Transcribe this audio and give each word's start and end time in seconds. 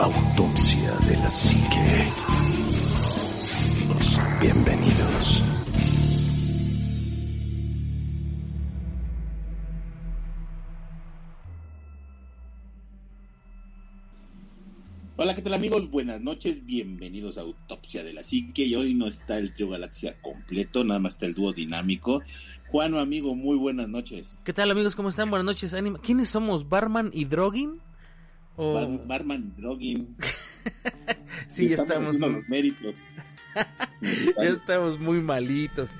Autopsia 0.00 0.92
de 1.08 1.16
la 1.16 1.28
Psique. 1.28 2.12
Bienvenidos. 4.40 5.42
Hola, 15.16 15.34
¿qué 15.34 15.42
tal 15.42 15.54
amigos? 15.54 15.90
Buenas 15.90 16.20
noches, 16.20 16.64
bienvenidos 16.64 17.36
a 17.36 17.40
Autopsia 17.40 18.04
de 18.04 18.12
la 18.12 18.22
Psique. 18.22 18.66
Y 18.66 18.76
hoy 18.76 18.94
no 18.94 19.08
está 19.08 19.38
el 19.38 19.52
trío 19.52 19.70
Galaxia 19.70 20.22
completo, 20.22 20.84
nada 20.84 21.00
más 21.00 21.14
está 21.14 21.26
el 21.26 21.34
dúo 21.34 21.52
dinámico. 21.52 22.22
Juan, 22.68 22.94
amigo, 22.94 23.34
muy 23.34 23.56
buenas 23.56 23.88
noches. 23.88 24.38
¿Qué 24.44 24.52
tal 24.52 24.70
amigos? 24.70 24.94
¿Cómo 24.94 25.08
están? 25.08 25.28
Buenas 25.28 25.46
noches. 25.46 25.74
Anima. 25.74 25.98
¿Quiénes 25.98 26.28
somos? 26.28 26.68
¿Barman 26.68 27.10
y 27.12 27.24
Drogin? 27.24 27.80
O... 28.58 28.74
Bar 28.74 29.06
Barman 29.06 29.44
y 29.44 29.60
Drogin. 29.60 30.16
sí, 31.48 31.68
ya 31.68 31.76
estamos. 31.76 32.16
estamos 32.16 32.40
los 32.40 32.48
méritos. 32.48 32.96
ya 34.02 34.48
estamos 34.48 34.98
muy 34.98 35.20
malitos. 35.20 35.90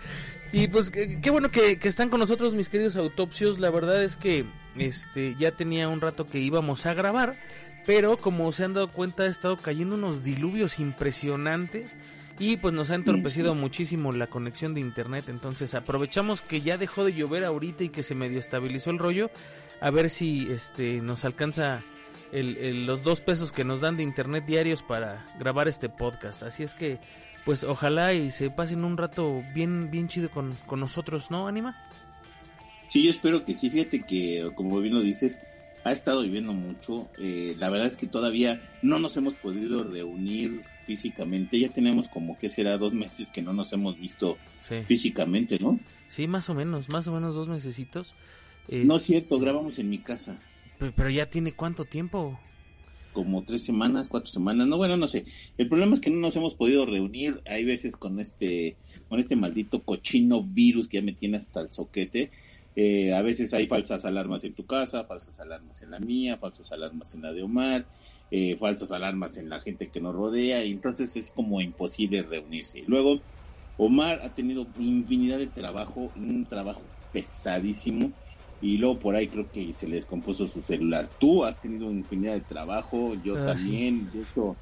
Y 0.52 0.66
pues 0.66 0.90
qué, 0.90 1.30
bueno 1.30 1.50
que, 1.50 1.78
que, 1.78 1.88
están 1.88 2.08
con 2.08 2.20
nosotros 2.20 2.54
mis 2.54 2.68
queridos 2.68 2.96
autopsios. 2.96 3.60
La 3.60 3.70
verdad 3.70 4.02
es 4.02 4.16
que 4.16 4.44
este 4.76 5.36
ya 5.38 5.52
tenía 5.52 5.88
un 5.88 6.00
rato 6.00 6.26
que 6.26 6.40
íbamos 6.40 6.84
a 6.86 6.94
grabar, 6.94 7.38
pero 7.86 8.16
como 8.16 8.50
se 8.50 8.64
han 8.64 8.74
dado 8.74 8.88
cuenta 8.88 9.22
ha 9.22 9.26
estado 9.26 9.56
cayendo 9.58 9.94
unos 9.94 10.24
diluvios 10.24 10.80
impresionantes 10.80 11.96
y 12.40 12.56
pues 12.56 12.74
nos 12.74 12.90
ha 12.90 12.96
entorpecido 12.96 13.54
muchísimo 13.54 14.10
la 14.12 14.28
conexión 14.28 14.74
de 14.74 14.80
internet. 14.80 15.26
Entonces 15.28 15.74
aprovechamos 15.74 16.42
que 16.42 16.60
ya 16.60 16.76
dejó 16.76 17.04
de 17.04 17.14
llover 17.14 17.44
ahorita 17.44 17.84
y 17.84 17.88
que 17.90 18.02
se 18.02 18.16
medio 18.16 18.40
estabilizó 18.40 18.90
el 18.90 18.98
rollo, 18.98 19.30
a 19.80 19.90
ver 19.90 20.10
si 20.10 20.50
este 20.50 21.00
nos 21.00 21.24
alcanza 21.24 21.84
el, 22.32 22.56
el, 22.56 22.86
los 22.86 23.02
dos 23.02 23.20
pesos 23.20 23.52
que 23.52 23.64
nos 23.64 23.80
dan 23.80 23.96
de 23.96 24.02
internet 24.02 24.44
diarios 24.46 24.82
para 24.82 25.26
grabar 25.38 25.68
este 25.68 25.88
podcast. 25.88 26.42
Así 26.42 26.62
es 26.62 26.74
que 26.74 26.98
pues 27.44 27.64
ojalá 27.64 28.12
y 28.12 28.30
se 28.30 28.50
pasen 28.50 28.84
un 28.84 28.96
rato 28.96 29.42
bien, 29.54 29.90
bien 29.90 30.08
chido 30.08 30.30
con, 30.30 30.54
con 30.66 30.80
nosotros, 30.80 31.30
¿no, 31.30 31.48
Anima? 31.48 31.82
Sí, 32.88 33.02
yo 33.04 33.10
espero 33.10 33.44
que 33.44 33.54
sí. 33.54 33.70
Fíjate 33.70 34.02
que, 34.02 34.50
como 34.54 34.80
bien 34.80 34.94
lo 34.94 35.00
dices, 35.00 35.40
ha 35.84 35.92
estado 35.92 36.22
viviendo 36.22 36.52
mucho. 36.52 37.08
Eh, 37.18 37.54
la 37.58 37.70
verdad 37.70 37.86
es 37.86 37.96
que 37.96 38.06
todavía 38.06 38.60
no 38.82 38.98
nos 38.98 39.16
hemos 39.16 39.34
podido 39.34 39.84
reunir 39.84 40.62
físicamente. 40.86 41.58
Ya 41.58 41.70
tenemos 41.70 42.08
como 42.08 42.38
que 42.38 42.48
será 42.48 42.76
dos 42.76 42.92
meses 42.92 43.30
que 43.30 43.42
no 43.42 43.52
nos 43.52 43.72
hemos 43.72 43.98
visto 43.98 44.36
sí. 44.62 44.82
físicamente, 44.86 45.58
¿no? 45.58 45.78
Sí, 46.08 46.26
más 46.26 46.48
o 46.50 46.54
menos, 46.54 46.88
más 46.90 47.06
o 47.06 47.12
menos 47.12 47.34
dos 47.34 47.48
mesecitos. 47.48 48.14
Es... 48.68 48.84
No 48.84 48.96
es 48.96 49.02
cierto, 49.02 49.38
grabamos 49.38 49.78
en 49.78 49.88
mi 49.90 49.98
casa. 49.98 50.38
Pero, 50.78 51.10
ya 51.10 51.28
tiene 51.28 51.52
cuánto 51.52 51.84
tiempo? 51.84 52.38
como 53.12 53.42
tres 53.42 53.64
semanas, 53.64 54.06
cuatro 54.06 54.30
semanas, 54.30 54.68
no, 54.68 54.76
bueno, 54.76 54.96
no 54.96 55.08
sé. 55.08 55.24
El 55.56 55.68
problema 55.68 55.94
es 55.94 56.00
que 56.00 56.10
no 56.10 56.18
nos 56.18 56.36
hemos 56.36 56.54
podido 56.54 56.86
reunir, 56.86 57.42
hay 57.46 57.64
veces 57.64 57.96
con 57.96 58.20
este, 58.20 58.76
con 59.08 59.18
este 59.18 59.34
maldito 59.34 59.82
cochino 59.82 60.44
virus 60.44 60.86
que 60.86 60.98
ya 60.98 61.02
me 61.02 61.14
tiene 61.14 61.38
hasta 61.38 61.62
el 61.62 61.70
soquete. 61.70 62.30
Eh, 62.76 63.12
a 63.12 63.22
veces 63.22 63.52
hay 63.54 63.66
falsas 63.66 64.04
alarmas 64.04 64.44
en 64.44 64.52
tu 64.52 64.66
casa, 64.66 65.02
falsas 65.02 65.40
alarmas 65.40 65.82
en 65.82 65.90
la 65.90 65.98
mía, 65.98 66.36
falsas 66.36 66.70
alarmas 66.70 67.12
en 67.12 67.22
la 67.22 67.32
de 67.32 67.42
Omar, 67.42 67.86
eh, 68.30 68.56
falsas 68.56 68.92
alarmas 68.92 69.36
en 69.36 69.48
la 69.48 69.58
gente 69.58 69.88
que 69.88 70.00
nos 70.00 70.14
rodea, 70.14 70.64
y 70.64 70.70
entonces 70.70 71.16
es 71.16 71.32
como 71.32 71.60
imposible 71.60 72.22
reunirse. 72.22 72.84
Luego, 72.86 73.20
Omar 73.78 74.20
ha 74.22 74.32
tenido 74.32 74.64
infinidad 74.78 75.38
de 75.38 75.48
trabajo, 75.48 76.12
un 76.14 76.44
trabajo 76.44 76.82
pesadísimo 77.12 78.12
y 78.60 78.78
luego 78.78 78.98
por 78.98 79.14
ahí 79.14 79.28
creo 79.28 79.50
que 79.50 79.72
se 79.72 79.88
le 79.88 79.96
descompuso 79.96 80.46
su 80.46 80.60
celular. 80.60 81.08
Tú 81.18 81.44
has 81.44 81.60
tenido 81.60 81.90
infinidad 81.90 82.34
de 82.34 82.40
trabajo, 82.40 83.14
yo 83.24 83.36
ah, 83.36 83.54
también, 83.54 84.08
sí. 84.10 84.18
de 84.18 84.24
hecho, 84.24 84.56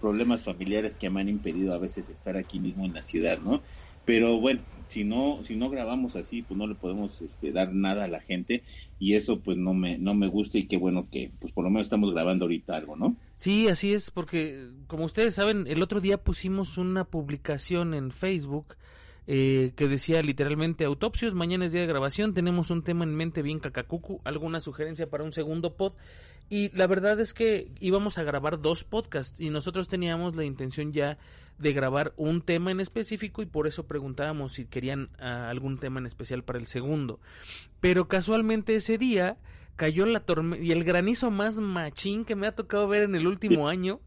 problemas 0.00 0.42
familiares 0.42 0.96
que 0.96 1.10
me 1.10 1.20
han 1.20 1.28
impedido 1.28 1.74
a 1.74 1.78
veces 1.78 2.08
estar 2.08 2.36
aquí 2.36 2.58
mismo 2.58 2.84
en 2.84 2.94
la 2.94 3.02
ciudad, 3.02 3.38
¿no? 3.38 3.60
Pero 4.04 4.40
bueno, 4.40 4.60
si 4.88 5.04
no, 5.04 5.40
si 5.44 5.56
no 5.56 5.68
grabamos 5.68 6.16
así, 6.16 6.42
pues 6.42 6.58
no 6.58 6.66
le 6.66 6.74
podemos 6.74 7.20
este, 7.20 7.52
dar 7.52 7.72
nada 7.72 8.04
a 8.04 8.08
la 8.08 8.20
gente 8.20 8.64
y 8.98 9.14
eso 9.14 9.38
pues 9.40 9.56
no 9.56 9.74
me, 9.74 9.98
no 9.98 10.14
me 10.14 10.26
gusta 10.26 10.58
y 10.58 10.66
qué 10.66 10.78
bueno 10.78 11.08
que 11.10 11.30
pues 11.38 11.52
por 11.52 11.64
lo 11.64 11.70
menos 11.70 11.86
estamos 11.86 12.12
grabando 12.12 12.46
ahorita 12.46 12.76
algo, 12.76 12.96
¿no? 12.96 13.14
Sí, 13.36 13.68
así 13.68 13.92
es, 13.92 14.10
porque 14.10 14.68
como 14.86 15.04
ustedes 15.04 15.34
saben, 15.34 15.66
el 15.66 15.82
otro 15.82 16.00
día 16.00 16.22
pusimos 16.24 16.78
una 16.78 17.04
publicación 17.04 17.94
en 17.94 18.10
Facebook 18.10 18.74
eh, 19.26 19.72
que 19.76 19.88
decía 19.88 20.22
literalmente 20.22 20.84
autopsios, 20.84 21.34
mañana 21.34 21.66
es 21.66 21.72
día 21.72 21.82
de 21.82 21.86
grabación, 21.86 22.34
tenemos 22.34 22.70
un 22.70 22.82
tema 22.82 23.04
en 23.04 23.14
mente 23.14 23.42
bien 23.42 23.60
cacacucu, 23.60 24.20
alguna 24.24 24.60
sugerencia 24.60 25.08
para 25.08 25.24
un 25.24 25.32
segundo 25.32 25.76
pod 25.76 25.92
y 26.50 26.76
la 26.76 26.88
verdad 26.88 27.20
es 27.20 27.32
que 27.32 27.70
íbamos 27.78 28.18
a 28.18 28.24
grabar 28.24 28.60
dos 28.60 28.82
podcasts 28.82 29.38
y 29.38 29.50
nosotros 29.50 29.86
teníamos 29.86 30.34
la 30.34 30.44
intención 30.44 30.92
ya 30.92 31.16
de 31.58 31.72
grabar 31.72 32.12
un 32.16 32.42
tema 32.42 32.72
en 32.72 32.80
específico 32.80 33.40
y 33.40 33.46
por 33.46 33.68
eso 33.68 33.86
preguntábamos 33.86 34.54
si 34.54 34.66
querían 34.66 35.10
uh, 35.20 35.48
algún 35.48 35.78
tema 35.78 36.00
en 36.00 36.06
especial 36.06 36.42
para 36.42 36.58
el 36.58 36.66
segundo. 36.66 37.20
Pero 37.78 38.08
casualmente 38.08 38.74
ese 38.74 38.98
día 38.98 39.38
cayó 39.76 40.06
la 40.06 40.20
tormenta 40.20 40.64
y 40.64 40.72
el 40.72 40.82
granizo 40.82 41.30
más 41.30 41.60
machín 41.60 42.24
que 42.24 42.34
me 42.34 42.48
ha 42.48 42.54
tocado 42.56 42.88
ver 42.88 43.02
en 43.04 43.14
el 43.14 43.28
último 43.28 43.68
año. 43.68 44.00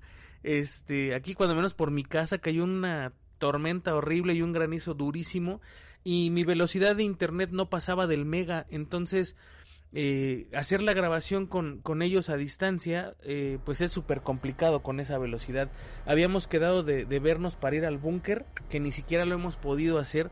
Este, 0.43 1.15
aquí 1.15 1.35
cuando 1.35 1.55
menos 1.55 1.73
por 1.73 1.91
mi 1.91 2.03
casa 2.03 2.39
cayó 2.39 2.65
una 2.65 3.13
tormenta 3.43 3.93
horrible 3.93 4.33
y 4.33 4.41
un 4.41 4.53
granizo 4.53 4.93
durísimo 4.93 5.59
y 6.05 6.29
mi 6.29 6.45
velocidad 6.45 6.95
de 6.95 7.03
internet 7.03 7.49
no 7.51 7.69
pasaba 7.69 8.07
del 8.07 8.23
mega, 8.23 8.65
entonces 8.69 9.35
eh, 9.91 10.47
hacer 10.55 10.81
la 10.81 10.93
grabación 10.93 11.45
con, 11.45 11.79
con, 11.81 12.01
ellos 12.01 12.29
a 12.29 12.37
distancia 12.37 13.15
eh, 13.21 13.59
pues 13.65 13.81
es 13.81 13.91
súper 13.91 14.21
complicado 14.21 14.81
con 14.81 15.01
esa 15.01 15.17
velocidad. 15.17 15.69
Habíamos 16.05 16.47
quedado 16.47 16.83
de, 16.83 17.03
de 17.03 17.19
vernos 17.19 17.57
para 17.57 17.75
ir 17.75 17.85
al 17.85 17.97
búnker, 17.97 18.45
que 18.69 18.79
ni 18.79 18.93
siquiera 18.93 19.25
lo 19.25 19.35
hemos 19.35 19.57
podido 19.57 19.99
hacer, 19.99 20.29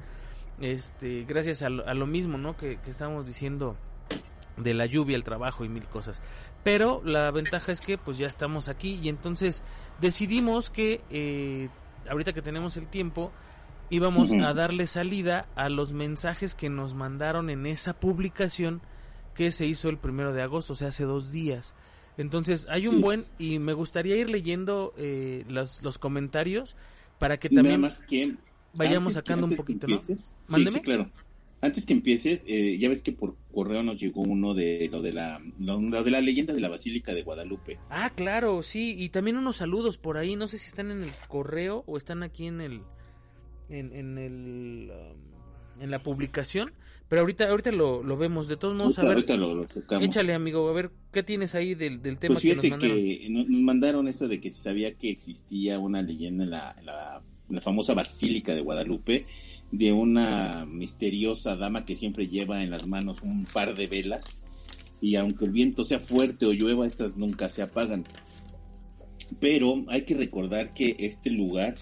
este, 0.62 1.26
gracias 1.26 1.62
a 1.64 1.70
lo, 1.70 2.08
mismo, 2.08 2.38
¿no? 2.38 2.56
Que, 2.56 2.78
que 2.78 2.92
estábamos 2.92 3.28
diciendo 3.28 3.76
de 4.56 4.74
la 4.74 4.86
lluvia, 4.86 5.18
el 5.18 5.26
trabajo 5.26 5.66
y 5.66 5.70
mil 5.70 5.86
cosas. 5.86 6.22
Pero 6.64 7.02
la 7.04 7.30
ventaja 7.32 7.74
es 7.74 7.82
que 7.82 7.98
pues 7.98 8.18
ya 8.18 8.28
estamos 8.28 8.70
aquí 8.70 9.00
y 9.04 9.10
entonces 9.10 9.64
decidimos 10.00 10.70
que 10.70 11.02
eh, 11.10 11.70
ahorita 12.10 12.34
que 12.34 12.42
tenemos 12.42 12.78
el 12.78 12.88
tiempo, 12.88 13.32
íbamos 13.90 14.32
uh 14.32 14.36
-huh. 14.36 14.46
a 14.46 14.54
darle 14.54 14.88
salida 14.88 15.48
a 15.56 15.70
los 15.70 15.94
mensajes 15.94 16.56
que 16.56 16.70
nos 16.70 16.94
mandaron 16.94 17.50
en 17.50 17.66
esa 17.66 18.00
publicación 18.00 18.82
que 19.34 19.52
se 19.52 19.66
hizo 19.66 19.90
el 19.90 19.98
primero 19.98 20.34
de 20.34 20.42
agosto, 20.42 20.74
o 20.74 20.76
sea, 20.76 20.90
hace 20.90 21.04
dos 21.04 21.32
días. 21.32 21.74
Entonces, 22.18 22.68
hay 22.70 22.88
un 22.88 22.96
sí. 22.96 23.02
buen, 23.02 23.26
y 23.40 23.60
me 23.60 23.74
gustaría 23.74 24.16
ir 24.18 24.30
leyendo 24.30 24.94
eh, 24.98 25.46
los, 25.48 25.82
los, 25.82 25.98
comentarios 25.98 26.76
para 27.20 27.38
que 27.38 27.50
también 27.50 27.90
vayamos 28.74 29.14
sacando 29.14 29.48
un 29.48 29.56
poquito, 29.56 29.88
¿no? 29.88 30.02
Sí, 30.04 30.16
claro. 30.82 31.10
Antes 31.64 31.86
que 31.86 31.94
empieces, 31.94 32.44
eh, 32.48 32.78
ya 32.80 32.90
ves 32.90 33.04
que 33.04 33.12
por 33.12 33.36
correo 33.54 33.84
nos 33.84 34.00
llegó 34.00 34.22
uno 34.22 34.56
de 34.56 34.90
lo 34.92 35.02
de 35.04 35.14
la 35.14 35.40
lo, 35.60 35.80
lo, 35.80 36.04
de 36.04 36.10
la 36.10 36.20
leyenda 36.20 36.54
de 36.54 36.60
la 36.60 36.70
Basílica 36.70 37.14
de 37.14 37.22
Guadalupe. 37.22 37.78
Ah, 37.90 38.12
claro, 38.16 38.64
sí, 38.64 38.96
y 38.98 39.10
también 39.10 39.38
unos 39.38 39.58
saludos 39.58 40.00
por 40.00 40.18
ahí, 40.18 40.36
no 40.36 40.48
sé 40.48 40.58
si 40.58 40.68
están 40.68 40.90
en 40.90 41.04
el 41.04 41.12
correo 41.28 41.84
o 41.86 41.98
están 41.98 42.24
aquí 42.24 42.48
en 42.48 42.62
el 42.62 42.82
en, 43.70 43.94
en 43.94 44.18
el 44.18 44.92
um, 44.92 45.84
en 45.84 45.92
la 45.92 46.02
publicación, 46.04 46.74
pero 47.08 47.22
ahorita 47.22 47.50
ahorita 47.50 47.72
lo, 47.72 48.04
lo 48.04 48.18
vemos, 48.18 48.48
de 48.48 48.58
todos 48.58 48.76
modos, 48.76 48.98
ahorita, 49.00 49.34
a 49.34 49.38
ver. 49.38 49.46
Lo, 49.48 49.56
lo 49.56 49.68
échale, 50.02 50.34
amigo, 50.34 50.68
a 50.68 50.74
ver 50.74 50.92
qué 51.12 51.24
tienes 51.24 51.56
ahí 51.56 51.76
del, 51.76 52.02
del 52.02 52.18
tema 52.18 52.36
pues 52.36 52.44
que 52.44 52.56
nos 52.56 52.70
mandaron. 52.70 52.96
que 52.96 53.28
nos 53.30 53.48
mandaron 53.48 54.08
esto 54.08 54.28
de 54.28 54.40
que 54.40 54.52
se 54.52 54.62
sabía 54.62 54.96
que 54.96 55.12
existía 55.12 55.78
una 55.80 56.02
leyenda 56.02 56.44
en 56.44 56.50
la, 56.50 56.76
en 56.78 56.86
la, 56.86 57.22
en 57.50 57.56
la 57.56 57.62
famosa 57.62 57.94
Basílica 57.94 58.54
de 58.54 58.62
Guadalupe 58.62 59.26
de 59.72 59.94
una 59.94 60.66
misteriosa 60.66 61.56
dama 61.56 61.86
que 61.86 61.96
siempre 61.96 62.28
lleva 62.28 62.62
en 62.62 62.70
las 62.70 62.88
manos 62.88 63.22
un 63.22 63.46
par 63.46 63.74
de 63.74 63.88
velas 63.88 64.44
y 65.00 65.16
aunque 65.16 65.46
el 65.46 65.52
viento 65.52 65.84
sea 65.84 66.00
fuerte 66.00 66.46
o 66.46 66.54
llueva, 66.54 66.86
estas 66.86 67.18
nunca 67.18 67.48
se 67.48 67.64
apagan. 67.64 68.04
Pero 69.40 69.84
hay 69.88 70.04
que 70.04 70.14
recordar 70.14 70.74
que 70.74 70.96
este 71.00 71.32
lugar 71.32 71.76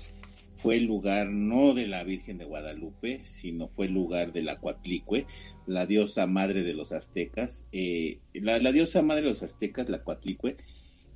fue 0.55 0.77
el 0.77 0.85
lugar 0.85 1.29
no 1.29 1.73
de 1.73 1.87
la 1.87 2.03
Virgen 2.03 2.37
de 2.37 2.45
Guadalupe, 2.45 3.21
sino 3.25 3.67
fue 3.67 3.87
el 3.87 3.93
lugar 3.93 4.31
de 4.31 4.43
la 4.43 4.59
Coatlicue, 4.59 5.25
la 5.67 5.85
diosa 5.85 6.27
madre 6.27 6.63
de 6.63 6.73
los 6.73 6.91
aztecas. 6.91 7.65
Eh, 7.71 8.19
la, 8.33 8.59
la, 8.59 8.71
diosa 8.71 9.01
madre 9.01 9.23
de 9.23 9.29
los 9.29 9.43
aztecas, 9.43 9.89
la 9.89 10.03
Coatlicue, 10.03 10.57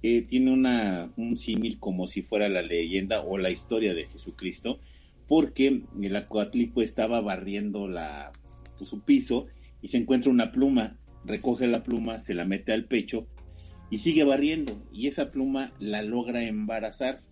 eh, 0.02 0.22
tiene 0.24 0.52
una, 0.52 1.12
un 1.16 1.38
símil 1.38 1.80
como 1.80 2.08
si 2.08 2.22
fuera 2.22 2.50
la 2.50 2.62
leyenda 2.62 3.22
o 3.22 3.38
la 3.38 3.50
historia 3.50 3.94
de 3.94 4.08
Jesucristo, 4.08 4.80
porque 5.33 5.81
el 6.00 6.15
acuatlico 6.15 6.83
estaba 6.83 7.19
barriendo 7.19 7.88
la, 7.88 8.31
pues, 8.77 8.88
su 8.88 9.01
piso 9.01 9.47
y 9.81 9.88
se 9.88 9.97
encuentra 9.97 10.30
una 10.30 10.51
pluma, 10.51 11.00
recoge 11.25 11.65
la 11.65 11.81
pluma, 11.81 12.19
se 12.19 12.35
la 12.35 12.45
mete 12.45 12.71
al 12.71 12.85
pecho 12.85 13.25
y 13.89 13.97
sigue 13.97 14.25
barriendo 14.25 14.80
y 14.94 15.07
esa 15.07 15.31
pluma 15.31 15.74
la 15.80 16.03
logra 16.03 16.44
embarazar. 16.44 17.24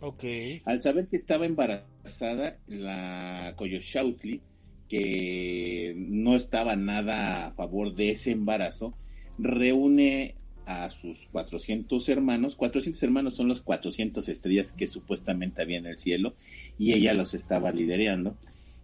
Ok. 0.00 0.24
Al 0.64 0.80
saber 0.80 1.06
que 1.06 1.16
estaba 1.16 1.44
embarazada, 1.44 2.56
la 2.68 3.52
Coyoshautli, 3.54 4.40
que 4.88 5.92
no 5.98 6.34
estaba 6.34 6.74
nada 6.74 7.48
a 7.48 7.52
favor 7.52 7.94
de 7.94 8.12
ese 8.12 8.30
embarazo, 8.30 8.96
reúne 9.36 10.36
a 10.66 10.88
sus 10.88 11.26
400 11.32 12.08
hermanos. 12.08 12.56
400 12.56 13.02
hermanos 13.02 13.34
son 13.34 13.48
los 13.48 13.62
400 13.62 14.28
estrellas 14.28 14.72
que 14.72 14.86
supuestamente 14.86 15.62
había 15.62 15.78
en 15.78 15.86
el 15.86 15.98
cielo 15.98 16.34
y 16.78 16.92
ella 16.92 17.14
los 17.14 17.34
estaba 17.34 17.72
liderando. 17.72 18.36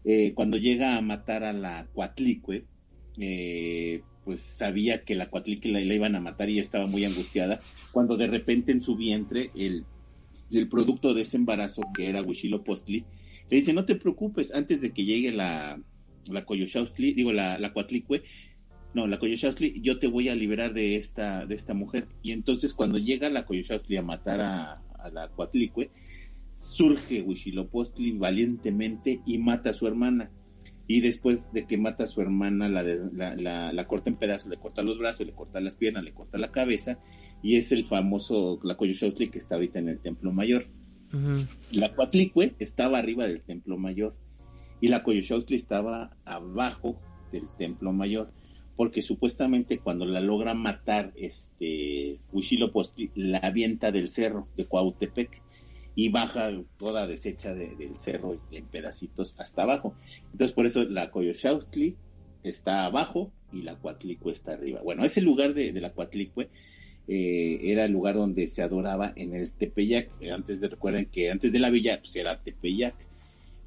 Eh, 0.04 0.32
cuando 0.34 0.56
llega 0.56 0.96
a 0.96 1.00
matar 1.00 1.44
a 1.44 1.52
la 1.52 1.86
Cuatlicue, 1.92 2.64
eh, 3.18 4.02
pues 4.24 4.40
sabía 4.40 5.04
que 5.04 5.14
la 5.14 5.28
Cuatlicue 5.28 5.70
la, 5.70 5.80
iban 5.80 6.14
a 6.14 6.20
matar 6.20 6.48
y 6.48 6.58
estaba 6.58 6.86
muy 6.86 7.04
angustiada, 7.04 7.60
cuando 7.92 8.16
de 8.16 8.26
repente 8.26 8.72
en 8.72 8.82
su 8.82 8.96
vientre 8.96 9.50
el, 9.54 9.84
el 10.50 10.68
producto 10.68 11.14
de 11.14 11.22
ese 11.22 11.36
embarazo, 11.36 11.82
que 11.94 12.08
era 12.08 12.22
Huitzilopochtli, 12.22 13.04
le 13.50 13.56
dice, 13.56 13.72
no 13.72 13.84
te 13.84 13.96
preocupes, 13.96 14.54
antes 14.54 14.80
de 14.80 14.92
que 14.92 15.04
llegue 15.04 15.32
la, 15.32 15.80
la 16.28 16.46
digo, 16.96 17.32
la, 17.32 17.58
la 17.58 17.72
Cuatlicue, 17.72 18.22
no, 18.92 19.06
la 19.06 19.18
Coyoshaustli, 19.18 19.80
yo 19.82 19.98
te 19.98 20.08
voy 20.08 20.28
a 20.28 20.34
liberar 20.34 20.74
de 20.74 20.96
esta, 20.96 21.46
de 21.46 21.54
esta 21.54 21.74
mujer. 21.74 22.08
Y 22.22 22.32
entonces 22.32 22.74
cuando 22.74 22.98
llega 22.98 23.30
la 23.30 23.44
Coyoshaustli 23.44 23.96
a 23.96 24.02
matar 24.02 24.40
a, 24.40 24.82
la 25.12 25.28
Coatlicue, 25.28 25.90
surge 26.54 27.22
Huitzilopochtli 27.22 28.12
valientemente 28.12 29.20
y 29.24 29.38
mata 29.38 29.70
a 29.70 29.74
su 29.74 29.86
hermana. 29.86 30.30
Y 30.86 31.00
después 31.00 31.52
de 31.52 31.66
que 31.66 31.78
mata 31.78 32.04
a 32.04 32.08
su 32.08 32.20
hermana, 32.20 32.68
la, 32.68 32.82
la, 32.82 33.72
la, 33.72 33.86
corta 33.86 34.10
en 34.10 34.16
pedazos, 34.16 34.50
le 34.50 34.56
corta 34.56 34.82
los 34.82 34.98
brazos, 34.98 35.24
le 35.24 35.32
corta 35.32 35.60
las 35.60 35.76
piernas, 35.76 36.02
le 36.02 36.12
corta 36.12 36.36
la 36.36 36.50
cabeza, 36.50 36.98
y 37.44 37.56
es 37.56 37.70
el 37.70 37.84
famoso, 37.84 38.58
la 38.64 38.76
Coyoshaustli 38.76 39.30
que 39.30 39.38
está 39.38 39.54
ahorita 39.54 39.78
en 39.78 39.88
el 39.88 40.00
Templo 40.00 40.32
Mayor. 40.32 40.66
La 41.72 41.94
Coatlicue 41.94 42.54
estaba 42.58 42.98
arriba 42.98 43.26
del 43.26 43.42
Templo 43.42 43.76
Mayor 43.78 44.16
y 44.80 44.88
la 44.88 45.02
Coyoshaustli 45.02 45.56
estaba 45.56 46.16
abajo 46.24 47.00
del 47.32 47.50
Templo 47.56 47.92
Mayor 47.92 48.32
porque 48.80 49.02
supuestamente 49.02 49.78
cuando 49.78 50.06
la 50.06 50.22
logra 50.22 50.54
matar 50.54 51.12
este 51.14 52.18
Huitzilopochtli 52.32 53.10
la 53.14 53.36
avienta 53.36 53.92
del 53.92 54.08
cerro 54.08 54.48
de 54.56 54.64
Cuautepec 54.64 55.42
y 55.94 56.08
baja 56.08 56.50
toda 56.78 57.06
deshecha 57.06 57.52
del 57.52 57.94
cerro 57.98 58.40
en 58.50 58.64
pedacitos 58.64 59.34
hasta 59.36 59.64
abajo. 59.64 59.94
Entonces 60.32 60.54
por 60.54 60.64
eso 60.64 60.84
la 60.84 61.10
Coyoshautli 61.10 61.94
está 62.42 62.86
abajo 62.86 63.30
y 63.52 63.64
la 63.64 63.76
Coatlicue 63.76 64.32
está 64.32 64.52
arriba. 64.52 64.80
Bueno, 64.80 65.04
ese 65.04 65.20
lugar 65.20 65.52
de, 65.52 65.78
la 65.78 65.92
Coatlicue 65.92 66.48
eh, 67.06 67.60
era 67.64 67.84
el 67.84 67.92
lugar 67.92 68.14
donde 68.14 68.46
se 68.46 68.62
adoraba 68.62 69.12
en 69.14 69.34
el 69.34 69.50
Tepeyac. 69.50 70.08
Antes 70.32 70.58
de 70.62 70.68
recuerden 70.68 71.04
que 71.04 71.30
antes 71.30 71.52
de 71.52 71.58
la 71.58 71.68
villa 71.68 71.98
pues 72.00 72.16
era 72.16 72.40
Tepeyac. 72.40 72.94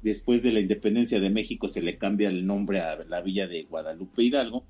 Después 0.02 0.42
de 0.42 0.50
la 0.50 0.58
independencia 0.58 1.20
de 1.20 1.30
México 1.30 1.68
se 1.68 1.82
le 1.82 1.98
cambia 1.98 2.28
el 2.30 2.44
nombre 2.44 2.80
a 2.80 2.96
la 3.04 3.20
villa 3.20 3.46
de 3.46 3.62
Guadalupe 3.62 4.24
Hidalgo 4.24 4.64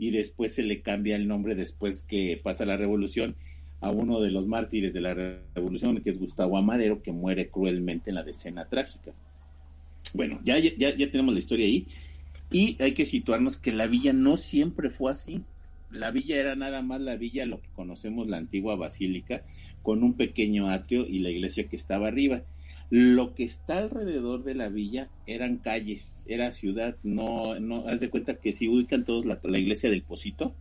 y 0.00 0.10
después 0.12 0.54
se 0.54 0.62
le 0.62 0.80
cambia 0.80 1.14
el 1.14 1.28
nombre 1.28 1.54
después 1.54 2.02
que 2.04 2.40
pasa 2.42 2.64
la 2.64 2.78
revolución 2.78 3.36
a 3.82 3.90
uno 3.90 4.18
de 4.20 4.30
los 4.30 4.46
mártires 4.46 4.94
de 4.94 5.02
la 5.02 5.12
revolución, 5.12 6.00
que 6.00 6.08
es 6.08 6.18
Gustavo 6.18 6.56
Amadero, 6.56 7.02
que 7.02 7.12
muere 7.12 7.50
cruelmente 7.50 8.08
en 8.08 8.16
la 8.16 8.22
decena 8.22 8.64
trágica. 8.64 9.12
Bueno, 10.14 10.40
ya, 10.42 10.58
ya, 10.58 10.96
ya 10.96 11.10
tenemos 11.10 11.34
la 11.34 11.40
historia 11.40 11.66
ahí. 11.66 11.86
Y 12.50 12.82
hay 12.82 12.92
que 12.92 13.04
situarnos 13.04 13.58
que 13.58 13.72
la 13.72 13.86
villa 13.86 14.14
no 14.14 14.38
siempre 14.38 14.88
fue 14.88 15.12
así. 15.12 15.42
La 15.90 16.10
villa 16.10 16.36
era 16.36 16.56
nada 16.56 16.80
más 16.80 17.02
la 17.02 17.16
villa, 17.16 17.44
lo 17.44 17.60
que 17.60 17.68
conocemos 17.74 18.26
la 18.26 18.38
antigua 18.38 18.76
basílica, 18.76 19.42
con 19.82 20.02
un 20.02 20.14
pequeño 20.14 20.70
atrio 20.70 21.06
y 21.06 21.18
la 21.18 21.28
iglesia 21.28 21.68
que 21.68 21.76
estaba 21.76 22.08
arriba. 22.08 22.40
Lo 22.90 23.36
que 23.36 23.44
está 23.44 23.78
alrededor 23.78 24.42
de 24.42 24.56
la 24.56 24.68
villa 24.68 25.08
eran 25.24 25.58
calles, 25.58 26.24
era 26.26 26.50
ciudad, 26.50 26.96
no, 27.04 27.58
no, 27.60 27.86
haz 27.86 28.00
de 28.00 28.10
cuenta 28.10 28.34
que 28.34 28.52
si 28.52 28.68
ubican 28.68 29.04
todos 29.04 29.24
la, 29.24 29.58
iglesia 29.58 29.88
del 29.88 30.02
Pocito. 30.02 30.56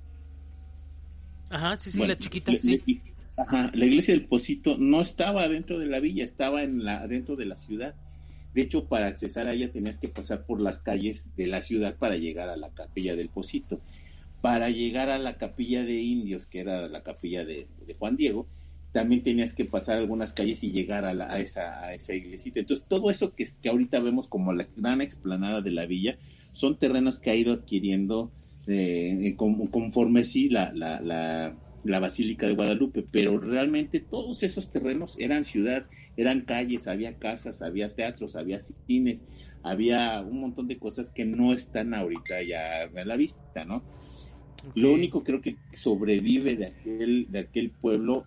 Ajá, 1.50 1.76
sí, 1.78 1.90
sí, 1.90 1.98
la 1.98 2.20
chiquita, 2.20 2.52
sí. 2.62 3.02
ajá, 3.36 3.72
la 3.74 3.86
iglesia 3.86 4.14
del 4.14 4.26
Pocito 4.26 4.78
no 4.78 5.02
estaba 5.02 5.48
dentro 5.48 5.80
de 5.80 5.88
la 5.88 6.00
villa, 6.00 6.24
estaba 6.24 6.62
en 6.62 6.86
la, 6.86 7.08
dentro 7.08 7.36
de 7.36 7.46
la 7.46 7.58
ciudad. 7.58 7.96
De 8.54 8.62
hecho, 8.62 8.86
para 8.86 9.08
accesar 9.08 9.48
a 9.48 9.54
ella 9.54 9.72
tenías 9.72 9.98
que 9.98 10.08
pasar 10.08 10.46
por 10.46 10.62
las 10.62 10.80
calles 10.80 11.36
de 11.36 11.48
la 11.48 11.62
ciudad 11.62 11.96
para 11.96 12.16
llegar 12.16 12.50
a 12.50 12.58
la 12.58 12.70
capilla 12.70 13.16
del 13.16 13.30
Pocito. 13.30 13.81
Para 14.42 14.70
llegar 14.70 15.10
a 15.10 15.18
la 15.18 15.38
capilla 15.38 15.84
de 15.84 15.96
indios, 15.96 16.46
que 16.46 16.60
era 16.60 16.88
la 16.88 17.02
capilla 17.02 17.44
de 17.44 17.68
Juan 17.98 18.16
Diego, 18.16 18.48
también 18.92 19.24
tenías 19.24 19.54
que 19.54 19.66
pasar 19.66 19.98
algunas 19.98 20.34
calles 20.34 20.64
y 20.64 20.72
llegar 20.72 21.06
a, 21.06 21.12
a, 21.12 21.40
esa, 21.40 21.84
a 21.84 21.94
esa 21.94 22.14
iglesita. 22.14 22.60
Entonces, 22.60 22.86
todo 22.88 23.12
eso 23.12 23.34
que, 23.36 23.48
que 23.62 23.70
ahorita 23.70 24.00
vemos 24.00 24.28
como 24.28 24.54
la 24.54 24.68
gran 24.76 25.02
explanada 25.02 25.62
de 25.62 25.72
la 25.72 25.86
villa, 25.86 26.18
son 26.54 26.78
terrenos 26.78 27.20
que 27.20 27.30
ha 27.30 27.36
ido 27.36 27.54
adquiriendo 27.54 28.32
eh, 28.68 29.36
conforme 29.36 30.26
sí 30.26 30.50
la, 30.50 30.72
la, 30.74 31.02
la, 31.02 31.56
la, 31.84 32.00
Basílica 32.00 32.48
de 32.48 32.54
Guadalupe, 32.54 33.06
pero 33.10 33.40
realmente 33.40 34.00
todos 34.00 34.44
esos 34.44 34.72
terrenos 34.72 35.16
eran 35.20 35.46
ciudad, 35.46 35.86
eran 36.18 36.42
calles, 36.42 36.88
había 36.88 37.18
casas, 37.18 37.62
había 37.62 37.96
teatros, 37.96 38.36
había 38.36 38.60
cines, 38.62 39.24
había 39.64 40.22
un 40.22 40.42
montón 40.42 40.68
de 40.68 40.78
cosas 40.78 41.12
que 41.12 41.26
no 41.26 41.54
están 41.54 41.94
ahorita 41.94 42.44
ya 42.44 42.84
a 42.84 43.06
la 43.06 43.16
vista, 43.16 43.66
¿no? 43.66 43.84
Lo 44.76 44.94
único 44.94 45.24
creo 45.24 45.42
que 45.42 45.56
sobrevive 45.74 46.56
de 46.56 46.66
aquel, 46.68 47.28
de 47.30 47.40
aquel 47.40 47.72
pueblo 47.72 48.26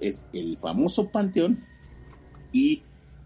es 0.00 0.26
el 0.32 0.56
famoso 0.58 1.08
Panteón 1.08 1.64
y 2.52 2.82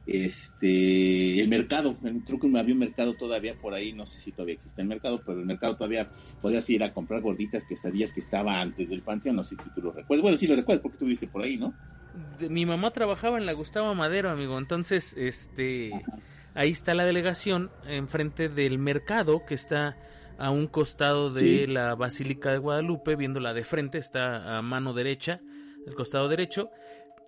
este 0.08 1.38
el 1.38 1.48
mercado, 1.48 1.96
creo 2.24 2.40
que 2.40 2.58
había 2.58 2.72
un 2.72 2.80
mercado 2.80 3.14
todavía 3.14 3.54
por 3.54 3.74
ahí, 3.74 3.92
no 3.92 4.06
sé 4.06 4.18
si 4.18 4.32
todavía 4.32 4.54
existe 4.54 4.80
el 4.80 4.88
mercado, 4.88 5.20
pero 5.24 5.40
el 5.40 5.46
mercado 5.46 5.76
todavía 5.76 6.10
podías 6.40 6.68
ir 6.70 6.82
a 6.82 6.94
comprar 6.94 7.20
gorditas 7.20 7.66
que 7.66 7.76
sabías 7.76 8.12
que 8.12 8.20
estaba 8.20 8.58
antes 8.58 8.88
del 8.88 9.02
panteón, 9.02 9.36
no 9.36 9.44
sé 9.44 9.56
si 9.62 9.68
tú 9.74 9.82
lo 9.82 9.92
recuerdas, 9.92 10.22
bueno, 10.22 10.38
sí 10.38 10.46
lo 10.46 10.56
recuerdas 10.56 10.82
porque 10.82 10.96
estuviste 10.96 11.28
por 11.28 11.42
ahí, 11.42 11.58
¿no? 11.58 11.74
mi 12.48 12.66
mamá 12.66 12.90
trabajaba 12.90 13.38
en 13.38 13.46
la 13.46 13.52
Gustavo 13.52 13.94
Madero, 13.94 14.30
amigo, 14.30 14.58
entonces 14.58 15.14
este 15.18 15.92
ahí 16.54 16.70
está 16.70 16.94
la 16.94 17.04
delegación 17.04 17.70
enfrente 17.86 18.48
del 18.48 18.78
mercado 18.78 19.44
que 19.44 19.54
está 19.54 19.96
a 20.38 20.50
un 20.50 20.68
costado 20.68 21.30
de 21.32 21.66
la 21.66 21.94
Basílica 21.96 22.50
de 22.50 22.58
Guadalupe, 22.58 23.16
viéndola 23.16 23.52
de 23.52 23.64
frente, 23.64 23.98
está 23.98 24.56
a 24.56 24.62
mano 24.62 24.94
derecha 24.94 25.40
el 25.86 25.94
costado 25.94 26.28
derecho. 26.28 26.70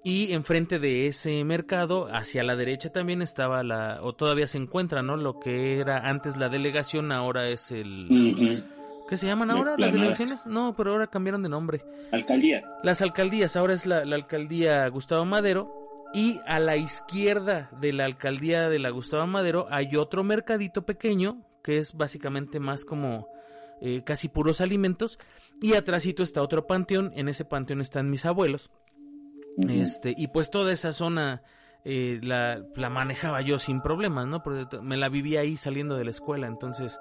Y 0.03 0.33
enfrente 0.33 0.79
de 0.79 1.07
ese 1.07 1.45
mercado, 1.45 2.09
hacia 2.11 2.43
la 2.43 2.57
derecha 2.57 2.91
también 2.91 3.21
estaba 3.21 3.63
la, 3.63 3.99
o 4.03 4.15
todavía 4.15 4.47
se 4.47 4.57
encuentra, 4.57 5.03
¿no? 5.03 5.17
Lo 5.17 5.39
que 5.39 5.79
era 5.79 5.99
antes 6.09 6.39
la 6.39 6.49
delegación, 6.49 7.13
ahora 7.13 7.51
es 7.51 7.71
el... 7.71 8.65
¿Qué 9.11 9.17
se 9.17 9.27
llaman 9.27 9.51
ahora 9.51 9.75
las 9.77 9.93
delegaciones? 9.93 10.47
No, 10.47 10.75
pero 10.77 10.93
ahora 10.93 11.09
cambiaron 11.09 11.43
de 11.43 11.49
nombre. 11.49 11.85
Alcaldías. 12.13 12.65
Las 12.85 13.03
alcaldías, 13.03 13.57
ahora 13.57 13.75
es 13.75 13.85
la, 13.85 14.05
la 14.05 14.15
alcaldía 14.15 14.89
Gustavo 14.89 15.25
Madero. 15.25 15.77
Y 16.15 16.41
a 16.47 16.61
la 16.61 16.77
izquierda 16.77 17.71
de 17.81 17.93
la 17.93 18.05
alcaldía 18.05 18.69
de 18.69 18.79
la 18.79 18.91
Gustavo 18.91 19.27
Madero 19.27 19.67
hay 19.71 19.97
otro 19.97 20.25
mercadito 20.25 20.87
pequeño, 20.87 21.45
que 21.63 21.79
es 21.79 21.95
básicamente 21.95 22.59
más 22.59 22.85
como 22.85 23.29
eh, 23.81 24.03
casi 24.05 24.29
puros 24.29 24.61
alimentos. 24.61 25.19
Y 25.61 25.75
atrásito 25.75 26.23
está 26.23 26.43
otro 26.43 26.67
panteón, 26.67 27.13
en 27.15 27.29
ese 27.29 27.45
panteón 27.45 27.81
están 27.81 28.11
mis 28.11 28.25
abuelos. 28.25 28.71
Este, 29.69 30.15
y 30.17 30.29
pues 30.29 30.51
toda 30.51 30.73
esa 30.73 30.93
zona 30.93 31.43
eh, 31.85 32.21
la, 32.23 32.65
manejaba 32.91 33.41
yo 33.43 33.59
sin 33.59 33.81
problemas, 33.81 34.27
¿no? 34.27 34.43
Porque 34.43 34.79
me 34.81 34.97
la 34.97 35.09
vivía 35.09 35.41
ahí 35.41 35.57
saliendo 35.57 35.97
de 35.97 36.05
la 36.05 36.11
escuela, 36.11 36.47
entonces 36.47 36.99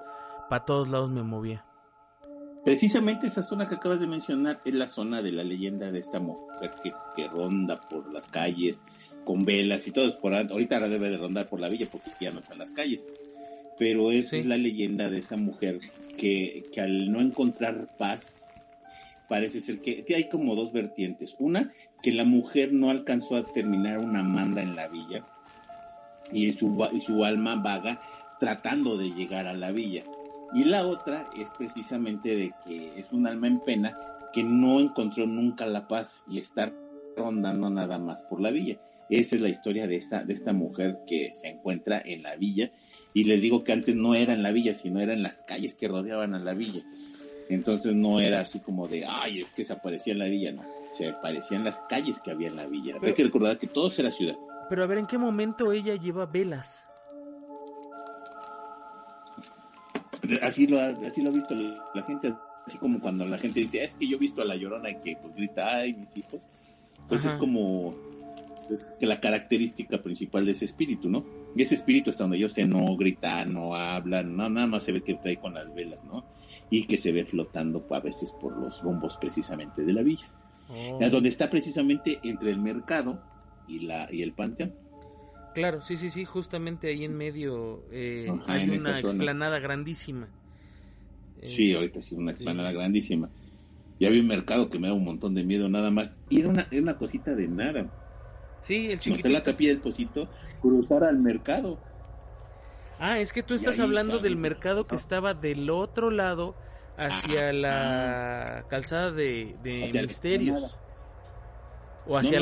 para 0.48 0.64
todos 0.64 0.88
lados 0.88 1.10
me 1.10 1.22
movía. 1.22 1.64
Precisamente 2.64 3.26
esa 3.26 3.42
zona 3.42 3.68
que 3.68 3.76
acabas 3.76 4.00
de 4.00 4.06
mencionar 4.06 4.60
es 4.64 4.74
la 4.74 4.86
zona 4.86 5.22
de 5.22 5.32
la 5.32 5.42
leyenda 5.42 5.90
de 5.90 6.00
esta 6.00 6.20
mujer 6.20 6.72
que, 7.16 7.28
ronda 7.28 7.80
por 7.80 8.12
las 8.12 8.26
calles 8.26 8.82
con 9.24 9.44
velas 9.44 9.86
y 9.86 9.92
todo. 9.92 10.18
Por, 10.18 10.34
ahorita 10.34 10.76
ahora 10.76 10.88
debe 10.88 11.08
de 11.08 11.16
rondar 11.16 11.46
por 11.46 11.60
la 11.60 11.68
villa 11.68 11.86
porque 11.90 12.10
ya 12.20 12.30
no 12.30 12.40
están 12.40 12.58
las 12.58 12.70
calles. 12.70 13.06
Pero 13.78 14.10
es 14.10 14.32
la 14.44 14.58
leyenda 14.58 15.08
de 15.08 15.18
esa 15.18 15.38
mujer 15.38 15.80
que, 16.18 16.68
que 16.70 16.80
al 16.82 17.10
no 17.10 17.22
encontrar 17.22 17.86
paz, 17.96 18.39
parece 19.30 19.60
ser 19.60 19.80
que, 19.80 20.04
hay 20.12 20.28
como 20.28 20.56
dos 20.56 20.72
vertientes. 20.72 21.36
Una, 21.38 21.72
que 22.02 22.10
la 22.10 22.24
mujer 22.24 22.72
no 22.72 22.90
alcanzó 22.90 23.36
a 23.36 23.44
terminar 23.44 23.98
una 23.98 24.24
manda 24.24 24.60
en 24.60 24.74
la 24.74 24.88
villa 24.88 25.24
y 26.32 26.52
su, 26.52 27.24
alma 27.24 27.54
vaga 27.54 28.02
tratando 28.40 28.98
de 28.98 29.12
llegar 29.12 29.46
a 29.46 29.54
la 29.54 29.70
villa. 29.70 30.02
Y 30.52 30.64
la 30.64 30.84
otra 30.84 31.26
es 31.38 31.48
precisamente 31.56 32.34
de 32.34 32.52
que 32.66 32.98
es 32.98 33.12
un 33.12 33.28
alma 33.28 33.46
en 33.46 33.60
pena 33.60 33.96
que 34.32 34.42
no 34.42 34.80
encontró 34.80 35.28
nunca 35.28 35.64
la 35.64 35.86
paz 35.86 36.24
y 36.28 36.38
estar 36.38 36.74
rondando 37.16 37.70
nada 37.70 38.00
más 38.00 38.22
por 38.24 38.40
la 38.40 38.50
villa. 38.50 38.80
Esa 39.10 39.36
es 39.36 39.42
la 39.42 39.48
historia 39.48 39.86
de 39.86 39.94
esta, 39.94 40.52
mujer 40.52 41.02
que 41.06 41.32
se 41.32 41.46
encuentra 41.46 42.02
en 42.04 42.24
la 42.24 42.34
villa 42.34 42.72
y 43.14 43.24
les 43.24 43.42
digo 43.42 43.62
que 43.62 43.72
antes 43.72 43.94
no 43.94 44.16
era 44.16 44.34
en 44.34 44.42
la 44.42 44.50
villa, 44.50 44.74
sino 44.74 45.00
en 45.00 45.22
las 45.22 45.42
calles 45.42 45.76
que 45.76 45.86
rodeaban 45.86 46.34
a 46.34 46.40
la 46.40 46.54
villa. 46.54 46.82
Entonces 47.50 47.96
no 47.96 48.20
era 48.20 48.40
así 48.40 48.60
como 48.60 48.86
de, 48.86 49.04
ay, 49.04 49.40
es 49.40 49.52
que 49.52 49.64
se 49.64 49.72
aparecía 49.72 50.12
en 50.12 50.20
la 50.20 50.26
villa, 50.26 50.52
no. 50.52 50.62
Se 50.92 51.08
aparecían 51.08 51.64
las 51.64 51.80
calles 51.88 52.20
que 52.20 52.30
había 52.30 52.46
en 52.46 52.54
la 52.54 52.66
villa. 52.66 52.94
Hay 53.02 53.12
que 53.12 53.24
recordar 53.24 53.58
que 53.58 53.66
todo 53.66 53.90
era 53.98 54.12
ciudad. 54.12 54.36
Pero 54.68 54.84
a 54.84 54.86
ver, 54.86 54.98
¿en 54.98 55.06
qué 55.08 55.18
momento 55.18 55.72
ella 55.72 55.96
lleva 55.96 56.26
velas? 56.26 56.86
Así 60.42 60.68
lo 60.68 60.78
ha, 60.78 60.86
así 61.06 61.22
lo 61.22 61.30
ha 61.30 61.32
visto 61.32 61.54
la 61.92 62.02
gente, 62.04 62.32
así 62.66 62.78
como 62.78 63.00
cuando 63.00 63.26
la 63.26 63.36
gente 63.36 63.60
dice, 63.60 63.82
es 63.82 63.94
que 63.94 64.06
yo 64.06 64.16
he 64.16 64.20
visto 64.20 64.42
a 64.42 64.44
la 64.44 64.54
llorona 64.54 64.90
y 64.90 65.00
que 65.00 65.16
pues, 65.16 65.34
grita, 65.34 65.76
ay, 65.76 65.94
mis 65.94 66.16
hijos, 66.16 66.40
pues 67.08 67.24
es 67.24 67.34
como 67.34 67.92
que 68.98 69.06
la 69.06 69.20
característica 69.20 70.02
principal 70.02 70.46
de 70.46 70.52
ese 70.52 70.64
espíritu, 70.64 71.08
¿no? 71.08 71.24
Y 71.56 71.62
ese 71.62 71.74
espíritu 71.74 72.10
hasta 72.10 72.24
donde 72.24 72.38
yo 72.38 72.48
sé 72.48 72.66
no 72.66 72.96
grita, 72.96 73.44
no 73.44 73.74
habla, 73.74 74.22
no, 74.22 74.48
nada 74.48 74.66
más 74.66 74.84
se 74.84 74.92
ve 74.92 75.02
que 75.02 75.14
trae 75.14 75.36
con 75.36 75.54
las 75.54 75.74
velas, 75.74 76.04
¿no? 76.04 76.24
Y 76.70 76.86
que 76.86 76.96
se 76.96 77.12
ve 77.12 77.24
flotando 77.24 77.86
a 77.90 78.00
veces 78.00 78.32
por 78.40 78.56
los 78.56 78.82
bombos 78.82 79.16
precisamente 79.16 79.84
de 79.84 79.92
la 79.92 80.02
villa. 80.02 80.28
Oh. 80.68 81.00
Donde 81.10 81.28
está 81.28 81.50
precisamente 81.50 82.20
entre 82.22 82.50
el 82.50 82.58
mercado 82.58 83.20
y, 83.66 83.80
la, 83.80 84.08
y 84.12 84.22
el 84.22 84.32
panteón. 84.32 84.72
Claro, 85.54 85.80
sí, 85.80 85.96
sí, 85.96 86.10
sí, 86.10 86.24
justamente 86.24 86.88
ahí 86.88 87.04
en 87.04 87.16
medio 87.16 87.82
eh, 87.90 88.32
hay 88.46 88.70
una 88.70 89.00
explanada 89.00 89.58
grandísima. 89.58 90.28
Sí, 91.42 91.74
ahorita 91.74 92.00
sí 92.02 92.14
es 92.14 92.20
una 92.20 92.30
explanada 92.30 92.70
grandísima. 92.70 93.30
Ya 93.98 94.08
había 94.08 94.20
un 94.20 94.28
mercado 94.28 94.70
que 94.70 94.78
me 94.78 94.88
da 94.88 94.94
un 94.94 95.04
montón 95.04 95.34
de 95.34 95.44
miedo 95.44 95.68
nada 95.68 95.90
más. 95.90 96.16
Y 96.28 96.40
era 96.40 96.48
una, 96.48 96.68
era 96.70 96.82
una 96.82 96.96
cosita 96.96 97.34
de 97.34 97.48
nada. 97.48 97.90
Sí, 98.62 98.90
el 98.92 99.00
chiquitito. 99.00 99.28
No 99.28 99.34
la 99.34 99.42
capilla 99.42 99.70
del 99.70 99.80
Pocito, 99.80 100.28
cruzar 100.60 101.04
al 101.04 101.18
mercado. 101.18 101.78
Ah, 102.98 103.18
es 103.18 103.32
que 103.32 103.42
tú 103.42 103.54
estás 103.54 103.80
hablando 103.80 104.18
del 104.18 104.36
mercado 104.36 104.86
que 104.86 104.94
estaba 104.94 105.32
del 105.32 105.70
otro 105.70 106.10
lado 106.10 106.54
hacia 106.98 107.52
la 107.52 108.66
calzada 108.68 109.10
de, 109.10 109.56
de 109.62 110.02
Misterios. 110.02 110.78
O 112.06 112.16
hacia, 112.16 112.40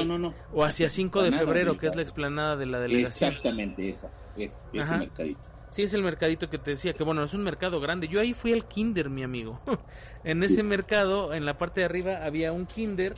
o 0.52 0.64
hacia 0.64 0.88
5 0.88 1.22
de 1.22 1.32
febrero, 1.32 1.76
que 1.76 1.88
es 1.88 1.96
la 1.96 2.02
explanada 2.02 2.56
de 2.56 2.66
la 2.66 2.80
delegación. 2.80 3.30
Exactamente, 3.30 3.88
esa. 3.88 4.08
Es, 4.36 4.64
ese 4.72 4.96
mercadito. 4.96 5.40
Sí, 5.70 5.82
es 5.82 5.92
el 5.94 6.02
mercadito 6.02 6.48
que 6.48 6.58
te 6.58 6.70
decía, 6.72 6.94
que 6.94 7.04
bueno, 7.04 7.22
es 7.22 7.34
un 7.34 7.42
mercado 7.42 7.80
grande. 7.80 8.08
Yo 8.08 8.20
ahí 8.20 8.32
fui 8.34 8.52
al 8.52 8.66
kinder, 8.66 9.10
mi 9.10 9.22
amigo. 9.22 9.60
en 10.24 10.42
ese 10.42 10.62
mercado, 10.62 11.34
en 11.34 11.44
la 11.44 11.58
parte 11.58 11.80
de 11.80 11.86
arriba, 11.86 12.20
había 12.24 12.52
un 12.52 12.66
kinder 12.66 13.14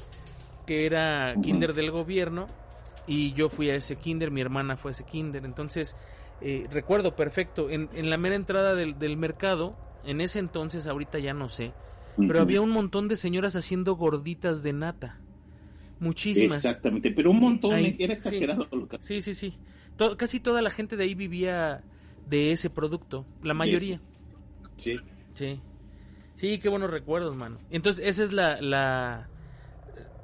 que 0.67 0.87
era 0.87 1.35
kinder 1.43 1.75
del 1.75 1.91
gobierno 1.91 2.49
y 3.11 3.33
yo 3.33 3.49
fui 3.49 3.69
a 3.71 3.75
ese 3.75 3.97
kinder, 3.97 4.31
mi 4.31 4.41
hermana 4.41 4.77
fue 4.77 4.91
a 4.91 4.93
ese 4.93 5.05
kinder. 5.05 5.45
Entonces, 5.45 5.97
eh, 6.41 6.69
recuerdo 6.71 7.17
perfecto, 7.17 7.69
en, 7.69 7.91
en, 7.93 8.09
la 8.09 8.17
mera 8.17 8.37
entrada 8.37 8.77
del, 8.77 9.01
del, 9.01 9.17
mercado, 9.17 9.77
en 10.05 10.21
ese 10.21 10.39
entonces, 10.39 10.87
ahorita 10.87 11.19
ya 11.19 11.35
no 11.35 11.49
sé, 11.49 11.73
pero 12.17 12.41
había 12.41 12.61
un 12.61 12.71
montón 12.71 13.09
de 13.09 13.17
señoras 13.17 13.57
haciendo 13.57 13.97
gorditas 13.97 14.63
de 14.63 14.75
nata. 14.75 15.19
Muchísimas. 15.99 16.59
Exactamente, 16.59 17.11
pero 17.11 17.33
un 17.33 17.41
montón, 17.41 17.73
era 17.75 18.15
exagerado. 18.15 18.69
Sí, 19.01 19.23
sí, 19.23 19.35
sí. 19.35 19.59
casi 20.17 20.39
toda 20.39 20.63
la 20.63 20.71
gente 20.71 20.97
de 20.97 21.03
ahí 21.03 21.17
vivía 21.17 21.83
de 22.29 22.53
ese 22.53 22.71
producto, 22.71 23.27
la 23.43 23.55
mayoría. 23.55 24.01
Sí. 24.77 25.01
Sí. 25.35 25.61
Sí, 26.37 26.59
qué 26.59 26.69
buenos 26.69 26.91
recuerdos, 26.91 27.37
mano. 27.37 27.59
Entonces, 27.71 28.07
esa 28.07 28.23
es 28.23 28.33
la, 28.33 28.61
la 28.61 29.29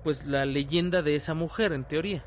pues 0.05 0.25
la 0.25 0.47
leyenda 0.47 1.03
de 1.03 1.17
esa 1.17 1.35
mujer, 1.35 1.73
en 1.73 1.83
teoría. 1.83 2.25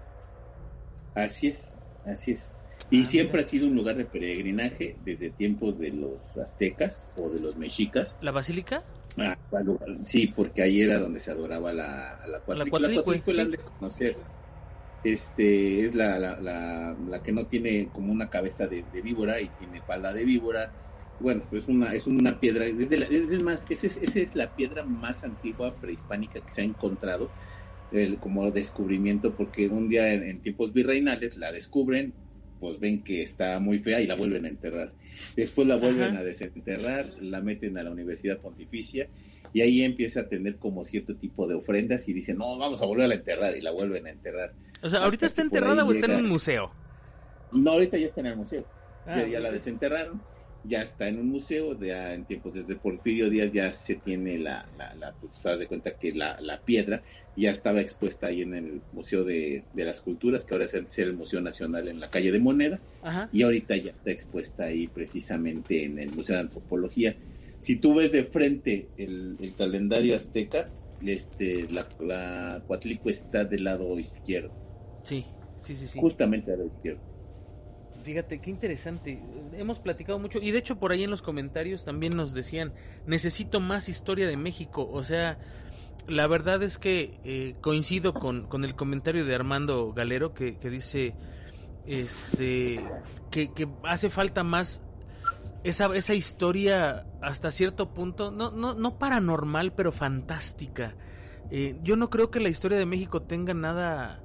Así 1.15 1.47
es, 1.47 1.79
así 2.05 2.31
es. 2.31 2.55
Y 2.91 3.03
ah, 3.03 3.05
siempre 3.05 3.41
ha 3.41 3.43
sido 3.43 3.67
un 3.67 3.75
lugar 3.75 3.95
de 3.95 4.05
peregrinaje 4.05 4.95
desde 5.05 5.29
tiempos 5.29 5.77
de 5.79 5.91
los 5.91 6.37
aztecas 6.37 7.07
o 7.17 7.29
de 7.29 7.39
los 7.39 7.55
mexicas. 7.55 8.17
¿La 8.21 8.31
basílica? 8.31 8.83
Ah, 9.17 9.37
sí, 10.05 10.27
porque 10.27 10.63
ahí 10.63 10.81
era 10.81 10.99
donde 10.99 11.19
se 11.19 11.31
adoraba 11.31 11.73
la, 11.73 12.19
la 12.27 12.39
cuatrícula. 12.39 12.87
La 12.87 13.45
de 13.45 13.57
conocer. 13.57 14.15
Este, 15.03 15.85
es 15.85 15.95
la, 15.95 16.19
la, 16.19 16.39
la, 16.39 17.23
que 17.23 17.31
no 17.31 17.45
tiene 17.45 17.87
como 17.91 18.11
una 18.11 18.29
cabeza 18.29 18.67
de, 18.67 18.83
víbora 19.01 19.39
y 19.39 19.47
tiene 19.47 19.81
falda 19.81 20.13
de 20.13 20.25
víbora. 20.25 20.71
Bueno, 21.19 21.43
es 21.51 21.67
una, 21.67 21.93
es 21.93 22.07
una 22.07 22.39
piedra, 22.39 22.65
es, 22.65 22.91
es 22.91 23.43
más, 23.43 23.65
esa 23.69 23.87
es, 23.87 23.97
esa 23.97 24.19
es 24.19 24.35
la 24.35 24.55
piedra 24.55 24.83
más 24.83 25.23
antigua 25.23 25.73
prehispánica 25.75 26.39
que 26.39 26.51
se 26.51 26.61
ha 26.61 26.63
encontrado 26.63 27.29
el, 27.91 28.17
como 28.17 28.49
descubrimiento, 28.51 29.33
porque 29.35 29.67
un 29.67 29.89
día 29.89 30.13
en, 30.13 30.41
tiempos 30.41 30.73
virreinales 30.73 31.37
la 31.37 31.51
descubren, 31.51 32.13
pues 32.59 32.79
ven 32.79 33.03
que 33.03 33.21
está 33.21 33.59
muy 33.59 33.79
fea 33.79 34.01
y 34.01 34.07
la 34.07 34.15
vuelven 34.15 34.45
a 34.45 34.49
enterrar. 34.49 34.91
Después 35.35 35.67
la 35.67 35.77
vuelven 35.77 36.17
a 36.17 36.23
desenterrar, 36.23 37.09
la 37.21 37.41
meten 37.41 37.77
a 37.77 37.83
la 37.83 37.91
Universidad 37.91 38.37
Pontificia 38.39 39.07
y 39.53 39.61
ahí 39.61 39.81
empieza 39.81 40.21
a 40.21 40.27
tener 40.27 40.57
como 40.57 40.83
cierto 40.83 41.15
tipo 41.15 41.47
de 41.47 41.55
ofrendas 41.55 42.07
y 42.07 42.13
dicen, 42.13 42.37
no, 42.37 42.57
vamos 42.57 42.81
a 42.81 42.85
volver 42.85 43.11
a 43.11 43.15
enterrar 43.15 43.57
y 43.57 43.61
la 43.61 43.71
vuelven 43.71 44.07
a 44.07 44.09
enterrar. 44.11 44.53
O 44.81 44.89
sea, 44.89 45.03
¿ahorita 45.03 45.25
está 45.25 45.41
enterrada 45.41 45.83
o 45.83 45.91
está 45.91 46.05
en 46.05 46.15
un 46.15 46.29
museo? 46.29 46.71
No, 47.51 47.71
ahorita 47.71 47.97
ya 47.97 48.05
está 48.05 48.21
en 48.21 48.27
el 48.27 48.37
museo. 48.37 48.65
ya, 49.07 49.27
ya 49.27 49.39
la 49.39 49.51
desenterraron 49.51 50.21
ya 50.63 50.81
está 50.81 51.07
en 51.07 51.19
un 51.19 51.29
museo, 51.29 51.73
de, 51.75 51.91
en 51.91 52.25
tiempos 52.25 52.53
desde 52.53 52.75
Porfirio 52.75 53.29
Díaz 53.29 53.53
ya 53.53 53.71
se 53.71 53.95
tiene 53.95 54.37
la, 54.37 54.67
la, 54.77 54.93
la 54.95 55.13
pues 55.13 55.33
sabes 55.35 55.59
de 55.59 55.67
cuenta 55.67 55.95
que 55.95 56.11
la, 56.11 56.39
la, 56.41 56.59
piedra 56.59 57.01
ya 57.35 57.51
estaba 57.51 57.81
expuesta 57.81 58.27
ahí 58.27 58.41
en 58.41 58.53
el 58.53 58.81
Museo 58.91 59.23
de, 59.23 59.63
las 59.75 60.01
Culturas, 60.01 60.43
que 60.43 60.53
ahora 60.53 60.65
es 60.65 60.99
el, 60.99 61.13
Museo 61.13 61.41
Nacional 61.41 61.87
en 61.87 61.99
la 61.99 62.09
calle 62.09 62.31
de 62.31 62.39
Moneda, 62.39 62.79
y 63.31 63.43
ahorita 63.43 63.77
ya 63.77 63.91
está 63.91 64.11
expuesta 64.11 64.65
ahí 64.65 64.87
precisamente 64.87 65.85
en 65.85 65.99
el 65.99 66.11
Museo 66.11 66.35
de 66.35 66.41
Antropología. 66.41 67.15
Si 67.61 67.77
tú 67.77 67.95
ves 67.95 68.11
de 68.11 68.23
frente 68.23 68.87
el, 68.97 69.37
el 69.39 69.55
calendario 69.55 70.15
azteca, 70.15 70.69
este, 71.05 71.67
la, 71.71 71.87
la 71.99 72.61
Cuatlico 72.67 73.09
está 73.09 73.45
del 73.45 73.63
lado 73.63 73.97
izquierdo. 73.97 74.51
Sí, 75.03 75.25
sí, 75.57 75.75
sí, 75.75 75.87
sí. 75.87 75.99
Justamente 75.99 76.51
al 76.51 76.59
lado 76.59 76.71
izquierdo. 76.75 77.08
Fíjate, 78.03 78.39
qué 78.39 78.49
interesante. 78.49 79.21
Hemos 79.53 79.79
platicado 79.79 80.19
mucho 80.19 80.39
y 80.39 80.51
de 80.51 80.59
hecho 80.59 80.79
por 80.79 80.91
ahí 80.91 81.03
en 81.03 81.09
los 81.09 81.21
comentarios 81.21 81.83
también 81.83 82.15
nos 82.15 82.33
decían, 82.33 82.73
necesito 83.05 83.59
más 83.59 83.89
historia 83.89 84.27
de 84.27 84.37
México. 84.37 84.89
O 84.91 85.03
sea, 85.03 85.37
la 86.07 86.27
verdad 86.27 86.63
es 86.63 86.77
que 86.77 87.19
eh, 87.23 87.55
coincido 87.61 88.13
con, 88.13 88.47
con, 88.47 88.63
el 88.63 88.75
comentario 88.75 89.25
de 89.25 89.35
Armando 89.35 89.93
Galero 89.93 90.33
que, 90.33 90.57
que 90.57 90.69
dice 90.69 91.13
este 91.85 92.75
que, 93.31 93.67
hace 93.83 94.09
falta 94.09 94.43
más 94.43 94.81
esa, 95.63 95.93
esa 95.95 96.13
historia 96.13 97.05
hasta 97.21 97.51
cierto 97.51 97.93
punto, 97.93 98.31
no, 98.31 98.51
no, 98.51 98.75
no 98.75 98.97
paranormal, 98.97 99.73
pero 99.73 99.91
fantástica. 99.91 100.95
Eh, 101.51 101.77
yo 101.83 101.95
no 101.95 102.09
creo 102.09 102.31
que 102.31 102.39
la 102.39 102.49
historia 102.49 102.77
de 102.77 102.85
México 102.85 103.23
tenga 103.23 103.53
nada 103.53 104.21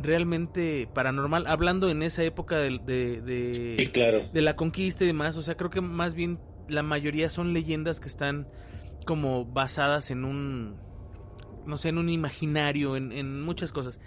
realmente 0.00 0.88
paranormal, 0.92 1.46
hablando 1.46 1.90
en 1.90 2.02
esa 2.02 2.22
época 2.22 2.58
de, 2.58 2.78
de, 2.78 3.90
claro. 3.92 4.28
de 4.32 4.42
la 4.42 4.56
conquista 4.56 5.04
y 5.04 5.08
demás, 5.08 5.36
o 5.36 5.42
sea, 5.42 5.56
creo 5.56 5.70
que 5.70 5.80
más 5.80 6.14
bien 6.14 6.38
la 6.68 6.82
mayoría 6.82 7.28
son 7.28 7.52
leyendas 7.52 8.00
que 8.00 8.08
están 8.08 8.48
como 9.04 9.44
basadas 9.44 10.10
en 10.10 10.24
un, 10.24 10.76
no 11.66 11.76
sé, 11.76 11.88
en 11.88 11.98
un 11.98 12.08
imaginario, 12.08 12.96
en, 12.96 13.42
muchas 13.42 13.72
cosas. 13.72 14.00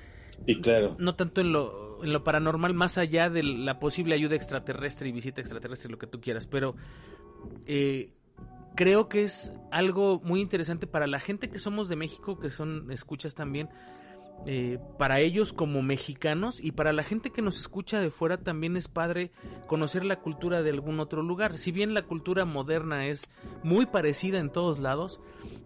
Y 0.45 0.61
claro. 0.61 0.95
No 0.99 1.15
tanto 1.15 1.41
en 1.41 1.51
lo, 1.51 2.03
en 2.03 2.13
lo 2.13 2.23
paranormal, 2.23 2.73
más 2.73 2.97
allá 2.97 3.29
de 3.29 3.43
la 3.43 3.79
posible 3.79 4.15
ayuda 4.15 4.35
extraterrestre 4.35 5.09
y 5.09 5.11
visita 5.11 5.41
extraterrestre, 5.41 5.91
lo 5.91 5.97
que 5.97 6.07
tú 6.07 6.21
quieras, 6.21 6.47
pero 6.47 6.75
eh, 7.65 8.13
creo 8.75 9.09
que 9.09 9.23
es 9.23 9.53
algo 9.71 10.21
muy 10.23 10.41
interesante 10.41 10.87
para 10.87 11.07
la 11.07 11.19
gente 11.19 11.49
que 11.49 11.59
somos 11.59 11.89
de 11.89 11.95
México, 11.95 12.39
que 12.39 12.49
son 12.49 12.91
escuchas 12.91 13.35
también, 13.35 13.69
eh, 14.47 14.79
para 14.97 15.19
ellos 15.19 15.53
como 15.53 15.83
mexicanos 15.83 16.59
y 16.59 16.71
para 16.71 16.93
la 16.93 17.03
gente 17.03 17.29
que 17.29 17.43
nos 17.43 17.59
escucha 17.59 17.99
de 17.99 18.09
fuera 18.09 18.37
también 18.37 18.75
es 18.75 18.87
padre 18.87 19.31
conocer 19.67 20.03
la 20.03 20.19
cultura 20.19 20.63
de 20.63 20.71
algún 20.71 20.99
otro 20.99 21.21
lugar. 21.21 21.59
Si 21.59 21.71
bien 21.71 21.93
la 21.93 22.01
cultura 22.01 22.43
moderna 22.43 23.05
es 23.07 23.29
muy 23.63 23.85
parecida 23.85 24.39
en 24.39 24.51
todos 24.51 24.79
lados, 24.79 25.21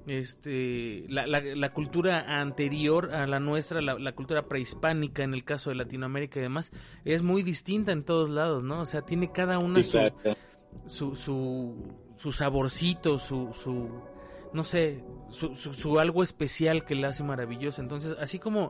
este, 0.08 1.06
la, 1.08 1.26
la, 1.26 1.74
cultura 1.74 2.40
anterior 2.40 3.14
a 3.16 3.26
la 3.28 3.40
nuestra, 3.40 3.82
la, 3.82 4.12
cultura 4.12 4.48
prehispánica 4.48 5.24
en 5.24 5.34
el 5.34 5.44
caso 5.46 5.70
de 5.70 5.78
Latinoamérica 5.78 6.40
y 6.40 6.44
demás, 6.44 6.72
es 7.06 7.24
muy 7.24 7.44
distinta 7.44 7.94
en 7.94 8.04
todos 8.04 8.30
lados, 8.30 8.64
¿no? 8.64 8.82
O 8.82 8.86
sea, 8.86 9.02
tiene 9.04 9.32
cada 9.32 9.58
una 9.58 9.82
su, 9.84 10.00
su, 10.88 11.16
su, 11.16 11.76
su 12.16 12.32
saborcito, 12.32 13.18
su, 13.18 13.52
su 13.54 13.90
no 14.54 14.64
sé, 14.64 15.04
su, 15.30 15.56
su, 15.56 16.00
algo 16.00 16.24
especial 16.24 16.86
que 16.86 16.96
la 16.96 17.10
hace 17.10 17.24
maravillosa. 17.24 17.82
Entonces, 17.82 18.16
así 18.20 18.40
como, 18.40 18.70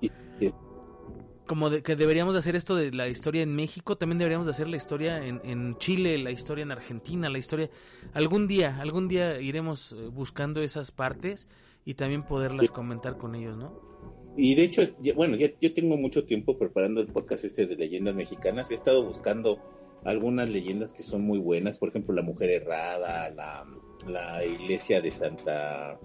como 1.45 1.69
de, 1.69 1.83
que 1.83 1.95
deberíamos 1.95 2.33
de 2.33 2.39
hacer 2.39 2.55
esto 2.55 2.75
de 2.75 2.91
la 2.91 3.07
historia 3.07 3.43
en 3.43 3.55
México, 3.55 3.97
también 3.97 4.17
deberíamos 4.17 4.47
de 4.47 4.51
hacer 4.51 4.67
la 4.67 4.77
historia 4.77 5.25
en, 5.25 5.41
en 5.43 5.77
Chile, 5.77 6.17
la 6.17 6.31
historia 6.31 6.63
en 6.63 6.71
Argentina, 6.71 7.29
la 7.29 7.37
historia... 7.37 7.69
Algún 8.13 8.47
día, 8.47 8.77
algún 8.79 9.07
día 9.07 9.39
iremos 9.39 9.91
eh, 9.93 10.07
buscando 10.07 10.61
esas 10.61 10.91
partes 10.91 11.47
y 11.85 11.93
también 11.93 12.23
poderlas 12.23 12.71
comentar 12.71 13.17
con 13.17 13.35
ellos, 13.35 13.57
¿no? 13.57 13.95
Y 14.37 14.55
de 14.55 14.63
hecho, 14.63 14.81
bueno, 15.15 15.37
ya, 15.37 15.49
yo 15.61 15.73
tengo 15.73 15.97
mucho 15.97 16.25
tiempo 16.25 16.57
preparando 16.57 16.99
el 16.99 17.07
podcast 17.07 17.45
este 17.45 17.67
de 17.67 17.75
leyendas 17.75 18.15
mexicanas. 18.15 18.69
He 18.69 18.73
estado 18.73 19.03
buscando 19.03 19.61
algunas 20.03 20.49
leyendas 20.49 20.91
que 20.91 21.03
son 21.03 21.21
muy 21.21 21.39
buenas, 21.39 21.77
por 21.77 21.89
ejemplo, 21.89 22.13
la 22.13 22.21
mujer 22.21 22.49
errada, 22.49 23.29
la, 23.29 23.65
la 24.07 24.45
iglesia 24.45 24.99
de 24.99 25.11
Santa 25.11 25.99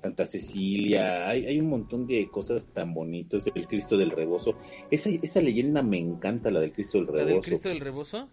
Santa 0.00 0.24
Cecilia, 0.24 1.28
hay, 1.28 1.46
hay 1.46 1.60
un 1.60 1.68
montón 1.68 2.06
de 2.06 2.28
cosas 2.28 2.68
tan 2.72 2.94
bonitas, 2.94 3.42
el 3.54 3.66
Cristo 3.66 3.96
del 3.96 4.10
Rebozo. 4.10 4.56
Esa, 4.90 5.10
esa 5.10 5.40
leyenda 5.40 5.82
me 5.82 5.98
encanta, 5.98 6.50
la 6.50 6.60
del 6.60 6.72
Cristo 6.72 6.98
del 6.98 7.08
Rebozo. 7.08 7.26
¿La 7.26 7.32
del 7.32 7.42
Cristo 7.42 7.68
del 7.68 7.80
Rebozo? 7.80 8.28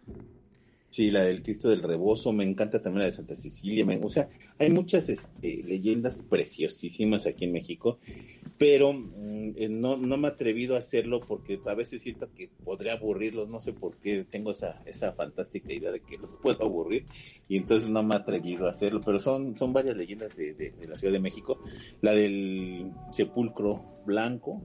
Sí, 0.95 1.11
la 1.11 1.23
del 1.23 1.43
Cristo 1.43 1.67
del 1.67 1.83
Rebozo, 1.83 2.31
me 2.31 2.45
encanta 2.45 2.81
también 2.81 3.01
la 3.01 3.05
de 3.07 3.11
Santa 3.11 3.35
Cecilia, 3.35 3.85
o 4.01 4.09
sea, 4.09 4.29
hay 4.57 4.69
muchas 4.69 5.09
este, 5.09 5.61
leyendas 5.61 6.21
preciosísimas 6.21 7.27
aquí 7.27 7.43
en 7.43 7.51
México, 7.51 7.99
pero 8.57 8.93
mm, 8.93 9.55
eh, 9.57 9.67
no, 9.67 9.97
no 9.97 10.15
me 10.15 10.29
atrevido 10.29 10.73
a 10.73 10.79
hacerlo 10.79 11.19
porque 11.19 11.59
a 11.65 11.73
veces 11.73 12.01
siento 12.01 12.29
que 12.33 12.49
podría 12.63 12.93
aburrirlos, 12.93 13.49
no 13.49 13.59
sé 13.59 13.73
por 13.73 13.97
qué 13.97 14.23
tengo 14.23 14.51
esa, 14.51 14.83
esa 14.85 15.11
fantástica 15.11 15.73
idea 15.73 15.91
de 15.91 15.99
que 15.99 16.17
los 16.17 16.37
puedo 16.41 16.63
aburrir 16.63 17.05
y 17.49 17.57
entonces 17.57 17.89
no 17.89 18.01
me 18.01 18.15
he 18.15 18.19
atrevido 18.19 18.65
a 18.65 18.69
hacerlo, 18.69 19.01
pero 19.03 19.19
son, 19.19 19.57
son 19.57 19.73
varias 19.73 19.97
leyendas 19.97 20.33
de, 20.37 20.53
de 20.53 20.87
la 20.87 20.95
Ciudad 20.95 21.11
de 21.11 21.19
México, 21.19 21.59
la 21.99 22.13
del 22.13 22.93
sepulcro 23.11 23.83
blanco, 24.05 24.61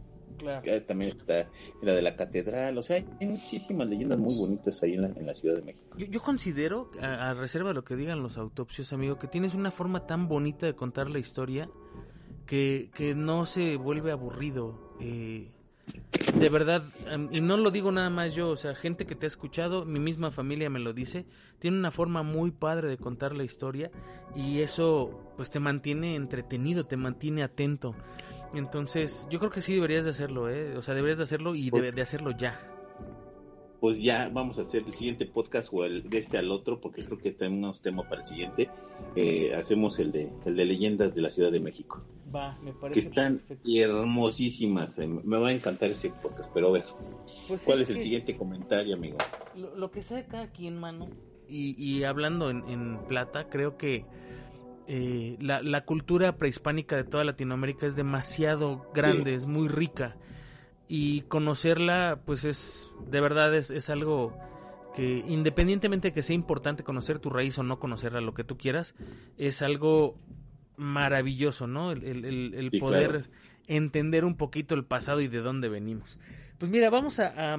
también 0.87 1.11
está 1.11 1.49
la 1.83 1.93
de 1.93 2.03
la 2.03 2.17
catedral, 2.17 2.79
o 2.79 2.83
sea, 2.83 2.97
hay 2.97 3.27
muchísimas 3.27 3.89
leyendas 3.89 4.19
muy 4.19 4.35
bonitas 4.35 4.83
ahí 4.83 4.95
en 4.95 5.27
la, 5.27 5.35
Ciudad 5.35 5.57
de 5.57 5.63
México. 5.63 5.97
Yo, 5.97 6.21
considero, 6.21 6.91
a, 7.01 7.35
reserva 7.35 7.69
de 7.69 7.75
lo 7.75 7.85
que 7.85 7.97
digan 7.97 8.23
los 8.23 8.37
autopsios, 8.39 8.93
amigo, 8.93 9.19
que 9.19 9.29
tienes 9.29 9.55
una 9.55 9.71
forma 9.71 10.07
tan 10.07 10.29
bonita 10.29 10.67
de 10.67 10.75
contar 10.75 11.09
la 11.09 11.19
historia 11.19 11.71
que, 12.47 12.91
que 12.95 13.15
no 13.15 13.47
se 13.47 13.77
vuelve 13.77 14.11
aburrido. 14.11 14.95
Eh, 15.01 15.51
de 16.39 16.49
verdad, 16.49 16.85
y 17.31 17.41
no 17.41 17.57
lo 17.57 17.71
digo 17.71 17.91
nada 17.93 18.11
más 18.11 18.35
yo, 18.35 18.51
o 18.51 18.57
sea, 18.57 18.75
gente 18.75 19.07
que 19.07 19.15
te 19.15 19.27
ha 19.27 19.29
escuchado, 19.29 19.85
mi 19.85 19.99
misma 19.99 20.31
familia 20.31 20.71
me 20.71 20.79
lo 20.79 20.93
dice, 20.93 21.27
tiene 21.59 21.79
una 21.79 21.91
forma 21.91 22.23
muy 22.23 22.51
padre 22.51 22.89
de 22.89 22.97
contar 22.97 23.35
la 23.35 23.45
historia 23.45 23.91
y 24.35 24.61
eso 24.61 25.33
pues 25.37 25.51
te 25.51 25.61
mantiene 25.61 26.15
entretenido, 26.15 26.85
te 26.85 26.97
mantiene 26.97 27.43
atento. 27.43 27.95
Entonces, 28.55 29.27
yo 29.31 29.39
creo 29.39 29.51
que 29.51 29.61
sí 29.61 29.75
deberías 29.75 30.05
de 30.05 30.11
hacerlo, 30.11 30.51
¿eh? 30.51 30.77
O 30.77 30.83
sea, 30.83 30.95
deberías 30.95 31.19
de 31.19 31.25
hacerlo 31.25 31.55
y 31.55 31.71
pues 31.71 31.95
de, 31.95 32.03
hacerlo 32.03 32.33
ya. 32.33 32.61
Pues 33.81 34.03
ya 34.03 34.29
vamos 34.29 34.59
a 34.59 34.63
hacer 34.63 34.83
el 34.87 34.93
siguiente 34.93 35.25
podcast 35.25 35.69
o 35.73 35.85
el 35.85 36.09
de 36.11 36.19
este 36.19 36.37
al 36.37 36.51
otro, 36.51 36.81
porque 36.81 37.05
creo 37.05 37.19
que 37.19 37.31
tenemos 37.31 37.81
tema 37.81 38.03
para 38.09 38.23
el 38.23 38.27
siguiente. 38.27 38.69
Eh, 39.17 39.55
hacemos 39.55 39.99
el 39.99 40.13
de, 40.13 40.31
el 40.45 40.57
de 40.57 40.65
leyendas 40.65 41.15
de 41.15 41.23
la 41.23 41.31
Ciudad 41.31 41.51
de 41.51 41.61
México. 41.61 42.03
Va, 42.35 42.59
me 42.63 42.73
parece. 42.73 43.01
Que 43.01 43.07
están 43.07 43.41
hermosísimas. 43.65 44.99
Eh, 44.99 45.07
me 45.07 45.39
va 45.39 45.49
a 45.49 45.53
encantar 45.53 45.91
ese 45.91 46.11
podcast, 46.11 46.51
pero 46.53 46.69
a 46.69 46.73
ver. 46.73 46.85
Pues 47.49 47.63
¿Cuál 47.63 47.81
es, 47.81 47.91
el 47.91 48.03
siguiente 48.03 48.37
comentario, 48.37 48.95
amigo? 48.95 49.19
Lo, 49.55 49.91
que 49.91 50.03
sea 50.03 50.27
cada 50.27 50.51
quien, 50.51 50.77
mano. 50.77 51.09
Y, 51.49 51.75
y 51.83 52.05
hablando 52.05 52.51
en, 52.51 52.69
en 52.69 52.99
plata, 53.09 53.49
creo 53.49 53.77
que 53.77 54.05
eh, 54.93 55.37
la, 55.39 55.85
cultura 55.85 56.37
prehispánica 56.37 56.97
de 56.97 57.05
toda 57.05 57.23
Latinoamérica 57.23 57.87
es 57.87 57.95
demasiado 57.95 58.91
grande, 58.93 59.35
es 59.35 59.47
muy 59.47 59.69
rica. 59.69 60.17
Y 60.89 61.21
conocerla, 61.23 62.23
pues 62.27 62.45
es, 62.45 62.91
de 63.09 63.21
verdad, 63.21 63.55
es, 63.55 63.71
es 63.71 63.89
algo 63.89 64.37
que 64.97 65.23
independientemente 65.29 66.09
de 66.09 66.13
que 66.13 66.23
sea 66.23 66.35
importante 66.35 66.83
conocer 66.83 67.21
tu 67.21 67.31
raíz 67.31 67.57
o 67.61 67.63
no 67.63 67.79
conocerla, 67.79 68.21
lo 68.21 68.35
que 68.35 68.43
tú 68.43 68.59
quieras, 68.59 68.97
es 69.39 69.63
algo 69.63 70.19
maravilloso, 70.77 71.69
¿no? 71.69 71.93
El, 71.93 72.73
poder 72.81 73.31
entender 73.69 74.25
un 74.25 74.37
poquito 74.37 74.75
el 74.75 74.85
pasado 74.85 75.21
y 75.21 75.29
de 75.29 75.39
dónde 75.39 75.69
venimos. 75.69 76.19
Pues 76.59 76.69
mira, 76.69 76.91
vamos 76.91 77.21
a, 77.21 77.57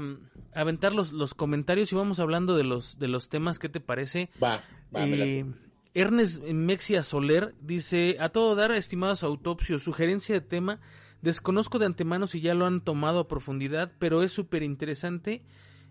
aventar 0.54 0.92
los, 0.92 1.14
los, 1.14 1.34
comentarios 1.34 1.94
y 1.94 1.96
vamos 1.96 2.20
hablando 2.20 2.58
de 2.58 2.66
los, 2.66 3.00
de 3.00 3.08
los 3.08 3.30
temas, 3.30 3.58
¿qué 3.58 3.70
te 3.70 3.80
parece? 3.80 4.30
Va, 4.44 4.62
va, 4.94 5.08
eh, 5.08 5.46
Ernest 5.94 6.44
Mexia 6.44 7.04
Soler 7.04 7.54
dice, 7.62 8.18
a 8.20 8.30
todo 8.30 8.56
dar, 8.56 8.72
estimados 8.72 9.24
autopsios, 9.24 9.84
sugerencia 9.84 10.36
de 10.36 10.42
tema, 10.42 10.80
desconozco 11.22 11.80
de 11.80 11.86
antemano 11.86 12.28
si 12.28 12.40
ya 12.40 12.54
lo 12.54 12.66
han 12.66 12.82
tomado 12.82 13.20
a 13.20 13.28
profundidad, 13.28 13.92
pero 14.00 14.24
es 14.24 14.32
súper 14.32 14.64
interesante. 14.64 15.44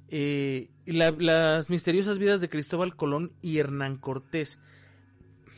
Eh, 0.08 0.70
las 0.86 1.70
misteriosas 1.70 2.18
vidas 2.18 2.40
de 2.40 2.48
Cristóbal 2.48 2.96
Colón 2.96 3.32
y 3.42 3.58
Hernán 3.58 3.96
Cortés. 3.96 4.58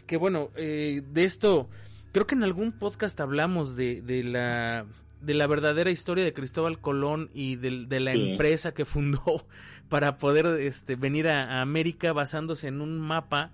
Que 0.07 0.17
bueno, 0.17 0.51
eh, 0.57 1.03
de 1.11 1.25
esto, 1.25 1.71
creo 2.13 2.27
que 2.27 2.35
en 2.35 2.43
algún 2.43 2.73
podcast 2.73 3.19
hablamos 3.21 3.77
de, 3.77 4.03
de, 4.03 4.25
la, 4.25 4.87
de 5.21 5.35
la 5.35 5.47
verdadera 5.47 5.91
historia 5.91 6.25
de 6.25 6.35
Cristóbal 6.35 6.81
Colón 6.81 7.31
y 7.33 7.57
de, 7.57 8.01
la 8.01 8.13
empresa 8.13 8.75
que 8.75 8.85
fundó 8.85 9.47
para 9.89 10.19
poder 10.19 10.47
este, 10.61 10.97
venir 10.97 11.29
a 11.29 11.63
América 11.63 12.13
basándose 12.13 12.67
en 12.67 12.81
un 12.81 12.99
mapa 12.99 13.53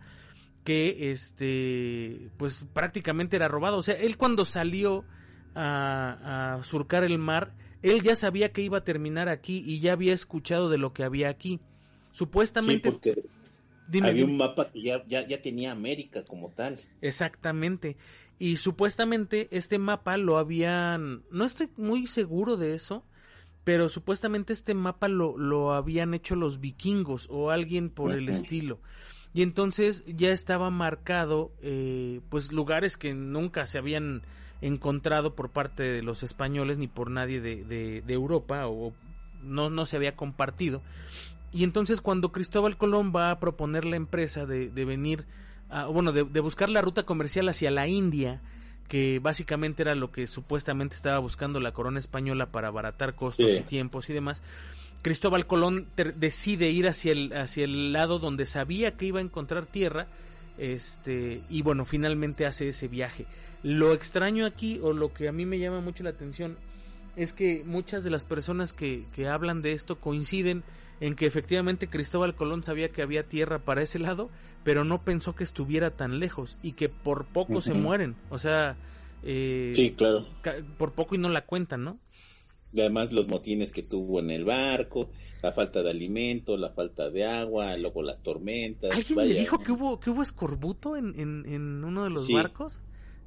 que 0.69 1.13
este 1.13 2.29
pues 2.37 2.67
prácticamente 2.75 3.37
era 3.37 3.49
robado. 3.49 3.79
O 3.79 3.83
sea, 3.83 3.95
él 3.95 4.19
cuando 4.19 4.45
salió 4.45 5.07
a, 5.55 6.61
surcar 6.63 7.05
el 7.05 7.17
mar, 7.17 7.55
él 7.81 8.03
ya 8.03 8.15
sabía 8.15 8.53
que 8.53 8.61
iba 8.61 8.77
a 8.77 8.85
terminar 8.85 9.31
aquí 9.31 9.63
y 9.67 9.81
ya 9.81 9.95
había 9.95 10.13
escuchado 10.13 10.69
de 10.69 10.77
lo 10.77 10.93
que 10.93 11.05
había 11.05 11.31
aquí. 11.31 11.59
Supuestamente... 12.11 12.91
Sí, 12.91 12.97
porque 13.01 13.23
había 14.03 14.27
un 14.27 14.37
mapa 14.37 14.71
que 14.71 14.83
ya, 14.83 15.03
ya, 15.07 15.27
ya 15.27 15.41
tenía 15.41 15.73
América 15.73 16.23
como 16.23 16.51
tal. 16.51 16.79
Exactamente. 17.01 17.97
Y 18.39 18.59
supuestamente 18.59 19.49
este 19.51 19.79
mapa 19.79 20.19
lo 20.19 20.37
habían... 20.37 21.23
No 21.31 21.47
estoy 21.47 21.71
muy 21.79 22.07
seguro 22.07 22.59
de 22.59 22.75
eso, 22.75 23.07
pero 23.65 23.89
supuestamente 23.89 24.53
este 24.53 24.75
mapa 24.75 25.09
lo, 25.09 25.39
lo 25.39 25.73
habían 25.73 26.13
hecho 26.13 26.37
los 26.37 26.61
vikingos 26.61 27.27
o 27.31 27.53
alguien 27.53 27.89
por 27.89 28.13
el 28.13 28.29
estilo 28.29 28.81
y 29.39 29.43
entonces 29.43 30.03
ya 30.05 30.31
estaba 30.31 30.69
marcado 30.69 31.53
eh, 31.63 32.23
pues 32.29 32.51
lugares 32.51 32.97
que 32.97 33.15
nunca 33.15 33.67
se 33.67 33.79
habían 33.79 34.23
encontrado 34.61 35.37
por 35.37 35.51
parte 35.51 35.85
de 35.85 36.03
los 36.03 36.25
españoles 36.25 36.77
ni 36.79 36.89
por 36.89 37.09
nadie 37.09 37.41
de, 37.41 37.63
de, 37.65 38.13
Europa 38.13 38.67
o 38.67 38.93
no, 39.45 39.71
no 39.71 39.87
se 39.87 39.95
había 39.95 40.17
compartido. 40.17 40.83
Y 41.53 41.63
entonces 41.63 42.01
cuando 42.01 42.33
Cristóbal 42.33 42.77
Colón 42.77 43.13
va 43.15 43.31
a 43.31 43.39
proponer 43.39 43.85
la 43.85 43.95
empresa 43.95 44.45
de, 44.45 44.71
de 44.71 44.85
venir 44.85 45.25
a, 45.69 45.87
bueno 45.87 46.11
de, 46.11 46.41
buscar 46.41 46.69
la 46.69 46.83
ruta 46.83 47.05
comercial 47.05 47.49
hacia 47.49 47.71
la 47.71 47.87
India 47.87 48.43
que 48.89 49.21
básicamente 49.21 49.83
era 49.83 49.95
lo 49.95 50.11
que 50.11 50.27
supuestamente 50.27 50.97
estaba 50.97 51.21
buscando 51.21 51.61
la 51.61 51.71
corona 51.71 52.01
española 52.01 52.47
para 52.47 52.67
abaratar 52.67 53.15
costos 53.15 53.53
y 53.57 53.61
tiempos 53.61 54.11
y 54.11 54.15
demás 54.15 54.43
Cristóbal 55.03 55.47
Colón 55.47 55.87
decide 56.17 56.71
ir 56.71 56.89
hacia 56.89 57.13
el, 57.13 57.33
hacia 57.33 57.65
el 57.65 57.93
lado 57.93 58.19
donde 58.19 58.47
sabía 58.47 58.97
que 58.97 59.07
iba 59.07 59.21
a 59.21 59.23
encontrar 59.23 59.67
tierra, 59.67 60.09
este, 60.59 61.43
y 61.49 61.63
bueno, 61.63 61.85
finalmente 61.85 62.47
hace 62.47 62.69
ese 62.69 62.89
viaje. 62.89 63.27
Lo 63.63 63.93
extraño 63.93 64.45
aquí, 64.47 64.81
o 64.83 64.93
lo 64.93 65.13
que 65.13 65.29
a 65.29 65.33
mí 65.33 65.47
me 65.47 65.59
llama 65.59 65.81
mucho 65.81 66.03
la 66.03 66.11
atención, 66.11 66.57
es 67.17 67.33
que 67.33 67.63
muchas 67.65 68.05
de 68.05 68.11
las 68.11 68.25
personas 68.25 68.73
que, 68.73 69.07
que 69.13 69.29
hablan 69.29 69.63
de 69.63 69.73
esto 69.73 69.97
coinciden 69.97 70.63
en 71.01 71.15
que 71.15 71.27
efectivamente 71.27 71.89
Cristóbal 71.89 72.35
Colón 72.35 72.63
sabía 72.63 72.91
que 72.91 73.03
había 73.03 73.29
tierra 73.29 73.61
para 73.61 73.83
ese 73.83 73.99
lado, 73.99 74.31
pero 74.65 74.85
no 74.85 75.03
pensó 75.03 75.35
que 75.35 75.45
estuviera 75.45 75.91
tan 75.91 76.19
lejos 76.19 76.59
y 76.63 76.73
que 76.73 76.89
por 76.89 77.27
poco 77.27 77.61
se 77.61 77.75
mueren. 77.75 78.17
O 78.31 78.39
sea, 78.39 78.77
eh, 79.23 79.73
sí, 79.75 79.93
claro. 79.93 80.27
por 80.77 80.93
poco 80.93 81.15
y 81.15 81.19
no 81.19 81.29
la 81.29 81.43
cuentan, 81.43 81.85
¿no? 81.85 81.99
Además 82.77 83.13
los 83.13 83.29
motines 83.29 83.73
que 83.73 83.83
tuvo 83.83 84.21
en 84.21 84.31
el 84.31 84.45
barco, 84.45 85.11
la 85.43 85.53
falta 85.53 85.83
de 85.83 85.91
alimento, 85.91 86.57
la 86.57 86.71
falta 86.71 87.11
de 87.11 87.25
agua, 87.25 87.77
luego 87.77 88.03
las 88.03 88.23
tormentas. 88.23 88.93
¿Alguien 88.93 89.17
me 89.17 89.35
dijo 89.35 89.59
que 89.59 89.73
hubo, 89.73 90.01
que 90.01 90.11
hubo 90.11 90.23
escorbuto 90.23 90.97
en, 90.97 91.19
en, 91.19 91.85
uno 91.85 92.05
de 92.05 92.11
los 92.11 92.29
barcos? 92.31 92.81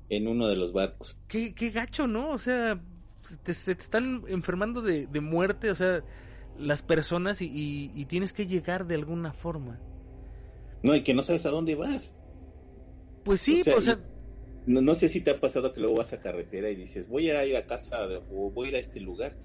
En 0.09 0.27
uno 0.27 0.47
de 0.47 0.55
los 0.55 0.73
barcos. 0.73 1.17
Qué, 1.27 1.53
qué 1.53 1.69
gacho, 1.69 2.07
¿no? 2.07 2.31
O 2.31 2.37
sea, 2.37 2.81
te, 3.43 3.53
te 3.53 3.71
están 3.71 4.23
enfermando 4.27 4.81
de, 4.81 5.07
de, 5.07 5.21
muerte, 5.21 5.71
o 5.71 5.75
sea, 5.75 6.03
las 6.57 6.81
personas 6.81 7.41
y, 7.41 7.91
y, 7.95 8.05
tienes 8.05 8.33
que 8.33 8.45
llegar 8.45 8.85
de 8.87 8.95
alguna 8.95 9.31
forma. 9.31 9.79
No, 10.83 10.95
y 10.95 11.03
que 11.03 11.13
no 11.13 11.23
sabes 11.23 11.45
a 11.45 11.49
dónde 11.49 11.75
vas. 11.75 12.13
Pues 13.23 13.39
sí, 13.39 13.63
o 13.75 13.81
sea 13.81 13.99
no, 14.65 14.81
no 14.81 14.95
sé 14.95 15.09
si 15.09 15.21
te 15.21 15.31
ha 15.31 15.39
pasado 15.39 15.73
que 15.73 15.81
luego 15.81 15.97
vas 15.97 16.13
a 16.13 16.19
carretera 16.19 16.69
y 16.69 16.75
dices, 16.75 17.07
voy 17.07 17.29
a 17.29 17.45
ir 17.45 17.55
a 17.55 17.65
casa 17.65 18.07
de, 18.07 18.17
o 18.17 18.51
voy 18.51 18.67
a 18.67 18.69
ir 18.69 18.75
a 18.75 18.79
este 18.79 18.99
lugar 18.99 19.35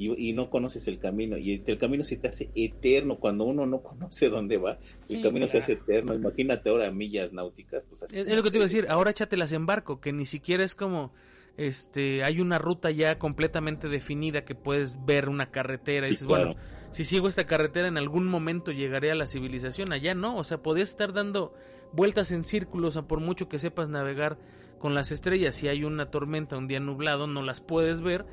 y, 0.00 0.32
no 0.32 0.48
conoces 0.48 0.88
el 0.88 0.98
camino 0.98 1.36
y 1.36 1.62
el 1.66 1.78
camino 1.78 2.04
se 2.04 2.16
te 2.16 2.28
hace 2.28 2.50
eterno 2.54 3.18
cuando 3.18 3.44
uno 3.44 3.66
no 3.66 3.82
conoce 3.82 4.30
dónde 4.30 4.56
va 4.56 4.78
el 5.08 5.20
camino 5.20 5.46
se 5.46 5.58
hace 5.58 5.72
eterno. 5.72 6.14
Imagínate 6.14 6.70
ahora 6.70 6.90
millas 6.90 7.32
náuticas 7.32 7.84
pues 7.84 8.04
es, 8.10 8.26
lo 8.26 8.42
que 8.42 8.50
te 8.50 8.56
iba 8.56 8.64
a 8.64 8.68
decir 8.68 8.86
ahora 8.88 9.10
échatelas 9.10 9.52
en 9.52 9.66
barco 9.66 10.00
que 10.00 10.12
ni 10.12 10.24
siquiera 10.24 10.64
es 10.64 10.74
como 10.74 11.12
este 11.56 12.24
hay 12.24 12.40
una 12.40 12.58
ruta 12.58 12.90
ya 12.90 13.18
completamente 13.18 13.88
definida 13.88 14.44
que 14.44 14.54
puedes 14.54 15.04
ver 15.04 15.28
una 15.28 15.50
carretera 15.50 16.06
y 16.06 16.12
dices 16.12 16.26
bueno 16.26 16.52
si 16.90 17.04
sigo 17.04 17.28
esta 17.28 17.46
carretera 17.46 17.86
en 17.86 17.98
algún 17.98 18.26
momento 18.26 18.72
llegaré 18.72 19.10
a 19.10 19.14
la 19.14 19.26
civilización 19.26 19.92
allá 19.92 20.14
no 20.14 20.36
o 20.36 20.44
sea 20.44 20.62
podías 20.62 20.88
estar 20.88 21.12
dando 21.12 21.52
vueltas 21.92 22.32
en 22.32 22.44
círculos 22.44 22.96
a 22.96 23.06
por 23.06 23.20
mucho 23.20 23.48
que 23.48 23.58
sepas 23.58 23.88
navegar 23.88 24.38
con 24.78 24.94
las 24.94 25.12
estrellas. 25.12 25.54
Si 25.54 25.68
hay 25.68 25.84
una 25.84 26.10
tormenta, 26.10 26.56
un 26.56 26.68
día 26.68 26.80
nublado, 26.80 27.26
no 27.26 27.42
las 27.42 27.60
puedes 27.60 28.02
ver 28.02 28.26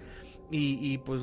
y, 0.49 0.97
pues 0.99 1.21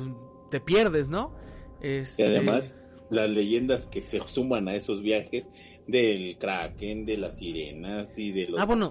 te 0.51 0.59
pierdes, 0.59 1.09
¿no? 1.09 1.35
Este... 1.81 2.23
Y 2.23 2.25
además, 2.27 2.71
las 3.09 3.29
leyendas 3.29 3.85
que 3.87 4.01
se 4.01 4.21
suman 4.27 4.67
a 4.67 4.75
esos 4.75 5.01
viajes 5.01 5.45
del 5.87 6.37
kraken, 6.37 7.05
de 7.05 7.17
las 7.17 7.37
sirenas 7.37 8.17
y 8.17 8.31
de 8.31 8.47
los 8.47 8.59
ah, 8.59 8.65
bueno. 8.65 8.89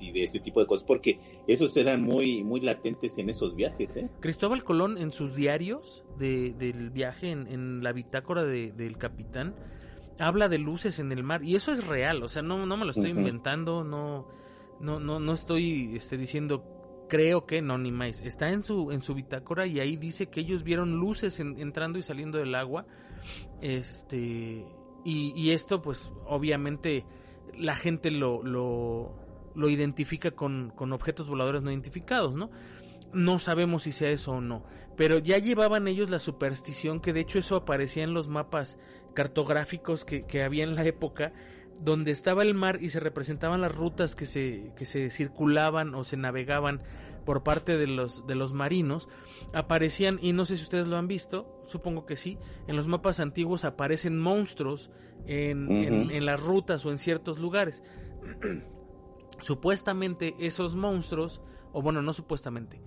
y 0.00 0.12
de 0.12 0.24
ese 0.24 0.40
tipo 0.40 0.60
de 0.60 0.66
cosas, 0.66 0.84
porque 0.84 1.18
esos 1.46 1.76
eran 1.76 2.02
muy, 2.02 2.42
muy 2.42 2.60
latentes 2.60 3.16
en 3.18 3.30
esos 3.30 3.54
viajes. 3.54 3.96
¿eh? 3.96 4.08
Cristóbal 4.20 4.64
Colón 4.64 4.98
en 4.98 5.12
sus 5.12 5.34
diarios 5.34 6.04
de, 6.18 6.52
del 6.52 6.90
viaje, 6.90 7.30
en, 7.30 7.46
en 7.46 7.82
la 7.82 7.92
bitácora 7.92 8.44
de, 8.44 8.72
del 8.72 8.98
capitán, 8.98 9.54
habla 10.20 10.48
de 10.48 10.58
luces 10.58 10.98
en 11.00 11.10
el 11.12 11.22
mar 11.24 11.42
y 11.42 11.56
eso 11.56 11.72
es 11.72 11.86
real, 11.86 12.22
o 12.22 12.28
sea, 12.28 12.42
no, 12.42 12.64
no 12.66 12.76
me 12.76 12.84
lo 12.84 12.90
estoy 12.92 13.10
inventando, 13.18 13.82
no, 13.84 14.28
no, 14.78 15.00
no, 15.00 15.18
no 15.18 15.32
estoy 15.32 15.96
este, 15.96 16.16
diciendo 16.16 16.64
creo 17.08 17.44
que 17.44 17.60
no 17.60 17.76
ni 17.78 17.90
más. 17.90 18.20
Está 18.20 18.50
en 18.50 18.62
su 18.62 18.92
en 18.92 19.02
su 19.02 19.14
bitácora 19.14 19.66
y 19.66 19.80
ahí 19.80 19.96
dice 19.96 20.28
que 20.28 20.40
ellos 20.40 20.62
vieron 20.62 20.92
luces 20.92 21.40
en- 21.40 21.58
entrando 21.58 21.98
y 21.98 22.02
saliendo 22.02 22.38
del 22.38 22.54
agua. 22.54 22.86
Este 23.60 24.64
y, 25.04 25.32
y 25.34 25.50
esto 25.50 25.82
pues 25.82 26.12
obviamente 26.26 27.04
la 27.58 27.74
gente 27.74 28.10
lo 28.10 28.42
lo, 28.42 29.14
lo 29.54 29.68
identifica 29.68 30.30
con, 30.32 30.72
con 30.76 30.92
objetos 30.92 31.28
voladores 31.28 31.62
no 31.62 31.70
identificados, 31.70 32.34
¿no? 32.36 32.50
No 33.12 33.40
sabemos 33.40 33.82
si 33.82 33.92
sea 33.92 34.10
eso 34.10 34.32
o 34.32 34.40
no, 34.40 34.62
pero 34.96 35.18
ya 35.18 35.38
llevaban 35.38 35.88
ellos 35.88 36.10
la 36.10 36.20
superstición 36.20 37.00
que 37.00 37.12
de 37.12 37.20
hecho 37.20 37.40
eso 37.40 37.56
aparecía 37.56 38.04
en 38.04 38.14
los 38.14 38.28
mapas 38.28 38.78
cartográficos 39.14 40.04
que, 40.04 40.24
que 40.26 40.42
había 40.42 40.64
en 40.64 40.74
la 40.74 40.84
época 40.84 41.32
donde 41.80 42.10
estaba 42.10 42.42
el 42.42 42.54
mar 42.54 42.78
y 42.82 42.90
se 42.90 43.00
representaban 43.00 43.60
las 43.62 43.74
rutas 43.74 44.14
que 44.14 44.26
se, 44.26 44.72
que 44.76 44.84
se 44.86 45.10
circulaban 45.10 45.94
o 45.94 46.04
se 46.04 46.16
navegaban 46.16 46.82
por 47.24 47.42
parte 47.42 47.76
de 47.76 47.86
los, 47.86 48.26
de 48.26 48.34
los 48.34 48.52
marinos, 48.54 49.08
aparecían, 49.52 50.18
y 50.22 50.32
no 50.32 50.44
sé 50.44 50.56
si 50.56 50.62
ustedes 50.62 50.88
lo 50.88 50.96
han 50.96 51.06
visto, 51.08 51.62
supongo 51.66 52.04
que 52.06 52.16
sí, 52.16 52.38
en 52.66 52.76
los 52.76 52.86
mapas 52.88 53.20
antiguos 53.20 53.64
aparecen 53.64 54.18
monstruos 54.18 54.90
en, 55.26 55.70
en- 56.10 56.24
las 56.26 56.40
rutas 56.42 56.84
o 56.86 56.90
en 56.90 56.98
ciertos 56.98 57.38
lugares. 57.38 57.82
supuestamente 59.38 60.34
esos 60.38 60.76
monstruos, 60.76 61.40
o 61.72 61.82
bueno, 61.82 62.02
no 62.02 62.12
supuestamente, 62.12 62.80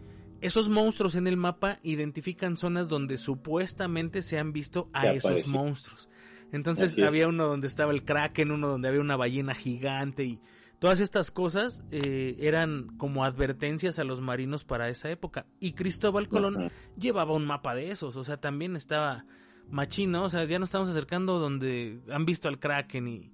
esos 0.44 0.70
monstruos 0.70 1.16
en 1.16 1.26
el 1.26 1.38
mapa 1.38 1.80
identifican 1.84 2.58
zonas 2.58 2.90
donde 2.90 3.18
supuestamente 3.18 4.22
se 4.22 4.38
han 4.38 4.52
visto 4.52 4.90
a 4.92 5.08
esos 5.08 5.32
apareció. 5.32 5.54
monstruos. 5.54 6.10
Entonces 6.52 7.00
había 7.00 7.30
uno 7.30 7.48
donde 7.48 7.68
estaba 7.68 7.94
el 7.94 8.04
kraken, 8.04 8.52
uno 8.52 8.68
donde 8.68 8.90
había 8.90 9.00
una 9.00 9.16
ballena 9.16 9.56
gigante 9.56 10.26
y 10.26 10.40
todas 10.80 11.00
estas 11.00 11.32
cosas 11.32 11.86
eh, 11.92 12.36
eran 12.40 12.96
como 12.98 13.24
advertencias 13.24 14.00
a 14.00 14.04
los 14.04 14.20
marinos 14.20 14.66
para 14.66 14.90
esa 14.90 15.10
época. 15.10 15.46
Y 15.62 15.72
Cristóbal 15.72 16.28
Colón 16.28 16.70
llevaba 16.98 17.34
un 17.34 17.46
mapa 17.46 17.74
de 17.74 17.90
esos, 17.90 18.18
o 18.18 18.24
sea, 18.26 18.36
también 18.36 18.76
estaba 18.76 19.26
machino, 19.70 20.26
o 20.26 20.30
sea, 20.30 20.44
ya 20.44 20.60
nos 20.60 20.68
estamos 20.68 20.90
acercando 20.90 21.40
donde 21.40 22.02
han 22.12 22.26
visto 22.26 22.50
al 22.50 22.60
kraken 22.60 23.08
y... 23.08 23.34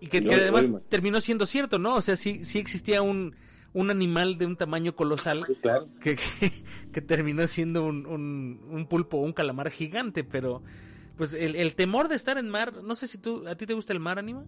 Y 0.00 0.08
que, 0.08 0.20
que 0.20 0.34
además 0.34 0.68
terminó 0.88 1.20
siendo 1.20 1.46
cierto, 1.46 1.78
¿no? 1.78 1.94
O 1.94 2.00
sea, 2.02 2.16
sí, 2.16 2.44
sí 2.44 2.58
existía 2.58 3.00
un, 3.00 3.34
un 3.74 3.90
animal 3.90 4.38
de 4.38 4.46
un 4.46 4.56
tamaño 4.56 4.96
colosal 4.96 5.40
Sí, 5.40 5.54
claro. 5.56 5.88
que, 6.00 6.14
que, 6.16 6.50
que 6.92 7.00
terminó 7.02 7.46
siendo 7.46 7.84
un, 7.84 8.06
un, 8.06 8.60
un 8.70 8.86
pulpo 8.86 9.18
o 9.18 9.20
un 9.20 9.32
calamar 9.34 9.70
gigante, 9.70 10.24
pero 10.24 10.62
pues 11.16 11.34
el, 11.34 11.54
el 11.56 11.74
temor 11.74 12.08
de 12.08 12.16
estar 12.16 12.38
en 12.38 12.48
mar, 12.48 12.82
no 12.82 12.94
sé 12.94 13.06
si 13.06 13.18
tú, 13.18 13.46
¿a 13.46 13.56
ti 13.56 13.66
te 13.66 13.74
gusta 13.74 13.92
el 13.92 14.00
mar, 14.00 14.18
Anima? 14.18 14.44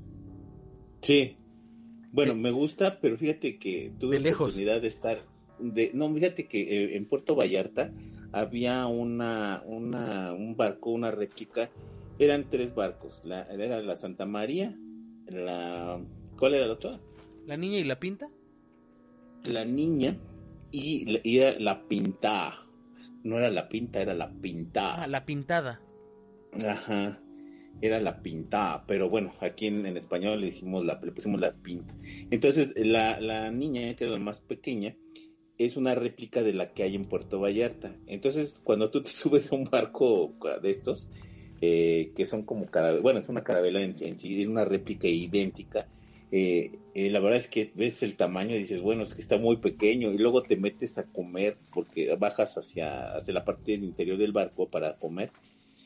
Sí. 1.00 1.36
Bueno, 2.12 2.34
me 2.34 2.50
gusta, 2.50 2.98
pero 3.00 3.16
fíjate 3.18 3.58
que 3.58 3.92
tuve 3.98 4.18
lejos. 4.18 4.52
oportunidad 4.54 4.80
de 4.80 4.88
estar. 4.88 5.22
De, 5.58 5.90
no, 5.94 6.12
fíjate 6.12 6.46
que 6.48 6.60
eh, 6.62 6.96
en 6.96 7.06
Puerto 7.06 7.34
Vallarta 7.36 7.92
había 8.32 8.86
una, 8.86 9.62
una, 9.66 10.32
un 10.32 10.56
barco, 10.56 10.90
una 10.90 11.10
réplica. 11.10 11.70
Eran 12.18 12.48
tres 12.50 12.74
barcos. 12.74 13.22
La, 13.24 13.42
era 13.42 13.82
la 13.82 13.96
Santa 13.96 14.24
María, 14.24 14.74
la. 15.26 16.00
¿Cuál 16.38 16.54
era 16.54 16.66
la 16.66 16.72
otra? 16.72 17.00
La 17.44 17.56
niña 17.56 17.78
y 17.78 17.84
la 17.84 18.00
pinta. 18.00 18.28
La 19.46 19.64
niña 19.64 20.16
y, 20.70 21.20
era 21.38 21.58
la 21.58 21.86
pinta. 21.86 22.66
No 23.24 23.38
era 23.38 23.50
la 23.50 23.68
pinta, 23.68 24.00
era 24.00 24.14
la 24.14 24.30
pinta. 24.30 25.02
Ah, 25.02 25.06
la 25.06 25.24
pintada. 25.24 25.80
Ajá. 26.64 27.20
Era 27.80 28.00
la 28.00 28.22
pintada, 28.22 28.84
pero 28.86 29.10
bueno, 29.10 29.34
aquí 29.40 29.66
en, 29.66 29.84
en 29.84 29.96
español 29.96 30.40
le 30.40 30.48
hicimos 30.48 30.84
la, 30.84 30.98
le 31.02 31.12
pusimos 31.12 31.40
la 31.40 31.54
pinta. 31.54 31.94
Entonces, 32.30 32.72
la, 32.76 33.20
la 33.20 33.50
niña, 33.50 33.94
que 33.94 34.04
era 34.04 34.14
la 34.14 34.18
más 34.18 34.40
pequeña, 34.40 34.96
es 35.58 35.76
una 35.76 35.94
réplica 35.94 36.42
de 36.42 36.52
la 36.52 36.72
que 36.72 36.82
hay 36.82 36.94
en 36.94 37.04
Puerto 37.04 37.40
Vallarta. 37.40 37.94
Entonces, 38.06 38.60
cuando 38.62 38.90
tú 38.90 39.02
te 39.02 39.10
subes 39.14 39.52
a 39.52 39.56
un 39.56 39.64
barco 39.64 40.34
de 40.62 40.70
estos, 40.70 41.10
eh, 41.60 42.12
que 42.14 42.26
son 42.26 42.42
como 42.42 42.66
carabela, 42.66 43.02
bueno, 43.02 43.20
es 43.20 43.28
una 43.28 43.44
carabela 43.44 43.80
en, 43.80 43.94
en 44.00 44.16
sí, 44.16 44.40
es 44.40 44.48
una 44.48 44.64
réplica 44.64 45.08
idéntica. 45.08 45.88
Eh, 46.30 46.72
eh, 46.94 47.10
la 47.10 47.20
verdad 47.20 47.38
es 47.38 47.48
que 47.48 47.70
ves 47.74 48.02
el 48.02 48.16
tamaño 48.16 48.54
y 48.56 48.58
dices, 48.58 48.80
bueno, 48.80 49.02
es 49.02 49.14
que 49.14 49.20
está 49.20 49.38
muy 49.38 49.56
pequeño, 49.58 50.12
y 50.12 50.18
luego 50.18 50.42
te 50.42 50.56
metes 50.56 50.98
a 50.98 51.04
comer 51.04 51.56
porque 51.72 52.14
bajas 52.16 52.56
hacia, 52.58 53.14
hacia 53.16 53.34
la 53.34 53.44
parte 53.44 53.72
del 53.72 53.84
interior 53.84 54.18
del 54.18 54.32
barco 54.32 54.68
para 54.68 54.96
comer 54.96 55.30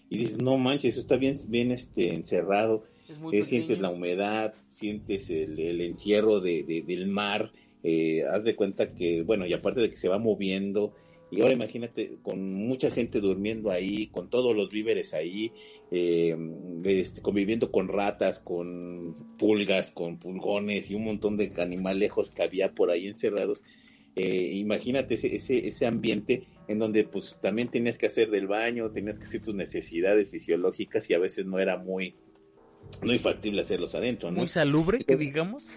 y 0.09 0.19
dices, 0.19 0.39
no 0.43 0.59
manches, 0.59 0.95
eso 0.95 1.01
está 1.01 1.17
bien, 1.17 1.37
bien 1.49 1.71
este, 1.71 2.15
encerrado, 2.15 2.85
Es 3.09 3.43
eh, 3.43 3.45
sientes 3.45 3.79
la 3.81 3.91
humedad, 3.91 4.55
sientes 4.69 5.31
el, 5.31 5.59
el 5.59 5.81
encierro 5.81 6.41
de, 6.41 6.63
de- 6.65 6.83
del 6.83 7.07
mar, 7.07 7.53
eh, 7.83 8.25
haz 8.31 8.45
de 8.45 8.57
cuenta 8.57 8.93
que, 8.95 9.23
bueno, 9.23 9.47
y 9.47 9.53
aparte 9.53 9.81
de 9.81 9.91
que 9.91 9.97
se 9.97 10.09
va 10.09 10.19
moviendo, 10.19 10.93
y 11.31 11.41
ahora 11.41 11.55
imagínate 11.55 12.19
con 12.23 12.55
mucha 12.55 12.91
gente 12.91 13.21
durmiendo 13.21 13.71
ahí, 13.71 14.09
con 14.09 14.29
todos 14.31 14.55
los 14.55 14.71
víveres 14.71 15.15
ahí, 15.15 15.53
eh, 15.93 16.37
este, 16.85 17.21
conviviendo 17.23 17.71
con 17.71 17.89
ratas, 17.89 18.41
con 18.41 19.15
pulgas, 19.39 19.93
con 19.93 20.19
pulgones 20.19 20.91
y 20.91 20.95
un 20.95 21.05
montón 21.05 21.37
de 21.37 21.53
animalejos 21.59 22.31
que 22.31 22.43
había 22.43 22.73
por 22.73 22.91
ahí 22.91 23.07
encerrados. 23.07 23.63
Eh, 24.17 24.51
imagínate 24.55 25.15
ese, 25.15 25.35
ese, 25.35 25.69
ese 25.69 25.87
ambiente 25.87 26.49
en 26.67 26.79
donde 26.81 27.05
pues 27.05 27.39
también 27.41 27.69
tenías 27.69 27.97
que 27.97 28.07
hacer 28.07 28.31
del 28.31 28.49
baño, 28.49 28.91
tenías 28.91 29.19
que 29.19 29.25
hacer 29.25 29.43
tus 29.43 29.55
necesidades 29.55 30.31
fisiológicas 30.31 31.09
y 31.11 31.15
a 31.15 31.19
veces 31.19 31.47
no 31.47 31.61
era 31.61 31.77
muy, 31.77 32.17
muy 33.03 33.19
factible 33.19 33.63
hacerlos 33.63 33.95
adentro, 33.95 34.31
¿no? 34.31 34.39
Muy 34.39 34.49
salubre, 34.49 35.05
que 35.05 35.17
digamos. 35.17 35.71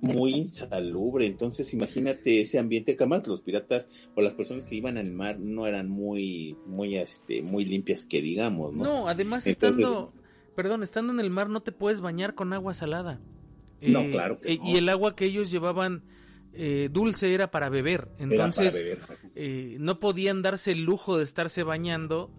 muy 0.00 0.34
insalubre. 0.34 1.26
Entonces, 1.26 1.72
imagínate 1.74 2.40
ese 2.40 2.58
ambiente 2.58 2.96
que 2.96 3.02
además 3.04 3.26
los 3.26 3.42
piratas 3.42 3.88
o 4.14 4.22
las 4.22 4.34
personas 4.34 4.64
que 4.64 4.74
iban 4.74 4.96
al 4.98 5.10
mar 5.12 5.38
no 5.38 5.66
eran 5.66 5.88
muy, 5.88 6.56
muy, 6.66 6.96
este, 6.96 7.42
muy 7.42 7.64
limpias 7.64 8.04
que 8.06 8.20
digamos, 8.22 8.74
¿no? 8.74 8.84
No, 8.84 9.08
además 9.08 9.46
Entonces- 9.46 9.78
estando, 9.80 10.12
perdón, 10.56 10.82
estando 10.82 11.12
en 11.12 11.20
el 11.20 11.30
mar 11.30 11.48
no 11.48 11.62
te 11.62 11.72
puedes 11.72 12.00
bañar 12.00 12.34
con 12.34 12.52
agua 12.52 12.74
salada. 12.74 13.20
No, 13.80 14.02
claro 14.10 14.40
que 14.40 14.54
eh, 14.54 14.58
no. 14.62 14.68
Y 14.70 14.76
el 14.76 14.88
agua 14.88 15.14
que 15.14 15.26
ellos 15.26 15.50
llevaban 15.50 16.02
eh, 16.54 16.88
dulce 16.90 17.34
era 17.34 17.50
para 17.50 17.68
beber. 17.68 18.08
Era 18.18 18.24
Entonces, 18.30 18.72
para 18.72 18.84
beber. 18.84 18.98
eh, 19.34 19.76
no 19.80 20.00
podían 20.00 20.40
darse 20.40 20.72
el 20.72 20.84
lujo 20.84 21.18
de 21.18 21.24
estarse 21.24 21.62
bañando 21.64 22.30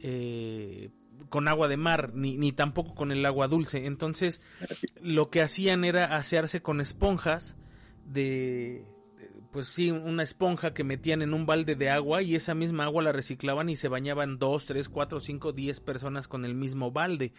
eh, 0.00 0.90
con 1.28 1.48
agua 1.48 1.68
de 1.68 1.76
mar, 1.76 2.12
ni, 2.14 2.36
ni 2.36 2.52
tampoco 2.52 2.94
con 2.94 3.12
el 3.12 3.24
agua 3.24 3.48
dulce. 3.48 3.86
Entonces, 3.86 4.42
lo 5.00 5.30
que 5.30 5.42
hacían 5.42 5.84
era 5.84 6.04
asearse 6.16 6.62
con 6.62 6.80
esponjas 6.80 7.56
de, 8.04 8.84
pues 9.52 9.66
sí, 9.68 9.90
una 9.90 10.22
esponja 10.22 10.74
que 10.74 10.84
metían 10.84 11.22
en 11.22 11.34
un 11.34 11.46
balde 11.46 11.74
de 11.74 11.90
agua 11.90 12.22
y 12.22 12.34
esa 12.34 12.54
misma 12.54 12.84
agua 12.84 13.02
la 13.02 13.12
reciclaban 13.12 13.68
y 13.68 13.76
se 13.76 13.88
bañaban 13.88 14.38
dos, 14.38 14.66
tres, 14.66 14.88
cuatro, 14.88 15.20
cinco, 15.20 15.52
diez 15.52 15.80
personas 15.80 16.28
con 16.28 16.44
el 16.44 16.54
mismo 16.54 16.90
balde. 16.90 17.32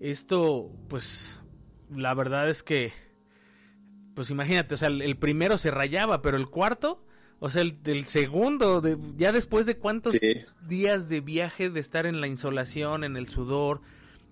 Esto, 0.00 0.70
pues, 0.88 1.42
la 1.90 2.14
verdad 2.14 2.48
es 2.48 2.62
que, 2.62 2.92
pues 4.14 4.30
imagínate, 4.30 4.74
o 4.74 4.78
sea, 4.78 4.88
el 4.88 5.16
primero 5.16 5.58
se 5.58 5.70
rayaba, 5.70 6.22
pero 6.22 6.36
el 6.36 6.46
cuarto, 6.46 7.04
o 7.44 7.50
sea, 7.50 7.60
el, 7.60 7.74
el 7.84 8.06
segundo, 8.06 8.80
de, 8.80 8.96
ya 9.18 9.32
después 9.32 9.66
de 9.66 9.76
cuántos 9.76 10.14
Sí. 10.14 10.32
días 10.66 11.08
de 11.10 11.20
viaje, 11.20 11.68
de 11.68 11.80
estar 11.80 12.06
en 12.06 12.20
la 12.22 12.26
insolación, 12.26 13.04
en 13.04 13.16
el 13.18 13.28
sudor, 13.28 13.82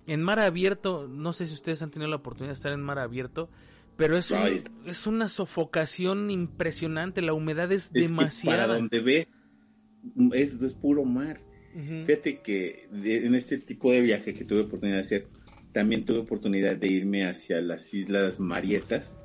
en 0.07 0.23
mar 0.23 0.39
abierto, 0.41 1.07
no 1.09 1.33
sé 1.35 1.45
si 1.47 1.53
ustedes 1.53 1.83
han 1.83 1.91
tenido 1.91 2.09
la 2.09 2.17
oportunidad 2.17 2.53
de 2.53 2.57
estar 2.57 2.73
en 2.73 2.81
mar 2.81 2.99
abierto, 2.99 3.51
pero 3.97 4.17
es, 4.17 4.31
un- 4.31 4.41
es 4.87 5.07
una 5.07 5.29
sofocación 5.29 6.31
impresionante, 6.31 7.21
la 7.21 7.35
humedad 7.35 7.71
es, 7.71 7.93
demasiada. 7.93 8.65
para 8.67 8.75
donde 8.79 9.01
ve 9.01 9.29
es, 10.33 10.55
es 10.63 10.73
puro 10.73 11.05
mar. 11.05 11.41
Fíjate 12.07 12.41
que 12.41 12.89
de- 12.91 13.27
en 13.27 13.35
este 13.35 13.59
tipo 13.59 13.93
de 13.93 14.01
viaje 14.01 14.33
que 14.33 14.45
tuve 14.45 14.61
oportunidad 14.61 14.97
de 14.99 15.03
hacer, 15.03 15.27
también 15.73 16.05
tuve 16.05 16.19
oportunidad 16.19 16.77
de 16.77 16.87
irme 16.89 17.27
hacia 17.27 17.61
las 17.61 17.93
Islas 17.95 18.41
Marietas 18.41 19.19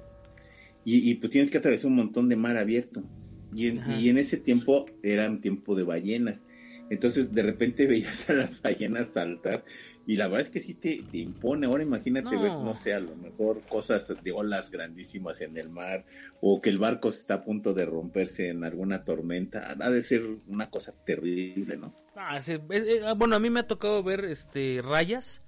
y, 0.86 1.10
y 1.10 1.16
pues 1.16 1.32
tienes 1.32 1.50
que 1.52 1.58
atravesar 1.58 1.88
un 1.88 1.96
montón 1.98 2.30
de 2.30 2.36
mar 2.36 2.58
abierto. 2.58 3.04
Y 3.52 3.68
en, 3.68 3.82
Ajá. 3.82 4.00
y 4.00 4.10
en 4.10 4.18
ese 4.18 4.38
tiempo 4.38 4.86
era 5.02 5.30
un 5.30 5.42
tiempo 5.42 5.76
de 5.76 5.84
ballenas. 5.84 6.46
Entonces 6.90 7.34
de 7.34 7.44
repente 7.44 7.86
veías 7.88 8.30
a 8.30 8.34
las 8.34 8.62
ballenas 8.62 9.14
saltar 9.14 9.64
y 10.06 10.16
la 10.16 10.28
verdad 10.28 10.42
es 10.42 10.50
que 10.50 10.62
sí 10.62 10.74
te, 10.74 11.04
te 11.12 11.18
impone. 11.18 11.66
Ahora 11.68 11.84
imagínate 11.84 12.36
No. 12.36 12.42
ver, 12.42 12.52
no 12.62 12.76
sé, 12.76 12.94
a 12.94 13.00
lo 13.00 13.16
mejor 13.16 13.62
cosas 13.68 14.08
de 14.24 14.32
olas 14.32 14.72
grandísimas 14.72 15.42
en 15.42 15.58
el 15.58 15.70
mar 15.70 16.06
o 16.42 16.62
que 16.62 16.70
el 16.70 16.78
barco 16.78 17.10
está 17.10 17.36
a 17.36 17.44
punto 17.44 17.74
de 17.74 17.86
romperse 17.86 18.50
en 18.50 18.64
alguna 18.64 19.04
tormenta. 19.04 19.76
Ha 19.78 19.90
de 19.90 20.02
ser 20.02 20.24
una 20.48 20.70
cosa 20.70 20.94
terrible, 21.06 21.76
¿no? 21.78 21.94
Ah, 22.16 22.42
sí, 22.42 22.54
es- 22.70 22.84
es- 22.86 23.02
bueno, 23.18 23.36
a 23.36 23.40
mí 23.40 23.50
me 23.50 23.60
ha 23.60 23.68
tocado 23.68 24.02
ver 24.02 24.26
este 24.26 24.82
rayas 24.84 25.42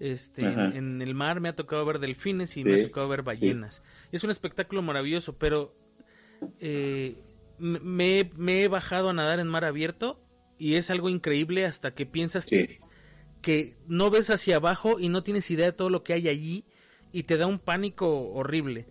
este 0.00 0.42
en, 0.42 1.02
el 1.02 1.14
mar, 1.14 1.40
me 1.40 1.50
ha 1.50 1.56
tocado 1.56 1.84
ver 1.84 1.98
delfines 1.98 2.56
y 2.56 2.64
Sí, 2.64 2.70
me 2.70 2.76
ha 2.76 2.82
tocado 2.82 3.08
ver 3.08 3.22
ballenas. 3.22 3.82
Es 4.12 4.24
un 4.24 4.30
espectáculo 4.30 4.82
maravilloso, 4.82 5.36
pero 5.38 5.74
eh, 6.58 7.16
me, 7.60 8.30
me- 8.36 8.62
he 8.64 8.68
bajado 8.68 9.10
a 9.10 9.12
nadar 9.12 9.38
en 9.40 9.46
mar 9.48 9.64
abierto 9.64 10.20
y 10.58 10.74
es 10.74 10.90
algo 10.90 11.08
increíble 11.08 11.64
hasta 11.66 11.94
que 11.94 12.06
piensas 12.06 12.44
Sí. 12.44 12.78
que 13.42 13.76
no 13.86 14.10
ves 14.10 14.30
hacia 14.30 14.56
abajo 14.56 14.98
y 14.98 15.08
no 15.08 15.22
tienes 15.22 15.50
idea 15.50 15.66
de 15.66 15.72
todo 15.72 15.90
lo 15.90 16.02
que 16.02 16.12
hay 16.12 16.28
allí 16.28 16.64
y 17.12 17.24
te 17.24 17.36
da 17.36 17.46
un 17.46 17.58
pánico 17.58 18.30
horrible. 18.32 18.86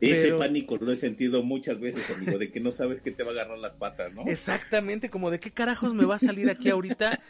Ese 0.00 0.32
pánico 0.34 0.76
lo 0.80 0.90
he 0.90 0.96
sentido 0.96 1.44
muchas 1.44 1.78
veces, 1.78 2.10
amigo, 2.10 2.36
de 2.36 2.50
que 2.50 2.58
no 2.58 2.72
sabes 2.72 3.00
que 3.02 3.12
te 3.12 3.22
va 3.22 3.30
a 3.30 3.32
agarrar 3.34 3.58
las 3.58 3.74
patas, 3.74 4.12
¿no? 4.12 4.24
Exactamente, 4.26 5.10
como 5.10 5.30
de 5.30 5.38
qué 5.38 5.52
carajos 5.52 5.94
me 5.94 6.04
va 6.04 6.16
a 6.16 6.18
salir 6.18 6.50
aquí 6.50 6.70
ahorita 6.70 7.20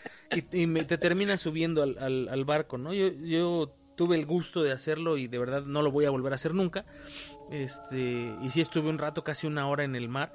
y, 0.52 0.66
me, 0.66 0.82
te 0.84 0.96
termina 0.96 1.36
subiendo 1.36 1.82
al, 1.82 1.98
al, 2.30 2.44
barco, 2.46 2.78
¿no? 2.78 2.94
Yo, 2.94 3.12
yo 3.12 3.76
tuve 3.94 4.16
el 4.16 4.24
gusto 4.24 4.62
de 4.62 4.72
hacerlo 4.72 5.18
y 5.18 5.26
de 5.28 5.38
verdad 5.38 5.66
no 5.66 5.82
lo 5.82 5.90
voy 5.90 6.06
a 6.06 6.10
volver 6.10 6.32
a 6.32 6.36
hacer 6.36 6.54
nunca. 6.54 6.86
Este, 7.50 8.34
y 8.42 8.48
sí 8.48 8.62
estuve 8.62 8.88
un 8.88 8.96
rato, 8.98 9.22
casi 9.22 9.46
una 9.46 9.68
hora 9.68 9.84
en 9.84 9.94
el 9.94 10.08
mar, 10.08 10.32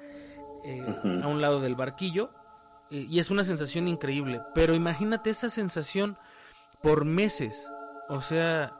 eh, 0.64 0.82
a 1.22 1.26
un 1.26 1.40
lado 1.40 1.60
del 1.60 1.74
barquillo, 1.74 2.30
y 2.90 3.18
es 3.18 3.30
una 3.30 3.44
sensación 3.44 3.86
increíble. 3.86 4.40
Pero 4.54 4.74
imagínate 4.74 5.28
esa 5.28 5.50
sensación 5.50 6.16
por 6.82 7.04
meses, 7.04 7.70
o 8.08 8.22
sea, 8.22 8.78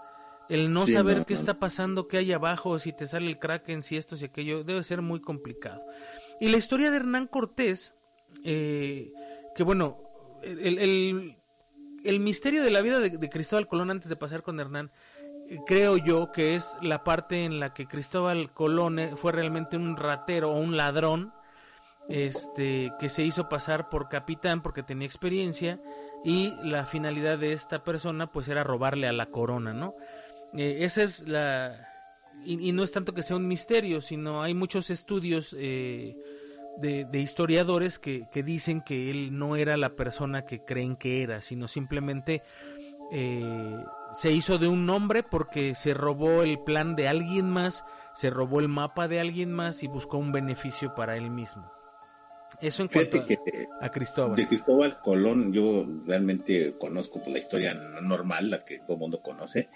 el 0.48 0.72
no 0.72 0.86
saber 0.86 1.26
qué 1.26 1.34
está 1.34 1.58
pasando, 1.58 2.08
qué 2.08 2.18
hay 2.18 2.32
abajo, 2.32 2.78
si 2.78 2.92
te 2.92 3.06
sale 3.06 3.26
el 3.26 3.38
kraken, 3.38 3.82
si 3.82 3.96
esto, 3.96 4.16
si 4.16 4.24
aquello, 4.24 4.64
debe 4.64 4.82
ser 4.82 5.02
muy 5.02 5.20
complicado. 5.20 5.82
Y 6.40 6.48
la 6.48 6.56
historia 6.56 6.90
de 6.90 6.96
Hernán 6.96 7.26
Cortés, 7.26 7.94
eh, 8.44 9.12
que 9.54 9.62
bueno, 9.62 9.98
el, 10.42 11.34
el, 12.04 12.20
misterio 12.20 12.62
de 12.62 12.70
la 12.70 12.80
vida 12.80 13.00
de, 13.00 13.28
Cristóbal 13.28 13.68
Colón 13.68 13.90
antes 13.90 14.08
de 14.08 14.16
pasar 14.16 14.42
con 14.42 14.60
Hernán, 14.60 14.90
eh, 15.48 15.58
creo 15.66 15.96
yo 15.96 16.32
que 16.32 16.54
es 16.54 16.76
la 16.80 17.04
parte 17.04 17.44
en 17.44 17.60
la 17.60 17.74
que 17.74 17.86
Cristóbal 17.86 18.52
Colón 18.52 18.98
eh, 18.98 19.16
fue 19.16 19.32
realmente 19.32 19.76
un 19.76 19.96
ratero 19.96 20.52
o 20.52 20.60
un 20.60 20.76
ladrón, 20.76 21.32
este, 22.08 22.92
que 22.98 23.08
se 23.08 23.22
hizo 23.22 23.48
pasar 23.48 23.90
por 23.90 24.08
capitán 24.08 24.62
porque 24.62 24.82
tenía 24.82 25.06
experiencia 25.06 25.80
y 26.24 26.54
la 26.62 26.86
finalidad 26.86 27.38
de 27.38 27.52
esta 27.52 27.84
persona 27.84 28.32
pues 28.32 28.48
era 28.48 28.64
robarle 28.64 29.06
a 29.06 29.12
la 29.12 29.26
corona, 29.26 29.72
¿no? 29.72 29.94
Eh, 30.54 30.78
esa 30.80 31.02
es 31.02 31.28
la... 31.28 31.84
Y, 32.44 32.72
no 32.72 32.84
es 32.84 32.92
tanto 32.92 33.14
que 33.14 33.24
sea 33.24 33.36
un 33.36 33.48
misterio, 33.48 34.00
sino 34.00 34.42
hay 34.42 34.54
muchos 34.54 34.90
estudios 34.90 35.56
eh, 35.58 36.16
de, 36.78 37.18
historiadores 37.18 37.98
que, 37.98 38.28
dicen 38.32 38.80
que 38.80 39.10
él 39.10 39.36
no 39.36 39.56
era 39.56 39.76
la 39.76 39.96
persona 39.96 40.42
que 40.42 40.64
creen 40.64 40.96
que 40.96 41.24
era, 41.24 41.40
sino 41.40 41.66
simplemente 41.66 42.42
eh, 43.10 43.84
se 44.12 44.30
hizo 44.30 44.56
de 44.58 44.68
un 44.68 44.86
nombre 44.86 45.24
porque 45.24 45.74
se 45.74 45.94
robó 45.94 46.42
el 46.42 46.60
plan 46.60 46.94
de 46.94 47.08
alguien 47.08 47.50
más, 47.50 47.84
se 48.14 48.30
robó 48.30 48.60
el 48.60 48.68
mapa 48.68 49.08
de 49.08 49.18
alguien 49.18 49.52
más 49.52 49.82
y 49.82 49.88
buscó 49.88 50.18
un 50.18 50.30
beneficio 50.30 50.94
para 50.94 51.16
él 51.16 51.30
mismo. 51.30 51.77
Eso 52.60 52.82
en 52.82 52.88
cuanto 52.88 53.24
a, 53.80 53.90
Cristóbal. 53.90 54.36
De 54.36 54.46
Cristóbal 54.46 55.00
Colón, 55.00 55.52
yo 55.52 55.86
realmente 56.06 56.74
conozco 56.78 57.22
la 57.26 57.38
historia 57.38 57.74
normal, 58.02 58.50
la 58.50 58.64
que 58.64 58.78
todo 58.80 58.94
el 58.94 58.98
mundo 58.98 59.20
conoce, 59.22 59.68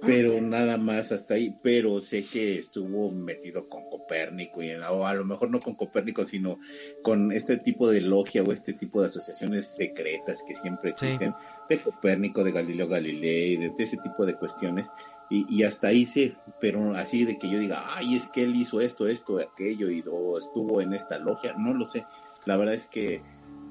pero 0.00 0.40
nada 0.40 0.76
más 0.76 1.10
hasta 1.10 1.34
ahí, 1.34 1.56
pero 1.62 2.00
sé 2.00 2.24
que 2.24 2.58
estuvo 2.58 3.10
metido 3.10 3.68
con 3.68 3.88
Copérnico, 3.90 4.62
y, 4.62 4.72
o 4.72 5.06
a 5.06 5.14
lo 5.14 5.24
mejor 5.24 5.50
no 5.50 5.58
con 5.58 5.74
Copérnico, 5.74 6.24
sino 6.26 6.58
con 7.02 7.32
este 7.32 7.56
tipo 7.56 7.90
de 7.90 8.00
logia 8.00 8.42
o 8.42 8.52
este 8.52 8.74
tipo 8.74 9.00
de 9.00 9.08
asociaciones 9.08 9.74
secretas 9.74 10.42
que 10.46 10.54
siempre 10.54 10.90
existen, 10.90 11.34
de 11.68 11.80
Copérnico, 11.80 12.44
de 12.44 12.52
Galileo 12.52 12.88
Galilei, 12.88 13.56
de, 13.56 13.72
ese 13.78 13.96
tipo 13.96 14.24
de 14.24 14.34
cuestiones, 14.34 14.88
y, 15.30 15.46
y, 15.54 15.62
hasta 15.62 15.88
ahí 15.88 16.06
sé, 16.06 16.36
pero 16.60 16.94
así 16.94 17.24
de 17.24 17.38
que 17.38 17.50
yo 17.50 17.58
diga, 17.58 17.84
ay, 17.94 18.16
es 18.16 18.26
que 18.26 18.42
él 18.42 18.56
hizo 18.56 18.80
esto, 18.80 19.06
esto, 19.06 19.38
aquello, 19.38 19.90
y 19.90 19.98
estuvo 19.98 20.80
en 20.80 20.94
esta 20.94 21.18
logia, 21.18 21.54
no 21.58 21.74
lo 21.74 21.84
sé, 21.84 22.06
la 22.46 22.56
verdad 22.56 22.74
es 22.74 22.86
que 22.86 23.20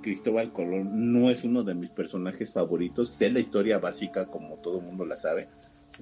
Cristóbal 0.01 0.51
Colón 0.51 1.11
no 1.11 1.29
es 1.29 1.43
uno 1.43 1.63
de 1.63 1.73
mis 1.73 1.89
personajes 1.89 2.51
favoritos, 2.51 3.09
sé 3.09 3.29
la 3.29 3.39
historia 3.39 3.79
básica 3.79 4.27
como 4.27 4.55
todo 4.57 4.81
mundo 4.81 5.05
la 5.05 5.17
sabe, 5.17 5.49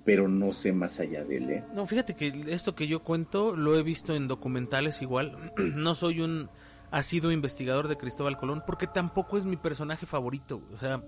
pero 0.04 0.28
no 0.28 0.52
sé 0.52 0.74
más 0.74 1.00
allá 1.00 1.24
de 1.24 1.38
él. 1.38 1.50
¿eh? 1.50 1.64
No, 1.74 1.86
fíjate 1.86 2.16
que 2.16 2.46
esto 2.48 2.76
que 2.76 2.88
yo 2.88 3.04
cuento 3.04 3.56
lo 3.56 3.76
he 3.76 3.84
visto 3.84 4.16
en 4.16 4.28
documentales 4.28 5.02
igual. 5.02 5.38
no 5.58 5.96
soy 5.96 6.22
un 6.22 6.50
ha 6.92 7.04
sido 7.04 7.32
investigador 7.32 7.88
de 7.88 7.98
Cristóbal 7.98 8.38
Colón 8.38 8.64
porque 8.66 8.88
tampoco 8.88 9.38
es 9.38 9.46
mi 9.46 9.58
personaje 9.58 10.06
favorito. 10.06 10.62
O 10.74 10.78
sea, 10.78 11.02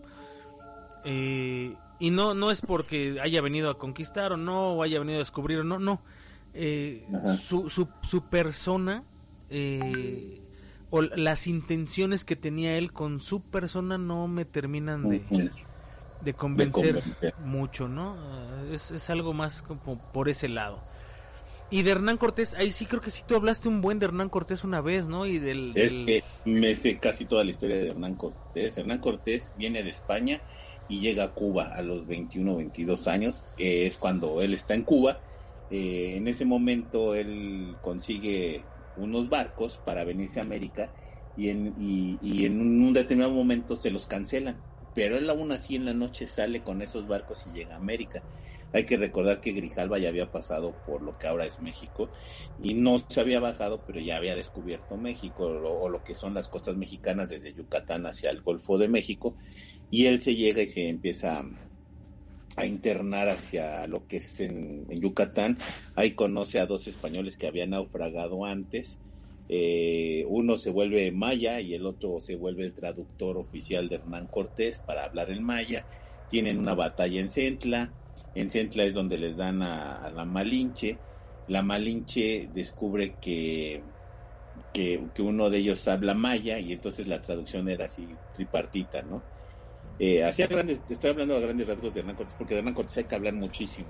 eh, 1.06 1.76
y 2.00 2.12
no, 2.12 2.34
no 2.34 2.52
es 2.52 2.62
porque 2.62 3.20
haya 3.22 3.42
venido 3.42 3.70
a 3.70 3.78
conquistar 3.78 4.34
o 4.34 4.38
no, 4.38 4.74
o 4.74 4.84
haya 4.84 5.00
venido 5.00 5.18
a 5.18 5.20
descubrir 5.20 5.60
o 5.60 5.64
no, 5.64 5.80
no. 5.80 6.02
Eh, 6.54 7.06
su, 7.40 7.70
su, 7.70 7.88
su, 8.02 8.24
persona 8.30 9.04
eh, 9.50 10.42
o 10.90 11.02
las 11.02 11.46
intenciones 11.46 12.26
que 12.26 12.36
tenía 12.36 12.78
él 12.78 12.94
con 12.94 13.20
su 13.20 13.42
persona 13.42 13.98
no 13.98 14.28
me 14.28 14.44
terminan 14.44 15.08
de, 15.08 15.52
de 16.22 16.34
convencer, 16.34 17.04
mucho, 17.44 17.88
¿no? 17.88 18.16
Eh, 18.16 18.74
es, 18.74 18.92
es, 18.92 19.10
algo 19.10 19.34
más 19.34 19.62
como 19.62 19.98
por 20.12 20.30
ese 20.30 20.50
lado. 20.50 20.84
Y 21.70 21.84
de 21.84 21.92
Hernán 21.92 22.18
Cortés, 22.18 22.54
ahí 22.54 22.72
sí 22.72 22.86
creo 22.86 23.02
que 23.02 23.12
sí 23.12 23.24
tú 23.28 23.36
hablaste 23.36 23.68
un 23.68 23.82
buen 23.82 24.00
de 24.00 24.06
Hernán 24.06 24.30
Cortés 24.30 24.64
una 24.64 24.80
vez, 24.80 25.08
¿no? 25.08 25.26
Y 25.26 25.38
del, 25.38 25.74
Es 25.76 25.92
que 25.92 26.24
me 26.46 26.74
sé 26.76 26.98
casi 26.98 27.26
toda 27.26 27.44
la 27.44 27.52
historia 27.52 27.76
de 27.76 27.90
Hernán 27.90 28.16
Cortés. 28.16 28.78
Hernán 28.78 29.00
Cortés 29.00 29.54
viene 29.58 29.84
de 29.84 29.90
España 29.90 30.42
y 30.90 31.00
llega 31.00 31.24
a 31.26 31.34
Cuba 31.34 31.74
a 31.76 31.82
los 31.82 32.08
21 32.08 32.54
o 32.54 32.58
22 32.58 33.08
años, 33.08 33.46
es 33.58 33.98
cuando 33.98 34.42
él 34.42 34.54
está 34.54 34.74
en 34.74 34.84
Cuba. 34.84 35.20
Eh, 35.70 36.16
en 36.16 36.28
ese 36.28 36.46
momento 36.46 37.14
él 37.14 37.76
consigue 37.82 38.64
unos 38.96 39.30
barcos 39.30 39.80
para 39.84 40.04
venirse 40.04 40.40
a 40.40 40.44
América 40.44 40.90
y 41.36 41.50
en, 41.50 41.74
y, 41.78 42.18
y 42.22 42.46
en 42.46 42.62
un 42.62 42.94
determinado 42.94 43.34
momento 43.34 43.76
se 43.76 43.92
los 43.92 44.08
cancelan 44.08 44.58
pero 44.98 45.16
él 45.16 45.30
aún 45.30 45.52
así 45.52 45.76
en 45.76 45.86
la 45.86 45.94
noche 45.94 46.26
sale 46.26 46.64
con 46.64 46.82
esos 46.82 47.08
barcos 47.08 47.46
y 47.46 47.56
llega 47.56 47.76
a 47.76 47.78
América. 47.78 48.24
Hay 48.74 48.84
que 48.88 48.98
recordar 48.98 49.40
que 49.40 49.52
Grijalva 49.52 50.00
ya 50.00 50.10
había 50.10 50.32
pasado 50.32 50.74
por 50.88 51.04
lo 51.04 51.20
que 51.20 51.28
ahora 51.28 51.46
es 51.46 51.62
México 51.62 52.10
y 52.64 52.74
no 52.74 52.98
se 52.98 53.22
había 53.22 53.40
bajado, 53.40 53.84
pero 53.86 54.00
ya 54.00 54.18
había 54.18 54.36
descubierto 54.36 54.98
México 54.98 55.44
o, 55.44 55.88
lo 55.88 56.04
que 56.04 56.16
son 56.16 56.34
las 56.34 56.50
costas 56.50 56.78
mexicanas 56.78 57.30
desde 57.30 57.54
Yucatán 57.54 58.08
hacia 58.08 58.32
el 58.32 58.42
Golfo 58.42 58.80
de 58.80 58.88
México 58.88 59.36
y 59.92 60.06
él 60.06 60.22
se 60.22 60.36
llega 60.36 60.62
y 60.62 60.68
se 60.68 60.90
empieza 60.90 61.46
a, 62.56 62.66
internar 62.66 63.30
hacia 63.30 63.86
lo 63.86 64.08
que 64.08 64.18
es 64.18 64.40
en 64.40 64.90
Yucatán. 64.90 65.58
Ahí 65.96 66.12
conoce 66.12 66.60
a 66.60 66.66
dos 66.66 66.88
españoles 66.88 67.38
que 67.38 67.48
habían 67.48 67.70
naufragado 67.70 68.46
antes 68.46 68.98
eh, 69.50 70.26
uno 70.28 70.58
se 70.58 70.72
vuelve 70.72 71.12
maya 71.12 71.62
y 71.62 71.74
el 71.74 71.86
otro 71.86 72.20
se 72.20 72.36
vuelve 72.36 72.64
el 72.64 72.74
traductor 72.74 73.38
oficial 73.38 73.88
de 73.88 73.96
Hernán 73.96 74.28
Cortés 74.28 74.80
para 74.80 75.06
hablar 75.06 75.32
en 75.32 75.44
maya. 75.44 75.86
Tienen 76.30 76.58
una 76.58 76.74
batalla 76.74 77.20
en 77.20 77.30
Centla. 77.30 77.92
En 78.36 78.50
Centla 78.50 78.84
es 78.84 78.94
donde 78.94 79.18
les 79.18 79.38
dan 79.38 79.62
a, 79.62 80.12
la 80.14 80.26
Malinche. 80.26 80.98
La 81.48 81.62
Malinche 81.62 82.50
descubre 82.54 83.16
que, 83.22 83.82
que, 84.74 85.02
uno 85.20 85.50
de 85.50 85.60
ellos 85.60 85.88
habla 85.88 86.14
maya 86.14 86.60
y 86.60 86.74
entonces 86.74 87.08
la 87.08 87.22
traducción 87.22 87.70
era 87.70 87.86
así 87.86 88.06
tripartita, 88.36 89.02
¿no? 89.02 89.24
Eh, 90.00 90.24
hacía 90.24 90.48
grandes, 90.48 90.84
estoy 90.90 91.10
hablando 91.10 91.36
de 91.36 91.42
grandes 91.42 91.68
rasgos 91.68 91.94
de 91.94 92.02
Hernán 92.02 92.16
Cortés 92.16 92.36
porque 92.38 92.54
de 92.54 92.60
Hernán 92.60 92.74
Cortés 92.76 92.98
hay 92.98 93.04
que 93.06 93.16
hablar 93.16 93.34
muchísimo 93.34 93.88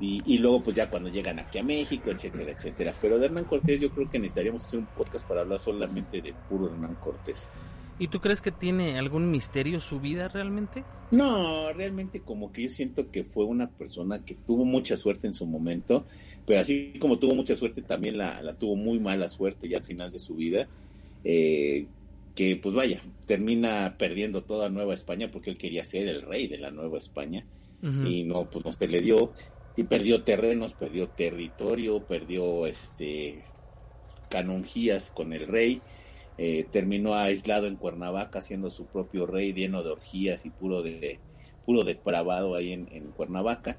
y, 0.00 0.38
luego 0.38 0.62
pues 0.62 0.76
ya 0.76 0.88
cuando 0.88 1.10
llegan 1.10 1.38
aquí 1.38 1.58
a 1.58 1.62
México, 1.62 2.10
etcétera, 2.10 2.52
etcétera. 2.52 2.94
Pero 3.00 3.18
de 3.18 3.26
Hernán 3.26 3.44
Cortés 3.44 3.80
yo 3.80 3.90
creo 3.90 4.08
que 4.08 4.18
necesitaríamos 4.18 4.64
hacer 4.64 4.80
un 4.80 4.86
podcast 4.86 5.26
para 5.28 5.42
hablar 5.42 5.60
solamente 5.60 6.22
de 6.22 6.32
puro 6.48 6.72
Hernán 6.72 6.94
Cortés. 6.94 7.48
¿Y 7.98 8.08
tú 8.08 8.18
crees 8.20 8.40
que 8.40 8.50
tiene 8.50 8.98
algún 8.98 9.30
misterio 9.30 9.78
su 9.78 10.00
vida 10.00 10.28
realmente? 10.28 10.84
No, 11.10 11.70
realmente 11.74 12.20
como 12.20 12.50
que 12.50 12.62
yo 12.62 12.70
siento 12.70 13.10
que 13.10 13.24
fue 13.24 13.44
una 13.44 13.68
persona 13.68 14.24
que 14.24 14.34
tuvo 14.34 14.64
mucha 14.64 14.96
suerte 14.96 15.26
en 15.26 15.34
su 15.34 15.44
momento, 15.44 16.06
pero 16.46 16.60
así 16.60 16.94
como 16.98 17.18
tuvo 17.18 17.34
mucha 17.34 17.54
suerte 17.54 17.82
también 17.82 18.16
la, 18.16 18.40
la 18.40 18.54
tuvo 18.54 18.76
muy 18.76 18.98
mala 19.00 19.28
suerte 19.28 19.68
ya 19.68 19.76
al 19.76 19.84
final 19.84 20.10
de 20.10 20.18
su 20.18 20.34
vida. 20.34 20.66
Eh, 21.24 21.86
que 22.40 22.56
pues 22.56 22.74
vaya, 22.74 23.02
termina 23.26 23.96
perdiendo 23.98 24.44
toda 24.44 24.70
Nueva 24.70 24.94
España 24.94 25.30
porque 25.30 25.50
él 25.50 25.58
quería 25.58 25.84
ser 25.84 26.08
el 26.08 26.22
rey 26.22 26.48
de 26.48 26.56
la 26.56 26.70
Nueva 26.70 26.96
España. 26.96 27.44
Y 27.82 28.24
no, 28.24 28.48
pues 28.48 28.64
no 28.64 28.72
se 28.72 28.88
le 28.88 29.02
dio. 29.02 29.32
Y 29.76 29.82
perdió 29.84 30.22
terrenos, 30.22 30.72
perdió 30.72 31.08
territorio, 31.08 32.06
perdió 32.06 32.66
este 32.66 33.44
canonjías 34.30 35.10
con 35.10 35.34
el 35.34 35.48
rey, 35.48 35.82
eh, 36.38 36.64
terminó 36.70 37.14
aislado 37.14 37.66
en 37.66 37.76
Cuernavaca 37.76 38.40
siendo 38.40 38.70
su 38.70 38.86
propio 38.86 39.26
rey 39.26 39.52
lleno 39.52 39.82
de 39.82 39.90
orgías 39.90 40.46
y 40.46 40.50
puro 40.50 40.82
de 40.82 41.18
puro 41.66 41.84
depravado 41.84 42.54
ahí 42.54 42.72
en, 42.72 42.86
Cuernavaca. 43.14 43.76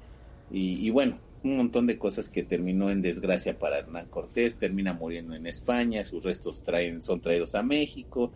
Y, 0.52 0.88
bueno 0.92 1.18
un 1.44 1.58
montón 1.58 1.88
de 1.88 1.98
cosas 1.98 2.30
que 2.30 2.44
terminó 2.44 2.92
en 2.92 3.02
desgracia 3.02 3.58
para 3.58 3.80
Hernán 3.80 4.08
Cortés, 4.10 4.60
termina 4.60 4.94
muriendo 4.94 5.34
en 5.34 5.48
España, 5.48 6.04
sus 6.04 6.24
restos 6.24 6.64
traen, 6.64 7.02
son 7.02 7.20
traídos 7.20 7.56
a 7.56 7.64
México, 7.64 8.32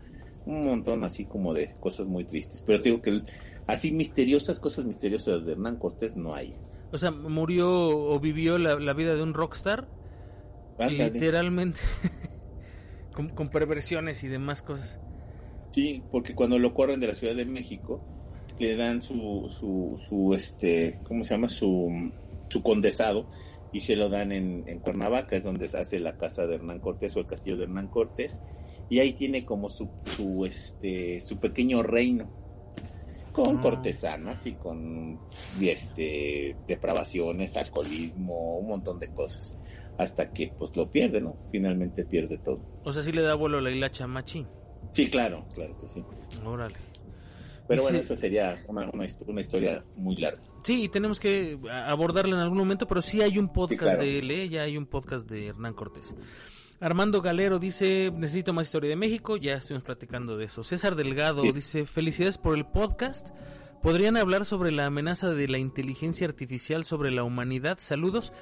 un 0.46 0.64
montón 0.64 1.04
así 1.04 1.26
como 1.26 1.52
de 1.52 1.74
cosas 1.80 2.06
muy 2.06 2.24
tristes. 2.24 2.62
Pero 2.64 2.78
digo 2.78 3.02
que 3.02 3.22
así 3.66 3.92
misteriosas, 3.92 4.60
cosas 4.60 4.84
misteriosas 4.84 5.44
de 5.44 5.52
Hernán 5.52 5.76
Cortés 5.76 6.16
no 6.16 6.34
hay. 6.34 6.54
O 6.92 6.98
sea, 6.98 7.10
murió 7.10 7.68
o 7.70 8.18
vivió 8.20 8.58
la, 8.58 8.92
vida 8.94 9.14
de 9.14 9.22
un 9.22 9.34
rockstar. 9.34 9.88
Literalmente. 10.78 11.80
con, 13.34 13.48
perversiones 13.48 14.22
y 14.24 14.28
demás 14.28 14.62
cosas. 14.62 15.00
Sí, 15.72 16.02
porque 16.10 16.34
cuando 16.34 16.58
lo 16.58 16.72
corren 16.74 17.00
de 17.00 17.08
la 17.08 17.14
Ciudad 17.14 17.34
de 17.34 17.44
México, 17.44 18.00
le 18.58 18.76
dan 18.76 19.02
su, 19.02 19.50
su, 19.58 20.00
su 20.08 20.34
este, 20.34 20.98
¿cómo 21.04 21.24
se 21.24 21.34
llama? 21.34 21.48
Su, 21.48 22.12
su 22.48 22.62
condesado 22.62 23.26
y 23.72 23.80
se 23.80 23.96
lo 23.96 24.08
dan 24.08 24.32
en, 24.32 24.64
en 24.66 24.78
Cuernavaca, 24.78 25.36
es 25.36 25.42
donde 25.42 25.68
se 25.68 25.78
hace 25.78 25.98
la 25.98 26.16
casa 26.16 26.46
de 26.46 26.54
Hernán 26.54 26.78
Cortés 26.78 27.16
o 27.16 27.20
el 27.20 27.26
castillo 27.26 27.56
de 27.56 27.64
Hernán 27.64 27.88
Cortés, 27.88 28.40
y 28.88 29.00
ahí 29.00 29.12
tiene 29.12 29.44
como 29.44 29.68
su, 29.68 29.88
su, 30.16 30.44
este, 30.44 31.20
su 31.20 31.38
pequeño 31.38 31.82
reino, 31.82 32.30
con 33.32 33.58
ah. 33.58 33.60
cortesanas 33.60 34.46
y 34.46 34.52
con 34.52 35.18
este, 35.60 36.56
depravaciones, 36.66 37.56
alcoholismo, 37.56 38.58
un 38.58 38.68
montón 38.68 38.98
de 38.98 39.12
cosas, 39.12 39.58
hasta 39.98 40.32
que 40.32 40.52
pues 40.56 40.76
lo 40.76 40.90
pierde, 40.90 41.20
¿no? 41.20 41.36
Finalmente 41.50 42.04
pierde 42.04 42.38
todo. 42.38 42.60
O 42.84 42.92
sea, 42.92 43.02
sí 43.02 43.12
le 43.12 43.22
da 43.22 43.34
vuelo 43.34 43.58
a 43.58 43.62
la 43.62 43.70
hilacha 43.70 44.06
machín. 44.06 44.46
Sí, 44.92 45.10
claro, 45.10 45.46
claro 45.54 45.78
que 45.80 45.88
sí. 45.88 46.04
Órale. 46.44 46.76
Pero 47.68 47.82
bueno, 47.82 47.98
eso 47.98 48.14
sería 48.14 48.62
una, 48.68 48.88
una, 48.90 49.40
historia 49.40 49.84
muy 49.96 50.16
larga. 50.16 50.40
Sí, 50.62 50.88
tenemos 50.88 51.18
que 51.18 51.58
abordarla 51.70 52.36
en 52.36 52.40
algún 52.40 52.58
momento, 52.58 52.86
pero 52.86 53.02
sí 53.02 53.22
hay 53.22 53.38
un 53.38 53.52
podcast 53.52 53.98
de 53.98 54.20
él, 54.20 54.30
¿eh? 54.30 54.48
ya 54.48 54.62
hay 54.62 54.76
un 54.76 54.86
podcast 54.86 55.28
de 55.28 55.48
Hernán 55.48 55.74
Cortés. 55.74 56.14
Armando 56.80 57.22
Galero 57.22 57.58
dice, 57.58 58.12
necesito 58.14 58.52
más 58.52 58.66
historia 58.66 58.90
de 58.90 58.96
México, 58.96 59.36
ya 59.36 59.54
estuvimos 59.54 59.84
platicando 59.84 60.36
de 60.36 60.44
eso. 60.44 60.62
César 60.62 60.94
Delgado 60.94 61.42
dice, 61.42 61.86
felicidades 61.86 62.36
por 62.36 62.56
el 62.56 62.66
podcast. 62.66 63.30
¿Podrían 63.82 64.16
hablar 64.16 64.44
sobre 64.44 64.72
la 64.72 64.86
amenaza 64.86 65.30
de 65.30 65.48
la 65.48 65.58
inteligencia 65.58 66.26
artificial 66.26 66.84
sobre 66.84 67.10
la 67.10 67.24
humanidad? 67.24 67.78
Saludos. 67.80 68.32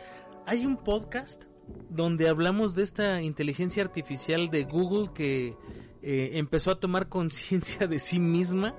Hay 0.46 0.66
un 0.66 0.76
podcast 0.76 1.44
donde 1.88 2.28
hablamos 2.28 2.74
de 2.74 2.82
esta 2.82 3.22
inteligencia 3.22 3.82
artificial 3.82 4.50
de 4.50 4.64
Google 4.64 5.10
que 5.14 5.56
eh, 6.02 6.30
empezó 6.34 6.72
a 6.72 6.80
tomar 6.80 7.08
conciencia 7.10 7.86
de 7.86 7.98
sí 7.98 8.18
misma 8.18 8.74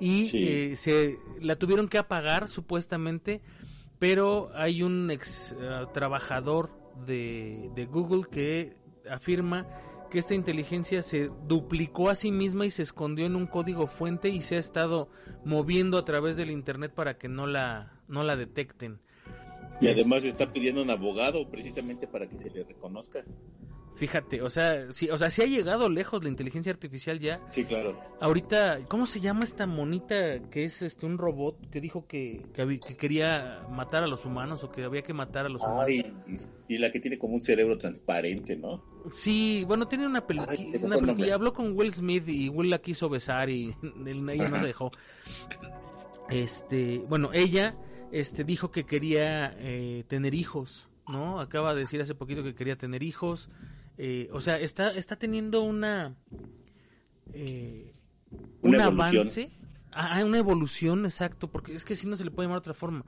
y 0.00 0.30
eh, 0.34 0.76
se 0.76 1.18
la 1.40 1.56
tuvieron 1.56 1.88
que 1.88 1.98
apagar 1.98 2.48
supuestamente, 2.48 3.42
pero 3.98 4.50
hay 4.54 4.82
un 4.82 5.10
ex 5.10 5.54
eh, 5.60 5.86
trabajador 5.92 6.70
de, 7.04 7.70
de, 7.74 7.86
Google 7.86 8.24
que 8.30 8.76
afirma 9.10 9.66
que 10.10 10.18
esta 10.18 10.34
inteligencia 10.34 11.02
se 11.02 11.30
duplicó 11.46 12.08
a 12.08 12.14
sí 12.14 12.32
misma 12.32 12.66
y 12.66 12.70
se 12.70 12.82
escondió 12.82 13.26
en 13.26 13.36
un 13.36 13.46
código 13.46 13.86
fuente 13.86 14.28
y 14.28 14.40
se 14.40 14.56
ha 14.56 14.58
estado 14.58 15.08
moviendo 15.44 15.98
a 15.98 16.04
través 16.04 16.36
del 16.36 16.50
internet 16.50 16.92
para 16.94 17.18
que 17.18 17.28
no 17.28 17.46
la 17.46 17.92
no 18.08 18.22
la 18.24 18.36
detecten. 18.36 19.00
Y 19.80 19.88
además 19.88 20.24
está 20.24 20.52
pidiendo 20.52 20.82
un 20.82 20.90
abogado 20.90 21.48
precisamente 21.50 22.08
para 22.08 22.28
que 22.28 22.36
se 22.36 22.50
le 22.50 22.64
reconozca. 22.64 23.24
Fíjate, 23.98 24.42
o 24.42 24.48
sea, 24.48 24.92
sí, 24.92 25.10
o 25.10 25.18
sea, 25.18 25.28
sí 25.28 25.42
ha 25.42 25.46
llegado 25.46 25.88
lejos 25.88 26.22
la 26.22 26.28
inteligencia 26.28 26.70
artificial 26.70 27.18
ya. 27.18 27.40
Sí, 27.50 27.64
claro. 27.64 27.90
Ahorita, 28.20 28.78
¿cómo 28.86 29.06
se 29.06 29.18
llama 29.18 29.42
esta 29.42 29.66
monita 29.66 30.38
que 30.50 30.62
es 30.62 30.82
este 30.82 31.04
un 31.04 31.18
robot 31.18 31.68
que 31.68 31.80
dijo 31.80 32.06
que, 32.06 32.46
que, 32.52 32.96
quería 32.96 33.66
matar 33.68 34.04
a 34.04 34.06
los 34.06 34.24
humanos 34.24 34.62
o 34.62 34.70
que 34.70 34.84
había 34.84 35.02
que 35.02 35.12
matar 35.12 35.46
a 35.46 35.48
los 35.48 35.62
humanos? 35.62 35.90
y, 36.68 36.78
la 36.78 36.92
que 36.92 37.00
tiene 37.00 37.18
como 37.18 37.34
un 37.34 37.42
cerebro 37.42 37.76
transparente, 37.76 38.54
¿no? 38.54 38.84
Sí, 39.10 39.64
bueno, 39.66 39.88
tiene 39.88 40.06
una, 40.06 40.24
película, 40.24 41.34
habló 41.34 41.52
con 41.52 41.76
Will 41.76 41.92
Smith 41.92 42.28
y 42.28 42.48
Will 42.50 42.70
la 42.70 42.78
quiso 42.78 43.08
besar 43.08 43.50
y 43.50 43.74
ella 44.06 44.48
no 44.48 44.60
se 44.60 44.66
dejó. 44.66 44.92
Este, 46.30 46.98
bueno, 47.08 47.30
ella 47.32 47.74
este 48.12 48.44
dijo 48.44 48.70
que 48.70 48.84
quería 48.84 49.56
eh, 49.58 50.04
tener 50.06 50.34
hijos, 50.34 50.88
¿no? 51.08 51.40
Acaba 51.40 51.74
de 51.74 51.80
decir 51.80 52.00
hace 52.00 52.14
poquito 52.14 52.44
que 52.44 52.54
quería 52.54 52.76
tener 52.76 53.02
hijos. 53.02 53.50
Eh, 53.98 54.28
o 54.32 54.40
sea, 54.40 54.58
está, 54.58 54.90
está 54.92 55.16
teniendo 55.16 55.62
una... 55.62 56.16
Eh, 57.32 57.92
un 58.62 58.80
avance, 58.80 59.50
ah, 59.92 60.22
una 60.24 60.38
evolución, 60.38 61.04
exacto, 61.04 61.48
porque 61.48 61.74
es 61.74 61.84
que 61.84 61.96
si 61.96 62.06
no 62.06 62.16
se 62.16 62.24
le 62.24 62.30
puede 62.30 62.46
llamar 62.46 62.60
de 62.60 62.70
otra 62.70 62.74
forma. 62.74 63.04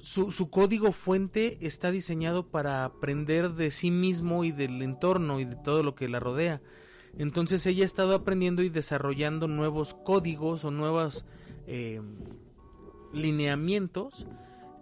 Su, 0.00 0.30
su 0.30 0.50
código 0.50 0.92
fuente 0.92 1.58
está 1.60 1.90
diseñado 1.90 2.46
para 2.48 2.84
aprender 2.84 3.54
de 3.54 3.70
sí 3.70 3.90
mismo 3.90 4.44
y 4.44 4.52
del 4.52 4.82
entorno 4.82 5.40
y 5.40 5.44
de 5.44 5.56
todo 5.56 5.82
lo 5.82 5.94
que 5.94 6.08
la 6.08 6.20
rodea. 6.20 6.60
Entonces 7.16 7.66
ella 7.66 7.82
ha 7.82 7.86
estado 7.86 8.14
aprendiendo 8.14 8.62
y 8.62 8.68
desarrollando 8.68 9.48
nuevos 9.48 9.94
códigos 9.94 10.64
o 10.64 10.70
nuevos 10.70 11.24
eh, 11.66 12.00
lineamientos 13.12 14.26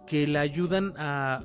que 0.05 0.27
la 0.27 0.41
ayudan 0.41 0.93
a 0.97 1.43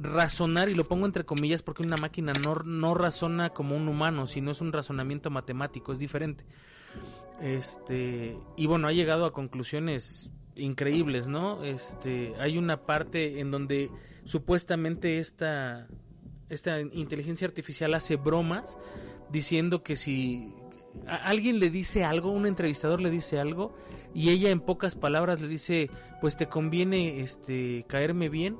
razonar, 0.00 0.68
y 0.68 0.74
lo 0.74 0.88
pongo 0.88 1.06
entre 1.06 1.24
comillas 1.24 1.62
porque 1.62 1.82
una 1.82 1.96
máquina 1.96 2.32
no, 2.32 2.54
no 2.56 2.94
razona 2.94 3.50
como 3.50 3.76
un 3.76 3.88
humano, 3.88 4.26
sino 4.26 4.50
es 4.50 4.60
un 4.60 4.72
razonamiento 4.72 5.30
matemático, 5.30 5.92
es 5.92 5.98
diferente. 5.98 6.44
Este, 7.40 8.38
y 8.56 8.66
bueno, 8.66 8.88
ha 8.88 8.92
llegado 8.92 9.26
a 9.26 9.32
conclusiones 9.32 10.30
increíbles, 10.56 11.28
¿no? 11.28 11.64
Este, 11.64 12.32
hay 12.38 12.58
una 12.58 12.82
parte 12.82 13.40
en 13.40 13.50
donde 13.50 13.90
supuestamente 14.24 15.18
esta, 15.18 15.88
esta 16.48 16.80
inteligencia 16.80 17.46
artificial 17.46 17.94
hace 17.94 18.16
bromas 18.16 18.78
diciendo 19.30 19.82
que 19.82 19.96
si 19.96 20.54
alguien 21.06 21.58
le 21.58 21.70
dice 21.70 22.04
algo, 22.04 22.30
un 22.30 22.46
entrevistador 22.46 23.00
le 23.00 23.10
dice 23.10 23.40
algo 23.40 23.76
y 24.14 24.30
ella 24.30 24.50
en 24.50 24.60
pocas 24.60 24.94
palabras 24.94 25.40
le 25.40 25.48
dice, 25.48 25.90
pues 26.20 26.36
te 26.36 26.46
conviene 26.46 27.20
este 27.20 27.84
caerme 27.88 28.28
bien 28.28 28.56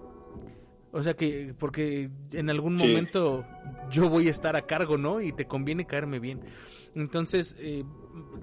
o 0.94 1.02
sea 1.02 1.14
que, 1.14 1.52
porque 1.58 2.08
en 2.30 2.50
algún 2.50 2.76
momento 2.76 3.44
yo 3.90 4.08
voy 4.08 4.28
a 4.28 4.30
estar 4.30 4.54
a 4.54 4.62
cargo, 4.62 4.96
¿no? 4.96 5.20
Y 5.20 5.32
te 5.32 5.46
conviene 5.46 5.86
caerme 5.86 6.20
bien. 6.20 6.42
Entonces, 6.94 7.56
eh, 7.58 7.82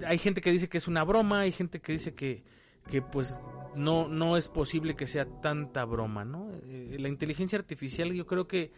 hay 0.05 0.17
gente 0.17 0.41
que 0.41 0.51
dice 0.51 0.67
que 0.67 0.77
es 0.77 0.89
una 0.89 1.05
broma, 1.05 1.39
hay 1.39 1.53
gente 1.53 1.79
que 1.79 1.93
dice 1.93 2.13
que, 2.13 2.43
que 2.89 3.01
pues 3.01 3.39
no, 3.73 4.09
no 4.09 4.35
es 4.35 4.49
posible 4.49 4.97
que 4.97 5.07
sea 5.07 5.23
tanta 5.41 5.85
broma, 5.85 6.25
¿no? 6.25 6.51
Eh, 6.65 6.97
la 6.99 7.07
inteligencia 7.07 7.57
artificial 7.57 8.11
yo 8.11 8.27
creo 8.27 8.49
que 8.49 8.73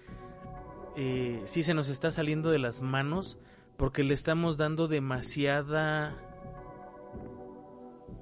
eh, 0.96 1.42
sí 1.46 1.64
se 1.64 1.74
nos 1.74 1.90
está 1.90 2.12
saliendo 2.12 2.52
de 2.52 2.60
las 2.60 2.84
manos 2.84 3.40
porque 3.76 4.04
le 4.04 4.14
estamos 4.14 4.56
dando 4.56 4.88
demasiada 4.88 6.16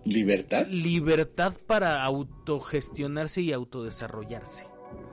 libertad. 0.05 0.65
Libertad 0.67 1.53
para 1.67 2.05
autogestionarse 2.05 3.41
y 3.41 3.51
autodesarrollarse. 3.51 4.70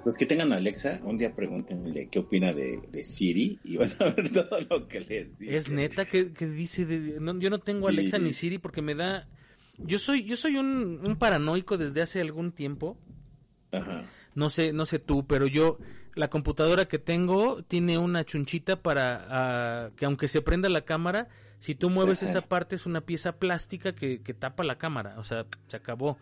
Los 0.09 0.17
que 0.17 0.25
tengan 0.25 0.55
Alexa, 0.55 1.03
un 1.05 1.19
día 1.19 1.35
pregúntenle 1.35 2.09
qué 2.09 2.21
opina 2.21 2.55
de, 2.55 3.05
Siri 3.05 3.59
y 3.63 3.77
van 3.77 3.93
a 3.99 4.05
ver 4.05 4.33
todo 4.33 4.59
lo 4.71 4.87
que 4.87 5.01
les 5.01 5.39
dice. 5.39 5.55
Es 5.55 5.69
neta 5.69 6.07
que, 6.07 6.25
dice, 6.25 6.87
yo 7.21 7.51
no 7.51 7.59
tengo 7.59 7.89
Alexa 7.89 8.19
ni 8.19 8.33
Siri 8.33 8.57
porque 8.57 8.81
me 8.81 8.95
da... 8.95 9.29
Yo 9.77 9.99
soy, 9.99 10.25
yo 10.25 10.35
soy 10.37 10.57
un, 10.57 11.03
un 11.05 11.17
paranoico 11.19 11.77
desde 11.77 12.01
hace 12.01 12.23
algún 12.23 12.53
tiempo. 12.53 12.97
Ajá. 13.71 14.07
No 14.35 14.49
sé, 14.49 14.73
no 14.73 14.87
sé 14.87 14.99
tú, 14.99 15.27
pero 15.27 15.47
yo, 15.47 15.77
la 16.15 16.31
computadora 16.31 16.89
que 16.89 16.99
tengo 16.99 17.63
tiene 17.65 17.99
una 17.99 18.25
chunchita 18.25 18.81
para 18.81 19.27
ah, 19.29 19.91
que 19.95 20.07
aunque 20.07 20.29
se 20.29 20.41
prenda 20.41 20.71
la 20.71 20.87
cámara, 20.87 21.29
si 21.59 21.75
tú 21.75 21.91
mueves 21.91 22.23
esa 22.23 22.41
parte 22.41 22.77
es 22.77 22.87
una 22.87 23.03
pieza 23.03 23.33
plástica 23.33 23.95
que, 23.95 24.23
que 24.23 24.33
tapa 24.33 24.65
la 24.65 24.79
cámara, 24.79 25.17
o 25.19 25.23
sea, 25.23 25.45
se 25.67 25.77
acabó. 25.77 26.17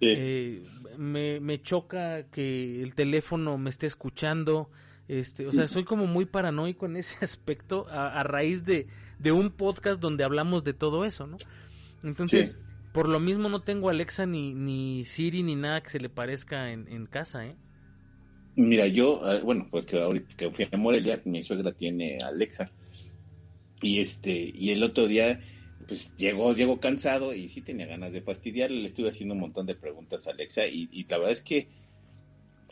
Eh, 0.00 0.62
me, 0.98 1.40
me 1.40 1.62
choca 1.62 2.24
que 2.30 2.82
el 2.82 2.94
teléfono 2.94 3.58
me 3.58 3.70
esté 3.70 3.86
escuchando. 3.86 4.70
Este, 5.08 5.46
o 5.46 5.52
sea, 5.52 5.68
soy 5.68 5.84
como 5.84 6.06
muy 6.06 6.24
paranoico 6.24 6.86
en 6.86 6.96
ese 6.96 7.16
aspecto 7.24 7.86
a, 7.90 8.22
raíz 8.22 8.64
de, 8.64 8.86
de, 9.18 9.32
un 9.32 9.50
podcast 9.50 10.00
donde 10.00 10.24
hablamos 10.24 10.64
de 10.64 10.72
todo 10.72 11.04
eso, 11.04 11.26
¿no? 11.26 11.36
Entonces, 12.02 12.58
por 12.92 13.08
lo 13.08 13.20
mismo 13.20 13.48
no 13.48 13.60
tengo 13.60 13.90
Alexa 13.90 14.26
ni, 14.26 14.54
ni 14.54 15.04
Siri 15.04 15.42
ni 15.42 15.56
nada 15.56 15.82
que 15.82 15.90
se 15.90 16.00
le 16.00 16.08
parezca 16.08 16.70
en, 16.70 16.86
en 16.88 17.06
casa, 17.06 17.46
¿eh? 17.46 17.56
Mira, 18.56 18.86
yo, 18.86 19.20
ah, 19.24 19.40
bueno, 19.42 19.66
pues 19.70 19.84
que 19.84 20.00
ahorita 20.00 20.36
que 20.36 20.50
fui 20.50 20.68
a 20.70 20.76
Morelia, 20.76 21.20
mi 21.24 21.42
suegra 21.42 21.72
tiene 21.72 22.22
Alexa. 22.22 22.70
Y 23.82 23.98
este, 23.98 24.52
y 24.54 24.70
el 24.70 24.82
otro 24.82 25.06
día 25.06 25.40
pues 25.86 26.14
llegó, 26.16 26.54
llegó 26.54 26.80
cansado 26.80 27.34
y 27.34 27.48
sí 27.48 27.60
tenía 27.60 27.86
ganas 27.86 28.12
de 28.12 28.22
fastidiarle. 28.22 28.80
Le 28.80 28.86
estuve 28.86 29.08
haciendo 29.08 29.34
un 29.34 29.40
montón 29.40 29.66
de 29.66 29.74
preguntas 29.74 30.26
a 30.26 30.30
Alexa 30.30 30.66
y, 30.66 31.04
la 31.08 31.18
verdad 31.18 31.32
es 31.32 31.42
que, 31.42 31.68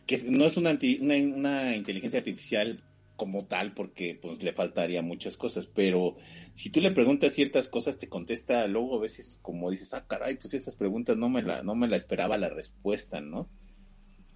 que 0.06 0.18
no 0.28 0.44
es 0.44 0.56
una, 0.56 0.78
una, 1.00 1.76
inteligencia 1.76 2.18
artificial 2.20 2.82
como 3.16 3.44
tal 3.44 3.74
porque 3.74 4.18
pues 4.20 4.42
le 4.42 4.52
faltaría 4.52 5.02
muchas 5.02 5.36
cosas, 5.36 5.66
pero 5.66 6.16
si 6.54 6.70
tú 6.70 6.80
le 6.80 6.90
preguntas 6.90 7.34
ciertas 7.34 7.68
cosas 7.68 7.98
te 7.98 8.08
contesta 8.08 8.66
luego 8.66 8.96
a 8.96 9.02
veces 9.02 9.38
como 9.42 9.70
dices, 9.70 9.94
ah 9.94 10.06
caray, 10.08 10.36
pues 10.36 10.54
esas 10.54 10.76
preguntas 10.76 11.16
no 11.16 11.28
me 11.28 11.42
la, 11.42 11.62
no 11.62 11.74
me 11.74 11.86
la 11.86 11.96
esperaba 11.96 12.38
la 12.38 12.48
respuesta, 12.48 13.20
¿no? 13.20 13.48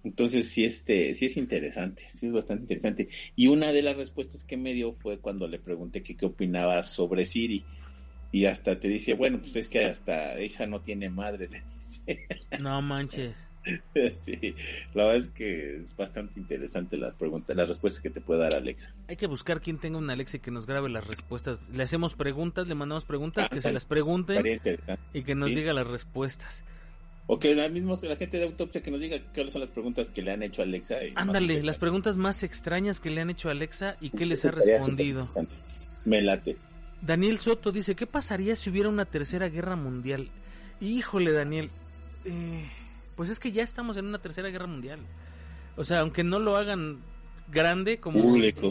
Entonces 0.03 0.47
sí 0.49 0.63
este, 0.63 1.13
sí 1.15 1.25
es 1.25 1.35
interesante, 1.35 2.03
sí 2.13 2.27
es 2.27 2.31
bastante 2.31 2.63
interesante. 2.63 3.09
Y 3.35 3.47
una 3.47 3.73
de 3.73 3.81
las 3.81 3.97
respuestas 3.97 4.45
que 4.45 4.55
me 4.55 4.73
dio 4.73 4.93
fue 4.93 5.19
cuando 5.19 5.47
le 5.47 5.59
pregunté 5.59 6.01
qué 6.01 6.25
opinaba 6.25 6.81
sobre 6.83 7.25
Siri 7.25 7.65
y 8.31 8.45
hasta 8.45 8.79
te 8.79 8.87
dice, 8.87 9.13
bueno, 9.13 9.39
pues 9.39 9.55
es 9.55 9.69
que 9.69 9.85
hasta 9.85 10.37
ella 10.37 10.67
no 10.67 10.81
tiene 10.81 11.09
madre, 11.09 11.47
le 11.51 11.63
dice. 11.77 12.27
No 12.61 12.81
manches. 12.81 13.35
Sí, 14.19 14.55
la 14.93 15.03
verdad 15.05 15.17
es 15.17 15.27
que 15.27 15.75
es 15.75 15.95
bastante 15.95 16.39
interesante 16.39 16.95
las 16.95 17.13
preguntas, 17.15 17.55
las 17.55 17.67
respuestas 17.67 18.01
que 18.01 18.09
te 18.09 18.21
puede 18.21 18.39
dar 18.39 18.53
Alexa. 18.53 18.93
Hay 19.09 19.17
que 19.17 19.27
buscar 19.27 19.59
quien 19.59 19.77
tenga 19.77 19.97
un 19.97 20.09
Alexa 20.09 20.37
y 20.37 20.39
que 20.39 20.51
nos 20.51 20.65
grabe 20.65 20.89
las 20.89 21.05
respuestas. 21.05 21.69
Le 21.69 21.83
hacemos 21.83 22.15
preguntas, 22.15 22.67
le 22.67 22.75
mandamos 22.75 23.05
preguntas, 23.05 23.49
que 23.49 23.59
se 23.59 23.73
las 23.73 23.85
pregunten 23.85 24.61
y 25.13 25.23
que 25.23 25.35
nos 25.35 25.49
diga 25.49 25.73
las 25.73 25.87
respuestas. 25.87 26.63
O 27.29 27.39
que 27.39 27.53
la, 27.53 27.67
mismo, 27.67 27.99
la 28.01 28.15
gente 28.15 28.37
de 28.37 28.45
autopsia 28.45 28.81
que 28.81 28.89
nos 28.89 29.01
diga 29.01 29.17
cuáles 29.33 29.51
son 29.51 29.59
las 29.59 29.69
preguntas 29.69 30.11
que 30.11 30.21
le 30.21 30.31
han 30.31 30.43
hecho 30.43 30.61
a 30.61 30.65
Alexa. 30.65 30.95
Ándale, 31.15 31.61
las 31.61 31.77
preguntas 31.77 32.17
más 32.17 32.43
extrañas 32.43 33.01
que 33.01 33.09
le 33.09 33.19
han 33.19 33.29
hecho 33.29 33.49
a 33.49 33.51
Alexa 33.51 33.97
y 33.99 34.11
qué 34.11 34.25
les 34.25 34.45
ha 34.45 34.51
respondido. 34.51 35.27
Me 36.05 36.21
late. 36.21 36.55
Daniel 37.01 37.37
Soto 37.37 37.71
dice, 37.71 37.95
¿qué 37.95 38.07
pasaría 38.07 38.55
si 38.55 38.69
hubiera 38.69 38.89
una 38.89 39.05
tercera 39.05 39.49
guerra 39.49 39.75
mundial? 39.75 40.29
Híjole, 40.81 41.31
Daniel, 41.31 41.69
eh, 42.25 42.65
pues 43.15 43.29
es 43.29 43.39
que 43.39 43.51
ya 43.51 43.63
estamos 43.63 43.97
en 43.97 44.05
una 44.05 44.19
tercera 44.19 44.49
guerra 44.49 44.67
mundial. 44.67 44.99
O 45.75 45.83
sea, 45.83 45.99
aunque 45.99 46.23
no 46.23 46.39
lo 46.39 46.55
hagan 46.55 46.99
grande 47.51 47.99
como 47.99 48.19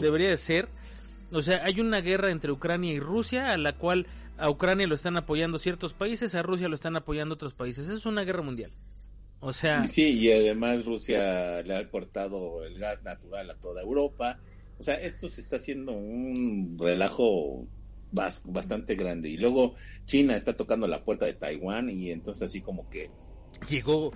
debería 0.01 0.29
de 0.29 0.37
ser, 0.37 0.69
o 1.31 1.41
sea, 1.41 1.63
hay 1.63 1.79
una 1.79 2.01
guerra 2.01 2.31
entre 2.31 2.51
Ucrania 2.51 2.93
y 2.93 2.99
Rusia 2.99 3.51
a 3.51 3.57
la 3.57 3.73
cual 3.73 4.07
a 4.37 4.49
Ucrania 4.49 4.87
lo 4.87 4.95
están 4.95 5.17
apoyando 5.17 5.57
ciertos 5.57 5.93
países, 5.93 6.35
a 6.35 6.43
Rusia 6.43 6.69
lo 6.69 6.75
están 6.75 6.95
apoyando 6.95 7.35
otros 7.35 7.53
países. 7.53 7.89
Es 7.89 8.05
una 8.05 8.23
guerra 8.23 8.43
mundial. 8.43 8.71
O 9.39 9.53
sea... 9.53 9.83
Sí, 9.85 10.19
y 10.19 10.31
además 10.31 10.85
Rusia 10.85 11.61
le 11.63 11.75
ha 11.75 11.89
cortado 11.89 12.63
el 12.63 12.77
gas 12.77 13.03
natural 13.03 13.49
a 13.49 13.55
toda 13.55 13.81
Europa. 13.81 14.39
O 14.79 14.83
sea, 14.83 14.95
esto 14.95 15.27
se 15.27 15.41
está 15.41 15.55
haciendo 15.55 15.91
un 15.91 16.77
relajo 16.79 17.67
bastante 18.11 18.95
grande. 18.95 19.29
Y 19.29 19.37
luego 19.37 19.75
China 20.05 20.35
está 20.35 20.55
tocando 20.55 20.87
la 20.87 21.03
puerta 21.03 21.25
de 21.25 21.33
Taiwán 21.33 21.89
y 21.89 22.11
entonces 22.11 22.43
así 22.49 22.61
como 22.61 22.89
que... 22.89 23.11
Llegó, 23.69 24.11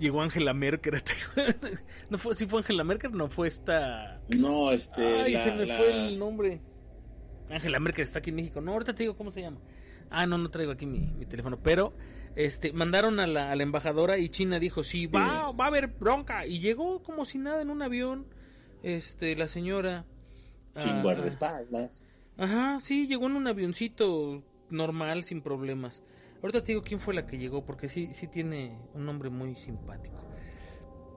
llegó 0.00 0.20
Angela 0.20 0.52
Merkel 0.52 0.96
a 0.96 1.00
Taiwán. 1.00 1.56
¿No 2.10 2.18
fue, 2.18 2.34
si 2.34 2.46
fue 2.46 2.60
Angela 2.60 2.84
Merkel? 2.84 3.12
No 3.12 3.28
fue 3.28 3.48
esta... 3.48 4.20
No, 4.36 4.72
este... 4.72 5.22
Ay, 5.22 5.36
se 5.36 5.52
me 5.52 5.66
fue 5.66 6.08
el 6.08 6.18
nombre. 6.18 6.60
Ángela 7.50 7.80
Merkel 7.80 8.02
está 8.02 8.18
aquí 8.18 8.30
en 8.30 8.36
México. 8.36 8.60
No, 8.60 8.72
ahorita 8.72 8.94
te 8.94 9.04
digo 9.04 9.16
cómo 9.16 9.30
se 9.30 9.42
llama. 9.42 9.60
Ah, 10.10 10.26
no, 10.26 10.38
no 10.38 10.50
traigo 10.50 10.72
aquí 10.72 10.86
mi, 10.86 11.24
teléfono. 11.26 11.60
Pero 11.62 11.94
este 12.36 12.72
mandaron 12.72 13.20
a 13.20 13.26
la, 13.26 13.50
a 13.50 13.56
la, 13.56 13.62
embajadora 13.62 14.18
y 14.18 14.28
China 14.28 14.58
dijo, 14.58 14.82
sí, 14.82 15.06
va, 15.06 15.52
va 15.52 15.64
a 15.64 15.68
haber 15.68 15.88
bronca. 15.88 16.46
Y 16.46 16.60
llegó 16.60 17.02
como 17.02 17.24
si 17.24 17.38
nada 17.38 17.62
en 17.62 17.70
un 17.70 17.82
avión. 17.82 18.26
Este, 18.82 19.36
la 19.36 19.46
señora. 19.46 20.04
Sin 20.76 20.90
ah, 20.90 21.02
guardaespaldas. 21.02 22.04
Ajá, 22.40 22.80
sí, 22.80 23.06
llegó 23.06 23.26
en 23.26 23.36
un 23.36 23.46
avioncito 23.46 24.42
normal, 24.70 25.24
sin 25.24 25.42
problemas. 25.42 26.02
Ahorita 26.42 26.64
te 26.64 26.72
digo 26.72 26.82
quién 26.82 26.98
fue 26.98 27.12
la 27.12 27.26
que 27.26 27.36
llegó, 27.36 27.66
porque 27.66 27.90
sí, 27.90 28.08
sí 28.14 28.28
tiene 28.28 28.78
un 28.94 29.04
nombre 29.04 29.28
muy 29.28 29.56
simpático. 29.56 30.16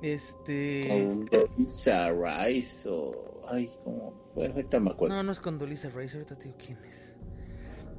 Este. 0.01 0.86
Condoleezza 0.89 2.11
Rice 2.11 2.89
o. 2.89 3.39
Ay, 3.49 3.69
como. 3.86 4.32
Bueno, 4.36 4.55
ahorita 4.55 4.82
me 4.82 4.91
acuerdo. 4.91 5.15
No, 5.15 5.24
no 5.24 5.32
es 5.32 5.39
Condoleezza 5.39 5.89
Rice, 5.91 6.17
ahorita 6.17 6.38
te 6.38 6.43
digo 6.45 6.57
quién 6.57 6.78
es. 6.84 7.15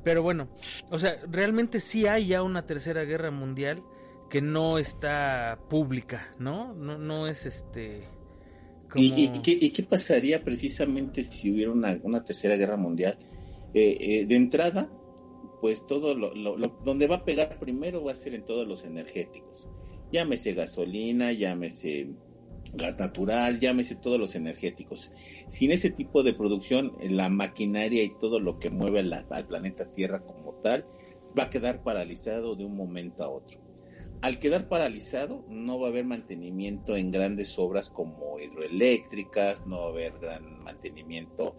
Pero 0.03 0.23
bueno, 0.23 0.49
o 0.91 0.99
sea, 0.99 1.19
realmente 1.27 1.81
sí 1.81 2.07
hay 2.07 2.27
ya 2.27 2.43
una 2.43 2.67
tercera 2.67 3.05
guerra 3.05 3.31
mundial 3.31 3.83
que 4.29 4.43
no 4.43 4.77
está 4.77 5.59
pública, 5.71 6.29
¿no? 6.39 6.75
No, 6.75 6.99
no 6.99 7.27
es 7.27 7.47
este. 7.47 8.07
¿Y, 8.95 9.29
qué, 9.71 9.83
pasaría 9.83 10.43
precisamente 10.43 11.23
si 11.23 11.53
hubiera 11.53 11.73
una, 11.73 11.99
una 12.03 12.25
tercera 12.25 12.57
guerra 12.57 12.77
mundial? 12.77 13.19
Eh, 13.75 13.97
eh, 14.01 14.27
de 14.27 14.37
entrada, 14.37 14.91
pues 15.61 15.87
todo 15.87 16.15
lo, 16.15 16.35
lo, 16.35 16.69
donde 16.85 17.07
va 17.07 17.17
a 17.17 17.25
pegar 17.25 17.59
primero 17.59 18.05
va 18.05 18.13
a 18.13 18.15
ser 18.15 18.35
en 18.35 18.45
todos 18.45 18.67
los 18.67 18.85
energéticos 18.85 19.69
llámese 20.15 20.53
gasolina, 20.53 21.33
llámese 21.33 22.09
gas 22.73 22.99
natural, 22.99 23.59
llámese 23.59 23.97
todos 23.97 24.19
los 24.19 24.37
energéticos. 24.37 25.11
Sin 25.49 25.73
ese 25.73 25.91
tipo 25.91 26.23
de 26.23 26.35
producción, 26.35 26.93
la 27.03 27.29
maquinaria 27.29 28.03
y 28.05 28.17
todo 28.21 28.39
lo 28.39 28.61
que 28.61 28.71
mueve 28.71 29.01
al 29.01 29.47
planeta 29.47 29.91
Tierra 29.93 30.25
como 30.25 30.55
tal 30.63 30.87
va 31.37 31.45
a 31.45 31.51
quedar 31.51 31.83
paralizado 31.83 32.55
de 32.55 32.65
un 32.65 32.77
momento 32.77 33.25
a 33.25 33.29
otro. 33.29 33.64
Al 34.25 34.39
quedar 34.39 34.69
paralizado, 34.69 35.45
no 35.51 35.79
va 35.79 35.89
a 35.89 35.91
haber 35.91 36.07
mantenimiento 36.07 36.97
en 36.97 37.11
grandes 37.11 37.59
obras 37.59 37.91
como 37.91 38.39
hidroeléctricas, 38.41 39.67
no 39.67 39.81
va 39.81 39.85
a 39.85 39.89
haber 39.91 40.19
gran 40.19 40.65
mantenimiento 40.65 41.57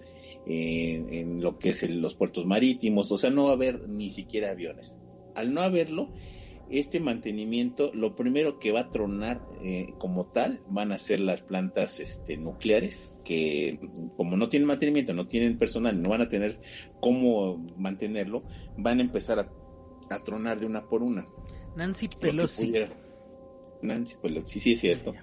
en, 0.48 1.44
lo 1.44 1.60
que 1.60 1.70
es 1.70 1.88
los 1.88 2.16
puertos 2.16 2.48
marítimos, 2.48 3.12
o 3.12 3.20
sea, 3.20 3.30
no 3.30 3.44
va 3.44 3.52
a 3.52 3.54
haber 3.54 3.88
ni 3.88 4.10
siquiera 4.10 4.50
aviones. 4.50 4.98
Al 5.36 5.54
no 5.54 5.62
haberlo, 5.62 6.10
este 6.68 7.00
mantenimiento, 7.00 7.92
lo 7.94 8.16
primero 8.16 8.58
que 8.58 8.72
va 8.72 8.80
a 8.80 8.90
tronar 8.90 9.48
eh, 9.62 9.94
como 10.00 10.26
tal 10.26 10.64
van 10.68 10.92
a 10.92 10.98
ser 10.98 11.20
las 11.20 11.44
plantas 11.44 12.00
este, 12.00 12.36
nucleares, 12.36 13.16
que 13.24 13.80
como 14.18 14.38
no 14.38 14.50
tienen 14.50 14.66
mantenimiento, 14.66 15.14
no 15.14 15.28
tienen 15.28 15.60
personal, 15.60 16.02
no 16.02 16.10
van 16.10 16.22
a 16.22 16.30
tener 16.30 16.60
cómo 17.00 17.64
mantenerlo, 17.78 18.42
van 18.76 18.98
a 18.98 19.04
empezar 19.04 19.38
a, 20.10 20.24
tronar 20.24 20.60
de 20.60 20.66
una 20.66 20.88
por 20.88 21.04
una. 21.04 21.28
Nancy 21.76 22.08
Pelosi. 22.08 22.74
Nancy 23.82 24.16
Pelosi, 24.22 24.60
sí, 24.60 24.74
es 24.74 24.80
cierto. 24.80 25.14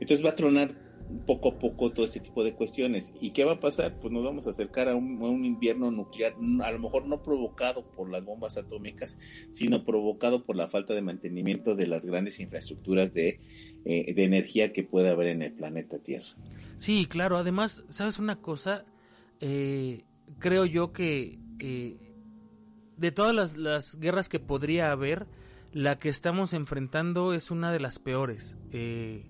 Entonces 0.00 0.24
va 0.24 0.30
a 0.30 0.36
tronar 0.36 0.74
poco 1.26 1.50
a 1.50 1.58
poco 1.58 1.90
todo 1.92 2.06
este 2.06 2.20
tipo 2.20 2.44
de 2.44 2.54
cuestiones. 2.54 3.12
¿Y 3.20 3.30
qué 3.30 3.44
va 3.44 3.52
a 3.52 3.60
pasar? 3.60 3.98
Pues 4.00 4.12
nos 4.12 4.24
vamos 4.24 4.46
a 4.46 4.50
acercar 4.50 4.88
a 4.88 4.94
un, 4.94 5.44
invierno 5.44 5.90
nuclear, 5.90 6.34
a 6.62 6.70
lo 6.70 6.78
mejor 6.78 7.06
no 7.06 7.22
provocado 7.22 7.84
por 7.90 8.10
las 8.10 8.24
bombas 8.24 8.56
atómicas, 8.56 9.18
sino 9.50 9.84
provocado 9.84 10.44
por 10.44 10.56
la 10.56 10.68
falta 10.68 10.94
de 10.94 11.02
mantenimiento 11.02 11.74
de 11.74 11.86
las 11.86 12.06
grandes 12.06 12.40
infraestructuras 12.40 13.12
de, 13.12 13.40
eh, 13.84 14.14
de 14.14 14.24
energía 14.24 14.72
que 14.72 14.82
puede 14.82 15.10
haber 15.10 15.28
en 15.28 15.42
el 15.42 15.52
planeta 15.52 15.98
Tierra. 15.98 16.36
Sí, 16.76 17.06
claro. 17.06 17.36
Además, 17.36 17.84
¿sabes 17.88 18.18
una 18.18 18.40
cosa? 18.40 18.84
Eh, 19.40 20.02
creo 20.38 20.64
yo 20.64 20.92
que 20.92 21.38
eh, 21.58 21.96
de 22.96 23.12
todas 23.12 23.34
las, 23.34 23.56
las, 23.56 23.98
guerras 23.98 24.28
que 24.28 24.38
podría 24.38 24.90
haber, 24.90 25.26
la 25.72 25.96
que 25.98 26.08
estamos 26.08 26.52
enfrentando 26.52 27.32
es 27.32 27.50
una 27.50 27.72
de 27.72 27.80
las 27.80 27.98
peores. 27.98 28.56
Eh, 28.72 29.26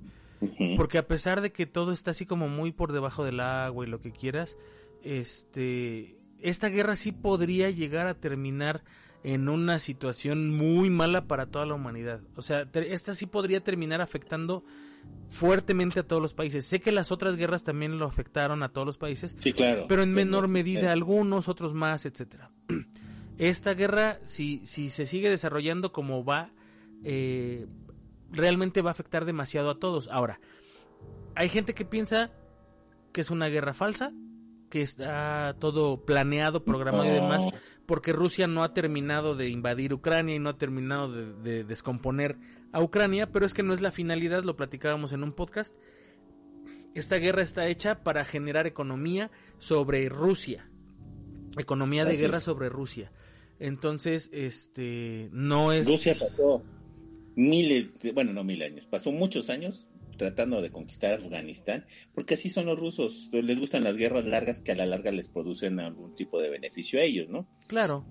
porque 0.76 0.98
a 0.98 1.06
pesar 1.06 1.42
de 1.42 1.52
que 1.52 1.66
todo 1.66 1.92
está 1.92 2.12
así 2.12 2.24
como 2.24 2.48
muy 2.48 2.72
por 2.72 2.92
debajo 2.92 3.24
del 3.24 3.40
agua 3.40 3.86
y 3.86 3.90
lo 3.90 4.00
que 4.00 4.10
quieras, 4.10 4.56
este, 5.02 6.16
esta 6.40 6.68
guerra 6.68 6.96
sí 6.96 7.12
podría 7.12 7.70
llegar 7.70 8.06
a 8.06 8.14
terminar 8.14 8.82
en 9.22 9.50
una 9.50 9.78
situación 9.78 10.56
muy 10.56 10.88
mala 10.88 11.26
para 11.26 11.46
toda 11.46 11.66
la 11.66 11.74
humanidad. 11.74 12.20
O 12.36 12.42
sea, 12.42 12.66
esta 12.72 13.14
sí 13.14 13.26
podría 13.26 13.60
terminar 13.60 14.00
afectando 14.00 14.64
fuertemente 15.28 16.00
a 16.00 16.02
todos 16.04 16.22
los 16.22 16.32
países. 16.32 16.64
Sé 16.64 16.80
que 16.80 16.90
las 16.90 17.12
otras 17.12 17.36
guerras 17.36 17.62
también 17.62 17.98
lo 17.98 18.06
afectaron 18.06 18.62
a 18.62 18.70
todos 18.70 18.86
los 18.86 18.98
países, 18.98 19.36
sí, 19.40 19.52
claro, 19.52 19.86
pero 19.88 20.02
en 20.02 20.12
menor 20.12 20.48
medida 20.48 20.92
algunos, 20.92 21.48
otros 21.48 21.74
más, 21.74 22.06
etcétera. 22.06 22.50
Esta 23.40 23.72
guerra, 23.72 24.18
si, 24.22 24.60
si 24.66 24.90
se 24.90 25.06
sigue 25.06 25.30
desarrollando 25.30 25.92
como 25.92 26.26
va, 26.26 26.52
eh, 27.02 27.66
realmente 28.30 28.82
va 28.82 28.90
a 28.90 28.92
afectar 28.92 29.24
demasiado 29.24 29.70
a 29.70 29.78
todos. 29.78 30.08
Ahora, 30.08 30.40
hay 31.34 31.48
gente 31.48 31.72
que 31.72 31.86
piensa 31.86 32.30
que 33.12 33.22
es 33.22 33.30
una 33.30 33.48
guerra 33.48 33.72
falsa, 33.72 34.12
que 34.68 34.82
está 34.82 35.56
todo 35.58 36.04
planeado, 36.04 36.66
programado 36.66 37.06
y 37.06 37.14
demás, 37.14 37.46
porque 37.86 38.12
Rusia 38.12 38.46
no 38.46 38.62
ha 38.62 38.74
terminado 38.74 39.34
de 39.34 39.48
invadir 39.48 39.94
Ucrania 39.94 40.34
y 40.34 40.38
no 40.38 40.50
ha 40.50 40.58
terminado 40.58 41.10
de, 41.10 41.64
descomponer 41.64 42.36
a 42.72 42.82
Ucrania, 42.82 43.32
pero 43.32 43.46
es 43.46 43.54
que 43.54 43.62
no 43.62 43.72
es 43.72 43.80
la 43.80 43.90
finalidad, 43.90 44.44
lo 44.44 44.54
platicábamos 44.54 45.14
en 45.14 45.22
un 45.22 45.32
podcast. 45.32 45.74
Esta 46.94 47.16
guerra 47.16 47.40
está 47.40 47.68
hecha 47.68 48.02
para 48.02 48.26
generar 48.26 48.66
economía 48.66 49.30
sobre 49.56 50.10
Rusia, 50.10 50.68
economía 51.56 52.04
de 52.04 52.18
guerra 52.18 52.40
sobre 52.40 52.68
Rusia. 52.68 53.10
Entonces, 53.60 54.30
este, 54.32 55.28
no 55.32 55.72
es... 55.72 55.86
Rusia 55.86 56.14
pasó 56.18 56.64
miles, 57.36 57.98
bueno, 58.14 58.32
no 58.32 58.42
mil 58.42 58.62
años, 58.62 58.86
pasó 58.86 59.12
muchos 59.12 59.50
años 59.50 59.86
tratando 60.16 60.60
de 60.60 60.70
conquistar 60.70 61.14
Afganistán, 61.14 61.86
porque 62.14 62.34
así 62.34 62.50
son 62.50 62.66
los 62.66 62.78
rusos, 62.78 63.30
les 63.32 63.58
gustan 63.58 63.84
las 63.84 63.96
guerras 63.96 64.26
largas 64.26 64.60
que 64.60 64.72
a 64.72 64.74
la 64.74 64.84
larga 64.84 65.10
les 65.12 65.30
producen 65.30 65.80
algún 65.80 66.14
tipo 66.14 66.40
de 66.40 66.50
beneficio 66.50 67.00
a 67.00 67.02
ellos, 67.02 67.30
¿no? 67.30 67.46
Claro. 67.68 68.04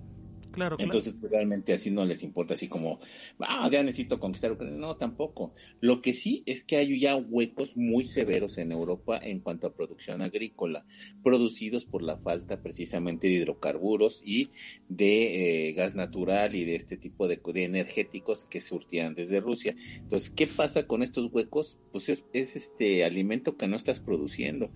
Entonces, 0.79 1.13
pues, 1.19 1.31
realmente 1.31 1.73
así 1.73 1.91
no 1.91 2.05
les 2.05 2.23
importa, 2.23 2.53
así 2.53 2.67
como, 2.67 2.99
ah, 3.39 3.69
ya 3.71 3.83
necesito 3.83 4.19
conquistar 4.19 4.51
Ucrania. 4.51 4.77
No, 4.77 4.97
tampoco. 4.97 5.53
Lo 5.79 6.01
que 6.01 6.13
sí 6.13 6.43
es 6.45 6.63
que 6.63 6.77
hay 6.77 6.99
ya 6.99 7.15
huecos 7.15 7.77
muy 7.77 8.05
severos 8.05 8.57
en 8.57 8.71
Europa 8.71 9.19
en 9.21 9.39
cuanto 9.39 9.67
a 9.67 9.73
producción 9.73 10.21
agrícola, 10.21 10.85
producidos 11.23 11.85
por 11.85 12.01
la 12.01 12.17
falta 12.17 12.61
precisamente 12.61 13.27
de 13.27 13.33
hidrocarburos 13.33 14.21
y 14.23 14.49
de 14.87 15.69
eh, 15.69 15.73
gas 15.73 15.95
natural 15.95 16.55
y 16.55 16.65
de 16.65 16.75
este 16.75 16.97
tipo 16.97 17.27
de, 17.27 17.39
energéticos 17.55 18.45
que 18.45 18.61
surtían 18.61 19.15
desde 19.15 19.39
Rusia. 19.39 19.75
Entonces, 19.95 20.29
¿qué 20.29 20.47
pasa 20.47 20.87
con 20.87 21.03
estos 21.03 21.31
huecos? 21.31 21.77
Pues 21.91 22.09
es, 22.09 22.23
es 22.33 22.55
este 22.55 23.03
alimento 23.03 23.57
que 23.57 23.67
no 23.67 23.75
estás 23.75 23.99
produciendo 23.99 24.71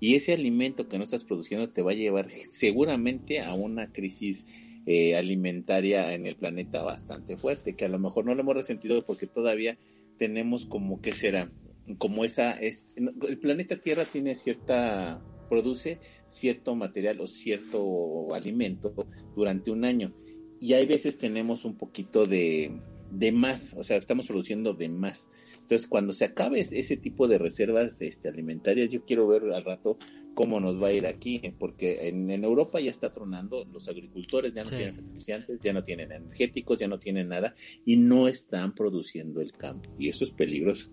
y 0.00 0.14
ese 0.14 0.34
alimento 0.34 0.88
que 0.88 0.98
no 0.98 1.04
estás 1.04 1.24
produciendo 1.24 1.70
te 1.70 1.82
va 1.82 1.92
a 1.92 1.94
llevar 1.94 2.30
seguramente 2.30 3.40
a 3.40 3.54
una 3.54 3.92
crisis 3.92 4.44
eh, 4.86 5.16
alimentaria 5.16 6.14
en 6.14 6.26
el 6.26 6.36
planeta 6.36 6.82
bastante 6.82 7.36
fuerte, 7.36 7.74
que 7.74 7.84
a 7.84 7.88
lo 7.88 7.98
mejor 7.98 8.24
no 8.24 8.34
lo 8.34 8.40
hemos 8.40 8.54
resentido 8.54 9.04
porque 9.04 9.26
todavía 9.26 9.76
tenemos 10.16 10.64
como 10.66 11.00
que 11.00 11.12
será, 11.12 11.50
como 11.98 12.24
esa, 12.24 12.52
es, 12.52 12.94
el 12.96 13.38
planeta 13.38 13.78
Tierra 13.80 14.04
tiene 14.04 14.34
cierta, 14.34 15.20
produce 15.48 15.98
cierto 16.26 16.74
material 16.74 17.20
o 17.20 17.26
cierto 17.26 18.34
alimento 18.34 18.94
durante 19.34 19.70
un 19.70 19.84
año 19.84 20.14
y 20.60 20.72
hay 20.72 20.86
veces 20.86 21.18
tenemos 21.18 21.64
un 21.64 21.76
poquito 21.76 22.26
de, 22.26 22.80
de 23.10 23.32
más, 23.32 23.74
o 23.76 23.84
sea, 23.84 23.96
estamos 23.96 24.26
produciendo 24.26 24.74
de 24.74 24.88
más. 24.88 25.28
Entonces, 25.60 25.88
cuando 25.88 26.12
se 26.12 26.24
acabe 26.24 26.60
ese 26.60 26.96
tipo 26.96 27.26
de 27.26 27.38
reservas 27.38 28.00
este, 28.00 28.28
alimentarias, 28.28 28.90
yo 28.90 29.04
quiero 29.04 29.26
ver 29.26 29.42
al 29.52 29.64
rato 29.64 29.98
cómo 30.36 30.60
nos 30.60 30.80
va 30.80 30.88
a 30.88 30.92
ir 30.92 31.06
aquí, 31.06 31.40
porque 31.58 32.08
en, 32.08 32.30
Europa 32.30 32.78
ya 32.78 32.90
está 32.90 33.10
tronando, 33.10 33.64
los 33.64 33.88
agricultores 33.88 34.52
ya 34.52 34.62
no 34.62 34.68
tienen 34.68 34.94
fertilizantes, 34.94 35.58
ya 35.60 35.72
no 35.72 35.82
tienen 35.82 36.12
energéticos, 36.12 36.78
ya 36.78 36.86
no 36.86 36.98
tienen 36.98 37.28
nada 37.28 37.54
y 37.86 37.96
no 37.96 38.28
están 38.28 38.74
produciendo 38.74 39.40
el 39.40 39.52
campo. 39.52 39.90
Y 39.98 40.10
eso 40.10 40.24
es 40.24 40.30
peligroso. 40.30 40.90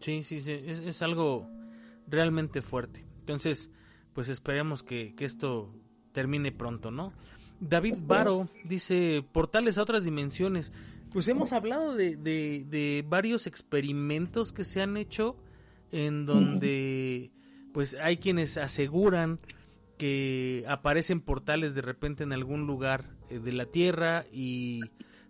Sí, 0.00 0.24
sí, 0.24 0.40
sí, 0.40 0.52
es, 0.52 1.02
algo 1.02 1.46
realmente 2.08 2.62
fuerte. 2.62 3.04
Entonces, 3.20 3.70
pues 4.14 4.30
esperemos 4.30 4.82
que, 4.82 5.14
que 5.14 5.26
esto 5.26 5.74
termine 6.12 6.50
pronto, 6.50 6.90
¿no? 6.90 7.12
David 7.60 7.96
Baro 8.04 8.46
dice, 8.64 9.22
portales 9.30 9.76
a 9.76 9.82
otras 9.82 10.04
dimensiones. 10.04 10.72
Pues 11.12 11.28
hemos 11.28 11.52
hablado 11.52 11.94
de, 11.94 12.16
de, 12.16 13.04
varios 13.06 13.46
experimentos 13.46 14.52
que 14.52 14.64
se 14.64 14.80
han 14.80 14.96
hecho 14.96 15.36
en 15.92 16.24
donde 16.24 17.30
pues 17.76 17.94
hay 18.00 18.16
quienes 18.16 18.56
aseguran 18.56 19.38
que 19.98 20.64
aparecen 20.66 21.20
portales 21.20 21.74
de 21.74 21.82
repente 21.82 22.24
en 22.24 22.32
algún 22.32 22.66
lugar 22.66 23.10
eh, 23.28 23.38
de 23.38 23.52
la 23.52 23.66
Tierra 23.66 24.24
y 24.32 24.80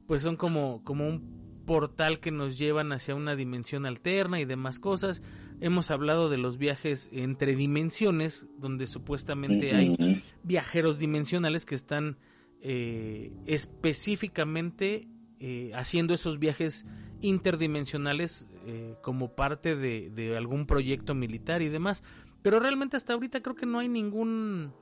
pues 0.07 0.23
son 0.23 0.37
como, 0.37 0.85
como 0.85 1.09
un 1.09 1.65
portal 1.67 2.21
que 2.21 2.31
nos 2.31 2.57
llevan 2.57 2.93
hacia 2.93 3.17
una 3.17 3.35
dimensión 3.35 3.85
alterna 3.85 4.39
y 4.39 4.45
demás 4.45 4.79
cosas. 4.79 5.25
Hemos 5.61 5.91
hablado 5.91 6.29
de 6.29 6.39
los 6.39 6.57
viajes 6.57 7.09
entre 7.11 7.57
dimensiones, 7.57 8.47
donde 8.61 8.87
supuestamente 8.87 9.75
hay 9.75 10.23
viajeros 10.45 11.01
dimensionales 11.01 11.67
que 11.67 11.75
están 11.75 12.17
eh, 12.61 13.33
específicamente 13.47 15.09
eh, 15.41 15.73
haciendo 15.75 16.15
esos 16.15 16.39
viajes 16.39 16.87
interdimensionales 17.21 18.49
eh, 18.67 18.95
como 19.03 19.35
parte 19.35 19.77
de, 19.77 20.37
algún 20.37 20.67
proyecto 20.67 21.15
militar 21.15 21.63
y 21.63 21.69
demás. 21.69 22.03
Pero 22.47 22.61
realmente 22.61 22.97
hasta 22.97 23.13
ahorita 23.13 23.43
creo 23.43 23.57
que 23.57 23.67
no 23.67 23.81
hay 23.81 23.89
ningún 23.89 24.73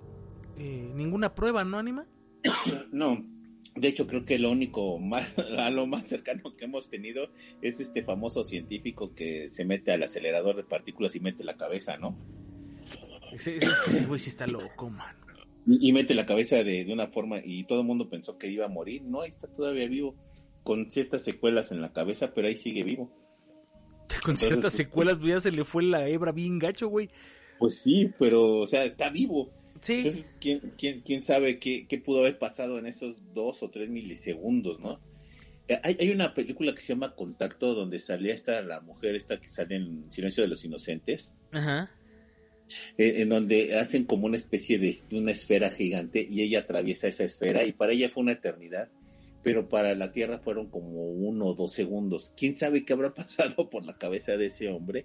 eh, 0.58 0.92
ninguna 0.94 1.34
prueba, 1.34 1.64
¿no, 1.64 1.78
Anima? 1.78 2.04
No, 2.92 3.24
de 3.74 3.88
hecho 3.88 4.06
creo 4.06 4.26
que 4.26 4.38
lo 4.38 4.50
único 4.50 4.98
más, 4.98 5.32
a 5.56 5.70
lo 5.70 5.86
más 5.86 6.06
cercano 6.06 6.54
que 6.58 6.66
hemos 6.66 6.90
tenido 6.90 7.30
es 7.62 7.80
este 7.80 8.02
famoso 8.02 8.44
científico 8.44 9.14
que 9.14 9.48
se 9.48 9.64
mete 9.64 9.92
al 9.92 10.02
acelerador 10.02 10.56
de 10.56 10.64
partículas 10.64 11.16
y 11.16 11.20
mete 11.20 11.42
la 11.42 11.56
cabeza, 11.56 11.96
¿no? 11.96 12.18
Es, 13.32 13.46
es 13.46 13.80
que 13.80 13.90
ese 13.90 14.04
güey 14.04 14.20
sí 14.20 14.28
está 14.28 14.46
loco, 14.46 14.90
man. 14.90 15.16
Y, 15.64 15.90
mete 15.94 16.14
la 16.14 16.26
cabeza 16.26 16.56
de, 16.56 16.84
de, 16.84 16.92
una 16.92 17.06
forma 17.06 17.38
y 17.42 17.64
todo 17.64 17.80
el 17.80 17.86
mundo 17.86 18.10
pensó 18.10 18.36
que 18.36 18.48
iba 18.48 18.66
a 18.66 18.68
morir. 18.68 19.04
No, 19.04 19.22
ahí 19.22 19.30
está 19.30 19.48
todavía 19.48 19.88
vivo 19.88 20.14
con 20.64 20.90
ciertas 20.90 21.22
secuelas 21.22 21.72
en 21.72 21.80
la 21.80 21.94
cabeza, 21.94 22.34
pero 22.34 22.46
ahí 22.46 22.58
sigue 22.58 22.84
vivo. 22.84 23.10
Con 24.22 24.36
ciertas 24.36 24.74
secuelas, 24.74 25.16
pues, 25.16 25.30
ya 25.30 25.40
se 25.40 25.50
le 25.50 25.64
fue 25.64 25.82
la 25.82 26.06
hebra 26.06 26.30
bien 26.30 26.58
gacho, 26.58 26.88
güey. 26.88 27.08
Pues 27.58 27.78
sí, 27.78 28.10
pero, 28.18 28.60
o 28.60 28.66
sea, 28.66 28.84
está 28.84 29.10
vivo. 29.10 29.50
Sí. 29.80 29.98
Entonces, 29.98 30.32
¿quién, 30.40 30.72
quién, 30.78 31.00
quién 31.02 31.22
sabe 31.22 31.58
qué, 31.58 31.86
qué, 31.88 31.98
pudo 31.98 32.20
haber 32.20 32.38
pasado 32.38 32.78
en 32.78 32.86
esos 32.86 33.16
dos 33.34 33.62
o 33.62 33.70
tres 33.70 33.88
milisegundos, 33.88 34.80
no? 34.80 35.00
Eh, 35.68 35.78
hay, 35.82 35.96
hay, 36.00 36.10
una 36.10 36.34
película 36.34 36.74
que 36.74 36.80
se 36.80 36.94
llama 36.94 37.14
Contacto, 37.14 37.74
donde 37.74 37.98
salía 37.98 38.34
esta, 38.34 38.62
la 38.62 38.80
mujer 38.80 39.14
esta 39.14 39.40
que 39.40 39.48
sale 39.48 39.76
en 39.76 40.10
Silencio 40.10 40.42
de 40.42 40.48
los 40.48 40.64
Inocentes. 40.64 41.32
Ajá. 41.52 41.90
Eh, 42.96 43.22
en 43.22 43.28
donde 43.28 43.78
hacen 43.78 44.04
como 44.04 44.26
una 44.26 44.36
especie 44.36 44.78
de 44.78 44.94
una 45.12 45.32
esfera 45.32 45.70
gigante 45.70 46.26
y 46.28 46.42
ella 46.42 46.60
atraviesa 46.60 47.08
esa 47.08 47.24
esfera 47.24 47.64
y 47.64 47.72
para 47.72 47.92
ella 47.92 48.08
fue 48.08 48.22
una 48.22 48.32
eternidad 48.32 48.88
pero 49.44 49.68
para 49.68 49.94
la 49.94 50.10
Tierra 50.10 50.38
fueron 50.38 50.68
como 50.68 51.04
uno 51.04 51.44
o 51.44 51.54
dos 51.54 51.74
segundos. 51.74 52.32
¿Quién 52.34 52.54
sabe 52.54 52.84
qué 52.84 52.94
habrá 52.94 53.14
pasado 53.14 53.70
por 53.70 53.84
la 53.84 53.96
cabeza 53.96 54.36
de 54.36 54.46
ese 54.46 54.68
hombre 54.68 55.04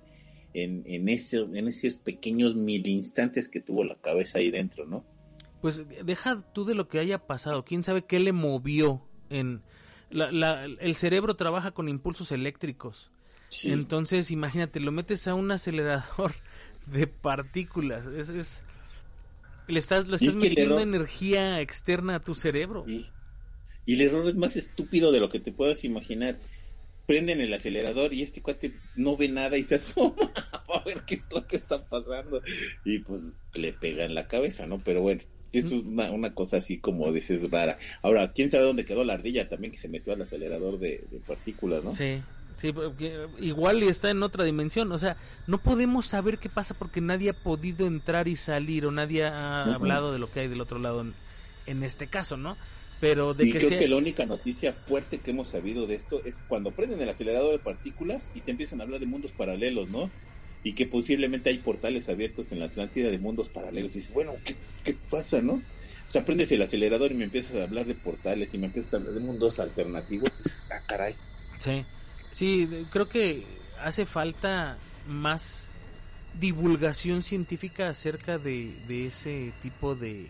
en, 0.54 0.84
en, 0.86 1.10
ese, 1.10 1.38
en 1.38 1.68
esos 1.68 1.96
pequeños 1.96 2.56
mil 2.56 2.88
instantes 2.88 3.50
que 3.50 3.62
tuvo 3.62 3.84
la 3.84 3.96
cabeza 3.96 4.40
ahí 4.40 4.52
dentro, 4.52 4.86
no? 4.86 5.06
Pues 5.62 5.84
deja 6.06 6.42
tú 6.54 6.66
de 6.66 6.76
lo 6.76 6.88
que 6.88 7.00
haya 7.00 7.28
pasado. 7.28 7.66
¿Quién 7.66 7.84
sabe 7.84 8.06
qué 8.06 8.20
le 8.20 8.32
movió 8.32 9.02
en... 9.30 9.62
La, 10.10 10.66
el 10.66 10.96
cerebro 10.96 11.36
trabaja 11.36 11.72
con 11.72 11.88
impulsos 11.88 12.32
eléctricos. 12.32 13.12
Entonces, 13.64 14.32
imagínate, 14.32 14.80
lo 14.80 14.92
metes 14.92 15.28
a 15.28 15.36
un 15.36 15.52
acelerador 15.52 16.34
de 16.88 17.06
partículas. 17.08 18.08
Es, 18.08 18.30
es 18.30 18.64
le 19.68 19.80
estás, 19.80 20.08
le 20.08 20.16
estás 20.16 20.36
metiendo 20.36 20.80
energía 20.80 21.62
externa 21.62 22.16
a 22.16 22.20
tu 22.20 22.34
cerebro. 22.34 22.86
Y 22.88 23.94
el 23.94 24.02
error 24.02 24.28
es 24.28 24.36
más 24.36 24.56
estúpido 24.56 25.12
de 25.12 25.20
lo 25.20 25.30
que 25.30 25.40
te 25.40 25.52
puedas 25.52 25.84
imaginar. 25.84 26.40
Prenden 27.10 27.42
el 27.42 27.52
acelerador 27.52 28.14
y 28.14 28.22
este 28.22 28.40
cuate 28.40 28.76
no 28.96 29.18
ve 29.18 29.30
nada 29.30 29.58
y 29.58 29.64
se 29.64 29.74
asoma 29.74 30.14
a 30.72 30.84
ver 30.86 31.02
qué 31.08 31.16
es 31.16 31.24
lo 31.34 31.48
que 31.48 31.56
está 31.56 31.84
pasando. 31.84 32.40
Y 32.86 33.00
pues 33.00 33.46
le 33.56 33.74
pega 33.74 34.06
en 34.06 34.14
la 34.14 34.28
cabeza, 34.28 34.68
¿no? 34.68 34.78
Pero 34.78 35.02
bueno, 35.02 35.20
eso 35.52 35.76
es 35.78 35.84
una, 35.84 36.36
cosa 36.36 36.58
así 36.58 36.78
como 36.78 37.12
dices 37.12 37.50
rara. 37.50 37.80
Ahora, 38.04 38.32
¿quién 38.32 38.52
sabe 38.52 38.66
dónde 38.66 38.86
quedó 38.86 39.04
la 39.06 39.16
ardilla 39.16 39.50
también 39.50 39.72
que 39.72 39.80
se 39.80 39.90
metió 39.90 40.14
al 40.14 40.22
acelerador 40.22 40.78
de, 40.78 41.04
partículas, 41.26 41.84
no? 41.84 41.96
Sí. 41.96 42.22
Sí, 42.54 42.72
igual 43.40 43.82
está 43.82 44.12
en 44.12 44.22
otra 44.22 44.44
dimensión. 44.44 44.92
O 44.92 45.00
sea, 45.00 45.18
no 45.48 45.58
podemos 45.58 46.06
saber 46.06 46.38
qué 46.38 46.50
pasa 46.50 46.76
porque 46.76 47.02
nadie 47.02 47.32
ha 47.32 47.34
podido 47.34 47.88
entrar 47.88 48.28
y 48.28 48.36
salir 48.36 48.86
o 48.86 48.92
nadie 48.92 49.24
ha 49.26 49.64
hablado 49.64 50.14
de 50.14 50.20
lo 50.20 50.30
que 50.32 50.42
hay 50.42 50.48
del 50.48 50.62
otro 50.62 50.78
lado 50.78 51.02
en, 51.02 51.16
en 51.66 51.82
este 51.82 52.06
caso, 52.06 52.38
¿no? 52.38 52.56
Pero 53.00 53.34
de 53.34 53.48
y 53.48 53.52
creo 53.54 53.70
que 53.70 53.88
la 53.88 53.96
única 53.96 54.26
noticia 54.26 54.74
fuerte 54.74 55.20
que 55.20 55.32
hemos 55.32 55.48
sabido 55.48 55.88
de 55.88 55.96
esto 55.96 56.22
es 56.26 56.36
cuando 56.48 56.72
prenden 56.72 57.00
el 57.02 57.10
acelerador 57.10 57.54
de 57.54 57.60
partículas 57.60 58.28
y 58.36 58.42
te 58.42 58.52
empiezan 58.52 58.82
a 58.82 58.84
hablar 58.84 59.00
de 59.00 59.06
mundos 59.06 59.32
paralelos, 59.32 59.90
¿no? 59.90 60.10
Y 60.64 60.74
que 60.74 60.86
posiblemente 60.86 61.50
hay 61.50 61.60
portales 61.60 62.10
abiertos 62.10 62.52
en 62.52 62.60
la 62.60 62.66
Atlántida 62.66 63.10
de 63.10 63.18
mundos 63.18 63.48
paralelos. 63.48 63.92
Y 63.92 64.00
dices, 64.00 64.14
bueno, 64.14 64.34
¿qué, 64.44 64.56
qué 64.84 64.96
pasa, 65.10 65.42
no? 65.42 65.54
O 65.54 66.12
sea, 66.12 66.26
prendes 66.26 66.52
el 66.52 66.62
acelerador 66.62 67.12
y 67.12 67.16
me 67.16 67.26
empiezas 67.26 67.56
a 67.56 67.64
hablar 67.64 67.86
de 67.86 67.96
portales 67.96 68.54
y 68.54 68.58
me 68.58 68.66
empiezas 68.66 68.96
a 68.96 68.98
hablar 68.98 69.14
de 69.14 69.20
mundos 69.22 69.60
alternativos. 69.60 70.30
Y 70.40 70.44
dices, 70.44 70.68
ah, 70.72 70.82
caray. 70.86 71.16
Sí, 71.58 71.86
sí, 72.32 72.68
creo 72.90 73.08
que 73.08 73.46
hace 73.82 74.06
falta 74.06 74.78
más 75.08 75.70
divulgación 76.38 77.24
científica 77.24 77.90
acerca 77.90 78.38
de, 78.38 78.74
de 78.88 79.08
ese 79.08 79.54
tipo 79.62 79.96
de, 79.96 80.28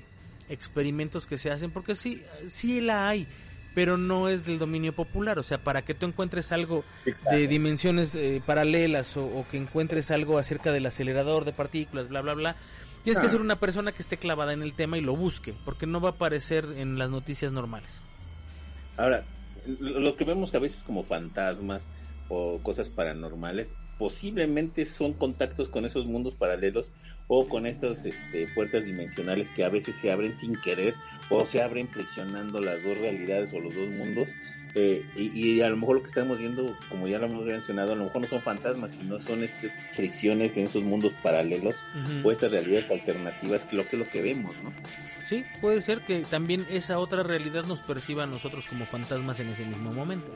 experimentos 0.50 1.26
que 1.26 1.38
se 1.38 1.52
hacen, 1.52 1.72
porque 1.72 1.96
sí, 1.96 2.24
sí 2.48 2.82
la 2.82 3.08
hay, 3.08 3.28
pero 3.76 3.98
no 3.98 4.28
es 4.28 4.46
del 4.46 4.60
dominio 4.60 4.94
popular. 4.94 5.40
O 5.40 5.44
sea, 5.44 5.58
para 5.60 5.84
que 5.84 5.94
tú 5.94 6.06
encuentres 6.06 6.52
algo 6.52 6.84
de 7.32 7.48
dimensiones 7.48 8.16
eh, 8.16 8.42
paralelas 8.46 9.16
o, 9.18 9.46
que 9.50 9.58
encuentres 9.58 10.12
algo 10.12 10.38
acerca 10.38 10.72
del 10.72 10.86
acelerador 10.86 11.46
de 11.46 11.54
partículas, 11.54 12.10
bla, 12.10 12.22
bla, 12.22 12.34
bla, 12.34 12.56
tienes 13.04 13.20
que 13.20 13.28
ah. 13.28 13.30
ser 13.30 13.42
una 13.42 13.60
persona 13.60 13.92
que 13.92 14.02
esté 14.02 14.18
clavada 14.18 14.54
en 14.54 14.62
el 14.62 14.74
tema 14.74 14.98
y 14.98 15.02
lo 15.02 15.16
busque, 15.16 15.54
porque 15.66 15.86
no 15.86 16.02
va 16.02 16.10
a 16.10 16.12
aparecer 16.14 16.66
en 16.76 16.98
las 16.98 17.12
noticias 17.12 17.52
normales. 17.52 17.92
Ahora, 18.98 19.24
lo 19.80 20.16
que 20.16 20.26
vemos 20.26 20.54
a 20.54 20.60
veces 20.60 20.84
como 20.84 21.04
fantasmas 21.04 21.88
o 22.28 22.60
cosas 22.60 22.90
paranormales, 22.90 23.74
posiblemente 23.98 24.86
son 24.86 25.14
contactos 25.14 25.70
con 25.70 25.86
esos 25.86 26.06
mundos 26.06 26.34
paralelos 26.34 26.92
o 27.30 27.48
con 27.48 27.66
esas 27.66 28.06
este, 28.06 28.48
puertas 28.48 28.86
dimensionales 28.86 29.52
que 29.52 29.64
a 29.64 29.70
veces 29.70 29.96
se 29.96 30.12
abren 30.12 30.36
sin 30.36 30.56
querer 30.60 30.96
o 31.30 31.46
se 31.46 31.62
abren 31.62 31.88
flexionando 31.88 32.60
las 32.60 32.84
dos 32.84 32.98
realidades 32.98 33.54
o 33.54 33.60
los 33.60 33.74
dos 33.74 33.88
mundos. 33.88 34.30
Eh, 34.76 35.04
y, 35.16 35.62
a 35.62 35.70
lo 35.70 35.78
mejor 35.78 35.96
lo 35.96 36.02
que 36.04 36.10
estamos 36.10 36.38
viendo, 36.38 36.76
como 36.90 37.08
ya 37.08 37.18
lo 37.18 37.26
hemos 37.26 37.44
mencionado, 37.44 37.94
a 37.94 37.96
lo 37.96 38.06
mejor 38.06 38.22
no 38.22 38.28
son 38.28 38.42
fantasmas, 38.42 38.92
sino 38.92 39.20
son 39.20 39.44
este, 39.44 39.72
fricciones 39.96 40.58
en 40.58 40.68
esos 40.68 40.84
mundos 40.84 41.12
paralelos 41.24 41.76
o 42.24 42.32
estas 42.32 42.52
realidades 42.52 42.92
alternativas, 42.92 43.64
que 43.64 43.76
lo 43.76 43.88
que 43.88 43.96
es 43.96 44.00
lo 44.00 44.10
que 44.10 44.22
vemos, 44.22 44.56
¿no? 44.64 44.72
Sí, 45.26 45.44
puede 45.60 45.82
ser 45.82 46.02
que 46.02 46.22
también 46.22 46.68
esa 46.70 47.00
otra 47.00 47.24
realidad 47.24 47.64
nos 47.66 47.82
perciba 47.82 48.24
a 48.24 48.28
nosotros 48.28 48.68
como 48.68 48.86
fantasmas 48.86 49.40
en 49.40 49.50
ese 49.50 49.66
mismo 49.66 49.92
momento. 49.92 50.32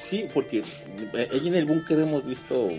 Sí, 0.00 0.26
porque 0.32 0.64
eh, 1.12 1.28
ahí 1.30 1.46
en 1.46 1.54
el 1.54 1.66
búnker 1.66 2.00
hemos 2.00 2.24
visto, 2.24 2.70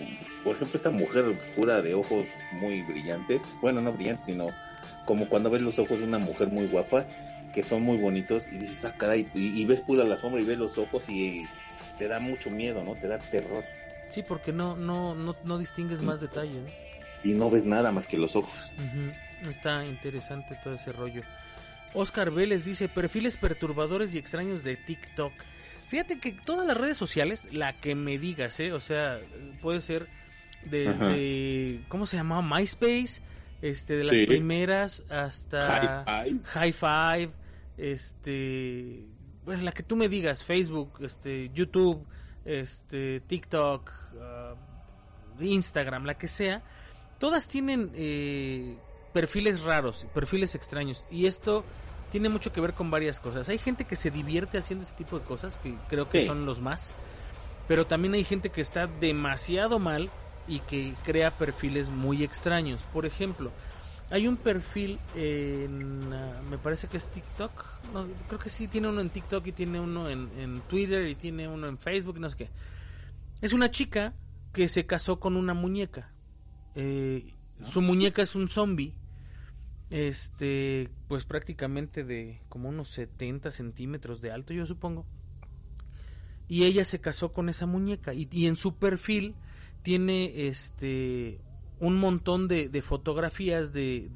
por 0.42 0.56
ejemplo, 0.56 0.76
esta 0.76 0.90
mujer 0.90 1.24
oscura 1.24 1.80
de 1.80 1.94
ojos 1.94 2.26
muy 2.52 2.82
brillantes, 2.82 3.40
bueno, 3.60 3.80
no 3.80 3.92
brillantes, 3.92 4.26
sino 4.26 4.48
como 5.06 5.28
cuando 5.28 5.48
ves 5.48 5.62
los 5.62 5.78
ojos 5.78 5.98
de 5.98 6.04
una 6.04 6.18
mujer 6.18 6.48
muy 6.48 6.66
guapa, 6.66 7.06
que 7.54 7.62
son 7.62 7.82
muy 7.82 7.96
bonitos, 7.98 8.48
y 8.50 8.58
dices, 8.58 8.84
ah, 8.84 8.94
caray, 8.98 9.28
y, 9.34 9.64
ves 9.64 9.82
pura 9.82 10.04
la 10.04 10.16
sombra 10.16 10.40
y 10.40 10.44
ves 10.44 10.58
los 10.58 10.76
ojos 10.76 11.08
y 11.08 11.44
te 11.98 12.08
da 12.08 12.18
mucho 12.18 12.50
miedo, 12.50 12.82
¿no? 12.82 12.94
Te 12.96 13.06
da 13.06 13.18
terror. 13.18 13.64
Sí, 14.10 14.22
porque 14.22 14.52
no, 14.52 14.76
no, 14.76 15.14
no, 15.14 15.36
no 15.44 15.58
distingues 15.58 16.00
más 16.02 16.20
detalle, 16.20 16.60
¿no? 16.60 16.68
Y 17.24 17.34
no 17.34 17.50
ves 17.50 17.64
nada 17.64 17.92
más 17.92 18.06
que 18.08 18.18
los 18.18 18.34
ojos. 18.34 18.72
Está 19.48 19.84
interesante 19.84 20.58
todo 20.62 20.74
ese 20.74 20.90
rollo. 20.90 21.22
Oscar 21.94 22.32
Vélez 22.32 22.64
dice, 22.64 22.88
perfiles 22.88 23.36
perturbadores 23.36 24.14
y 24.14 24.18
extraños 24.18 24.64
de 24.64 24.76
TikTok. 24.76 25.32
Fíjate 25.92 26.18
que 26.18 26.32
todas 26.32 26.66
las 26.66 26.74
redes 26.74 26.96
sociales, 26.96 27.46
la 27.52 27.78
que 27.78 27.94
me 27.94 28.16
digas, 28.16 28.58
¿eh? 28.60 28.72
O 28.72 28.80
sea, 28.80 29.20
puede 29.60 29.82
ser 29.82 30.08
desde, 30.64 31.84
¿cómo 31.88 32.06
se 32.06 32.16
llamaba? 32.16 32.40
MySpace, 32.40 33.20
este, 33.60 33.96
de 33.96 34.04
las 34.04 34.18
primeras 34.26 35.04
hasta 35.10 36.02
High 36.06 36.30
Five. 36.30 36.40
High 36.44 36.72
Five, 36.72 37.30
este, 37.76 39.04
pues 39.44 39.62
la 39.62 39.70
que 39.72 39.82
tú 39.82 39.96
me 39.96 40.08
digas, 40.08 40.44
Facebook, 40.44 40.94
este, 41.02 41.50
YouTube, 41.52 42.06
este, 42.46 43.20
TikTok, 43.26 43.90
ah, 44.18 44.54
Instagram, 45.40 46.06
la 46.06 46.16
que 46.16 46.28
sea, 46.28 46.62
todas 47.18 47.48
tienen 47.48 47.90
eh, 47.94 48.78
perfiles 49.12 49.60
raros, 49.60 50.06
perfiles 50.14 50.54
extraños. 50.54 51.06
Y 51.10 51.26
esto 51.26 51.66
tiene 52.12 52.28
mucho 52.28 52.52
que 52.52 52.60
ver 52.60 52.74
con 52.74 52.90
varias 52.90 53.20
cosas. 53.20 53.48
Hay 53.48 53.56
gente 53.56 53.86
que 53.86 53.96
se 53.96 54.10
divierte 54.10 54.58
haciendo 54.58 54.84
ese 54.84 54.94
tipo 54.94 55.18
de 55.18 55.24
cosas, 55.24 55.58
que 55.58 55.74
creo 55.88 56.10
que 56.10 56.26
son 56.26 56.44
los 56.44 56.60
más. 56.60 56.92
Pero 57.66 57.86
también 57.86 58.12
hay 58.12 58.22
gente 58.22 58.50
que 58.50 58.60
está 58.60 58.86
demasiado 58.86 59.78
mal 59.78 60.10
y 60.46 60.60
que 60.60 60.94
crea 61.04 61.30
perfiles 61.30 61.88
muy 61.88 62.22
extraños. 62.22 62.82
Por 62.92 63.06
ejemplo, 63.06 63.50
hay 64.10 64.28
un 64.28 64.36
perfil 64.36 64.98
en, 65.16 66.12
ah, 66.12 66.38
me 66.50 66.58
parece 66.58 66.86
que 66.86 66.98
es 66.98 67.08
TikTok, 67.08 67.50
creo 68.28 68.38
que 68.38 68.50
sí, 68.50 68.68
tiene 68.68 68.88
uno 68.88 69.00
en 69.00 69.08
TikTok 69.08 69.46
y 69.46 69.52
tiene 69.52 69.80
uno 69.80 70.10
en, 70.10 70.60
Twitter 70.68 71.08
y 71.08 71.14
tiene 71.14 71.48
uno 71.48 71.66
en 71.66 71.78
Facebook, 71.78 72.20
no 72.20 72.28
sé 72.28 72.36
qué. 72.36 72.50
Es 73.40 73.54
una 73.54 73.70
chica 73.70 74.12
que 74.52 74.68
se 74.68 74.84
casó 74.84 75.18
con 75.18 75.34
una 75.34 75.54
muñeca. 75.54 76.12
Eh, 76.74 77.32
su 77.64 77.80
muñeca 77.80 78.20
es 78.20 78.34
un 78.34 78.48
zombie 78.48 78.92
este, 79.92 80.88
pues 81.06 81.26
prácticamente 81.26 82.02
de 82.02 82.40
como 82.48 82.70
unos 82.70 82.88
70 82.88 83.50
centímetros 83.50 84.22
de 84.22 84.32
alto, 84.32 84.54
yo 84.54 84.64
supongo. 84.64 85.04
Y 86.48 86.64
ella 86.64 86.86
se 86.86 87.00
casó 87.00 87.32
con 87.32 87.50
esa 87.50 87.66
muñeca 87.66 88.14
y, 88.14 88.46
en 88.46 88.56
su 88.56 88.76
perfil 88.76 89.34
tiene 89.82 90.48
este 90.48 91.40
un 91.78 91.96
montón 91.96 92.48
de, 92.48 92.70
fotografías 92.82 93.74
de, 93.74 94.08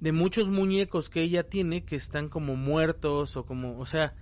de, 0.00 0.12
muchos 0.12 0.50
muñecos 0.50 1.08
que 1.08 1.22
ella 1.22 1.44
tiene 1.44 1.84
que 1.84 1.96
están 1.96 2.28
como 2.28 2.54
muertos 2.56 3.36
o 3.38 3.46
como, 3.46 3.78
o 3.78 3.86
sea, 3.86 4.14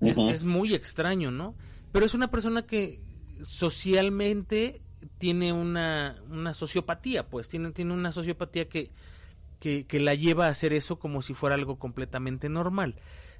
es, 0.00 0.18
es, 0.18 0.44
muy 0.44 0.74
extraño, 0.74 1.30
¿no? 1.30 1.54
Pero 1.92 2.04
es 2.04 2.14
una 2.14 2.30
persona 2.30 2.66
que 2.66 3.00
socialmente 3.42 4.82
tiene 5.16 5.52
una, 5.52 6.20
una 6.28 6.52
sociopatía, 6.52 7.28
pues 7.28 7.48
tiene, 7.48 7.70
tiene 7.70 7.94
una 7.94 8.12
sociopatía 8.12 8.68
que, 8.68 8.90
que, 9.60 9.86
la 10.00 10.14
lleva 10.14 10.46
a 10.46 10.50
hacer 10.50 10.72
eso 10.72 10.98
como 10.98 11.22
si 11.22 11.34
fuera 11.34 11.54
algo 11.54 11.78
completamente 11.78 12.48
normal. 12.48 12.96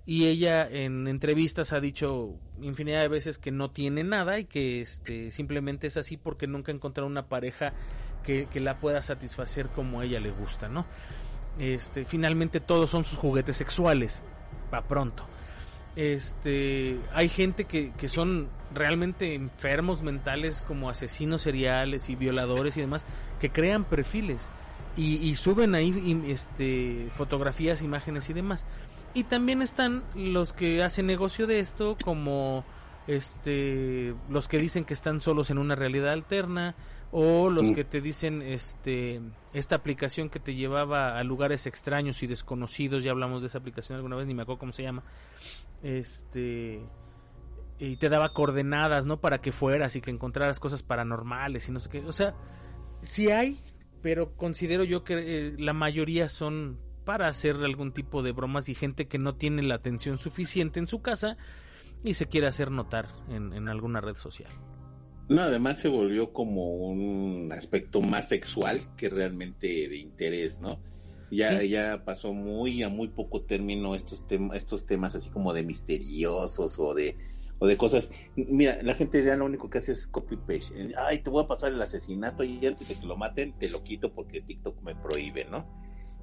Y 0.07 0.27
ella 0.27 0.66
en 0.66 1.07
entrevistas 1.07 1.73
ha 1.73 1.81
dicho 1.81 2.35
infinidad 2.62 3.03
de 3.03 3.09
veces 3.09 3.39
que 3.39 3.51
no 3.51 3.71
tiene 3.71 4.05
nada 4.05 4.39
y 4.39 4.47
que 4.47 4.81
este, 4.81 5.31
simplemente 5.31 5.87
es 5.87 5.97
así 5.97 6.16
porque 6.16 6.47
nunca 6.47 6.73
ha 6.73 6.75
encontrado 6.75 7.07
una 7.07 7.29
pareja 7.29 7.75
que, 8.23 8.47
que 8.47 8.61
la 8.61 8.79
pueda 8.79 9.03
satisfacer 9.03 9.69
como 9.69 10.01
a 10.01 10.05
ella 10.05 10.19
le 10.19 10.31
gusta, 10.31 10.69
¿no? 10.69 10.87
Este, 11.59 12.05
finalmente 12.05 12.61
todos 12.61 12.89
son 12.91 13.05
sus 13.05 13.19
juguetes 13.19 13.57
sexuales, 13.57 14.23
va 14.73 14.83
pronto. 14.83 15.25
Este, 15.95 16.99
hay 17.12 17.29
gente 17.29 17.64
que, 17.64 17.93
que 17.93 18.09
son 18.09 18.49
realmente 18.73 19.35
enfermos 19.35 20.03
mentales 20.03 20.62
como 20.62 20.89
asesinos 20.89 21.43
seriales 21.43 22.09
y 22.09 22.14
violadores 22.14 22.77
y 22.77 22.81
demás 22.81 23.05
que 23.41 23.51
crean 23.51 23.85
perfiles 23.85 24.49
y, 24.99 25.37
suben 25.37 25.77
ahí 25.77 26.21
este, 26.27 27.09
fotografías, 27.13 27.83
imágenes 27.83 28.29
y 28.31 28.33
demás. 28.33 28.67
Y 29.15 29.25
también 29.25 29.63
están 29.63 30.03
los 30.17 30.53
que 30.53 30.83
hacen 30.83 31.07
negocio 31.07 31.47
de 31.47 31.61
esto, 31.61 31.97
como 32.05 32.65
este, 33.07 34.15
los 34.29 34.49
que 34.49 34.59
dicen 34.59 34.85
que 34.85 34.95
están 34.95 35.21
solos 35.21 35.51
en 35.51 35.59
una 35.59 35.77
realidad 35.77 36.13
alterna, 36.13 36.75
o 37.13 37.49
los 37.49 37.71
mm. 37.71 37.75
que 37.75 37.85
te 37.85 38.01
dicen 38.01 38.43
este, 38.43 39.21
esta 39.53 39.77
aplicación 39.77 40.29
que 40.29 40.41
te 40.41 40.55
llevaba 40.55 41.17
a 41.17 41.23
lugares 41.23 41.67
extraños 41.67 42.23
y 42.25 42.27
desconocidos, 42.27 43.05
ya 43.05 43.13
hablamos 43.13 43.43
de 43.43 43.47
esa 43.47 43.59
aplicación 43.59 43.97
alguna 43.97 44.17
vez, 44.17 44.27
ni 44.27 44.35
me 44.35 44.43
acuerdo 44.43 44.59
cómo 44.59 44.73
se 44.73 44.83
llama, 44.83 45.05
este, 45.83 46.83
y 47.79 47.97
te 47.97 48.09
daba 48.09 48.33
coordenadas, 48.33 49.07
¿no? 49.07 49.21
Para 49.21 49.41
que 49.41 49.53
fueras 49.53 49.95
y 49.95 50.01
que 50.01 50.11
encontraras 50.11 50.59
cosas 50.59 50.83
paranormales 50.83 51.69
y 51.69 51.73
no 51.73 51.79
sé 51.79 51.89
qué, 51.89 52.05
o 52.05 52.13
sea, 52.13 52.35
si 53.01 53.31
hay 53.31 53.63
pero 54.03 54.37
considero 54.37 54.85
yo 54.85 55.05
que 55.05 55.15
eh, 55.19 55.55
la 55.59 55.73
mayoría 55.73 56.29
son 56.29 56.79
para 57.05 57.29
hacer 57.29 57.57
algún 57.57 57.93
tipo 57.93 58.23
de 58.23 58.33
bromas 58.33 58.69
y 58.69 58.75
gente 58.75 59.09
que 59.09 59.19
no 59.19 59.35
tiene 59.35 59.63
la 59.63 59.77
atención 59.77 60.19
suficiente 60.19 60.79
en 60.79 60.87
su 60.87 61.01
casa 61.01 61.39
y 62.05 62.15
se 62.15 62.27
quiere 62.27 62.47
hacer 62.47 62.71
notar 62.71 63.09
en, 63.31 63.69
alguna 63.69 64.01
red 64.01 64.15
social. 64.15 64.53
No, 65.29 65.43
además 65.43 65.79
se 65.79 65.89
volvió 65.89 66.33
como 66.33 66.75
un 66.75 67.51
aspecto 67.53 68.01
más 68.01 68.29
sexual 68.29 68.83
que 68.97 69.09
realmente 69.09 69.89
de 69.89 69.97
interés, 69.97 70.61
¿no? 70.61 70.81
Ya, 71.31 71.63
ya 71.63 72.05
pasó 72.05 72.33
muy 72.33 72.83
a 72.83 72.89
muy 72.89 73.09
poco 73.09 73.43
término 73.43 73.95
estos, 73.95 74.27
temas 74.27 74.57
estos 74.57 74.87
temas 74.87 75.15
así 75.15 75.29
como 75.29 75.53
de 75.53 75.63
misteriosos 75.63 76.79
o 76.79 76.95
de 76.95 77.17
o 77.59 77.67
de 77.67 77.77
cosas. 77.77 78.11
Mira, 78.37 78.83
la 78.83 78.95
gente 78.95 79.23
ya 79.23 79.37
lo 79.37 79.45
único 79.45 79.71
que 79.71 79.79
hace 79.79 79.93
es 79.93 80.07
copy 80.07 80.37
paste. 80.37 80.95
Ay, 80.97 81.21
te 81.21 81.31
voy 81.31 81.45
a 81.45 81.49
pasar 81.49 81.73
el 81.73 81.83
asesinato 81.83 82.45
y 82.45 82.65
antes 82.67 82.89
de 82.89 82.95
que 82.95 83.07
lo 83.07 83.17
maten 83.17 83.53
te 83.59 83.69
lo 83.69 83.83
quito 83.83 84.13
porque 84.13 84.41
TikTok 84.41 84.83
me 84.83 84.95
prohíbe, 84.95 85.45
¿no? 85.45 85.67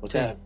O 0.01 0.07
sea, 0.07 0.37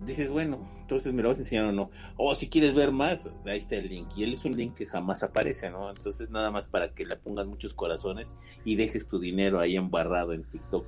dices, 0.00 0.30
bueno, 0.30 0.68
entonces 0.80 1.12
me 1.12 1.22
lo 1.22 1.28
vas 1.28 1.38
a 1.38 1.42
enseñar 1.42 1.64
o 1.66 1.72
no. 1.72 1.90
O 2.16 2.34
si 2.34 2.48
quieres 2.48 2.74
ver 2.74 2.92
más, 2.92 3.28
ahí 3.46 3.58
está 3.58 3.76
el 3.76 3.88
link. 3.88 4.08
Y 4.16 4.24
él 4.24 4.34
es 4.34 4.44
un 4.44 4.56
link 4.56 4.74
que 4.74 4.86
jamás 4.86 5.22
aparece, 5.22 5.70
¿no? 5.70 5.90
Entonces 5.90 6.30
nada 6.30 6.50
más 6.50 6.66
para 6.68 6.94
que 6.94 7.04
le 7.04 7.16
pongas 7.16 7.46
muchos 7.46 7.74
corazones 7.74 8.28
y 8.64 8.76
dejes 8.76 9.08
tu 9.08 9.18
dinero 9.18 9.60
ahí 9.60 9.76
embarrado 9.76 10.32
en 10.32 10.44
TikTok. 10.44 10.86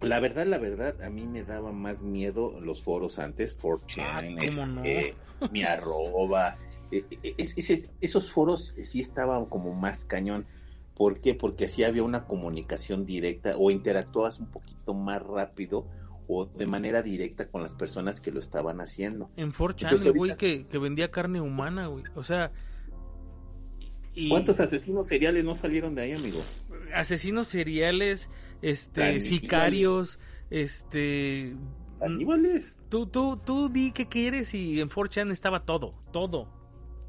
La 0.00 0.20
verdad, 0.20 0.46
la 0.46 0.58
verdad, 0.58 1.02
a 1.02 1.10
mí 1.10 1.26
me 1.26 1.42
daba 1.42 1.72
más 1.72 2.02
miedo 2.02 2.60
los 2.60 2.82
foros 2.82 3.18
antes, 3.18 3.58
4chan, 3.58 4.00
ah, 4.00 4.22
este, 4.84 5.16
mi 5.50 5.64
arroba, 5.64 6.56
eh, 6.90 7.04
eh, 7.22 7.88
esos 8.00 8.32
foros 8.32 8.74
sí 8.82 9.00
estaban 9.00 9.46
como 9.46 9.74
más 9.74 10.04
cañón. 10.04 10.46
¿Por 10.94 11.20
qué? 11.20 11.34
Porque 11.34 11.66
así 11.66 11.84
había 11.84 12.02
una 12.02 12.26
comunicación 12.26 13.06
directa 13.06 13.56
o 13.56 13.70
interactuabas 13.70 14.40
un 14.40 14.50
poquito 14.50 14.94
más 14.94 15.22
rápido 15.22 15.86
o 16.26 16.46
de 16.46 16.66
manera 16.66 17.02
directa 17.02 17.48
con 17.48 17.62
las 17.62 17.72
personas 17.72 18.20
que 18.20 18.32
lo 18.32 18.40
estaban 18.40 18.80
haciendo. 18.80 19.30
En 19.36 19.52
4chan, 19.52 20.14
güey, 20.14 20.36
que, 20.36 20.78
vendía 20.78 21.10
carne 21.10 21.40
humana, 21.40 21.86
güey. 21.86 22.04
O 22.14 22.22
sea... 22.22 22.52
¿Cuántos 24.28 24.58
asesinos 24.58 25.06
seriales 25.06 25.44
no 25.44 25.54
salieron 25.54 25.94
de 25.94 26.02
ahí, 26.02 26.12
amigo? 26.12 26.40
Asesinos 26.92 27.46
seriales, 27.46 28.28
este, 28.62 29.20
sicarios, 29.20 30.18
este... 30.50 31.54
Aníbales. 32.00 32.74
Tú, 32.88 33.06
tú, 33.06 33.36
tú 33.36 33.68
di 33.68 33.92
que 33.92 34.08
quieres 34.08 34.52
y 34.54 34.80
en 34.80 34.88
4chan 34.88 35.30
estaba 35.30 35.62
todo, 35.62 35.92
todo 36.12 36.57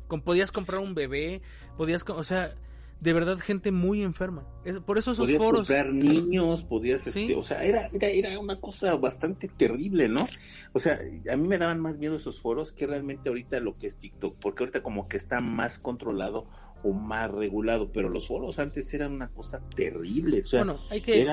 podías 0.10 0.52
comprar 0.52 0.82
un 0.82 0.96
bebé, 0.96 1.42
podías, 1.78 2.04
o 2.08 2.24
sea, 2.24 2.56
de 3.00 3.14
verdad 3.14 3.38
gente 3.38 3.72
muy 3.72 4.02
enferma. 4.02 4.44
por 4.86 4.98
eso 4.98 5.12
esos 5.12 5.26
podías 5.26 5.42
foros. 5.42 5.68
comprar 5.68 5.94
niños, 5.94 6.64
podías, 6.64 7.08
este, 7.08 7.36
o 7.36 7.44
sea, 7.44 7.64
era, 7.64 7.90
era, 7.94 8.08
era 8.08 8.40
una 8.40 8.60
cosa 8.60 8.96
bastante 8.96 9.48
terrible, 9.48 10.10
¿no? 10.10 10.28
O 10.74 10.80
sea, 10.80 11.00
a 11.32 11.38
mí 11.38 11.48
me 11.48 11.58
daban 11.58 11.80
más 11.80 11.98
miedo 11.98 12.18
esos 12.18 12.42
foros 12.42 12.72
que 12.72 12.88
realmente 12.88 13.30
ahorita 13.30 13.60
lo 13.60 13.78
que 13.78 13.88
es 13.88 13.98
TikTok, 13.98 14.36
porque 14.40 14.64
ahorita 14.64 14.84
como 14.84 15.08
que 15.08 15.18
está 15.18 15.40
más 15.40 15.80
controlado 15.80 16.48
o 16.84 16.94
más 16.94 17.32
regulado, 17.32 17.92
pero 17.92 18.10
los 18.10 18.28
foros 18.28 18.60
antes 18.60 18.94
eran 18.94 19.14
una 19.14 19.30
cosa 19.30 19.62
terrible. 19.76 20.42
O 20.42 20.44
sea, 20.44 20.64
bueno, 20.64 20.82
hay 20.90 21.02
que, 21.02 21.28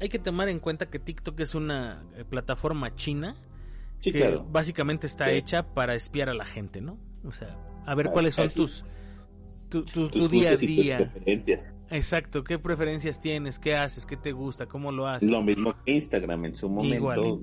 hay 0.00 0.08
que 0.08 0.18
tomar 0.18 0.48
en 0.48 0.60
cuenta 0.60 0.86
que 0.86 0.98
TikTok 0.98 1.38
es 1.40 1.54
una 1.54 2.04
eh, 2.16 2.24
plataforma 2.24 2.94
china 2.94 3.36
que 4.00 4.38
básicamente 4.50 5.06
está 5.06 5.30
hecha 5.30 5.74
para 5.74 5.94
espiar 5.94 6.28
a 6.28 6.34
la 6.34 6.44
gente, 6.44 6.80
¿no? 6.80 6.98
O 7.24 7.32
sea, 7.32 7.56
a 7.86 7.94
ver 7.94 8.10
cuáles 8.10 8.34
son 8.34 8.50
tus 8.50 8.84
tu, 9.82 10.28
día 10.28 10.50
a 10.50 10.56
día. 10.56 10.98
preferencias. 10.98 11.74
Exacto, 11.90 12.44
qué 12.44 12.58
preferencias 12.58 13.20
tienes, 13.20 13.58
qué 13.58 13.74
haces, 13.74 14.06
qué 14.06 14.16
te 14.16 14.32
gusta, 14.32 14.66
cómo 14.66 14.92
lo 14.92 15.06
haces. 15.06 15.28
Lo 15.28 15.42
mismo 15.42 15.74
que 15.84 15.92
Instagram 15.92 16.44
en 16.44 16.56
su 16.56 16.68
momento, 16.68 17.40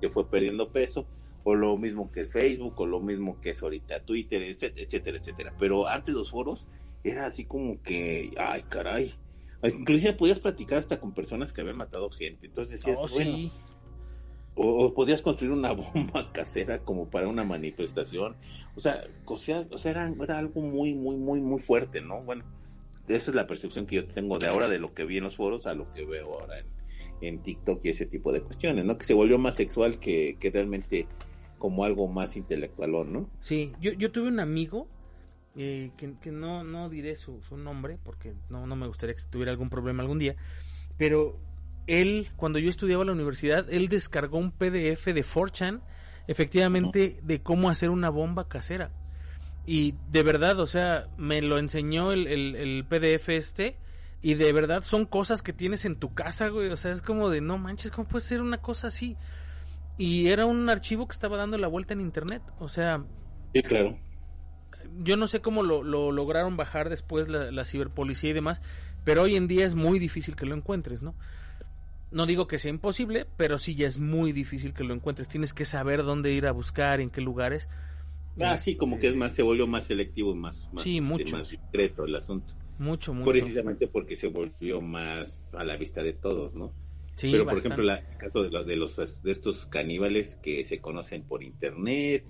que, 0.00 0.08
fue 0.08 0.28
perdiendo 0.28 0.70
peso, 0.70 1.06
o 1.44 1.54
lo 1.54 1.76
mismo 1.76 2.10
que 2.10 2.24
Facebook, 2.24 2.74
o 2.80 2.86
lo 2.86 3.00
mismo 3.00 3.40
que 3.40 3.50
es 3.50 3.62
ahorita 3.62 4.00
Twitter, 4.00 4.42
etcétera, 4.42 5.18
etcétera. 5.18 5.54
Pero 5.58 5.88
antes 5.88 6.14
los 6.14 6.30
foros 6.30 6.66
era 7.04 7.26
así 7.26 7.44
como 7.44 7.80
que, 7.82 8.32
ay, 8.38 8.62
caray. 8.68 9.12
Inclusive 9.62 10.12
podías 10.12 10.38
platicar 10.38 10.78
hasta 10.78 11.00
con 11.00 11.12
personas 11.12 11.52
que 11.52 11.60
habían 11.60 11.76
matado 11.76 12.10
gente. 12.10 12.46
Entonces 12.46 12.80
decías, 12.80 12.96
oh, 13.00 13.08
bueno, 13.08 13.50
o, 14.54 14.92
podías 14.92 15.22
construir 15.22 15.52
una 15.52 15.72
bomba 15.94 16.32
casera 16.32 16.80
como 16.80 17.08
para 17.08 17.28
una 17.28 17.44
manifestación. 17.44 18.36
O 18.78 18.80
sea, 18.80 19.04
o 19.24 19.36
sea, 19.36 19.90
era, 19.90 20.38
algo 20.38 20.60
muy, 20.60 20.94
muy, 20.94 21.16
muy, 21.16 21.40
muy 21.40 21.58
fuerte, 21.58 22.00
¿no? 22.00 22.22
Bueno, 22.22 22.44
esa 23.08 23.32
es 23.32 23.34
la 23.34 23.48
percepción 23.48 23.86
que 23.86 23.96
yo 23.96 24.06
tengo 24.06 24.38
de 24.38 24.46
ahora 24.46 24.68
de 24.68 24.78
lo 24.78 24.94
que 24.94 25.04
vi 25.04 25.16
en 25.16 25.24
los 25.24 25.34
foros 25.34 25.66
a 25.66 25.74
lo 25.74 25.92
que 25.92 26.04
veo 26.04 26.38
ahora 26.38 26.62
en, 27.20 27.42
TikTok 27.42 27.84
y 27.84 27.88
ese 27.88 28.06
tipo 28.06 28.30
de 28.30 28.40
cuestiones, 28.40 28.84
¿no? 28.84 28.96
Que 28.96 29.04
se 29.04 29.14
volvió 29.14 29.36
más 29.36 29.56
sexual 29.56 29.98
que, 29.98 30.36
que 30.38 30.52
realmente 30.52 31.08
como 31.58 31.82
algo 31.82 32.06
más 32.06 32.36
intelectual, 32.36 33.12
¿no? 33.12 33.28
Sí, 33.40 33.72
yo, 33.80 33.90
yo 33.94 34.12
tuve 34.12 34.28
un 34.28 34.38
amigo 34.38 34.86
eh, 35.56 35.90
que, 35.96 36.14
que, 36.20 36.30
no, 36.30 36.62
no 36.62 36.88
diré 36.88 37.16
su, 37.16 37.42
su 37.42 37.56
nombre 37.56 37.98
porque 38.04 38.32
no, 38.48 38.68
no 38.68 38.76
me 38.76 38.86
gustaría 38.86 39.16
que 39.16 39.22
tuviera 39.28 39.50
algún 39.50 39.70
problema 39.70 40.04
algún 40.04 40.20
día, 40.20 40.36
pero 40.96 41.40
él, 41.88 42.28
cuando 42.36 42.60
yo 42.60 42.70
estudiaba 42.70 43.02
en 43.02 43.08
la 43.08 43.14
universidad, 43.14 43.66
él 43.72 43.88
descargó 43.88 44.38
un 44.38 44.52
PDF 44.52 45.06
de 45.06 45.24
4chan, 45.24 45.80
efectivamente, 46.28 47.18
de 47.22 47.42
cómo 47.42 47.70
hacer 47.70 47.90
una 47.90 48.10
bomba 48.10 48.48
casera. 48.48 48.90
Y 49.66 49.96
de 50.12 50.22
verdad, 50.22 50.60
o 50.60 50.66
sea, 50.66 51.08
me 51.16 51.42
lo 51.42 51.58
enseñó 51.58 52.12
el, 52.12 52.26
el, 52.26 52.54
el 52.54 52.84
PDF 52.84 53.30
este. 53.30 53.76
Y 54.20 54.34
de 54.34 54.52
verdad 54.52 54.82
son 54.82 55.04
cosas 55.06 55.42
que 55.42 55.52
tienes 55.52 55.84
en 55.84 55.96
tu 55.96 56.14
casa, 56.14 56.48
güey. 56.48 56.70
O 56.70 56.76
sea, 56.76 56.92
es 56.92 57.02
como 57.02 57.30
de, 57.30 57.40
no 57.40 57.58
manches, 57.58 57.90
¿cómo 57.90 58.08
puede 58.08 58.24
ser 58.24 58.40
una 58.40 58.58
cosa 58.58 58.88
así? 58.88 59.16
Y 59.96 60.28
era 60.28 60.46
un 60.46 60.68
archivo 60.68 61.06
que 61.06 61.12
estaba 61.12 61.36
dando 61.36 61.58
la 61.58 61.66
vuelta 61.66 61.94
en 61.94 62.00
internet. 62.00 62.42
O 62.58 62.68
sea... 62.68 63.04
Sí, 63.54 63.62
claro. 63.62 63.98
Yo 65.00 65.16
no 65.16 65.26
sé 65.26 65.40
cómo 65.40 65.62
lo, 65.62 65.82
lo 65.82 66.12
lograron 66.12 66.56
bajar 66.56 66.88
después 66.88 67.28
la, 67.28 67.50
la, 67.50 67.64
ciberpolicía 67.64 68.30
y 68.30 68.32
demás, 68.32 68.62
pero 69.04 69.22
hoy 69.22 69.36
en 69.36 69.48
día 69.48 69.66
es 69.66 69.74
muy 69.74 69.98
difícil 69.98 70.34
que 70.34 70.46
lo 70.46 70.54
encuentres, 70.54 71.02
¿no? 71.02 71.14
No 72.10 72.26
digo 72.26 72.46
que 72.46 72.58
sea 72.58 72.70
imposible, 72.70 73.26
pero 73.36 73.58
sí 73.58 73.74
ya 73.74 73.86
es 73.86 73.98
muy 73.98 74.32
difícil 74.32 74.72
que 74.72 74.84
lo 74.84 74.94
encuentres. 74.94 75.28
Tienes 75.28 75.52
que 75.52 75.64
saber 75.64 76.02
dónde 76.04 76.32
ir 76.32 76.46
a 76.46 76.52
buscar, 76.52 77.00
en 77.00 77.10
qué 77.10 77.20
lugares. 77.20 77.68
Ah, 78.40 78.56
sí, 78.56 78.76
como 78.76 78.98
que 78.98 79.08
es 79.08 79.16
más, 79.16 79.34
se 79.34 79.42
volvió 79.42 79.66
más 79.66 79.84
selectivo, 79.84 80.34
más, 80.34 80.68
más, 80.72 80.82
Sí, 80.84 80.98
este, 80.98 81.02
mucho. 81.02 81.36
más 81.36 81.50
discreto 81.50 82.04
el 82.04 82.14
asunto. 82.14 82.54
Mucho, 82.78 83.12
mucho. 83.12 83.30
Precisamente 83.30 83.88
porque 83.88 84.14
se 84.16 84.28
volvió 84.28 84.80
más 84.80 85.54
a 85.54 85.64
la 85.64 85.76
vista 85.76 86.02
de 86.02 86.12
todos, 86.12 86.54
¿no? 86.54 86.72
Sí, 87.16 87.32
Pero 87.32 87.44
por 87.46 87.58
ejemplo, 87.58 87.82
la- 87.82 87.96
el 87.96 88.16
caso 88.16 88.44
de 88.44 88.50
los, 88.50 88.64
de 88.64 88.76
los 88.76 89.22
de 89.22 89.32
estos 89.32 89.66
caníbales 89.66 90.36
que 90.40 90.62
se 90.64 90.80
conocen 90.80 91.24
por 91.24 91.42
internet, 91.42 92.24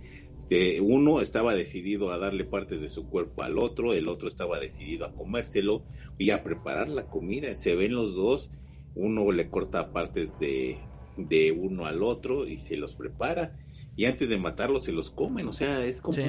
que 0.49 0.81
uno 0.81 1.21
estaba 1.21 1.55
decidido 1.55 2.11
a 2.11 2.17
darle 2.17 2.45
partes 2.45 2.81
de 2.81 2.89
su 2.89 3.07
cuerpo 3.11 3.43
al 3.43 3.59
otro, 3.59 3.93
el 3.93 4.09
otro 4.09 4.29
estaba 4.29 4.59
decidido 4.59 5.05
a 5.05 5.13
comérselo 5.15 5.85
y 6.17 6.31
a 6.31 6.43
preparar 6.43 6.89
la 6.89 7.05
comida. 7.07 7.55
Se 7.55 7.75
ven 7.75 7.95
los 7.95 8.15
dos, 8.15 8.51
uno 8.95 9.31
le 9.33 9.49
corta 9.51 9.93
partes 9.93 10.39
de, 10.39 10.79
de 11.17 11.53
uno 11.53 11.87
al 11.87 12.03
otro 12.03 12.47
y 12.47 12.59
se 12.59 12.77
los 12.77 12.95
prepara 12.95 13.57
y 13.97 14.05
antes 14.07 14.29
de 14.29 14.39
matarlos 14.39 14.85
se 14.85 14.93
los 14.93 15.11
comen. 15.11 15.49
O 15.49 15.53
sea, 15.53 15.85
es 15.85 16.01
como 16.01 16.15
Sí. 16.17 16.23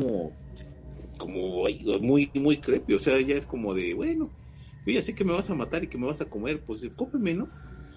como 1.18 1.64
muy 2.02 2.32
muy 2.36 2.58
creepy. 2.62 2.94
O 2.94 3.00
sea, 3.00 3.20
ya 3.22 3.36
es 3.36 3.46
como 3.46 3.74
de 3.74 3.94
bueno. 3.94 4.32
Yo 4.86 4.94
ya 4.94 5.02
sé 5.02 5.14
que 5.14 5.24
me 5.26 5.34
vas 5.34 5.50
a 5.50 5.56
matar 5.56 5.84
y 5.84 5.88
que 5.88 5.98
me 5.98 6.08
vas 6.08 6.22
a 6.22 6.26
comer, 6.26 6.64
pues 6.66 6.82
cómeme, 6.96 7.34
¿no? 7.34 7.50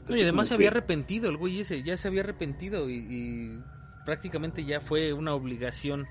No, 0.09 0.17
y 0.17 0.21
además 0.23 0.49
se 0.49 0.55
había 0.55 0.71
que- 0.71 0.79
arrepentido, 0.79 1.31
el 1.31 1.37
güey 1.37 1.61
ese, 1.61 1.83
ya 1.83 1.97
se 1.97 2.09
había 2.09 2.23
arrepentido 2.23 2.91
y, 2.91 2.97
y 3.09 3.59
prácticamente 4.05 4.65
ya 4.65 4.81
fue 4.81 5.13
una 5.13 5.35
obligación 5.35 6.07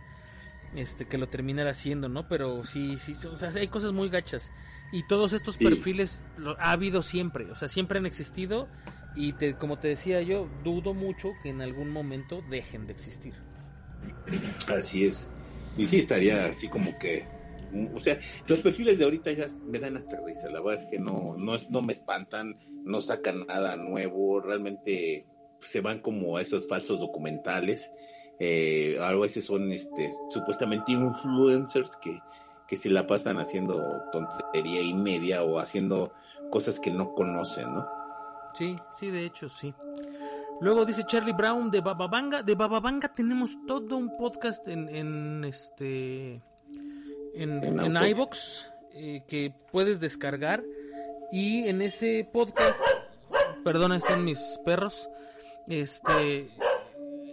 este 0.75 1.05
que 1.05 1.17
lo 1.17 1.27
terminara 1.27 1.71
haciendo, 1.71 2.09
¿no? 2.09 2.27
Pero 2.27 2.65
sí, 2.65 2.97
sí, 2.97 3.13
o 3.27 3.35
sea, 3.35 3.49
hay 3.49 3.67
cosas 3.67 3.91
muy 3.91 4.09
gachas 4.09 4.51
y 4.91 5.03
todos 5.07 5.33
estos 5.33 5.55
Sí. 5.55 5.63
perfiles 5.65 6.23
lo, 6.37 6.59
ha 6.59 6.71
habido 6.71 7.01
siempre, 7.01 7.49
o 7.51 7.55
sea, 7.55 7.67
siempre 7.67 7.99
han 7.99 8.05
existido 8.05 8.67
y 9.15 9.33
te, 9.33 9.55
como 9.55 9.77
te 9.79 9.89
decía 9.89 10.21
yo, 10.21 10.49
dudo 10.63 10.93
mucho 10.93 11.31
que 11.43 11.49
en 11.49 11.61
algún 11.61 11.89
momento 11.89 12.41
dejen 12.49 12.87
de 12.87 12.93
existir. 12.93 13.33
Así 14.67 15.05
es. 15.05 15.27
Y 15.77 15.85
sí, 15.85 15.97
estaría 15.99 16.45
así 16.45 16.67
como 16.67 16.97
que. 16.97 17.25
O 17.93 17.99
sea, 17.99 18.19
los 18.47 18.59
perfiles 18.59 18.99
de 18.99 19.05
ahorita 19.05 19.31
ya 19.31 19.45
me 19.65 19.79
dan 19.79 19.95
hasta 19.95 20.19
risa. 20.25 20.49
La 20.49 20.59
verdad 20.61 20.83
es 20.83 20.89
que 20.91 20.99
no, 20.99 21.35
no, 21.37 21.55
no 21.69 21.81
me 21.81 21.93
espantan, 21.93 22.57
no 22.83 22.99
sacan 22.99 23.45
nada 23.47 23.77
nuevo. 23.77 24.41
Realmente 24.41 25.25
se 25.61 25.79
van 25.79 25.99
como 25.99 26.35
a 26.37 26.41
esos 26.41 26.67
falsos 26.67 26.99
documentales. 26.99 27.89
Eh, 28.43 28.97
a 28.99 29.13
veces 29.13 29.45
son 29.45 29.71
este, 29.71 30.11
supuestamente 30.31 30.93
influencers 30.93 31.95
que, 31.97 32.19
que 32.67 32.75
se 32.75 32.89
la 32.89 33.05
pasan 33.05 33.37
haciendo 33.37 34.01
tontería 34.11 34.81
y 34.81 34.95
media 34.95 35.43
o 35.43 35.59
haciendo 35.59 36.11
cosas 36.49 36.79
que 36.79 36.89
no 36.89 37.13
conocen, 37.13 37.71
¿no? 37.71 37.87
Sí, 38.55 38.75
sí, 38.99 39.11
de 39.11 39.25
hecho, 39.25 39.47
sí. 39.47 39.75
Luego 40.59 40.85
dice 40.85 41.03
Charlie 41.05 41.33
Brown 41.33 41.69
de 41.69 41.81
Bababanga. 41.81 42.41
De 42.41 42.55
Bababanga 42.55 43.13
tenemos 43.13 43.59
todo 43.67 43.95
un 43.95 44.17
podcast 44.17 44.67
en, 44.67 44.89
en 44.89 45.43
este 45.43 46.41
en, 47.35 47.79
En 47.79 47.95
iBox 47.95 48.71
eh, 48.95 49.23
que 49.27 49.53
puedes 49.71 49.99
descargar 49.99 50.63
y 51.31 51.67
en 51.67 51.83
ese 51.83 52.27
podcast, 52.33 52.79
perdona, 53.63 53.97
están 53.97 54.25
mis 54.25 54.59
perros. 54.65 55.07
Este, 55.67 56.49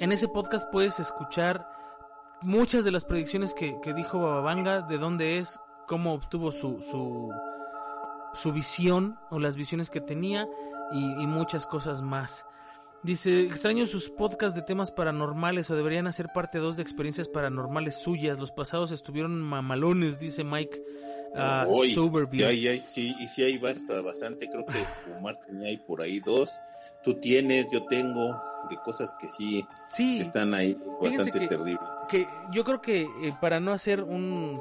en 0.01 0.12
ese 0.12 0.28
podcast 0.28 0.70
puedes 0.70 0.99
escuchar 1.01 1.66
muchas 2.42 2.84
de 2.84 2.90
las 2.92 3.05
predicciones 3.05 3.55
que, 3.55 3.76
que 3.82 3.94
dijo 3.94 4.20
Bababanga, 4.20 4.82
de 4.82 4.99
dónde 4.99 5.38
es, 5.38 5.59
cómo 5.86 6.14
obtuvo 6.14 6.53
su, 6.53 6.80
su, 6.82 7.30
su 8.34 8.53
visión 8.53 9.18
o 9.30 9.38
las 9.38 9.57
visiones 9.57 9.90
que 9.90 10.01
tenía 10.01 10.46
y, 10.92 11.22
y 11.22 11.26
muchas 11.26 11.66
cosas 11.66 12.03
más. 12.03 12.44
Dice, 13.03 13.42
extraño 13.42 13.86
sus 13.86 14.11
podcasts 14.11 14.57
de 14.57 14.62
temas 14.62 14.90
paranormales 14.90 15.70
o 15.70 15.76
deberían 15.76 16.09
hacer 16.09 16.28
parte 16.34 16.59
2 16.59 16.76
de 16.76 16.82
experiencias 16.82 17.28
paranormales 17.28 17.94
suyas. 17.96 18.38
Los 18.40 18.51
pasados 18.51 18.90
estuvieron 18.90 19.40
mamalones, 19.40 20.18
dice 20.18 20.42
Mike 20.42 20.82
uh, 21.34 21.72
Hoy, 21.72 21.94
Soberview. 21.94 22.40
ya, 22.51 22.53
ya, 22.74 22.84
sí, 22.86 23.14
y 23.20 23.28
sí 23.28 23.44
hay 23.44 23.57
basta- 23.57 24.01
bastante, 24.03 24.49
creo 24.51 24.64
que 24.66 24.84
Omar 25.16 25.38
tenía 25.46 25.68
ahí 25.68 25.76
por 25.78 26.03
ahí 26.03 26.18
dos, 26.18 26.51
tú 27.05 27.14
tienes, 27.14 27.70
yo 27.70 27.84
tengo, 27.86 28.36
de 28.71 28.77
cosas 28.83 29.14
que 29.19 29.29
sí 29.29 29.66
Sí, 29.89 30.21
están 30.21 30.55
ahí 30.55 30.79
bastante 31.01 31.33
que- 31.33 31.49
terribles. 31.49 31.79
que 32.11 32.27
yo 32.53 32.64
creo 32.64 32.81
que 32.81 33.03
eh, 33.03 33.35
para 33.41 33.61
no 33.61 33.73
hacer 33.73 34.03
un 34.03 34.61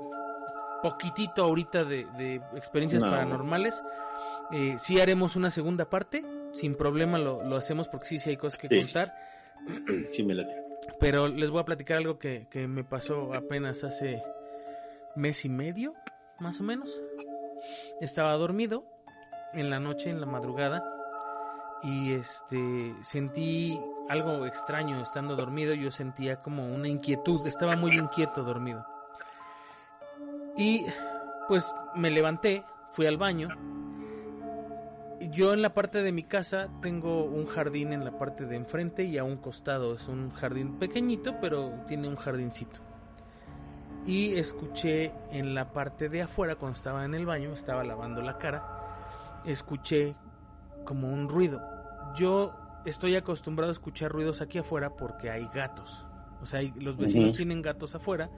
poquitito 0.82 1.44
ahorita 1.44 1.84
de, 1.84 2.06
de 2.18 2.36
experiencias 2.56 3.02
No. 3.02 3.10
paranormales, 3.10 3.84
eh, 4.52 4.78
sí 4.80 5.00
haremos 5.02 5.36
una 5.36 5.50
segunda 5.50 5.90
parte, 5.90 6.24
sin 6.54 6.76
problema 6.76 7.18
lo, 7.18 7.44
lo 7.44 7.56
hacemos 7.58 7.88
porque 7.88 8.08
sí, 8.08 8.20
sí 8.20 8.30
hay 8.32 8.38
cosas 8.38 8.60
que 8.60 8.68
Sí. 8.70 8.82
contar. 8.84 9.14
Sí, 10.14 10.24
me 10.24 10.34
late. 10.36 10.56
Pero 11.00 11.28
les 11.28 11.50
voy 11.52 11.60
a 11.62 11.66
platicar 11.66 11.98
algo 11.98 12.18
que, 12.20 12.48
que 12.50 12.68
me 12.68 12.84
pasó 12.84 13.34
apenas 13.34 13.84
hace 13.84 14.24
mes 15.16 15.44
y 15.46 15.50
medio, 15.50 15.94
más 16.40 16.60
o 16.62 16.64
menos. 16.64 17.02
Estaba 18.00 18.34
dormido 18.38 18.86
en 19.54 19.70
la 19.72 19.80
noche, 19.80 20.10
en 20.12 20.22
la 20.22 20.28
madrugada, 20.28 20.84
y 21.84 22.14
este 22.14 22.94
sentí 23.02 23.80
algo 24.10 24.46
extraño 24.46 25.02
estando 25.02 25.36
dormido. 25.36 25.74
Yo 25.74 25.92
sentía 25.92 26.42
como 26.42 26.68
una 26.68 26.88
inquietud, 26.88 27.46
estaba 27.48 27.76
muy 27.76 27.96
inquieto 27.96 28.44
dormido. 28.44 28.86
Y 30.56 30.86
pues 31.48 31.74
me 31.96 32.10
levanté, 32.10 32.64
fui 32.92 33.06
al 33.06 33.18
baño. 33.18 33.50
Yo 35.20 35.54
en 35.54 35.62
la 35.62 35.74
parte 35.74 36.04
de 36.04 36.12
mi 36.12 36.24
casa 36.24 36.70
tengo 36.82 37.24
un 37.24 37.48
jardín 37.48 37.92
en 37.92 38.06
la 38.06 38.18
parte 38.18 38.46
de 38.46 38.56
enfrente 38.56 39.04
y 39.04 39.18
a 39.18 39.24
un 39.24 39.38
costado. 39.38 39.94
Es 39.94 40.08
un 40.08 40.32
jardín 40.32 40.78
pequeñito, 40.78 41.36
pero 41.42 41.72
tiene 41.88 42.08
un 42.08 42.16
jardincito. 42.16 42.80
Y 44.06 44.36
escuché 44.38 45.12
en 45.32 45.54
la 45.54 45.74
parte 45.74 46.08
de 46.08 46.22
afuera, 46.22 46.56
cuando 46.56 46.78
estaba 46.78 47.04
en 47.04 47.14
el 47.14 47.26
baño, 47.26 47.54
estaba 47.54 47.84
lavando 47.84 48.22
la 48.22 48.38
cara, 48.38 49.42
escuché 49.44 50.16
como 50.86 51.12
un 51.12 51.28
ruido. 51.28 51.62
Yo 52.16 52.67
estoy 52.86 53.16
acostumbrado 53.16 53.70
a 53.70 53.74
escuchar 53.74 54.12
ruidos 54.12 54.42
aquí 54.42 54.58
afuera 54.58 54.92
porque 54.96 55.30
hay 55.30 55.48
gatos. 55.54 56.06
O 56.42 56.46
sea, 56.46 56.60
hay- 56.60 56.74
los 56.80 56.98
vecinos 56.98 57.34
tienen 57.34 57.62
gatos 57.62 57.96
afuera. 57.96 58.30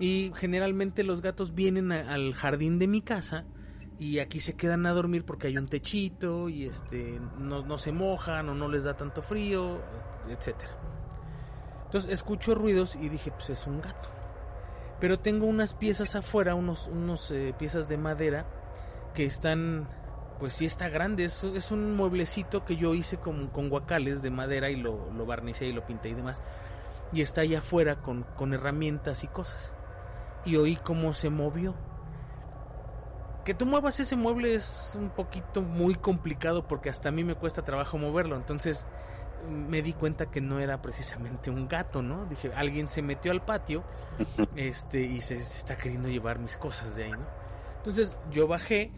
Y 0.00 0.32
generalmente 0.34 1.04
los 1.04 1.20
gatos 1.22 1.54
vienen 1.54 1.92
a- 1.92 2.12
al 2.12 2.34
jardín 2.34 2.78
de 2.78 2.88
mi 2.88 3.00
casa 3.00 3.44
y 3.98 4.18
aquí 4.18 4.40
se 4.40 4.54
quedan 4.56 4.86
a 4.86 4.92
dormir 4.92 5.24
porque 5.24 5.46
hay 5.46 5.56
un 5.56 5.66
techito 5.68 6.48
y 6.48 6.64
este 6.66 7.20
no, 7.38 7.64
no 7.64 7.78
se 7.78 7.92
mojan 7.92 8.48
o 8.48 8.54
no 8.54 8.68
les 8.68 8.82
da 8.84 8.96
tanto 8.96 9.22
frío, 9.22 9.78
etcétera. 10.28 10.72
Entonces 11.84 12.10
escucho 12.12 12.54
ruidos 12.56 12.96
y 12.96 13.08
dije, 13.08 13.30
pues 13.30 13.50
es 13.50 13.66
un 13.68 13.80
gato. 13.80 14.08
Pero 15.00 15.20
tengo 15.20 15.46
unas 15.46 15.74
piezas 15.74 16.16
afuera, 16.16 16.54
unos, 16.56 16.88
unos 16.88 17.30
eh, 17.30 17.54
piezas 17.56 17.88
de 17.88 17.96
madera 17.98 18.46
que 19.14 19.24
están, 19.26 19.88
pues 20.38 20.54
sí 20.54 20.64
está 20.64 20.88
grande, 20.88 21.24
es, 21.24 21.44
es 21.44 21.70
un 21.70 21.94
mueblecito 21.96 22.64
que 22.64 22.76
yo 22.76 22.94
hice 22.94 23.18
con, 23.18 23.48
con 23.48 23.68
guacales 23.68 24.22
de 24.22 24.30
madera 24.30 24.70
y 24.70 24.76
lo, 24.76 25.10
lo 25.12 25.26
barnicé 25.26 25.66
y 25.66 25.72
lo 25.72 25.86
pinté 25.86 26.10
y 26.10 26.14
demás. 26.14 26.42
Y 27.12 27.22
está 27.22 27.42
allá 27.42 27.60
afuera 27.60 27.96
con, 27.96 28.24
con 28.36 28.52
herramientas 28.54 29.24
y 29.24 29.28
cosas. 29.28 29.72
Y 30.44 30.56
oí 30.56 30.76
cómo 30.76 31.14
se 31.14 31.30
movió 31.30 31.74
que 33.44 33.54
tú 33.54 33.66
muevas 33.66 34.00
ese 34.00 34.16
mueble 34.16 34.54
es 34.54 34.96
un 34.98 35.10
poquito 35.10 35.60
muy 35.60 35.94
complicado 35.94 36.66
porque 36.66 36.88
hasta 36.88 37.10
a 37.10 37.12
mí 37.12 37.22
me 37.24 37.34
cuesta 37.34 37.62
trabajo 37.62 37.98
moverlo. 37.98 38.36
Entonces 38.36 38.86
me 39.48 39.82
di 39.82 39.92
cuenta 39.92 40.30
que 40.30 40.40
no 40.40 40.60
era 40.60 40.80
precisamente 40.80 41.50
un 41.50 41.68
gato, 41.68 42.02
¿no? 42.02 42.24
Dije, 42.26 42.50
alguien 42.54 42.88
se 42.88 43.02
metió 43.02 43.30
al 43.30 43.44
patio 43.44 43.84
este 44.56 45.02
y 45.02 45.20
se, 45.20 45.36
se 45.36 45.58
está 45.58 45.76
queriendo 45.76 46.08
llevar 46.08 46.38
mis 46.38 46.56
cosas 46.56 46.96
de 46.96 47.04
ahí, 47.04 47.12
¿no? 47.12 47.26
Entonces 47.76 48.16
yo 48.30 48.48
bajé, 48.48 48.92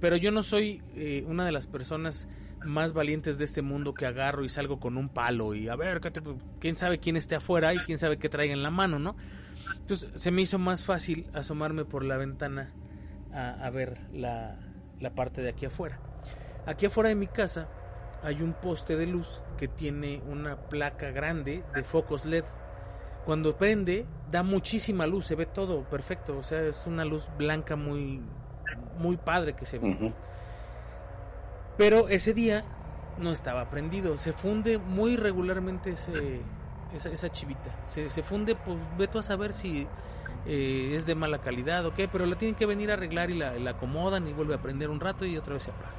pero 0.00 0.16
yo 0.16 0.30
no 0.32 0.42
soy 0.42 0.82
eh, 0.94 1.24
una 1.26 1.44
de 1.46 1.52
las 1.52 1.66
personas 1.66 2.28
más 2.64 2.92
valientes 2.94 3.36
de 3.38 3.44
este 3.44 3.60
mundo 3.62 3.92
que 3.94 4.06
agarro 4.06 4.44
y 4.44 4.48
salgo 4.48 4.80
con 4.80 4.96
un 4.96 5.08
palo 5.10 5.54
y 5.54 5.68
a 5.68 5.76
ver, 5.76 6.00
¿qué 6.00 6.10
te- 6.10 6.22
quién 6.60 6.76
sabe 6.76 6.98
quién 6.98 7.16
esté 7.16 7.34
afuera 7.34 7.74
y 7.74 7.78
quién 7.80 7.98
sabe 7.98 8.16
qué 8.18 8.28
traiga 8.28 8.54
en 8.54 8.62
la 8.62 8.70
mano, 8.70 8.98
¿no? 8.98 9.16
Entonces 9.76 10.08
se 10.16 10.30
me 10.30 10.42
hizo 10.42 10.58
más 10.58 10.84
fácil 10.84 11.26
asomarme 11.34 11.84
por 11.84 12.04
la 12.04 12.16
ventana 12.16 12.72
a, 13.32 13.50
a 13.66 13.70
ver 13.70 13.98
la, 14.12 14.56
la 15.00 15.14
parte 15.14 15.42
de 15.42 15.50
aquí 15.50 15.66
afuera. 15.66 16.00
Aquí 16.66 16.86
afuera 16.86 17.10
de 17.10 17.14
mi 17.16 17.26
casa 17.26 17.68
hay 18.22 18.40
un 18.40 18.54
poste 18.54 18.96
de 18.96 19.06
luz 19.06 19.42
que 19.58 19.68
tiene 19.68 20.22
una 20.26 20.56
placa 20.56 21.10
grande 21.10 21.62
de 21.74 21.84
focos 21.84 22.24
LED. 22.24 22.44
cuando 23.26 23.56
prende, 23.58 24.06
da 24.30 24.42
muchísima 24.42 25.06
luz, 25.06 25.26
se 25.26 25.34
ve 25.34 25.44
todo 25.46 25.84
perfecto, 25.90 26.38
o 26.38 26.42
sea, 26.42 26.62
es 26.66 26.86
una 26.86 27.04
luz 27.04 27.28
blanca 27.36 27.76
muy, 27.76 28.22
muy 28.98 29.16
padre 29.16 29.54
que 29.54 29.66
se 29.66 29.78
ve. 29.78 30.12
Pero 31.76 32.08
ese 32.08 32.34
día 32.34 32.64
no 33.18 33.32
estaba 33.32 33.68
prendido, 33.70 34.16
se 34.16 34.32
funde 34.32 34.78
muy 34.78 35.16
regularmente 35.16 35.90
ese, 35.90 36.40
esa, 36.94 37.10
esa 37.10 37.30
chivita, 37.30 37.70
se, 37.86 38.10
se 38.10 38.22
funde, 38.22 38.54
pues 38.54 38.78
ve 38.98 39.08
a 39.18 39.22
saber 39.22 39.52
si 39.52 39.86
eh, 40.46 40.92
es 40.94 41.06
de 41.06 41.14
mala 41.14 41.38
calidad 41.38 41.86
o 41.86 41.94
qué, 41.94 42.08
pero 42.08 42.26
la 42.26 42.36
tienen 42.36 42.54
que 42.54 42.66
venir 42.66 42.90
a 42.90 42.94
arreglar 42.94 43.30
y 43.30 43.34
la, 43.34 43.54
la 43.58 43.70
acomodan 43.70 44.26
y 44.28 44.32
vuelve 44.32 44.54
a 44.54 44.62
prender 44.62 44.90
un 44.90 45.00
rato 45.00 45.24
y 45.24 45.36
otra 45.36 45.54
vez 45.54 45.64
se 45.64 45.70
apaga. 45.70 45.92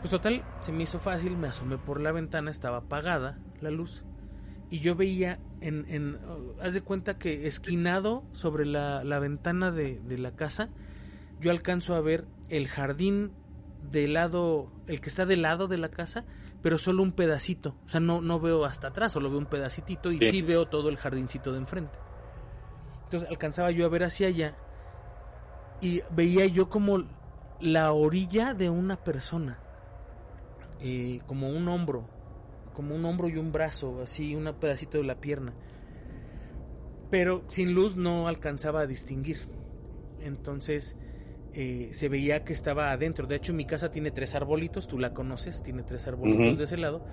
Pues 0.00 0.10
total, 0.10 0.42
se 0.60 0.72
me 0.72 0.84
hizo 0.84 0.98
fácil, 0.98 1.36
me 1.36 1.48
asomé 1.48 1.76
por 1.76 2.00
la 2.00 2.12
ventana, 2.12 2.50
estaba 2.50 2.78
apagada 2.78 3.38
la 3.60 3.70
luz 3.70 4.02
y 4.70 4.78
yo 4.78 4.94
veía 4.94 5.38
en, 5.60 5.84
en 5.88 6.18
haz 6.62 6.74
de 6.74 6.80
cuenta 6.80 7.18
que 7.18 7.46
esquinado 7.46 8.22
sobre 8.32 8.64
la, 8.64 9.04
la 9.04 9.18
ventana 9.18 9.70
de, 9.70 10.00
de, 10.00 10.16
la 10.16 10.30
casa, 10.30 10.68
yo 11.40 11.50
alcanzo 11.50 11.94
a 11.94 12.00
ver 12.00 12.26
el 12.48 12.68
jardín 12.68 13.32
del 13.90 14.12
lado, 14.12 14.70
el 14.86 15.00
que 15.00 15.08
está 15.08 15.26
del 15.26 15.42
lado 15.42 15.66
de 15.66 15.78
la 15.78 15.88
casa, 15.88 16.24
pero 16.62 16.78
solo 16.78 17.02
un 17.02 17.12
pedacito, 17.12 17.76
o 17.86 17.88
sea, 17.88 18.00
no, 18.00 18.20
no 18.20 18.38
veo 18.38 18.64
hasta 18.64 18.88
atrás, 18.88 19.12
solo 19.12 19.30
veo 19.30 19.38
un 19.38 19.46
pedacitito 19.46 20.12
y 20.12 20.18
sí, 20.18 20.30
sí 20.30 20.42
veo 20.42 20.68
todo 20.68 20.90
el 20.90 20.96
jardincito 20.96 21.52
de 21.52 21.58
enfrente. 21.58 21.98
Entonces 23.04 23.28
alcanzaba 23.28 23.70
yo 23.70 23.86
a 23.86 23.88
ver 23.88 24.04
hacia 24.04 24.28
allá 24.28 24.56
y 25.80 26.02
veía 26.10 26.46
yo 26.46 26.68
como 26.68 27.04
la 27.60 27.92
orilla 27.92 28.54
de 28.54 28.68
una 28.70 29.02
persona, 29.02 29.58
eh, 30.80 31.20
como 31.26 31.48
un 31.48 31.66
hombro, 31.68 32.08
como 32.74 32.94
un 32.94 33.04
hombro 33.04 33.28
y 33.28 33.36
un 33.36 33.52
brazo, 33.52 34.00
así 34.02 34.34
un 34.34 34.52
pedacito 34.60 34.98
de 34.98 35.04
la 35.04 35.20
pierna. 35.20 35.54
Pero 37.10 37.42
sin 37.48 37.72
luz 37.72 37.96
no 37.96 38.28
alcanzaba 38.28 38.82
a 38.82 38.86
distinguir. 38.86 39.48
Entonces 40.20 40.96
eh, 41.54 41.90
se 41.92 42.08
veía 42.08 42.44
que 42.44 42.52
estaba 42.52 42.92
adentro. 42.92 43.26
De 43.26 43.36
hecho, 43.36 43.52
mi 43.52 43.64
casa 43.64 43.90
tiene 43.90 44.10
tres 44.10 44.34
arbolitos, 44.34 44.86
tú 44.86 44.98
la 44.98 45.12
conoces, 45.12 45.62
tiene 45.62 45.82
tres 45.82 46.06
arbolitos 46.06 46.46
uh 46.46 46.52
-huh. 46.52 46.56
de 46.56 46.64
ese 46.64 46.76
lado. 46.76 47.04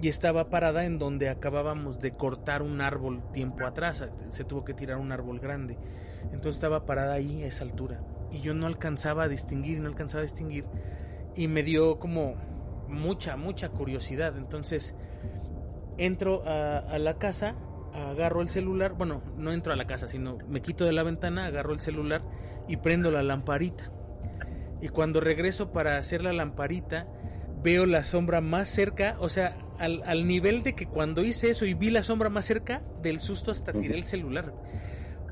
Y 0.00 0.08
estaba 0.08 0.48
parada 0.48 0.84
en 0.84 0.98
donde 0.98 1.28
acabábamos 1.28 2.00
de 2.00 2.12
cortar 2.12 2.62
un 2.62 2.80
árbol 2.80 3.22
tiempo 3.32 3.66
atrás. 3.66 4.04
Se 4.30 4.44
tuvo 4.44 4.64
que 4.64 4.74
tirar 4.74 4.96
un 4.96 5.12
árbol 5.12 5.38
grande. 5.38 5.76
Entonces 6.24 6.54
estaba 6.54 6.86
parada 6.86 7.14
ahí 7.14 7.42
a 7.42 7.46
esa 7.46 7.64
altura. 7.64 8.02
Y 8.30 8.40
yo 8.40 8.54
no 8.54 8.66
alcanzaba 8.66 9.24
a 9.24 9.28
distinguir, 9.28 9.80
no 9.80 9.88
alcanzaba 9.88 10.20
a 10.20 10.22
distinguir. 10.22 10.64
Y 11.36 11.48
me 11.48 11.62
dio 11.62 11.98
como 11.98 12.34
mucha, 12.88 13.36
mucha 13.36 13.68
curiosidad. 13.68 14.36
Entonces 14.36 14.94
entro 15.98 16.42
a, 16.46 16.78
a, 16.78 16.98
la 16.98 17.18
casa, 17.18 17.54
agarro 17.94 18.40
el 18.40 18.48
celular, 18.48 18.94
bueno, 18.94 19.22
no 19.36 19.52
entro 19.52 19.72
a 19.72 19.76
la 19.76 19.86
casa, 19.86 20.08
sino 20.08 20.38
me 20.48 20.62
quito 20.62 20.84
de 20.84 20.92
la 20.92 21.02
ventana, 21.02 21.46
agarro 21.46 21.72
el 21.72 21.80
celular 21.80 22.22
y 22.68 22.76
prendo 22.78 23.10
la 23.10 23.22
lamparita. 23.22 23.90
Y 24.80 24.88
cuando 24.88 25.20
regreso 25.20 25.72
para 25.72 25.96
hacer 25.96 26.22
la 26.22 26.32
lamparita, 26.32 27.06
veo 27.62 27.86
la 27.86 28.04
sombra 28.04 28.40
más 28.40 28.68
cerca, 28.68 29.16
o 29.20 29.28
sea, 29.28 29.56
al, 29.78 30.02
al 30.04 30.26
nivel 30.26 30.62
de 30.62 30.74
que 30.74 30.86
cuando 30.86 31.22
hice 31.22 31.50
eso 31.50 31.66
y 31.66 31.74
vi 31.74 31.90
la 31.90 32.02
sombra 32.02 32.30
más 32.30 32.46
cerca, 32.46 32.82
del 33.02 33.20
susto 33.20 33.50
hasta 33.50 33.72
tiré 33.72 33.94
el 33.94 34.04
celular. 34.04 34.54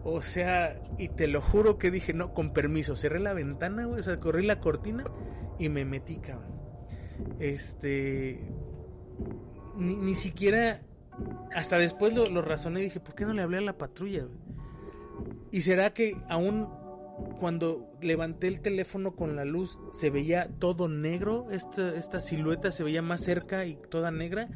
O 0.03 0.23
sea, 0.23 0.81
y 0.99 1.09
te 1.09 1.27
lo 1.27 1.41
juro 1.41 1.79
que 1.79 1.91
dije, 1.91 2.15
no, 2.15 2.33
con 2.33 2.53
permiso, 2.53 2.97
cerré 2.97 3.19
la 3.19 3.33
ventana, 3.33 3.85
güey, 3.85 4.01
o 4.01 4.03
sea, 4.03 4.19
corrí 4.19 4.47
la 4.47 4.61
cortina 4.61 5.05
y 5.59 5.69
me 5.69 5.85
metí, 5.85 6.17
cabrón. 6.17 6.59
Este, 7.39 8.41
ni, 9.77 9.97
ni 9.97 10.15
siquiera 10.15 10.83
hasta 11.55 11.79
después 11.79 12.15
lo, 12.15 12.29
lo, 12.29 12.43
razoné 12.43 12.81
y 12.81 12.85
dije, 12.85 13.01
¿por 13.01 13.15
qué 13.15 13.25
no 13.25 13.33
le 13.33 13.43
hablé 13.43 13.59
a 13.59 13.63
la 13.63 13.79
patrulla? 13.79 14.27
Y 15.51 15.63
será 15.63 15.93
que 15.93 16.17
aún 16.29 16.69
cuando 17.39 17.93
levanté 18.01 18.49
el 18.49 18.61
teléfono 18.61 19.15
con 19.15 19.37
la 19.37 19.45
luz 19.45 19.79
se 19.93 20.11
veía 20.11 20.49
todo 20.59 20.89
negro, 20.89 21.49
esta, 21.51 21.95
esta 21.95 22.21
silueta 22.21 22.71
se 22.71 22.85
veía 22.85 23.03
más 23.03 23.23
cerca 23.23 23.65
y 23.67 23.77
toda 23.91 24.11
negra. 24.11 24.49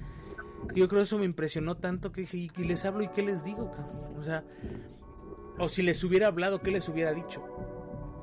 Y 0.74 0.80
yo 0.80 0.88
creo 0.88 1.00
que 1.00 1.04
eso 1.04 1.18
me 1.18 1.24
impresionó 1.24 1.76
tanto 1.76 2.10
que 2.12 2.22
dije, 2.22 2.48
¿y 2.56 2.64
les 2.64 2.84
hablo 2.84 3.02
y 3.02 3.08
qué 3.08 3.22
les 3.22 3.44
digo? 3.44 3.70
Cabrón? 3.70 4.16
O 4.16 4.22
sea, 4.22 4.44
o 5.58 5.68
si 5.68 5.82
les 5.82 6.02
hubiera 6.04 6.28
hablado, 6.28 6.62
¿qué 6.62 6.70
les 6.70 6.88
hubiera 6.88 7.12
dicho? 7.12 7.42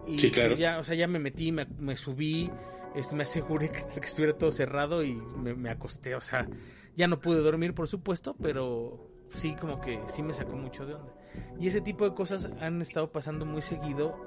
Y 0.08 0.18
sí, 0.18 0.32
claro. 0.32 0.56
ya, 0.56 0.80
o 0.80 0.84
sea, 0.84 0.96
ya 0.96 1.08
me 1.08 1.20
metí, 1.20 1.52
me, 1.52 1.66
me 1.78 1.96
subí, 1.96 2.50
este, 2.96 3.16
me 3.16 3.24
aseguré 3.24 3.70
que, 3.72 3.86
que, 4.00 4.06
estuviera 4.06 4.38
todo 4.38 4.52
cerrado 4.52 5.04
y 5.04 5.14
me, 5.14 5.54
me 5.54 5.70
acosté, 5.70 6.16
o 6.16 6.22
sea, 6.22 6.48
ya 6.96 7.08
no 7.08 7.20
pude 7.20 7.40
dormir, 7.40 7.74
por 7.74 7.88
supuesto, 7.88 8.36
pero 8.42 9.10
sí 9.30 9.56
como 9.56 9.80
que 9.82 10.00
sí 10.08 10.22
me 10.24 10.34
sacó 10.34 10.56
mucho 10.56 10.86
de 10.86 10.96
onda. 10.96 11.14
Y 11.60 11.68
ese 11.68 11.82
tipo 11.82 12.04
de 12.04 12.14
cosas 12.14 12.50
han 12.60 12.82
estado 12.82 13.12
pasando 13.12 13.46
muy 13.46 13.62
seguido, 13.62 14.18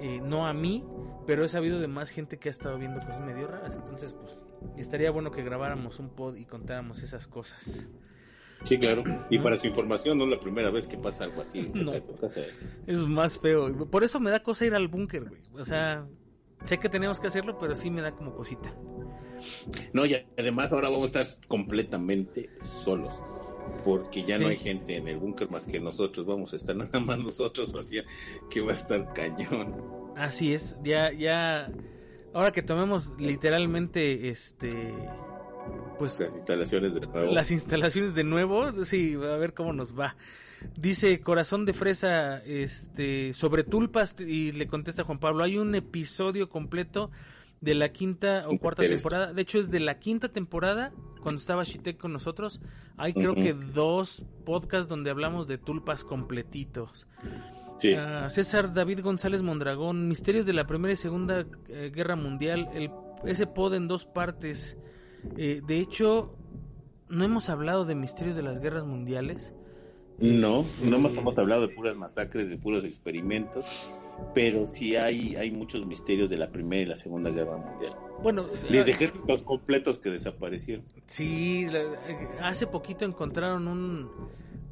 eh, 0.00 0.20
no 0.22 0.46
a 0.46 0.52
mí, 0.52 0.84
pero 1.26 1.44
he 1.44 1.48
sabido 1.48 1.78
de 1.80 1.86
más 1.86 2.10
gente 2.10 2.38
que 2.38 2.48
ha 2.48 2.52
estado 2.52 2.78
viendo 2.78 3.00
cosas 3.00 3.20
medio 3.20 3.46
raras. 3.46 3.76
Entonces, 3.76 4.14
pues, 4.14 4.38
estaría 4.76 5.10
bueno 5.10 5.30
que 5.30 5.42
grabáramos 5.42 5.98
un 5.98 6.10
pod 6.10 6.36
y 6.36 6.44
contáramos 6.44 7.02
esas 7.02 7.26
cosas. 7.26 7.88
Sí, 8.64 8.76
claro. 8.78 9.04
Y 9.30 9.38
para 9.38 9.58
su 9.60 9.68
información, 9.68 10.18
no 10.18 10.24
es 10.24 10.30
la 10.30 10.40
primera 10.40 10.70
vez 10.70 10.88
que 10.88 10.98
pasa 10.98 11.24
algo 11.24 11.42
así. 11.42 11.70
No, 11.74 11.92
es 12.86 13.06
más 13.06 13.38
feo. 13.38 13.88
Por 13.88 14.02
eso 14.02 14.18
me 14.18 14.30
da 14.30 14.42
cosa 14.42 14.66
ir 14.66 14.74
al 14.74 14.88
búnker, 14.88 15.28
güey. 15.28 15.42
O 15.54 15.64
sea, 15.64 16.06
sé 16.64 16.78
que 16.78 16.88
tenemos 16.88 17.20
que 17.20 17.28
hacerlo, 17.28 17.56
pero 17.58 17.74
sí 17.74 17.90
me 17.90 18.02
da 18.02 18.12
como 18.12 18.34
cosita. 18.34 18.74
No, 19.92 20.06
y 20.06 20.16
además 20.36 20.72
ahora 20.72 20.88
vamos 20.88 21.14
a 21.14 21.20
estar 21.20 21.38
completamente 21.48 22.50
solos. 22.84 23.14
Porque 23.84 24.22
ya 24.22 24.38
sí. 24.38 24.42
no 24.42 24.48
hay 24.48 24.56
gente 24.56 24.96
en 24.96 25.08
el 25.08 25.18
búnker 25.18 25.50
más 25.50 25.64
que 25.64 25.80
nosotros. 25.80 26.26
Vamos 26.26 26.52
a 26.52 26.56
estar 26.56 26.74
nada 26.76 27.00
más 27.00 27.18
nosotros, 27.18 27.74
así 27.74 28.00
que 28.50 28.60
va 28.60 28.72
a 28.72 28.74
estar 28.74 29.12
cañón. 29.12 29.74
Así 30.16 30.52
es, 30.52 30.78
ya, 30.82 31.12
ya. 31.12 31.70
Ahora 32.34 32.52
que 32.52 32.62
tomemos 32.62 33.14
literalmente 33.18 34.28
este. 34.28 34.94
Pues 35.98 36.18
las 36.20 36.34
instalaciones 36.34 36.94
de 36.94 37.00
nuevo. 37.00 37.32
Las 37.32 37.50
instalaciones 37.50 38.14
de 38.14 38.24
nuevo, 38.24 38.84
sí, 38.84 39.14
a 39.14 39.36
ver 39.36 39.54
cómo 39.54 39.72
nos 39.72 39.98
va. 39.98 40.16
Dice 40.76 41.20
Corazón 41.20 41.64
de 41.66 41.72
Fresa 41.72 42.38
este 42.44 43.32
sobre 43.32 43.64
tulpas 43.64 44.16
y 44.18 44.52
le 44.52 44.66
contesta 44.66 45.04
Juan 45.04 45.18
Pablo, 45.18 45.44
hay 45.44 45.56
un 45.56 45.74
episodio 45.74 46.48
completo 46.48 47.10
de 47.60 47.74
la 47.74 47.90
quinta 47.90 48.44
o 48.48 48.58
cuarta 48.58 48.86
temporada. 48.86 49.32
De 49.32 49.42
hecho, 49.42 49.58
es 49.58 49.70
de 49.70 49.80
la 49.80 49.98
quinta 49.98 50.28
temporada, 50.28 50.92
cuando 51.22 51.40
estaba 51.40 51.64
Shitek 51.64 51.98
con 51.98 52.12
nosotros. 52.12 52.60
Hay 52.96 53.12
creo 53.12 53.32
uh 53.32 53.36
-huh. 53.36 53.42
que 53.42 53.54
dos 53.54 54.24
podcasts 54.44 54.88
donde 54.88 55.10
hablamos 55.10 55.46
de 55.46 55.58
tulpas 55.58 56.04
completitos. 56.04 57.06
Sí. 57.78 57.94
Uh, 57.94 58.28
César 58.28 58.72
David 58.72 59.00
González 59.02 59.42
Mondragón, 59.42 60.08
Misterios 60.08 60.46
de 60.46 60.52
la 60.52 60.66
Primera 60.66 60.92
y 60.92 60.96
Segunda 60.96 61.46
eh, 61.68 61.92
Guerra 61.94 62.16
Mundial. 62.16 62.68
El, 62.74 62.90
ese 63.24 63.46
pod 63.46 63.74
en 63.74 63.88
dos 63.88 64.04
partes. 64.04 64.76
Eh, 65.36 65.60
de 65.66 65.80
hecho, 65.80 66.36
no 67.08 67.24
hemos 67.24 67.48
hablado 67.48 67.84
de 67.84 67.94
misterios 67.94 68.36
de 68.36 68.42
las 68.42 68.60
guerras 68.60 68.84
mundiales. 68.84 69.54
No, 70.18 70.64
no 70.82 70.96
hemos, 70.96 71.16
hemos 71.16 71.38
hablado 71.38 71.62
de 71.62 71.74
puras 71.74 71.96
masacres, 71.96 72.48
de 72.48 72.56
puros 72.56 72.84
experimentos 72.84 73.88
pero 74.34 74.66
sí 74.68 74.96
hay, 74.96 75.36
hay 75.36 75.50
muchos 75.50 75.86
misterios 75.86 76.28
de 76.28 76.36
la 76.36 76.50
Primera 76.50 76.82
y 76.82 76.86
la 76.86 76.96
Segunda 76.96 77.30
Guerra 77.30 77.56
Mundial. 77.56 77.94
Bueno, 78.22 78.44
de 78.44 78.80
ejércitos 78.80 79.42
completos 79.42 79.98
que 79.98 80.10
desaparecieron. 80.10 80.84
Sí, 81.06 81.66
hace 82.42 82.66
poquito 82.66 83.04
encontraron 83.04 83.68
un, 83.68 84.10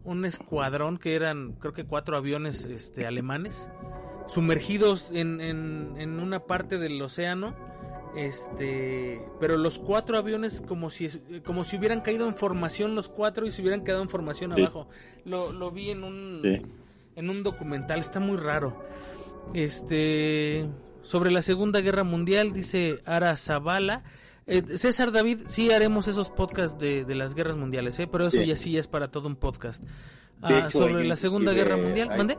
un 0.04 0.24
escuadrón 0.24 0.98
que 0.98 1.14
eran, 1.14 1.52
creo 1.52 1.72
que 1.72 1.84
cuatro 1.84 2.16
aviones 2.16 2.64
este, 2.64 3.06
alemanes, 3.06 3.68
sumergidos 4.26 5.10
en, 5.12 5.40
en, 5.40 5.94
en 5.98 6.20
una 6.20 6.40
parte 6.40 6.78
del 6.78 7.00
océano. 7.00 7.54
Este, 8.16 9.20
pero 9.38 9.58
los 9.58 9.78
cuatro 9.78 10.16
aviones 10.16 10.62
como 10.66 10.88
si 10.88 11.08
como 11.44 11.64
si 11.64 11.76
hubieran 11.76 12.00
caído 12.00 12.26
en 12.26 12.34
formación 12.34 12.94
los 12.94 13.10
cuatro 13.10 13.46
y 13.46 13.52
se 13.52 13.60
hubieran 13.60 13.84
quedado 13.84 14.02
en 14.02 14.08
formación 14.08 14.54
sí. 14.54 14.62
abajo. 14.62 14.88
Lo, 15.26 15.52
lo 15.52 15.70
vi 15.70 15.90
en 15.90 16.02
un 16.02 16.40
sí. 16.42 16.62
en 17.14 17.28
un 17.28 17.42
documental, 17.42 18.00
está 18.00 18.18
muy 18.18 18.38
raro. 18.38 18.82
Este 19.52 20.66
sobre 21.02 21.30
la 21.30 21.42
Segunda 21.42 21.80
Guerra 21.82 22.04
Mundial 22.04 22.54
dice 22.54 23.00
Ara 23.04 23.36
Zavala. 23.36 24.02
Eh, 24.46 24.62
César 24.78 25.12
David, 25.12 25.40
sí 25.46 25.70
haremos 25.70 26.08
esos 26.08 26.30
podcasts 26.30 26.78
de, 26.78 27.04
de 27.04 27.14
las 27.16 27.34
guerras 27.34 27.56
mundiales, 27.56 27.98
¿eh? 27.98 28.06
pero 28.06 28.28
eso 28.28 28.38
sí. 28.38 28.46
ya 28.46 28.56
sí 28.56 28.78
es 28.78 28.86
para 28.86 29.10
todo 29.10 29.28
un 29.28 29.36
podcast. 29.36 29.84
Ah, 30.40 30.66
hecho, 30.68 30.78
sobre 30.78 31.04
la 31.04 31.16
Segunda 31.16 31.52
Guerra 31.52 31.76
Mundial, 31.76 32.10
hay, 32.10 32.18
¿mande? 32.18 32.38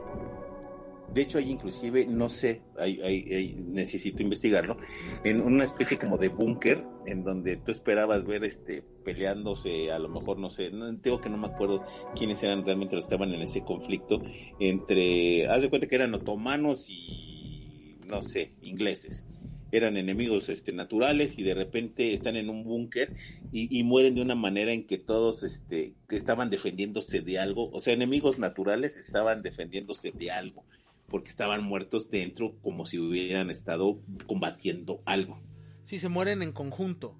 De 1.14 1.22
hecho, 1.22 1.38
hay 1.38 1.50
inclusive, 1.50 2.06
no 2.06 2.28
sé, 2.28 2.60
hay, 2.78 3.56
necesito 3.66 4.22
investigarlo, 4.22 4.76
en 5.24 5.40
una 5.40 5.64
especie 5.64 5.98
como 5.98 6.18
de 6.18 6.28
búnker, 6.28 6.84
en 7.06 7.24
donde 7.24 7.56
tú 7.56 7.72
esperabas 7.72 8.24
ver 8.26 8.44
este 8.44 8.82
peleándose, 9.04 9.90
a 9.90 9.98
lo 9.98 10.10
mejor, 10.10 10.38
no 10.38 10.50
sé, 10.50 10.70
no, 10.70 10.94
tengo 10.98 11.20
que 11.20 11.30
no 11.30 11.38
me 11.38 11.46
acuerdo 11.46 11.82
quiénes 12.14 12.42
eran 12.42 12.64
realmente 12.64 12.94
los 12.94 13.04
que 13.04 13.14
estaban 13.14 13.32
en 13.32 13.40
ese 13.40 13.62
conflicto, 13.62 14.20
entre, 14.60 15.48
haz 15.48 15.62
de 15.62 15.70
cuenta 15.70 15.86
que 15.86 15.94
eran 15.94 16.14
otomanos 16.14 16.86
y, 16.88 17.96
no 18.06 18.22
sé, 18.22 18.50
ingleses. 18.60 19.24
Eran 19.70 19.98
enemigos 19.98 20.48
este, 20.48 20.72
naturales 20.72 21.38
y 21.38 21.42
de 21.42 21.52
repente 21.54 22.14
están 22.14 22.36
en 22.36 22.48
un 22.48 22.64
búnker 22.64 23.14
y, 23.52 23.82
mueren 23.82 24.14
de 24.14 24.22
una 24.22 24.34
manera 24.34 24.72
en 24.72 24.86
que 24.86 24.96
todos 24.96 25.42
este, 25.42 25.94
que 26.08 26.16
estaban 26.16 26.48
defendiéndose 26.48 27.20
de 27.20 27.38
algo, 27.38 27.70
o 27.70 27.80
sea, 27.80 27.92
enemigos 27.92 28.38
naturales 28.38 28.96
estaban 28.96 29.42
defendiéndose 29.42 30.10
de 30.10 30.30
algo, 30.30 30.64
porque 31.08 31.30
estaban 31.30 31.64
muertos 31.64 32.10
dentro 32.10 32.54
como 32.62 32.86
si 32.86 32.98
hubieran 32.98 33.50
estado 33.50 34.00
combatiendo 34.26 35.02
algo. 35.06 35.40
Sí, 35.84 35.98
se 35.98 36.08
mueren 36.08 36.42
en 36.42 36.52
conjunto. 36.52 37.16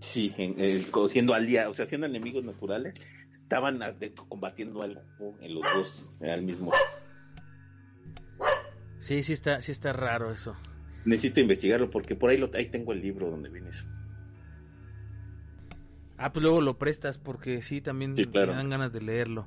Sí, 0.00 0.32
en, 0.36 0.84
siendo 1.08 1.34
aliados, 1.34 1.70
o 1.70 1.74
sea, 1.74 1.86
siendo 1.86 2.06
enemigos 2.06 2.44
naturales, 2.44 2.94
estaban 3.32 3.80
combatiendo 4.28 4.82
algo 4.82 5.00
en 5.40 5.54
los 5.54 5.62
dos 5.74 6.10
al 6.20 6.42
mismo 6.42 6.72
Sí, 9.04 9.22
sí 9.22 9.34
está, 9.34 9.60
sí 9.60 9.72
está 9.72 9.92
raro 9.92 10.30
eso. 10.30 10.56
Necesito 11.04 11.40
investigarlo 11.40 11.90
porque 11.90 12.14
por 12.14 12.30
ahí 12.30 12.38
lo, 12.38 12.50
ahí 12.54 12.70
tengo 12.70 12.92
el 12.92 13.02
libro 13.02 13.30
donde 13.30 13.50
viene 13.50 13.68
eso. 13.68 13.84
Ah, 16.16 16.32
pues 16.32 16.42
luego 16.42 16.62
lo 16.62 16.78
prestas 16.78 17.18
porque 17.18 17.60
sí, 17.60 17.82
también 17.82 18.14
me 18.14 18.46
dan 18.46 18.70
ganas 18.70 18.92
de 18.92 19.02
leerlo. 19.02 19.46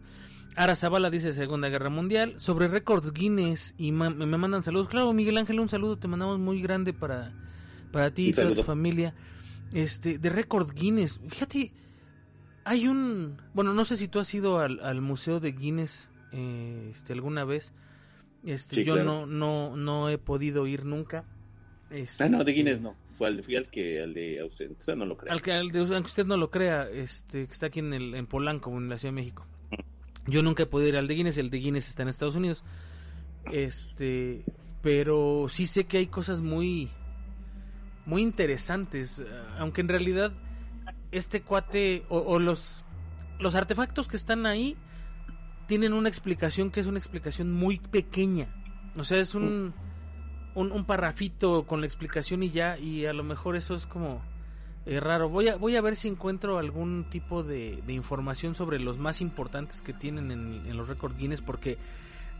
Ara 0.57 0.75
Zavala 0.75 1.11
dice 1.11 1.33
Segunda 1.33 1.69
Guerra 1.69 1.91
Mundial. 1.91 2.33
Sobre 2.37 2.67
récords 2.67 3.13
Guinness 3.13 3.75
y 3.77 3.91
me 3.91 4.09
mandan 4.09 4.63
saludos. 4.63 4.87
Claro, 4.87 5.13
Miguel 5.13 5.37
Ángel, 5.37 5.59
un 5.59 5.69
saludo. 5.69 5.97
Te 5.97 6.07
mandamos 6.07 6.39
muy 6.39 6.63
grande 6.63 6.93
para, 6.93 7.31
para 7.91 8.11
ti 8.11 8.29
y 8.29 8.33
toda 8.33 8.55
tu 8.55 8.63
familia. 8.63 9.13
Este, 9.71 10.17
de 10.17 10.29
récord 10.31 10.73
Guinness. 10.73 11.19
Fíjate, 11.27 11.73
hay 12.65 12.87
un... 12.87 13.37
Bueno, 13.53 13.75
no 13.75 13.85
sé 13.85 13.97
si 13.97 14.07
tú 14.07 14.17
has 14.17 14.33
ido 14.33 14.59
al, 14.59 14.79
al 14.79 14.99
Museo 14.99 15.39
de 15.39 15.51
Guinness 15.51 16.09
eh, 16.31 16.89
este, 16.91 17.13
alguna 17.13 17.45
vez. 17.45 17.71
Este, 18.43 18.83
yo 18.83 19.03
no, 19.03 19.27
no, 19.27 19.77
no 19.77 20.09
he 20.09 20.17
podido 20.17 20.65
ir 20.65 20.85
nunca. 20.85 21.23
Este, 21.91 22.23
ah, 22.23 22.29
no, 22.29 22.43
de 22.43 22.53
Guinness 22.53 22.81
no. 22.81 22.95
Fue 23.19 23.27
al, 23.27 23.43
fui 23.43 23.57
al 23.57 23.67
que 23.69 24.01
al 24.01 24.15
de 24.15 24.43
usted, 24.43 24.71
usted 24.71 24.95
no 24.95 25.05
lo 25.05 25.17
crea. 25.17 25.33
Al 25.33 25.41
que, 25.43 25.51
al 25.51 25.69
de, 25.69 25.81
aunque 25.81 26.07
usted 26.07 26.25
no 26.25 26.35
lo 26.35 26.49
crea, 26.49 26.89
este, 26.89 27.45
que 27.45 27.53
está 27.53 27.67
aquí 27.67 27.79
en, 27.79 27.93
el, 27.93 28.15
en 28.15 28.25
Polanco, 28.25 28.75
en 28.75 28.89
la 28.89 28.97
Ciudad 28.97 29.13
de 29.13 29.21
México. 29.21 29.45
Yo 30.27 30.43
nunca 30.43 30.63
he 30.63 30.65
podido 30.65 30.89
ir 30.89 30.97
al 30.97 31.07
de 31.07 31.15
Guinness, 31.15 31.37
el 31.37 31.49
de 31.49 31.57
Guinness 31.57 31.87
está 31.87 32.03
en 32.03 32.09
Estados 32.09 32.35
Unidos. 32.35 32.63
Este, 33.51 34.43
pero 34.81 35.47
sí 35.49 35.67
sé 35.67 35.85
que 35.85 35.97
hay 35.97 36.07
cosas 36.07 36.41
muy, 36.41 36.89
muy 38.05 38.21
interesantes, 38.21 39.23
aunque 39.57 39.81
en 39.81 39.87
realidad 39.87 40.33
este 41.11 41.41
cuate 41.41 42.05
o, 42.09 42.19
o 42.19 42.39
los, 42.39 42.83
los 43.39 43.55
artefactos 43.55 44.07
que 44.07 44.17
están 44.17 44.45
ahí 44.45 44.77
tienen 45.67 45.93
una 45.93 46.09
explicación 46.09 46.71
que 46.71 46.79
es 46.79 46.87
una 46.87 46.97
explicación 46.97 47.51
muy 47.51 47.79
pequeña. 47.79 48.47
O 48.95 49.03
sea, 49.03 49.19
es 49.19 49.35
un, 49.35 49.73
un, 50.55 50.85
parrafito 50.85 51.67
con 51.67 51.81
la 51.81 51.87
explicación 51.87 52.41
y 52.41 52.49
ya, 52.49 52.79
y 52.79 53.05
a 53.05 53.13
lo 53.13 53.23
mejor 53.23 53.55
eso 53.55 53.75
es 53.75 53.85
como 53.85 54.21
eh, 54.87 54.99
raro. 54.99 55.29
Voy 55.29 55.49
a, 55.49 55.57
voy 55.57 55.75
a 55.75 55.81
ver 55.81 55.95
si 55.95 56.07
encuentro 56.07 56.57
algún 56.57 57.05
tipo 57.09 57.43
de, 57.43 57.83
información 57.87 58.55
sobre 58.55 58.79
los 58.79 58.97
más 58.97 59.21
importantes 59.21 59.81
que 59.81 59.93
tienen 59.93 60.31
en, 60.31 60.65
en 60.65 60.77
los 60.77 60.87
récords 60.87 61.17
Guinness, 61.17 61.41
porque 61.41 61.77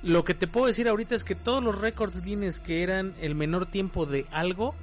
lo 0.04 0.24
que 0.24 0.34
te 0.34 0.48
puedo 0.48 0.68
decir 0.68 0.88
ahorita 0.88 1.16
es 1.16 1.24
que 1.24 1.36
todos 1.36 1.64
los 1.64 1.80
récords 1.80 2.22
Guinness 2.22 2.60
que 2.60 2.84
eran 2.84 3.16
el 3.20 3.36
menor 3.36 3.66
tiempo 3.66 4.06
de 4.06 4.26
algo, 4.32 4.76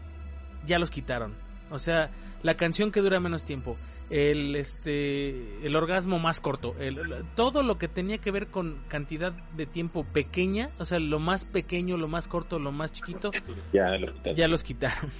ya 0.66 0.78
los 0.78 0.90
quitaron. 0.90 1.34
O 1.70 1.78
sea, 1.78 2.10
la 2.42 2.54
canción 2.54 2.92
que 2.92 3.00
dura 3.00 3.20
menos 3.20 3.44
tiempo, 3.44 3.76
el 4.10 4.54
este 4.56 5.66
el 5.66 5.74
orgasmo 5.76 6.18
más 6.18 6.40
corto, 6.40 6.74
el, 6.78 7.24
todo 7.34 7.62
lo 7.62 7.78
que 7.78 7.88
tenía 7.88 8.18
que 8.18 8.30
ver 8.30 8.48
con 8.48 8.78
cantidad 8.88 9.32
de 9.32 9.66
tiempo 9.66 10.04
pequeña, 10.04 10.68
o 10.78 10.84
sea, 10.84 10.98
lo 10.98 11.18
más 11.18 11.46
pequeño, 11.46 11.96
lo 11.96 12.08
más 12.08 12.28
corto, 12.28 12.58
lo 12.58 12.70
más 12.70 12.92
chiquito, 12.92 13.30
ya, 13.72 13.98
ya 14.36 14.48
los 14.48 14.62
quitaron. 14.62 15.10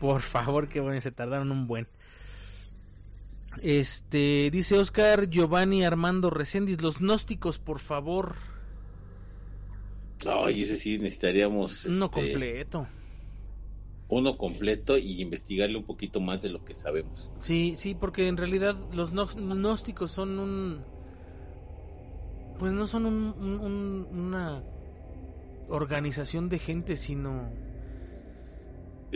Por 0.00 0.22
favor, 0.22 0.68
que 0.68 0.80
bueno, 0.80 1.00
se 1.00 1.12
tardaron 1.12 1.50
un 1.50 1.66
buen. 1.66 1.88
Este, 3.62 4.50
dice 4.50 4.78
Oscar 4.78 5.30
Giovanni 5.30 5.84
Armando 5.84 6.30
Recendis, 6.30 6.82
los 6.82 6.98
gnósticos, 6.98 7.58
por 7.58 7.78
favor. 7.78 8.34
Ay, 10.26 10.62
ese 10.62 10.76
sí 10.76 10.98
necesitaríamos. 10.98 11.86
No 11.86 12.06
este, 12.06 12.32
completo 12.32 12.86
uno 14.08 14.36
completo 14.36 14.96
y 14.96 15.20
investigarle 15.20 15.76
un 15.76 15.84
poquito 15.84 16.20
más 16.20 16.40
de 16.40 16.48
lo 16.48 16.64
que 16.64 16.74
sabemos. 16.74 17.30
Sí, 17.38 17.74
sí, 17.76 17.94
porque 17.94 18.28
en 18.28 18.36
realidad 18.36 18.76
los 18.94 19.12
gnósticos 19.12 20.10
son 20.10 20.38
un... 20.38 20.84
Pues 22.58 22.72
no 22.72 22.86
son 22.86 23.06
un, 23.06 24.08
una 24.10 24.62
organización 25.68 26.48
de 26.48 26.58
gente, 26.58 26.96
sino... 26.96 27.50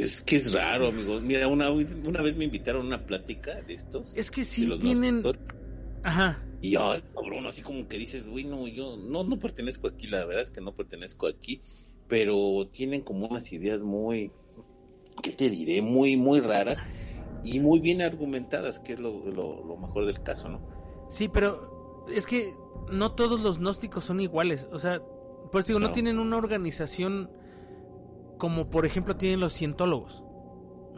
Es 0.01 0.23
que 0.23 0.37
es 0.37 0.53
raro, 0.53 0.89
amigos. 0.89 1.23
Mira, 1.23 1.47
una, 1.49 1.71
una 1.71 2.23
vez 2.23 2.37
me 2.37 2.45
invitaron 2.45 2.83
a 2.83 2.87
una 2.87 3.07
plática 3.07 3.61
de 3.63 3.75
estos. 3.75 4.17
Es 4.17 4.31
que 4.31 4.45
sí 4.45 4.71
tienen... 4.79 5.23
Ajá. 6.03 6.43
Y 6.63 6.77
ay, 6.77 7.03
cabrón, 7.15 7.47
así 7.47 7.63
como 7.63 7.89
que 7.89 7.99
dices, 7.99 8.25
uy, 8.31 8.45
no, 8.45 8.67
yo 8.69 8.97
no, 8.97 9.25
no 9.25 9.39
pertenezco 9.39 9.89
aquí, 9.89 10.07
la 10.07 10.25
verdad 10.25 10.43
es 10.43 10.51
que 10.51 10.61
no 10.61 10.75
pertenezco 10.75 11.27
aquí, 11.27 11.63
pero 12.07 12.69
tienen 12.73 13.01
como 13.01 13.27
unas 13.27 13.51
ideas 13.53 13.81
muy, 13.81 14.31
¿qué 15.23 15.31
te 15.31 15.49
diré? 15.49 15.81
Muy, 15.81 16.17
muy 16.17 16.41
raras 16.41 16.79
y 17.45 17.61
muy 17.61 17.81
bien 17.81 18.03
argumentadas, 18.03 18.79
que 18.79 18.95
es 18.95 18.99
lo, 18.99 19.25
lo, 19.31 19.77
mejor 19.77 20.05
del 20.05 20.23
caso, 20.23 20.49
¿no? 20.49 20.61
Sí, 21.09 21.29
pero 21.29 22.05
es 22.15 22.27
que 22.27 22.53
no 22.91 23.13
todos 23.13 23.41
los 23.41 23.59
gnósticos 23.59 24.05
son 24.05 24.21
iguales, 24.21 24.67
o 24.71 24.79
sea, 24.79 25.01
pues 25.51 25.65
digo, 25.65 25.81
no, 25.81 25.93
tienen 25.93 26.19
una 26.19 26.37
organización 26.37 27.31
como 28.41 28.69
por 28.69 28.85
ejemplo 28.85 29.15
tienen 29.15 29.39
los 29.39 29.53
cientólogos 29.53 30.25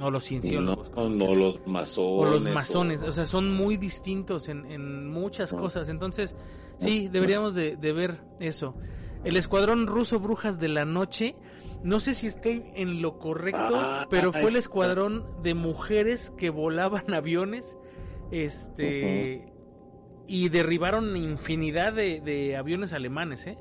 o 0.00 0.10
los 0.10 0.24
cienciólogos. 0.24 0.90
No, 0.96 1.10
no 1.10 1.34
los 1.34 1.66
masones. 1.66 1.98
O 1.98 2.30
los 2.30 2.42
masones, 2.42 3.02
o, 3.02 3.12
sea, 3.12 3.26
son 3.26 3.52
muy 3.52 3.76
distintos 3.76 4.48
en, 4.48 4.64
en 4.72 5.10
muchas 5.10 5.52
cosas. 5.52 5.90
Entonces, 5.90 6.34
sí, 6.78 7.08
deberíamos 7.08 7.54
de, 7.54 7.76
de, 7.76 7.92
ver 7.92 8.24
eso. 8.40 8.74
El 9.22 9.36
escuadrón 9.36 9.86
ruso 9.86 10.18
Brujas 10.18 10.58
de 10.58 10.68
la 10.68 10.86
Noche 10.86 11.36
no 11.82 11.98
sé 11.98 12.14
si 12.14 12.28
estoy 12.28 12.62
en 12.74 13.02
lo 13.02 13.18
correcto, 13.18 13.74
ah, 13.74 14.06
pero 14.08 14.32
fue 14.32 14.50
el 14.50 14.56
escuadrón 14.56 15.26
de 15.42 15.54
mujeres 15.54 16.32
que 16.36 16.50
volaban 16.50 17.12
aviones, 17.14 17.76
este, 18.30 19.52
y 20.28 20.48
derribaron 20.48 21.16
infinidad 21.16 21.92
de, 21.92 22.56
aviones 22.56 22.92
alemanes, 22.92 23.46
¿eh? 23.46 23.58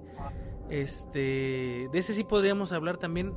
Este, 0.69 1.89
de 1.91 1.99
ese 1.99 2.13
sí 2.13 2.23
podríamos 2.23 2.71
hablar 2.71 2.97
también 2.97 3.34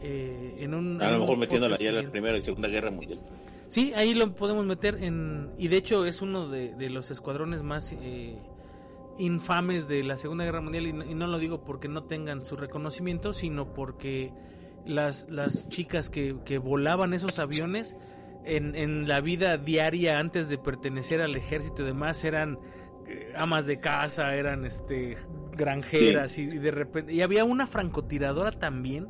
eh, 0.00 0.56
en 0.58 0.74
un. 0.74 1.02
A 1.02 1.10
lo 1.10 1.20
mejor 1.20 1.38
metiéndolo 1.38 1.76
ahí 1.78 1.86
en 1.86 1.94
la 1.96 2.10
Primera 2.10 2.38
y 2.38 2.42
Segunda 2.42 2.68
Guerra 2.68 2.90
Mundial. 2.90 3.20
Sí, 3.68 3.92
ahí 3.96 4.12
lo 4.12 4.34
podemos 4.34 4.66
meter 4.66 5.02
en, 5.02 5.50
y 5.56 5.68
de 5.68 5.78
hecho 5.78 6.04
es 6.04 6.20
uno 6.20 6.48
de, 6.48 6.74
de 6.74 6.90
los 6.90 7.10
escuadrones 7.10 7.62
más 7.62 7.96
eh, 8.02 8.36
infames 9.18 9.88
de 9.88 10.02
la 10.02 10.16
Segunda 10.16 10.44
Guerra 10.44 10.60
Mundial 10.60 10.86
y 10.86 10.92
no, 10.92 11.26
lo 11.26 11.38
digo 11.38 11.64
porque 11.64 11.88
no 11.88 12.04
tengan 12.04 12.44
su 12.44 12.56
reconocimiento, 12.56 13.32
sino 13.32 13.72
porque 13.72 14.32
las, 14.84 15.28
las 15.30 15.68
chicas 15.68 16.10
que, 16.10 16.36
que 16.44 16.58
volaban 16.58 17.14
esos 17.14 17.38
aviones 17.38 17.96
en, 18.44 18.74
en, 18.74 19.08
la 19.08 19.20
vida 19.20 19.56
diaria 19.56 20.18
antes 20.18 20.48
de 20.48 20.58
pertenecer 20.58 21.22
al 21.22 21.36
ejército 21.36 21.82
y 21.82 21.86
demás 21.86 22.24
eran 22.24 22.58
eh, 23.06 23.32
amas 23.36 23.66
de 23.66 23.78
casa, 23.78 24.34
eran 24.34 24.64
este 24.64 25.16
granjeras 25.52 26.38
y, 26.38 26.46
de 26.46 26.70
repente 26.70 27.12
y 27.12 27.22
había 27.22 27.44
una 27.44 27.66
francotiradora 27.66 28.50
también. 28.52 29.08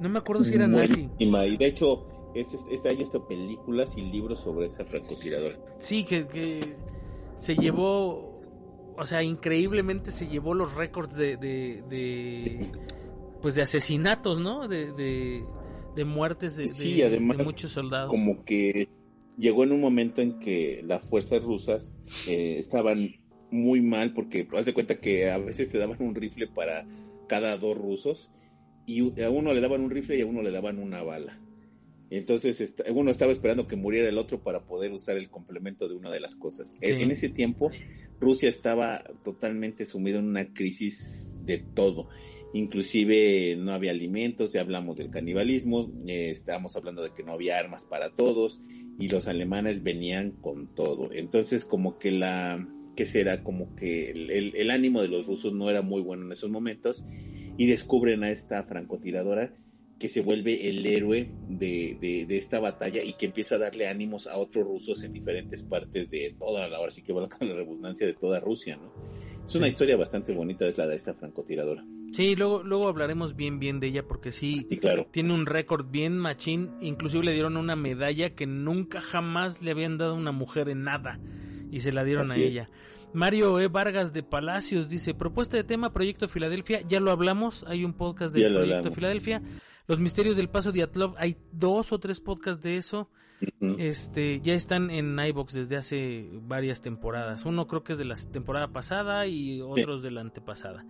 No 0.00 0.08
me 0.08 0.18
acuerdo 0.18 0.44
si 0.44 0.54
era 0.54 0.66
nazi. 0.66 1.08
Y 1.18 1.56
de 1.56 1.66
hecho 1.66 2.06
este, 2.34 2.56
este, 2.70 2.88
hay 2.88 3.02
esta 3.02 3.18
películas 3.26 3.96
y 3.96 4.02
libros 4.02 4.40
sobre 4.40 4.66
esa 4.66 4.84
francotiradora. 4.84 5.58
Sí, 5.78 6.04
que, 6.04 6.26
que 6.26 6.74
se 7.36 7.56
llevó 7.56 8.30
o 9.00 9.06
sea, 9.06 9.22
increíblemente 9.22 10.10
se 10.10 10.28
llevó 10.28 10.52
los 10.52 10.74
récords 10.74 11.16
de, 11.16 11.38
de, 11.38 12.66
pues 13.40 13.54
de 13.54 13.62
asesinatos, 13.62 14.40
¿no? 14.40 14.68
De, 14.68 14.92
de, 14.92 16.04
muertes 16.04 16.56
de, 16.56 16.68
sí, 16.68 17.00
además, 17.02 17.38
muchos 17.38 17.72
soldados. 17.72 18.10
Como 18.10 18.44
que 18.44 18.88
llegó 19.38 19.64
en 19.64 19.72
un 19.72 19.80
momento 19.80 20.20
en 20.20 20.38
que 20.38 20.82
las 20.84 21.08
fuerzas 21.08 21.42
rusas 21.42 21.96
eh, 22.26 22.56
estaban 22.58 23.10
muy 23.50 23.80
mal 23.80 24.12
porque 24.12 24.46
haz 24.54 24.66
de 24.66 24.74
cuenta 24.74 25.00
que 25.00 25.30
a 25.30 25.38
veces 25.38 25.70
te 25.70 25.78
daban 25.78 25.96
un 26.00 26.14
rifle 26.14 26.46
para 26.46 26.86
cada 27.26 27.56
dos 27.56 27.78
rusos 27.78 28.32
y 28.90 29.22
a 29.22 29.30
uno 29.30 29.52
le 29.52 29.60
daban 29.60 29.82
un 29.82 29.90
rifle 29.90 30.18
y 30.18 30.22
a 30.22 30.26
uno 30.26 30.42
le 30.42 30.50
daban 30.50 30.78
una 30.78 31.02
bala. 31.02 31.38
Entonces 32.10 32.74
uno 32.92 33.12
estaba 33.12 33.30
esperando 33.30 33.68
que 33.68 33.76
muriera 33.76 34.08
el 34.08 34.18
otro 34.18 34.42
para 34.42 34.66
poder 34.66 34.90
usar 34.90 35.16
el 35.16 35.30
complemento 35.30 35.88
de 35.88 35.94
una 35.94 36.10
de 36.10 36.18
las 36.18 36.34
cosas. 36.34 36.74
En, 36.80 37.08
ese 37.10 37.28
tiempo 37.28 37.70
Rusia 38.18 38.48
estaba 38.48 39.04
totalmente 39.22 39.86
sumida 39.86 40.18
en 40.18 40.26
una 40.26 40.52
crisis 40.52 41.36
de 41.46 41.58
todo. 41.58 42.08
Inclusive 42.52 43.54
no 43.56 43.72
había 43.72 43.92
alimentos, 43.92 44.52
ya 44.52 44.62
hablamos 44.62 44.98
del 44.98 45.10
canibalismo, 45.10 45.88
eh, 46.08 46.30
estábamos 46.30 46.74
hablando 46.74 47.04
de 47.04 47.12
que 47.12 47.22
no 47.22 47.32
había 47.32 47.58
armas 47.58 47.86
para 47.86 48.10
todos 48.10 48.60
y 48.98 49.06
los 49.06 49.28
alemanes 49.28 49.84
venían 49.84 50.32
con 50.32 50.74
todo. 50.74 51.12
Entonces 51.12 51.64
como 51.64 51.96
que 51.96 52.10
la, 52.10 52.66
que 52.96 53.06
será 53.06 53.44
como 53.44 53.76
que 53.76 54.10
el, 54.10 54.56
el 54.56 54.70
ánimo 54.72 55.00
de 55.00 55.06
los 55.06 55.28
rusos 55.28 55.52
no 55.52 55.70
era 55.70 55.80
muy 55.80 56.02
bueno 56.02 56.24
en 56.24 56.32
esos 56.32 56.50
momentos 56.50 57.04
y 57.60 57.66
descubren 57.66 58.24
a 58.24 58.30
esta 58.30 58.62
francotiradora 58.62 59.52
que 59.98 60.08
se 60.08 60.22
vuelve 60.22 60.70
el 60.70 60.86
héroe 60.86 61.28
de, 61.46 62.24
de, 62.26 62.36
esta 62.38 62.58
batalla 62.58 63.02
y 63.04 63.12
que 63.12 63.26
empieza 63.26 63.56
a 63.56 63.58
darle 63.58 63.86
ánimos 63.86 64.26
a 64.26 64.38
otros 64.38 64.64
rusos 64.66 65.04
en 65.04 65.12
diferentes 65.12 65.62
partes 65.64 66.08
de 66.08 66.34
toda, 66.38 66.74
ahora 66.74 66.90
sí 66.90 67.02
que 67.02 67.12
va 67.12 67.28
con 67.28 67.46
la 67.46 67.54
redundancia 67.54 68.06
de 68.06 68.14
toda 68.14 68.40
Rusia, 68.40 68.78
¿no? 68.78 68.90
Es 69.44 69.54
una 69.56 69.68
historia 69.68 69.98
bastante 69.98 70.32
bonita, 70.32 70.66
es 70.66 70.78
la 70.78 70.86
de 70.86 70.96
esta 70.96 71.12
francotiradora. 71.12 71.84
Sí, 72.12 72.34
luego, 72.34 72.62
luego 72.62 72.88
hablaremos 72.88 73.36
bien, 73.36 73.58
bien 73.58 73.78
de 73.78 73.88
ella 73.88 74.08
porque 74.08 74.32
sí, 74.32 74.66
claro. 74.80 75.06
tiene 75.10 75.34
un 75.34 75.44
récord 75.44 75.84
bien 75.90 76.16
machín, 76.16 76.70
inclusive 76.80 77.24
le 77.24 77.34
dieron 77.34 77.58
una 77.58 77.76
medalla 77.76 78.30
que 78.30 78.46
nunca 78.46 79.02
jamás 79.02 79.60
le 79.60 79.72
habían 79.72 79.98
dado 79.98 80.12
a 80.12 80.16
una 80.16 80.32
mujer 80.32 80.70
en 80.70 80.84
nada 80.84 81.20
y 81.70 81.80
se 81.80 81.92
la 81.92 82.04
dieron 82.04 82.30
a 82.30 82.36
ella. 82.36 82.64
Mario 83.12 83.60
E. 83.60 83.68
Vargas 83.68 84.12
de 84.12 84.22
Palacios 84.22 84.88
dice, 84.88 85.14
propuesta 85.14 85.56
de 85.56 85.64
tema 85.64 85.92
Proyecto 85.92 86.28
Filadelfia, 86.28 86.80
ya 86.82 87.00
lo 87.00 87.10
hablamos, 87.10 87.64
hay 87.68 87.84
un 87.84 87.92
podcast 87.92 88.34
de 88.34 88.48
Proyecto 88.48 88.90
Filadelfia. 88.90 89.42
Los 89.86 89.98
misterios 89.98 90.36
del 90.36 90.48
paso 90.48 90.70
de 90.72 90.82
Atlov, 90.82 91.14
hay 91.18 91.36
dos 91.52 91.92
o 91.92 91.98
tres 91.98 92.20
podcasts 92.20 92.62
de 92.62 92.76
eso. 92.76 93.10
Este, 93.78 94.40
ya 94.42 94.54
están 94.54 94.90
en 94.90 95.18
iBox 95.18 95.54
desde 95.54 95.76
hace 95.76 96.28
varias 96.42 96.82
temporadas. 96.82 97.44
Uno 97.46 97.66
creo 97.66 97.82
que 97.82 97.94
es 97.94 97.98
de 97.98 98.04
la 98.04 98.14
temporada 98.14 98.68
pasada 98.68 99.26
y 99.26 99.60
otros 99.62 100.02
de 100.02 100.10
la 100.10 100.20
antepasada. 100.20 100.84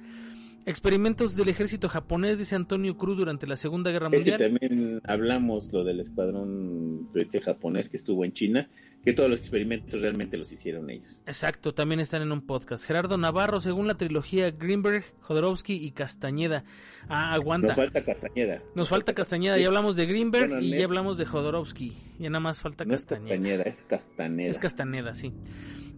Experimentos 0.67 1.37
del 1.37 1.49
ejército 1.49 1.89
japonés, 1.89 2.39
dice 2.39 2.55
Antonio 2.55 2.97
Cruz, 2.97 3.17
durante 3.17 3.47
la 3.47 3.57
Segunda 3.57 3.91
Guerra 3.91 4.11
Mundial. 4.11 4.39
también 4.39 5.01
hablamos 5.05 5.73
lo 5.73 5.85
del 5.85 6.01
escuadrón 6.01 7.09
este 7.15 7.41
japonés 7.41 7.89
que 7.89 7.97
estuvo 7.97 8.25
en 8.25 8.33
China, 8.33 8.69
que 9.03 9.13
todos 9.15 9.31
los 9.31 9.39
experimentos 9.39 10.01
realmente 10.01 10.37
los 10.37 10.53
hicieron 10.53 10.91
ellos. 10.91 11.23
Exacto, 11.27 11.73
también 11.73 12.01
están 12.01 12.23
en 12.23 12.33
un 12.33 12.43
podcast. 12.43 12.85
Gerardo 12.85 13.17
Navarro, 13.17 13.61
según 13.61 13.87
la 13.87 13.95
trilogía 13.95 14.51
Greenberg, 14.51 15.05
Jodorowsky 15.21 15.75
y 15.75 15.93
Castañeda. 15.93 16.65
Ah, 17.09 17.33
aguanta. 17.33 17.69
Nos 17.69 17.77
falta 17.77 18.05
Castañeda. 18.05 18.63
Nos 18.75 18.89
falta 18.89 19.15
Castañeda, 19.15 19.59
ya 19.59 19.69
hablamos 19.69 19.97
de 19.97 20.07
Greenberg 20.07 20.63
y 20.63 20.71
ya 20.71 20.85
hablamos 20.85 21.17
de 21.17 21.25
Jodorowsky. 21.25 21.97
Ya 22.19 22.29
nada 22.29 22.41
más 22.41 22.61
falta 22.61 22.85
Castañeda. 22.85 23.63
Es 23.63 23.83
Castañeda, 23.83 24.51
es 24.51 24.59
Castaneda, 24.59 25.15
sí. 25.15 25.33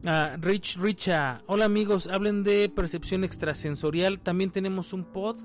Ah, 0.05 0.36
Rich 0.40 0.78
Richa, 0.78 1.42
hola 1.46 1.64
amigos, 1.64 2.07
hablen 2.07 2.44
de 2.44 2.68
percepción 2.68 3.24
extrasensorial. 3.24 4.20
También 4.20 4.50
tenemos 4.50 4.92
un 4.92 5.05
pod 5.05 5.40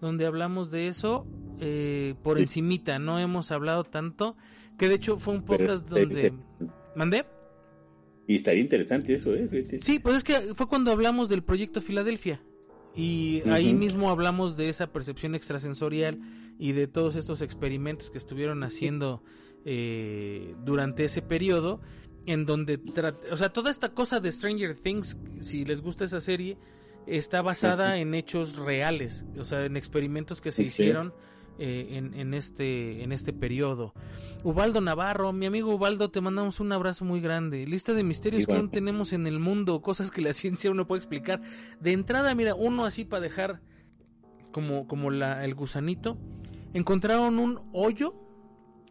donde 0.00 0.26
hablamos 0.26 0.70
de 0.70 0.88
eso 0.88 1.26
eh, 1.60 2.14
por 2.22 2.38
encimita. 2.38 2.98
No 2.98 3.18
hemos 3.18 3.50
hablado 3.50 3.84
tanto. 3.84 4.36
Que 4.78 4.88
de 4.88 4.96
hecho 4.96 5.18
fue 5.18 5.34
un 5.34 5.42
podcast 5.42 5.88
donde... 5.88 6.34
¿Mandé? 6.96 7.26
Y 8.26 8.36
estaría 8.36 8.60
interesante 8.60 9.14
eso, 9.14 9.34
¿eh? 9.34 9.48
Sí, 9.82 10.00
pues 10.00 10.16
es 10.16 10.24
que 10.24 10.54
fue 10.54 10.66
cuando 10.66 10.90
hablamos 10.90 11.28
del 11.28 11.44
proyecto 11.44 11.80
Filadelfia. 11.80 12.40
Y 12.96 13.42
ahí 13.50 13.74
mismo 13.74 14.10
hablamos 14.10 14.56
de 14.56 14.70
esa 14.70 14.90
percepción 14.90 15.34
extrasensorial 15.34 16.18
y 16.58 16.72
de 16.72 16.86
todos 16.86 17.14
estos 17.14 17.42
experimentos 17.42 18.10
que 18.10 18.16
estuvieron 18.16 18.64
haciendo 18.64 19.22
eh, 19.66 20.54
durante 20.64 21.04
ese 21.04 21.20
periodo 21.20 21.80
en 22.24 22.46
donde, 22.46 22.80
o 23.30 23.36
sea, 23.36 23.52
toda 23.52 23.70
esta 23.70 23.90
cosa 23.90 24.18
de 24.18 24.32
Stranger 24.32 24.74
Things, 24.74 25.18
si 25.40 25.64
les 25.64 25.82
gusta 25.82 26.04
esa 26.04 26.20
serie, 26.20 26.56
está 27.06 27.42
basada 27.42 27.98
en 27.98 28.14
hechos 28.14 28.56
reales, 28.56 29.26
o 29.38 29.44
sea, 29.44 29.64
en 29.64 29.76
experimentos 29.76 30.40
que 30.40 30.50
se 30.50 30.64
hicieron 30.64 31.12
eh, 31.58 31.88
en, 31.92 32.14
en, 32.14 32.34
este 32.34 33.02
en 33.02 33.12
este 33.12 33.32
periodo. 33.32 33.94
Ubaldo 34.44 34.80
Navarro, 34.80 35.32
mi 35.32 35.46
amigo 35.46 35.74
Ubaldo, 35.74 36.10
te 36.10 36.20
mandamos 36.20 36.60
un 36.60 36.70
abrazo 36.72 37.04
muy 37.04 37.20
grande. 37.20 37.66
Lista 37.66 37.92
de 37.94 38.04
misterios 38.04 38.46
que 38.46 38.54
aún 38.54 38.70
tenemos 38.70 39.12
en 39.12 39.26
el 39.26 39.40
mundo, 39.40 39.80
cosas 39.82 40.10
que 40.10 40.20
la 40.20 40.32
ciencia 40.34 40.70
uno 40.70 40.86
puede 40.86 41.00
explicar. 41.00 41.40
De 41.80 41.92
entrada, 41.92 42.34
mira, 42.34 42.54
uno 42.54 42.84
así 42.84 43.04
para 43.04 43.22
dejar 43.22 43.60
como, 44.52 44.86
como 44.86 45.10
la, 45.10 45.44
el 45.44 45.54
gusanito. 45.54 46.16
Encontraron 46.72 47.38
un 47.38 47.60
hoyo 47.72 48.14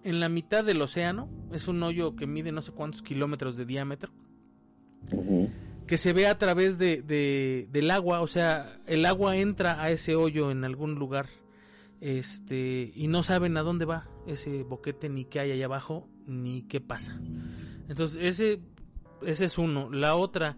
en 0.03 0.19
la 0.19 0.29
mitad 0.29 0.63
del 0.63 0.81
océano. 0.81 1.29
Es 1.51 1.67
un 1.67 1.81
hoyo 1.83 2.15
que 2.15 2.27
mide 2.27 2.51
no 2.51 2.61
sé 2.61 2.71
cuántos 2.71 3.01
kilómetros 3.01 3.57
de 3.57 3.65
diámetro. 3.65 4.11
Que 5.87 5.97
se 5.97 6.13
ve 6.13 6.27
a 6.27 6.37
través 6.37 6.77
de, 6.77 7.67
del 7.71 7.91
agua. 7.91 8.21
O 8.21 8.27
sea, 8.27 8.79
el 8.85 9.05
agua 9.05 9.37
entra 9.37 9.81
a 9.81 9.89
ese 9.89 10.15
hoyo 10.15 10.51
en 10.51 10.63
algún 10.63 10.95
lugar. 10.95 11.27
Este, 12.05 12.91
y 12.93 13.07
no 13.07 13.23
saben 13.23 13.57
a 13.57 13.63
dónde 13.63 13.85
va 13.85 14.07
ese 14.27 14.61
boquete, 14.61 15.09
ni 15.09 15.25
qué 15.25 15.39
hay 15.39 15.51
allá 15.51 15.65
abajo, 15.65 16.07
ni 16.27 16.61
qué 16.61 16.79
pasa. 16.79 17.19
Entonces, 17.89 18.19
ese, 18.21 18.59
ese 19.25 19.45
es 19.45 19.57
uno. 19.57 19.89
La 19.89 20.15
otra, 20.15 20.55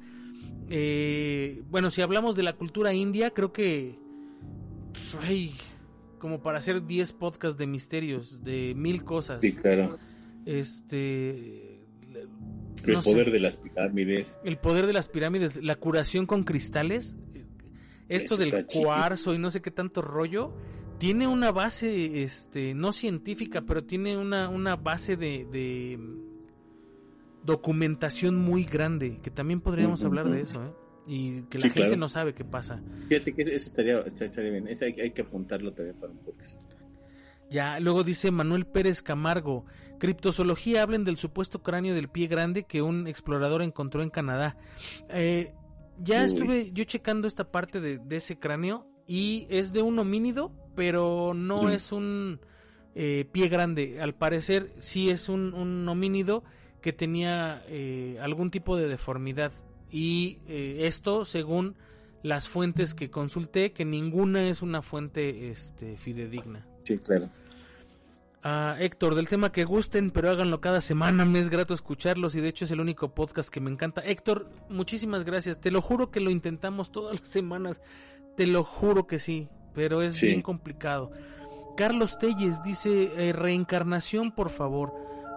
eh, 0.70 1.64
bueno, 1.70 1.89
si 1.89 2.02
hablamos 2.02 2.36
de 2.36 2.43
la 2.43 2.52
cultura 2.52 2.93
india, 2.93 3.30
creo 3.32 3.54
que. 3.54 3.98
Ay, 5.22 5.54
como 6.20 6.41
para 6.41 6.58
hacer 6.58 6.86
10 6.86 7.14
podcasts 7.14 7.58
de 7.58 7.66
misterios, 7.66 8.43
de 8.43 8.74
mil 8.76 9.06
cosas. 9.06 9.39
Sí, 9.39 9.56
claro. 9.56 9.98
Este. 10.45 11.80
El 12.86 13.00
poder 13.02 13.32
de 13.32 13.39
las 13.39 13.56
pirámides. 13.56 14.38
El 14.43 14.58
poder 14.58 14.86
de 14.86 14.91
las 14.91 15.08
pirámides, 15.08 15.64
la 15.64 15.76
curación 15.76 16.26
con 16.26 16.43
cristales. 16.43 17.16
Esto 18.10 18.36
del 18.36 18.66
cuarzo 18.66 19.34
y 19.34 19.38
no 19.38 19.50
sé 19.50 19.62
qué 19.62 19.72
tanto 19.72 20.02
rollo. 20.02 20.54
Tiene 20.98 21.28
una 21.28 21.52
base, 21.52 22.24
este, 22.24 22.74
no 22.74 22.91
científica, 22.91 23.62
pero 23.62 23.84
tiene 23.84 24.18
una, 24.18 24.50
una 24.50 24.76
base 24.76 25.16
de, 25.16 26.00
documentación 27.43 28.36
muy 28.36 28.66
grande, 28.66 29.20
que 29.22 29.32
también 29.32 29.62
podríamos 29.62 30.04
hablar 30.04 30.30
de 30.30 30.41
eso, 30.41 30.64
¿eh? 30.66 30.72
y 31.08 31.41
que 31.43 31.60
la 31.60 31.70
gente 31.70 31.95
no 31.95 32.10
sabe 32.10 32.34
qué 32.34 32.43
pasa. 32.43 32.82
Fíjate 33.08 33.34
que 33.34 33.43
eso 33.43 33.52
estaría, 33.54 34.00
estaría 34.00 34.52
bien, 34.52 34.68
eso 34.68 34.86
hay, 34.86 35.12
que 35.12 35.22
apuntarlo 35.22 35.72
también 35.72 35.95
para 35.98 36.12
un 36.12 36.20
podcast. 36.20 36.62
Ya, 37.50 37.80
luego 37.80 38.04
dice 38.04 38.30
Manuel 38.32 38.66
Pérez 38.66 39.02
Camargo, 39.02 39.66
criptozoología 40.00 40.84
hablen 40.84 41.06
del 41.06 41.18
supuesto 41.18 41.64
cráneo 41.64 41.95
del 41.95 42.10
pie 42.10 42.28
grande 42.28 42.64
que 42.64 42.82
un 42.82 43.08
explorador 43.08 43.62
encontró 43.62 44.04
en 44.04 44.10
Canadá. 44.10 44.58
Eh, 45.10 45.54
ya 46.00 46.24
estuve 46.24 46.72
yo 46.74 46.84
checando 46.84 47.28
esta 47.28 47.50
parte 47.50 47.80
de, 47.80 48.00
ese 48.16 48.38
cráneo 48.38 48.86
y 49.08 49.48
es 49.50 49.72
de 49.72 49.82
un 49.82 49.98
homínido, 49.98 50.52
pero 50.78 51.34
no 51.34 51.71
es 51.71 51.91
un 51.91 52.39
eh, 52.93 53.28
pie 53.32 53.49
grande. 53.49 53.99
Al 53.99 54.13
parecer 54.13 54.71
sí 54.78 55.09
es 55.09 55.28
un, 55.28 55.55
un 55.55 55.89
homínido 55.89 56.43
que 56.82 56.93
tenía 56.93 57.63
eh, 57.67 58.19
algún 58.21 58.51
tipo 58.51 58.78
de 58.78 58.88
deformidad 58.88 59.51
y 59.89 60.38
eh, 60.47 60.82
esto 60.82 61.25
según 61.25 61.75
las 62.21 62.47
fuentes 62.47 62.93
que 62.93 63.09
consulté, 63.09 63.73
que 63.73 63.86
ninguna 63.86 64.47
es 64.49 64.61
una 64.61 64.84
fuente 64.84 65.49
este, 65.49 65.97
fidedigna. 65.97 66.67
Sí, 66.84 66.99
claro. 66.99 67.32
a 68.43 68.78
Héctor, 68.80 69.15
del 69.15 69.28
tema 69.28 69.51
que 69.51 69.65
gusten, 69.65 70.11
pero 70.11 70.30
háganlo 70.30 70.61
cada 70.61 70.80
semana, 70.80 71.25
me 71.25 71.39
es 71.39 71.49
grato 71.49 71.73
escucharlos 71.73 72.36
y 72.36 72.41
de 72.41 72.49
hecho 72.49 72.65
es 72.65 72.71
el 72.71 72.80
único 72.82 73.15
podcast 73.15 73.49
que 73.49 73.61
me 73.61 73.71
encanta. 73.71 74.01
Héctor, 74.01 74.47
muchísimas 74.69 75.25
gracias, 75.25 75.59
te 75.59 75.71
lo 75.71 75.82
juro 75.82 76.11
que 76.11 76.19
lo 76.19 76.30
intentamos 76.30 76.91
todas 76.91 77.19
las 77.19 77.30
semanas, 77.30 77.82
te 78.36 78.45
lo 78.45 78.63
juro 78.63 79.07
que 79.07 79.17
sí, 79.17 79.49
pero 79.78 80.01
es 80.01 80.19
bien 80.19 80.41
complicado. 80.41 81.11
Carlos 81.78 82.17
Telles 82.17 82.63
dice, 82.63 83.12
eh, 83.16 83.32
reencarnación, 83.32 84.32
por 84.32 84.49
favor. 84.49 84.91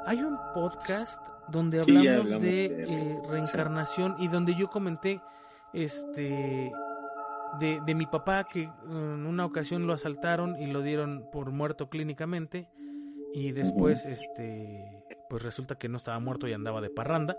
Hay 0.07 0.23
un 0.23 0.39
podcast 0.55 1.23
donde 1.49 1.81
hablamos, 1.81 2.41
de, 2.41 2.65
eh, 2.65 3.21
reencarnación 3.29 4.17
y 4.19 4.29
donde 4.29 4.55
yo 4.55 4.71
comenté 4.71 5.21
este 5.75 6.73
de, 7.59 7.81
de, 7.85 7.95
mi 7.95 8.07
papá 8.07 8.45
que 8.45 8.63
en 8.63 9.27
una 9.27 9.45
ocasión 9.45 9.87
lo 9.87 9.93
asaltaron 9.93 10.59
y 10.59 10.69
lo 10.69 10.81
dieron 10.81 11.29
por 11.31 11.51
muerto 11.51 11.91
clínicamente 11.91 12.67
y 13.35 13.53
después 13.53 14.07
este 14.07 15.05
pues 15.29 15.43
resulta 15.43 15.75
que 15.75 15.89
no 15.89 15.97
estaba 15.97 16.19
muerto 16.19 16.49
y 16.49 16.53
andaba 16.53 16.81
de 16.81 16.91
parranda 16.91 17.37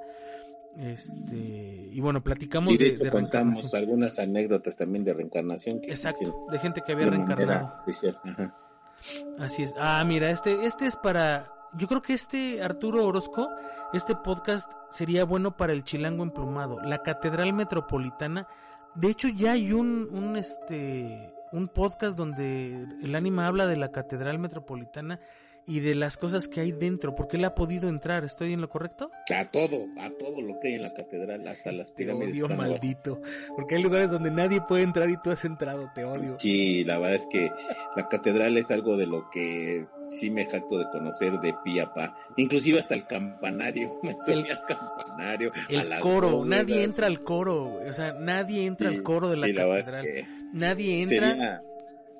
este 0.77 1.89
y 1.91 1.99
bueno 1.99 2.23
platicamos 2.23 2.77
de, 2.77 3.09
contamos 3.09 3.73
algunas 3.73 4.17
anécdotas 4.19 4.75
también 4.77 5.03
de 5.03 5.13
reencarnación 5.13 5.81
exacto 5.83 6.47
de 6.49 6.59
gente 6.59 6.81
que 6.85 6.93
había 6.93 7.07
reencarnado. 7.07 7.73
así 9.37 9.63
es. 9.63 9.73
Ah 9.77 10.03
mira 10.05 10.31
este 10.31 10.65
este 10.65 10.85
es 10.85 10.95
para 10.95 11.51
yo 11.73 11.87
creo 11.87 12.01
que 12.01 12.13
este 12.13 12.61
Arturo 12.61 13.05
Orozco, 13.05 13.49
este 13.93 14.15
podcast 14.15 14.69
sería 14.89 15.23
bueno 15.23 15.55
para 15.55 15.71
el 15.73 15.83
Chilango 15.83 16.23
emplumado, 16.23 16.81
la 16.81 17.01
Catedral 17.01 17.53
Metropolitana. 17.53 18.47
De 18.93 19.09
hecho, 19.09 19.29
ya 19.29 19.53
hay 19.53 19.71
un, 19.71 20.09
un 20.11 20.35
este 20.35 21.33
un 21.53 21.69
podcast 21.69 22.17
donde 22.17 22.87
el 23.01 23.15
ánima 23.15 23.47
habla 23.47 23.67
de 23.67 23.77
la 23.77 23.91
Catedral 23.91 24.39
Metropolitana 24.39 25.19
y 25.67 25.79
de 25.79 25.95
las 25.95 26.17
cosas 26.17 26.47
que 26.47 26.59
hay 26.59 26.71
dentro, 26.71 27.15
porque 27.15 27.37
él 27.37 27.45
ha 27.45 27.55
podido 27.55 27.87
entrar, 27.87 28.23
¿estoy 28.23 28.53
en 28.53 28.61
lo 28.61 28.69
correcto? 28.69 29.11
A 29.33 29.45
todo, 29.45 29.85
a 29.99 30.09
todo 30.11 30.41
lo 30.41 30.59
que 30.59 30.69
hay 30.69 30.73
en 30.75 30.83
la 30.83 30.93
catedral, 30.93 31.47
hasta 31.47 31.71
las 31.71 31.91
pirámides. 31.91 32.33
Te 32.33 32.43
odio, 32.43 32.55
maldito, 32.55 33.21
porque 33.55 33.75
hay 33.75 33.83
lugares 33.83 34.11
donde 34.11 34.31
nadie 34.31 34.61
puede 34.61 34.83
entrar 34.83 35.09
y 35.09 35.17
tú 35.21 35.31
has 35.31 35.45
entrado, 35.45 35.91
te 35.93 36.03
odio. 36.03 36.37
Sí, 36.39 36.83
la 36.83 36.97
verdad 36.97 37.15
es 37.15 37.27
que 37.27 37.51
la 37.95 38.07
catedral 38.07 38.57
es 38.57 38.71
algo 38.71 38.97
de 38.97 39.05
lo 39.05 39.29
que 39.29 39.85
sí 40.01 40.29
me 40.29 40.45
jacto 40.45 40.77
de 40.77 40.85
conocer 40.91 41.39
de 41.39 41.53
pie 41.63 41.81
a 41.81 41.93
pa, 41.93 42.17
inclusive 42.37 42.79
hasta 42.79 42.95
el 42.95 43.05
campanario, 43.05 43.99
me 44.03 44.15
el, 44.27 44.51
al 44.51 44.65
campanario. 44.65 45.51
El 45.69 45.99
coro, 45.99 46.43
nadie 46.45 46.83
entra 46.83 47.07
al 47.07 47.23
coro, 47.23 47.79
o 47.87 47.93
sea, 47.93 48.13
nadie 48.13 48.65
entra 48.65 48.89
al 48.89 49.03
coro 49.03 49.29
de 49.29 49.37
la 49.37 49.47
catedral. 49.47 50.05
nadie 50.53 51.01
entra 51.01 51.61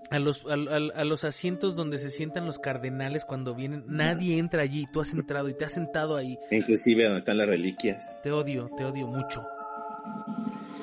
a 0.10 0.20
los, 0.20 0.46
a, 0.46 0.54
a, 0.54 1.06
los 1.06 1.24
asientos 1.24 1.76
donde 1.76 1.98
se 1.98 2.10
sientan 2.10 2.46
los 2.46 2.60
cardenales 2.60 3.26
cuando 3.26 3.56
vienen. 3.56 3.84
Nadie 3.88 4.38
entra 4.38 4.62
allí. 4.62 4.88
Tú 4.92 5.02
has 5.02 5.14
entrado 5.14 5.48
y 5.48 5.54
te 5.54 5.66
has 5.66 5.74
sentado 5.74 6.16
ahí. 6.18 6.38
Inclusive 6.52 7.04
donde 7.04 7.20
están 7.20 7.38
las 7.38 7.48
reliquias. 7.48 8.22
Te 8.22 8.32
odio, 8.32 8.70
te 8.78 8.84
odio 8.84 9.08
mucho. 9.08 9.46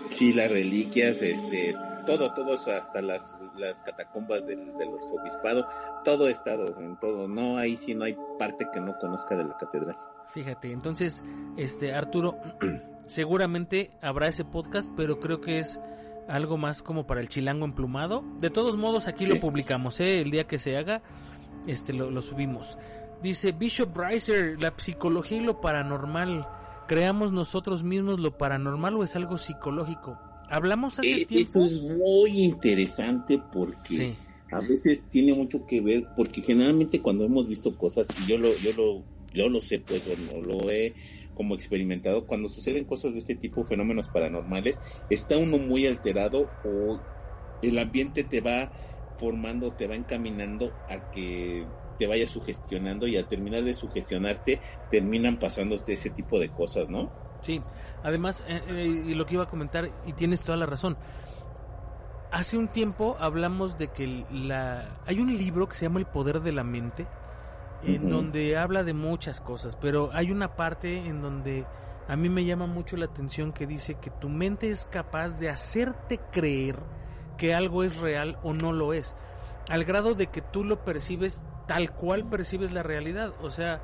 Sí, 0.08 0.32
las 0.32 0.50
reliquias, 0.50 1.20
este, 1.20 1.74
todo, 2.06 2.32
todo 2.32 2.54
hasta 2.54 3.02
las, 3.02 3.36
las 3.56 3.82
catacumbas 3.82 4.46
del, 4.46 4.66
del 4.78 4.88
arzobispado, 4.96 5.68
todo 6.04 6.28
estado 6.28 6.80
en 6.80 6.98
todo. 6.98 7.28
No, 7.28 7.58
ahí 7.58 7.76
sí 7.76 7.94
no 7.94 8.04
hay 8.04 8.16
parte 8.38 8.66
que 8.72 8.80
no 8.80 8.96
conozca 8.98 9.36
de 9.36 9.44
la 9.44 9.56
catedral. 9.58 9.96
Fíjate, 10.32 10.72
entonces, 10.72 11.22
este, 11.56 11.92
Arturo, 11.92 12.38
seguramente 13.06 13.90
habrá 14.00 14.28
ese 14.28 14.44
podcast, 14.44 14.90
pero 14.96 15.20
creo 15.20 15.40
que 15.40 15.58
es 15.58 15.78
algo 16.28 16.56
más 16.59 16.82
como 16.82 17.06
para 17.06 17.20
el 17.20 17.28
chilango 17.28 17.64
emplumado. 17.64 18.22
De 18.40 18.50
todos 18.50 18.76
modos, 18.76 19.06
aquí 19.09 19.26
lo 19.26 19.40
publicamos, 19.40 19.98
¿eh? 20.00 20.20
el 20.20 20.30
día 20.30 20.46
que 20.46 20.59
se 20.59 20.76
haga, 20.76 21.02
este 21.66 21.92
lo, 21.92 22.10
lo 22.10 22.20
subimos. 22.20 22.78
Dice 23.22 23.52
Bishop 23.52 23.92
Brycer, 23.94 24.60
la 24.60 24.72
psicología 24.76 25.38
y 25.38 25.44
lo 25.44 25.60
paranormal. 25.60 26.46
¿Creamos 26.86 27.32
nosotros 27.32 27.82
mismos 27.82 28.18
lo 28.20 28.38
paranormal 28.38 28.94
o 28.96 29.05
es 29.05 29.16
algo 29.16 29.36
psicológico? 29.38 30.18
Hablamos 30.48 30.98
hace 30.98 31.22
Eh, 31.22 31.26
tiempo. 31.26 31.64
Eso 31.64 31.64
es 31.66 31.82
muy 31.82 32.40
interesante 32.40 33.38
porque 33.52 33.94
Sí. 33.96 34.14
a 34.52 34.60
veces 34.60 35.02
tiene 35.10 35.34
mucho 35.34 35.66
que 35.66 35.80
ver, 35.80 36.06
porque 36.16 36.40
generalmente 36.40 37.00
cuando 37.02 37.24
hemos 37.24 37.46
visto 37.48 37.76
cosas, 37.76 38.06
y 38.22 38.30
yo 38.30 38.38
lo, 38.38 38.48
yo 38.59 38.72
lo, 38.74 39.02
yo 39.34 39.48
lo 39.50 39.60
sé, 39.60 39.80
pues, 39.80 40.02
o 40.06 40.40
lo, 40.40 40.60
lo 40.60 40.70
he 40.70 40.94
como 41.39 41.55
experimentado, 41.55 42.27
cuando 42.27 42.48
suceden 42.48 42.85
cosas 42.85 43.12
de 43.12 43.20
este 43.20 43.36
tipo, 43.36 43.62
fenómenos 43.62 44.09
paranormales, 44.09 44.81
está 45.09 45.39
uno 45.39 45.56
muy 45.56 45.86
alterado 45.86 46.51
o 46.65 47.01
el 47.62 47.78
ambiente 47.78 48.24
te 48.24 48.40
va 48.40 48.73
formando, 49.19 49.73
te 49.73 49.86
va 49.86 49.94
encaminando 49.94 50.73
a 50.89 51.12
que 51.12 51.65
te 51.97 52.09
vaya 52.09 52.27
sugestionando 52.27 53.06
y 53.06 53.16
al 53.16 53.28
terminar 53.28 53.62
de 53.62 53.73
sugestionarte 53.73 54.60
terminan 54.90 55.39
pasándote 55.39 55.93
ese 55.93 56.10
tipo 56.10 56.40
de 56.40 56.48
cosas, 56.48 56.90
¿no? 56.90 57.09
Sí, 57.40 57.62
además, 58.02 58.44
eh, 58.48 58.60
eh, 58.69 59.05
y 59.06 59.15
lo 59.15 59.24
que 59.24 59.35
iba 59.35 59.44
a 59.44 59.48
comentar, 59.48 59.89
y 60.06 60.15
tienes 60.15 60.43
toda 60.43 60.59
la 60.59 60.66
razón. 60.66 60.97
Hace 62.32 62.59
un 62.59 62.66
tiempo 62.66 63.16
hablamos 63.20 63.78
de 63.78 63.89
que 63.89 64.24
la 64.32 64.98
hay 65.06 65.20
un 65.20 65.28
libro 65.39 65.69
que 65.69 65.77
se 65.77 65.86
llama 65.86 66.01
El 66.01 66.06
poder 66.06 66.40
de 66.40 66.51
la 66.51 66.65
mente, 66.65 67.06
en 67.84 68.10
donde 68.10 68.56
habla 68.56 68.84
de 68.84 68.92
muchas 68.92 69.40
cosas, 69.40 69.76
pero 69.76 70.10
hay 70.12 70.30
una 70.30 70.56
parte 70.56 71.06
en 71.06 71.22
donde 71.22 71.66
a 72.09 72.16
mí 72.16 72.28
me 72.28 72.44
llama 72.44 72.66
mucho 72.66 72.96
la 72.96 73.05
atención 73.05 73.52
que 73.52 73.66
dice 73.66 73.94
que 73.94 74.10
tu 74.10 74.28
mente 74.28 74.70
es 74.70 74.86
capaz 74.86 75.38
de 75.38 75.50
hacerte 75.50 76.18
creer 76.32 76.78
que 77.36 77.55
algo 77.55 77.84
es 77.84 77.98
real 77.98 78.38
o 78.42 78.52
no 78.52 78.72
lo 78.72 78.92
es, 78.92 79.14
al 79.68 79.84
grado 79.84 80.14
de 80.14 80.26
que 80.26 80.42
tú 80.42 80.64
lo 80.64 80.84
percibes 80.84 81.44
tal 81.66 81.92
cual 81.92 82.28
percibes 82.28 82.72
la 82.72 82.82
realidad, 82.82 83.34
o 83.42 83.50
sea, 83.50 83.82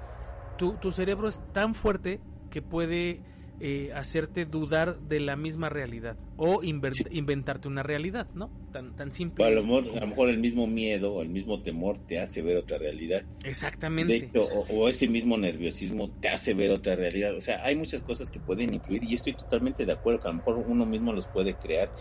tu, 0.57 0.75
tu 0.75 0.91
cerebro 0.91 1.29
es 1.29 1.43
tan 1.53 1.75
fuerte 1.75 2.21
que 2.51 2.63
puede 2.63 3.23
eh, 3.61 3.93
hacerte 3.95 4.45
dudar 4.47 5.01
de 5.01 5.21
la 5.21 5.37
misma 5.37 5.69
realidad 5.69 6.17
o 6.37 6.63
Sí. 6.63 6.69
inventarte 7.11 7.69
una 7.69 7.83
realidad, 7.83 8.29
¿no? 8.35 8.51
Tan, 8.73 8.95
tan 8.95 9.09
O 9.09 9.15
simple. 9.15 9.45
a, 9.45 9.51
lo 9.51 9.63
mejor, 9.63 9.97
a 9.97 10.01
lo 10.01 10.07
mejor 10.07 10.29
el 10.31 10.39
mismo 10.39 10.67
miedo 10.67 11.15
o 11.15 11.23
el 11.23 11.29
mismo 11.29 11.63
temor 11.63 11.99
te 12.07 12.19
hace 12.19 12.43
ver 12.43 12.57
otra 12.57 12.79
realidad. 12.79 13.25
De 13.43 13.47
Exactamente. 13.49 14.27
hecho, 14.27 14.43
o, 14.45 14.67
o 14.69 14.89
ese 14.89 15.07
mismo 15.09 15.37
nerviosismo 15.37 16.11
te 16.21 16.29
hace 16.29 16.55
ver 16.55 16.71
otra 16.71 16.97
realidad. 16.97 17.35
O 17.37 17.41
sea, 17.41 17.65
hay 17.65 17.77
muchas 17.77 18.03
cosas 18.03 18.31
que 18.31 18.41
pueden 18.41 18.75
influir 18.75 19.03
y 19.05 19.15
estoy 19.15 19.35
totalmente 19.37 19.87
de 19.87 19.93
acuerdo 19.93 20.21
que 20.21 20.29
a 20.29 20.33
lo 20.33 20.39
mejor 20.39 20.57
uno 20.67 20.85
mismo 20.87 21.13
los 21.13 21.29
puede 21.29 21.57
crear. 21.57 21.93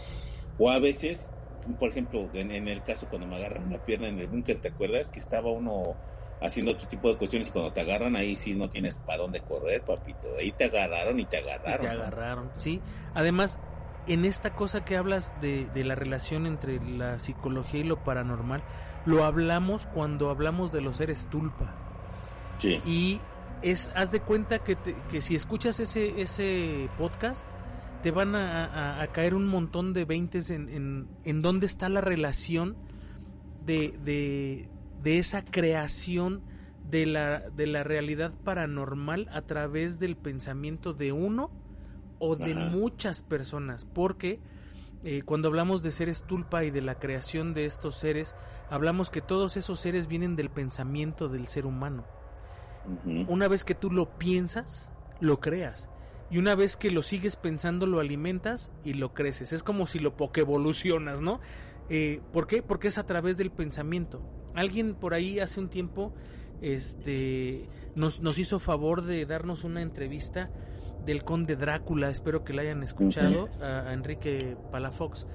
O 0.57 0.69
a 0.69 0.79
veces, 0.79 1.35
por 1.79 1.89
ejemplo, 1.89 2.29
en, 2.33 2.51
en 2.51 2.67
el 2.67 2.83
caso 2.83 3.07
cuando 3.07 3.27
me 3.27 3.35
agarran 3.35 3.69
la 3.69 3.79
pierna 3.79 4.09
en 4.09 4.19
el 4.19 4.27
búnker, 4.27 4.59
¿te 4.59 4.69
acuerdas 4.69 5.09
que 5.11 5.19
estaba 5.19 5.51
uno 5.51 5.99
haciendo 6.41 6.71
otro 6.73 6.87
tipo 6.87 7.09
de 7.09 7.17
cuestiones 7.17 7.47
y 7.47 7.51
cuando 7.51 7.71
te 7.71 7.81
agarran 7.81 8.15
ahí 8.15 8.35
sí 8.35 8.53
no 8.53 8.69
tienes 8.69 8.95
para 8.95 9.19
dónde 9.19 9.41
correr, 9.41 9.81
papito? 9.83 10.27
Ahí 10.39 10.51
te 10.51 10.65
agarraron 10.65 11.19
y 11.19 11.25
te 11.25 11.37
Y 11.37 11.39
agarraron. 11.41 11.81
te 11.81 11.87
agarraron, 11.89 12.51
sí. 12.57 12.81
Además, 13.13 13.59
en 14.07 14.25
esta 14.25 14.53
cosa 14.53 14.83
que 14.83 14.97
hablas 14.97 15.33
de, 15.41 15.65
de 15.73 15.83
la 15.85 15.95
relación 15.95 16.45
entre 16.45 16.83
la 16.85 17.19
psicología 17.19 17.79
y 17.79 17.83
lo 17.85 18.03
paranormal, 18.03 18.61
lo 19.05 19.23
hablamos 19.23 19.87
cuando 19.87 20.29
hablamos 20.29 20.71
de 20.71 20.81
los 20.81 20.97
seres 20.97 21.27
tulpa. 21.29 21.73
Sí. 22.57 22.81
Y 22.85 23.19
es, 23.61 23.91
haz 23.95 24.11
de 24.11 24.19
cuenta 24.19 24.59
que, 24.59 24.75
te- 24.75 24.95
que 25.09 25.21
si 25.21 25.35
escuchas 25.35 25.79
ese, 25.79 26.21
ese 26.21 26.89
podcast, 26.97 27.45
te 28.01 28.11
van 28.11 28.35
a, 28.35 28.65
a- 28.65 29.01
a 29.01 29.07
caer 29.07 29.33
un 29.33 29.47
montón 29.47 29.93
de 29.93 30.03
veintes 30.03 30.49
en, 30.49 30.67
en, 30.67 31.07
en 31.23 31.41
dónde 31.41 31.65
está 31.65 31.87
la 31.87 32.01
relación 32.01 32.75
de, 33.65 33.97
de, 34.03 34.67
de 35.03 35.19
esa 35.19 35.43
creación 35.43 36.41
de 36.89 37.05
la, 37.05 37.49
de 37.49 37.67
la 37.67 37.83
realidad 37.83 38.33
paranormal 38.43 39.29
a 39.31 39.41
través 39.41 39.99
del 39.99 40.15
pensamiento 40.15 40.93
de 40.93 41.11
uno 41.11 41.51
o 42.19 42.35
de 42.35 42.53
Ajá. 42.53 42.69
muchas 42.69 43.21
personas. 43.21 43.85
Porque 43.85 44.39
eh, 45.03 45.21
cuando 45.23 45.49
hablamos 45.49 45.83
de 45.83 45.91
seres 45.91 46.23
tulpa 46.23 46.63
y 46.63 46.71
de 46.71 46.81
la 46.81 46.95
creación 46.95 47.53
de 47.53 47.65
estos 47.65 47.95
seres, 47.95 48.35
hablamos 48.69 49.09
que 49.09 49.21
todos 49.21 49.57
esos 49.57 49.79
seres 49.79 50.07
vienen 50.07 50.35
del 50.35 50.49
pensamiento 50.49 51.27
del 51.27 51.47
ser 51.47 51.65
humano. 51.65 52.05
Una 53.29 53.47
vez 53.47 53.63
que 53.63 53.75
tú 53.75 53.89
lo 53.89 54.17
piensas, 54.17 54.91
lo 55.21 55.39
creas. 55.39 55.89
Y 56.29 56.37
una 56.37 56.53
vez 56.53 56.75
que 56.75 56.91
lo 56.91 57.01
sigues 57.01 57.37
pensando, 57.37 57.85
lo 57.85 58.01
alimentas 58.01 58.73
y 58.83 58.93
lo 58.93 59.13
creces. 59.13 59.53
Es 59.53 59.63
como 59.63 59.87
si 59.87 59.99
lo 59.99 60.15
evolucionas, 60.35 61.21
¿no? 61.21 61.39
Eh, 61.89 62.21
¿Por 62.31 62.47
qué? 62.47 62.61
Porque 62.63 62.87
es 62.87 62.97
a 62.97 63.05
través 63.05 63.37
del 63.37 63.51
pensamiento. 63.51 64.21
Alguien 64.55 64.95
por 64.95 65.13
ahí 65.13 65.39
hace 65.39 65.59
un 65.59 65.69
tiempo 65.69 66.13
este, 66.61 67.67
nos, 67.95 68.21
nos 68.21 68.39
hizo 68.39 68.59
favor 68.59 69.03
de 69.03 69.25
darnos 69.25 69.63
una 69.63 69.81
entrevista 69.81 70.49
del 71.05 71.23
conde 71.23 71.55
Drácula. 71.55 72.09
Espero 72.09 72.43
que 72.43 72.53
la 72.53 72.61
hayan 72.63 72.83
escuchado, 72.83 73.49
a, 73.61 73.89
a 73.89 73.93
Enrique 73.93 74.55
Palafox. 74.71 75.27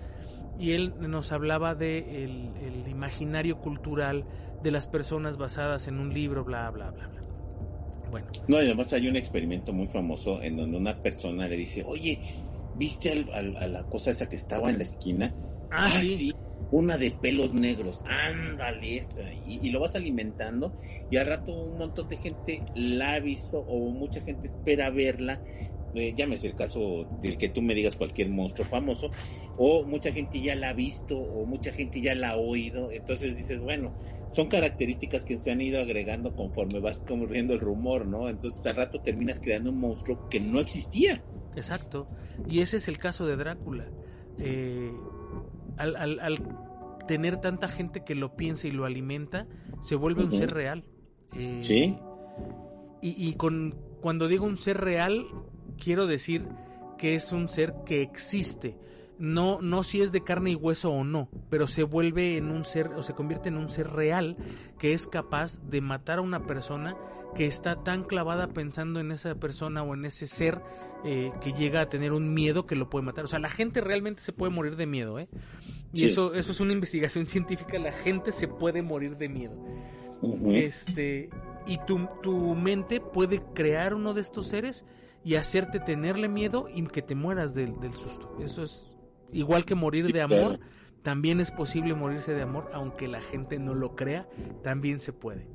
Y 0.58 0.72
él 0.72 0.94
nos 0.98 1.30
hablaba 1.32 1.74
de 1.74 2.24
el, 2.24 2.50
el 2.62 2.88
imaginario 2.88 3.58
cultural 3.58 4.24
de 4.62 4.70
las 4.72 4.88
personas 4.88 5.36
basadas 5.36 5.86
en 5.86 5.98
un 6.00 6.12
libro, 6.12 6.44
bla, 6.44 6.68
bla, 6.70 6.90
bla, 6.90 7.06
bla. 7.08 7.22
Bueno, 8.10 8.26
No, 8.48 8.56
y 8.60 8.64
además 8.64 8.92
hay 8.94 9.06
un 9.06 9.16
experimento 9.16 9.72
muy 9.72 9.86
famoso 9.86 10.42
en 10.42 10.56
donde 10.56 10.78
una 10.78 11.00
persona 11.02 11.46
le 11.46 11.56
dice, 11.56 11.84
oye, 11.86 12.18
¿viste 12.76 13.12
al- 13.12 13.30
al- 13.34 13.56
a 13.58 13.66
la 13.68 13.82
cosa 13.84 14.10
esa 14.10 14.28
que 14.28 14.36
estaba 14.36 14.70
en 14.70 14.78
la 14.78 14.84
esquina? 14.84 15.32
Ah, 15.70 15.90
sí. 16.00 16.34
una 16.70 16.96
de 16.96 17.10
pelos 17.10 17.52
negros, 17.52 18.02
ándale 18.06 18.98
esa, 18.98 19.22
y, 19.46 19.60
y 19.62 19.70
lo 19.70 19.80
vas 19.80 19.96
alimentando 19.96 20.78
y 21.10 21.16
al 21.16 21.26
rato 21.26 21.52
un 21.52 21.78
montón 21.78 22.08
de 22.08 22.16
gente 22.16 22.62
la 22.74 23.14
ha 23.14 23.20
visto 23.20 23.58
o 23.58 23.90
mucha 23.90 24.20
gente 24.20 24.46
espera 24.46 24.90
verla, 24.90 25.42
eh, 25.94 26.14
llámese 26.16 26.48
el 26.48 26.54
caso 26.54 27.08
del 27.22 27.38
que 27.38 27.48
tú 27.48 27.62
me 27.62 27.74
digas 27.74 27.96
cualquier 27.96 28.28
monstruo 28.28 28.66
famoso, 28.66 29.10
o 29.56 29.84
mucha 29.84 30.12
gente 30.12 30.40
ya 30.40 30.54
la 30.54 30.70
ha 30.70 30.72
visto 30.74 31.18
o 31.18 31.46
mucha 31.46 31.72
gente 31.72 32.00
ya 32.00 32.14
la 32.14 32.30
ha 32.30 32.36
oído, 32.36 32.90
entonces 32.92 33.36
dices, 33.36 33.60
bueno, 33.60 33.94
son 34.30 34.48
características 34.48 35.24
que 35.24 35.38
se 35.38 35.50
han 35.50 35.60
ido 35.60 35.80
agregando 35.80 36.34
conforme 36.36 36.80
vas 36.80 37.00
corriendo 37.00 37.54
el 37.54 37.60
rumor, 37.60 38.06
¿no? 38.06 38.28
Entonces 38.28 38.64
al 38.66 38.76
rato 38.76 39.00
terminas 39.00 39.40
creando 39.40 39.70
un 39.70 39.80
monstruo 39.80 40.28
que 40.28 40.40
no 40.40 40.60
existía. 40.60 41.22
Exacto. 41.56 42.08
Y 42.46 42.60
ese 42.60 42.76
es 42.76 42.88
el 42.88 42.98
caso 42.98 43.26
de 43.26 43.36
Drácula. 43.36 43.86
Eh, 44.38 44.92
al, 45.78 45.96
al- 45.96 46.20
al 46.20 46.38
tener 47.06 47.38
tanta 47.40 47.68
gente 47.68 48.04
que 48.04 48.14
lo 48.14 48.36
piensa 48.36 48.66
y 48.68 48.70
lo 48.70 48.84
alimenta, 48.84 49.46
se 49.80 49.94
vuelve 49.94 50.24
un 50.24 50.32
ser 50.32 50.50
real. 50.52 50.84
Eh, 51.34 51.60
Sí. 51.62 51.96
Y, 53.00 53.28
y 53.28 53.34
con 53.34 53.74
cuando 54.00 54.28
digo 54.28 54.44
un 54.46 54.56
ser 54.56 54.78
real, 54.80 55.26
quiero 55.82 56.06
decir 56.06 56.46
que 56.98 57.14
es 57.14 57.32
un 57.32 57.48
ser 57.48 57.74
que 57.86 58.02
existe. 58.02 58.76
No, 59.18 59.60
no 59.60 59.82
si 59.82 60.00
es 60.00 60.12
de 60.12 60.22
carne 60.22 60.50
y 60.52 60.54
hueso 60.54 60.92
o 60.92 61.02
no, 61.02 61.28
pero 61.50 61.66
se 61.66 61.82
vuelve 61.82 62.36
en 62.36 62.50
un 62.50 62.64
ser 62.64 62.88
o 62.96 63.02
se 63.02 63.14
convierte 63.14 63.48
en 63.48 63.56
un 63.56 63.68
ser 63.68 63.88
real 63.90 64.36
que 64.78 64.92
es 64.92 65.06
capaz 65.08 65.60
de 65.62 65.80
matar 65.80 66.18
a 66.18 66.22
una 66.22 66.46
persona 66.46 66.96
que 67.34 67.46
está 67.46 67.82
tan 67.82 68.04
clavada 68.04 68.46
pensando 68.48 69.00
en 69.00 69.10
esa 69.10 69.34
persona 69.34 69.82
o 69.82 69.94
en 69.94 70.04
ese 70.04 70.26
ser 70.28 70.60
eh, 71.04 71.32
que 71.40 71.52
llega 71.52 71.80
a 71.80 71.88
tener 71.88 72.12
un 72.12 72.32
miedo 72.32 72.64
que 72.66 72.76
lo 72.76 72.88
puede 72.90 73.04
matar. 73.06 73.24
O 73.24 73.28
sea, 73.28 73.38
la 73.40 73.50
gente 73.50 73.80
realmente 73.80 74.22
se 74.22 74.32
puede 74.32 74.52
morir 74.52 74.76
de 74.76 74.86
miedo, 74.86 75.18
¿eh? 75.18 75.28
Y 75.92 76.00
Sí. 76.00 76.04
eso, 76.06 76.34
eso 76.34 76.52
es 76.52 76.60
una 76.60 76.72
investigación 76.72 77.26
científica, 77.26 77.78
la 77.78 77.92
gente 77.92 78.32
se 78.32 78.46
puede 78.48 78.82
morir 78.82 79.16
de 79.16 79.28
miedo. 79.28 79.56
Este, 80.46 81.30
y 81.66 81.78
tu, 81.86 82.08
tu 82.22 82.54
mente 82.54 83.00
puede 83.00 83.42
crear 83.54 83.94
uno 83.94 84.14
de 84.14 84.20
estos 84.20 84.48
seres 84.48 84.84
y 85.24 85.34
hacerte 85.36 85.80
tenerle 85.80 86.28
miedo 86.28 86.66
y 86.72 86.82
que 86.86 87.02
te 87.02 87.14
mueras 87.14 87.54
del, 87.54 87.78
del 87.80 87.92
susto. 87.94 88.36
Eso 88.40 88.62
es 88.62 88.90
igual 89.32 89.64
que 89.64 89.74
morir 89.74 90.12
de 90.12 90.22
amor. 90.22 90.58
También 91.02 91.40
es 91.40 91.50
posible 91.52 91.94
morirse 91.94 92.32
de 92.34 92.42
amor, 92.42 92.70
aunque 92.74 93.06
la 93.08 93.20
gente 93.20 93.58
no 93.58 93.74
lo 93.74 93.94
crea, 93.94 94.28
también 94.62 95.00
se 95.00 95.12
puede. 95.12 95.48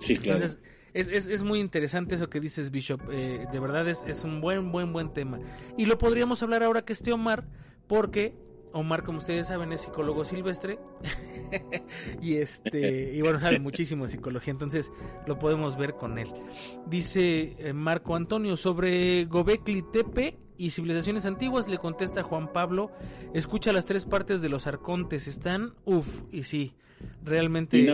Sí, 0.00 0.16
claro. 0.16 0.40
Entonces, 0.40 0.62
es, 0.92 1.08
es, 1.08 1.26
es 1.28 1.42
muy 1.44 1.60
interesante 1.60 2.16
eso 2.16 2.28
que 2.28 2.40
dices, 2.40 2.70
Bishop. 2.70 3.00
Eh, 3.10 3.46
de 3.50 3.60
verdad 3.60 3.88
es, 3.88 4.04
es 4.06 4.24
un 4.24 4.40
buen, 4.40 4.72
buen, 4.72 4.92
buen 4.92 5.12
tema. 5.12 5.38
Y 5.78 5.86
lo 5.86 5.96
podríamos 5.98 6.42
hablar 6.42 6.62
ahora 6.62 6.82
que 6.84 6.92
esté 6.92 7.12
Omar, 7.12 7.46
porque 7.86 8.34
Omar, 8.76 9.02
como 9.02 9.18
ustedes 9.18 9.48
saben, 9.48 9.72
es 9.72 9.82
psicólogo 9.82 10.24
silvestre 10.24 10.78
y 12.22 12.36
este 12.36 13.14
y 13.14 13.22
bueno 13.22 13.40
sabe 13.40 13.58
muchísimo 13.60 14.04
de 14.04 14.10
psicología, 14.10 14.52
entonces 14.52 14.92
lo 15.26 15.38
podemos 15.38 15.76
ver 15.76 15.94
con 15.94 16.18
él. 16.18 16.28
Dice 16.86 17.56
eh, 17.58 17.72
Marco 17.72 18.14
Antonio 18.14 18.56
sobre 18.56 19.24
Gobekli 19.24 19.82
Tepe 19.82 20.36
y 20.58 20.70
civilizaciones 20.70 21.26
antiguas 21.26 21.68
le 21.68 21.78
contesta 21.78 22.22
Juan 22.22 22.52
Pablo, 22.52 22.92
escucha 23.34 23.72
las 23.72 23.86
tres 23.86 24.04
partes 24.04 24.42
de 24.42 24.48
los 24.48 24.66
arcontes, 24.66 25.26
están 25.26 25.74
uff 25.84 26.22
y 26.30 26.44
sí, 26.44 26.74
realmente. 27.24 27.78
Y, 27.78 27.88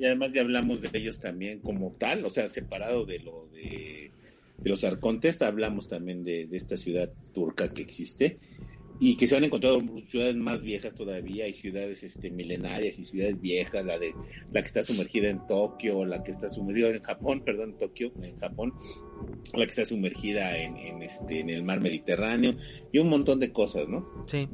y 0.00 0.04
además 0.04 0.32
ya 0.32 0.42
hablamos 0.42 0.80
de 0.80 0.90
ellos 0.94 1.20
también 1.20 1.60
como 1.60 1.92
tal, 1.92 2.24
o 2.24 2.30
sea, 2.30 2.48
separado 2.48 3.04
de 3.04 3.20
lo 3.20 3.48
de, 3.52 4.10
de 4.58 4.70
los 4.70 4.82
arcontes, 4.84 5.42
hablamos 5.42 5.88
también 5.88 6.24
de, 6.24 6.46
de 6.46 6.56
esta 6.56 6.76
ciudad 6.76 7.12
turca 7.32 7.72
que 7.72 7.82
existe 7.82 8.38
y 9.00 9.16
que 9.16 9.26
se 9.26 9.36
han 9.36 9.44
encontrado 9.44 9.82
ciudades 10.08 10.36
más 10.36 10.62
viejas 10.62 10.94
todavía, 10.94 11.46
hay 11.46 11.54
ciudades 11.54 12.02
este, 12.02 12.30
milenarias 12.30 12.98
y 12.98 13.04
ciudades 13.04 13.40
viejas, 13.40 13.84
la 13.84 13.98
de 13.98 14.14
la 14.52 14.60
que 14.60 14.66
está 14.66 14.84
sumergida 14.84 15.28
en 15.28 15.46
Tokio, 15.46 16.04
la 16.04 16.22
que 16.22 16.30
está 16.30 16.48
sumergida 16.48 16.90
en 16.90 17.02
Japón, 17.02 17.42
perdón, 17.44 17.76
Tokio, 17.78 18.12
en 18.22 18.36
Japón, 18.38 18.74
la 19.52 19.64
que 19.64 19.70
está 19.70 19.84
sumergida 19.84 20.56
en, 20.58 20.76
en, 20.76 21.02
este, 21.02 21.40
en 21.40 21.50
el 21.50 21.64
mar 21.64 21.80
Mediterráneo 21.80 22.54
y 22.92 22.98
un 22.98 23.08
montón 23.08 23.40
de 23.40 23.52
cosas, 23.52 23.88
¿no? 23.88 24.24
Sí. 24.26 24.48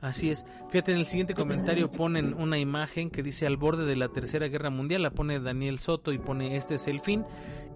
Así 0.00 0.30
es. 0.30 0.46
Fíjate, 0.70 0.92
en 0.92 0.98
el 0.98 1.04
siguiente 1.04 1.34
comentario 1.34 1.92
ponen 1.92 2.32
una 2.32 2.58
imagen 2.58 3.10
que 3.10 3.22
dice 3.22 3.46
al 3.46 3.58
borde 3.58 3.84
de 3.84 3.96
la 3.96 4.08
Tercera 4.08 4.48
Guerra 4.48 4.70
Mundial, 4.70 5.02
la 5.02 5.10
pone 5.10 5.40
Daniel 5.40 5.78
Soto 5.78 6.12
y 6.12 6.18
pone 6.18 6.56
este 6.56 6.76
es 6.76 6.88
el 6.88 7.00
fin. 7.00 7.24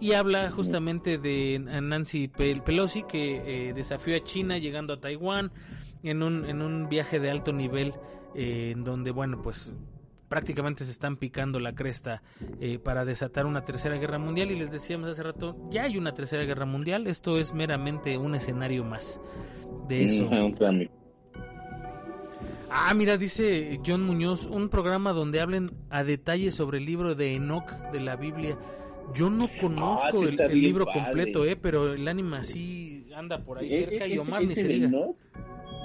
Y 0.00 0.12
habla 0.12 0.50
justamente 0.50 1.18
de 1.18 1.58
Nancy 1.58 2.28
Pelosi 2.28 3.02
que 3.02 3.68
eh, 3.68 3.74
desafió 3.74 4.16
a 4.16 4.20
China 4.20 4.56
llegando 4.56 4.94
a 4.94 5.00
Taiwán 5.00 5.52
en 6.04 6.22
un, 6.22 6.44
en 6.44 6.62
un 6.62 6.88
viaje 6.88 7.18
de 7.20 7.30
alto 7.30 7.52
nivel 7.52 7.94
eh, 8.34 8.70
en 8.74 8.84
donde, 8.84 9.10
bueno, 9.10 9.42
pues 9.42 9.72
prácticamente 10.28 10.84
se 10.84 10.90
están 10.90 11.16
picando 11.16 11.60
la 11.60 11.74
cresta 11.74 12.22
eh, 12.60 12.78
para 12.78 13.04
desatar 13.04 13.46
una 13.46 13.64
tercera 13.64 13.96
guerra 13.98 14.18
mundial 14.18 14.50
y 14.50 14.58
les 14.58 14.72
decíamos 14.72 15.08
hace 15.08 15.22
rato, 15.22 15.56
ya 15.70 15.84
hay 15.84 15.96
una 15.98 16.14
tercera 16.14 16.44
guerra 16.44 16.66
mundial, 16.66 17.06
esto 17.06 17.38
es 17.38 17.54
meramente 17.54 18.18
un 18.18 18.34
escenario 18.34 18.84
más 18.84 19.20
de 19.88 20.04
eso. 20.04 20.30
Ah, 22.70 22.92
mira, 22.94 23.16
dice 23.16 23.78
John 23.86 24.02
Muñoz, 24.02 24.46
un 24.46 24.68
programa 24.68 25.12
donde 25.12 25.40
hablen 25.40 25.70
a 25.90 26.02
detalle 26.02 26.50
sobre 26.50 26.78
el 26.78 26.86
libro 26.86 27.14
de 27.14 27.34
Enoch 27.34 27.70
de 27.92 28.00
la 28.00 28.16
Biblia. 28.16 28.58
Yo 29.14 29.30
no 29.30 29.48
conozco 29.60 30.02
ah, 30.06 30.10
sí 30.28 30.34
el, 30.34 30.40
el, 30.50 30.60
libro 30.60 30.86
padre. 30.86 31.02
completo, 31.04 31.44
eh, 31.44 31.56
pero 31.56 31.92
el 31.92 32.08
ánima 32.08 32.42
sí 32.42 33.06
anda 33.14 33.38
por 33.44 33.58
ahí 33.58 33.72
Eh, 33.72 33.86
cerca 33.90 34.06
y 34.08 34.12
ese- 34.12 34.20
Omar 34.20 34.42
ni 34.42 34.48
se 34.48 34.64
diga. 34.66 34.86
Enoch, 34.88 35.16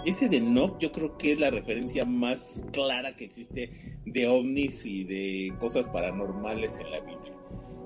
ese 0.06 0.30
de 0.30 0.38
Enoch 0.38 0.78
yo 0.80 0.92
creo 0.92 1.18
que 1.18 1.34
es 1.34 1.40
la 1.40 1.50
referencia 1.50 2.06
más 2.06 2.66
clara 2.72 3.16
que 3.16 3.26
existe 3.26 4.00
de 4.06 4.28
ovnis 4.28 4.86
y 4.86 5.04
de 5.04 5.54
cosas 5.60 5.88
paranormales 5.88 6.80
en 6.80 6.92
la 6.92 7.00
Biblia. 7.02 7.34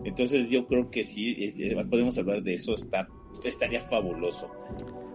Entonces 0.05 0.49
yo 0.49 0.67
creo 0.67 0.89
que 0.91 1.03
sí, 1.03 1.35
es- 1.39 1.59
es- 1.59 1.75
podemos 1.87 2.17
hablar 2.17 2.43
de 2.43 2.53
eso, 2.55 2.75
está, 2.75 3.07
estaría 3.43 3.81
fabuloso. 3.81 4.49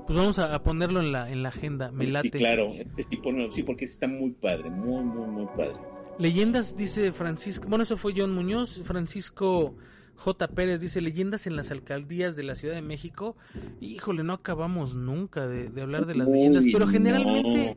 Pues 0.07 0.17
vamos 0.19 0.39
a, 0.39 0.55
a 0.55 0.63
ponerlo 0.63 1.01
en 1.01 1.13
la, 1.13 1.31
en 1.31 1.43
la 1.43 1.51
agenda, 1.51 1.91
me 1.93 2.07
Sí, 2.07 2.11
late. 2.11 2.31
claro, 2.31 2.73
sí, 2.97 3.19
sí, 3.53 3.63
porque 3.63 3.85
está 3.85 4.09
muy 4.09 4.31
padre, 4.31 4.71
muy, 4.71 5.05
muy, 5.05 5.27
muy 5.27 5.47
padre. 5.57 5.75
Leyendas, 6.19 6.77
dice 6.77 7.13
Francisco, 7.13 7.67
bueno, 7.69 7.83
eso 7.83 7.97
fue 7.99 8.13
John 8.17 8.33
Muñoz, 8.35 8.81
Francisco 8.85 9.77
J. 10.19 10.49
Pérez 10.49 10.81
dice, 10.81 11.01
leyendas 11.01 11.47
en 11.47 11.57
las 11.57 11.71
alcaldías 11.71 12.35
de 12.37 12.43
la 12.43 12.55
Ciudad 12.57 12.75
de 12.75 12.83
México. 12.83 13.37
Híjole, 13.81 14.25
no 14.25 14.33
acabamos 14.33 14.95
nunca 14.95 15.47
de, 15.47 15.69
de 15.71 15.81
hablar 15.83 16.07
de 16.07 16.17
las 16.17 16.27
Uy, 16.29 16.35
leyendas, 16.35 16.65
pero 16.73 16.87
no. 16.87 16.93
generalmente 16.93 17.77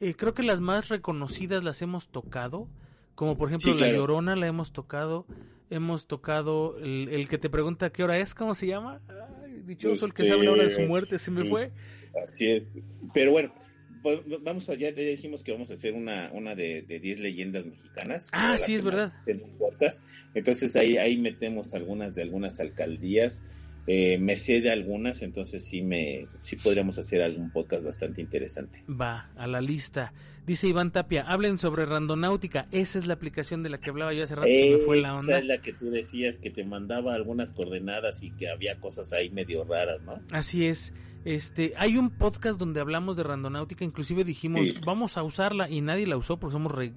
eh, 0.00 0.14
creo 0.14 0.34
que 0.34 0.42
las 0.42 0.60
más 0.60 0.88
reconocidas 0.88 1.62
las 1.62 1.82
hemos 1.82 2.08
tocado, 2.08 2.66
como 3.14 3.36
por 3.36 3.48
ejemplo 3.48 3.74
Sí, 3.74 3.78
La. 3.78 3.92
Llorona 3.92 4.36
la 4.36 4.46
hemos 4.46 4.72
tocado, 4.72 5.26
hemos 5.70 6.06
tocado 6.06 6.78
el, 6.78 7.08
el 7.10 7.28
que 7.28 7.38
te 7.38 7.50
pregunta 7.50 7.90
qué 7.90 8.02
hora 8.04 8.18
es, 8.18 8.34
¿cómo 8.34 8.54
se 8.54 8.66
llama? 8.66 9.00
Ay, 9.44 9.60
dichoso 9.64 10.06
el 10.06 10.14
que 10.14 10.22
Este, 10.22 10.34
sabe 10.34 10.44
la 10.46 10.52
hora 10.52 10.64
de 10.64 10.70
su 10.70 10.80
muerte, 10.82 11.18
se 11.18 11.30
me 11.30 11.44
fue. 11.44 11.72
Así 12.26 12.46
es. 12.50 12.78
Pero 13.12 13.32
bueno, 13.32 13.52
vamos 14.42 14.68
allá, 14.68 14.90
ya 14.90 15.02
dijimos 15.02 15.42
que 15.42 15.52
vamos 15.52 15.70
a 15.70 15.74
hacer 15.74 15.94
una, 15.94 16.30
una 16.32 16.54
de, 16.54 16.82
de 16.82 16.98
10 16.98 17.20
leyendas 17.20 17.64
mexicanas. 17.64 18.28
Ah, 18.32 18.56
sí, 18.58 18.74
es 18.74 18.84
verdad. 18.84 19.12
podcasts. 19.58 20.02
Entonces 20.34 20.74
ahí, 20.76 20.96
ahí 20.96 21.18
metemos 21.18 21.74
algunas 21.74 22.14
de 22.14 22.22
algunas 22.22 22.60
alcaldías. 22.60 23.42
Eh, 23.88 24.16
me 24.18 24.36
sé 24.36 24.60
de 24.60 24.70
algunas, 24.70 25.22
entonces 25.22 25.64
sí 25.64 25.82
me 25.82 26.28
sí 26.40 26.54
podríamos 26.54 26.98
hacer 26.98 27.20
algún 27.20 27.50
podcast 27.50 27.82
bastante 27.84 28.20
interesante. 28.20 28.84
Va, 28.88 29.30
a 29.36 29.46
la 29.48 29.60
lista. 29.60 30.12
Dice 30.46 30.68
Iván 30.68 30.92
Tapia, 30.92 31.22
hablen 31.22 31.58
sobre 31.58 31.84
Randonáutica. 31.86 32.68
Esa 32.70 32.98
es 32.98 33.06
la 33.06 33.14
aplicación 33.14 33.62
de 33.64 33.70
la 33.70 33.78
que 33.78 33.90
hablaba 33.90 34.12
yo 34.12 34.22
hace 34.24 34.34
rato, 34.36 34.48
se 34.50 34.70
me 34.70 34.76
fue 34.78 34.96
la 35.00 35.08
Esa 35.08 35.18
onda. 35.18 35.38
es 35.38 35.46
la 35.46 35.58
que 35.58 35.72
tú 35.72 35.86
decías 35.90 36.38
que 36.38 36.50
te 36.50 36.64
mandaba 36.64 37.14
algunas 37.14 37.50
coordenadas 37.52 38.22
y 38.22 38.30
que 38.32 38.48
había 38.48 38.78
cosas 38.78 39.12
ahí 39.12 39.30
medio 39.30 39.64
raras, 39.64 40.02
¿no? 40.02 40.20
Así 40.32 40.66
es. 40.66 40.92
Este, 41.24 41.72
hay 41.76 41.96
un 41.96 42.10
podcast 42.10 42.58
donde 42.58 42.80
hablamos 42.80 43.16
de 43.16 43.22
Randonáutica, 43.24 43.84
inclusive 43.84 44.24
dijimos, 44.24 44.66
Sí. 44.66 44.74
vamos 44.84 45.16
a 45.16 45.22
usarla 45.24 45.68
y 45.70 45.80
nadie 45.80 46.06
la 46.06 46.16
usó 46.16 46.38
porque 46.38 46.52
somos 46.52 46.72
re... 46.72 46.92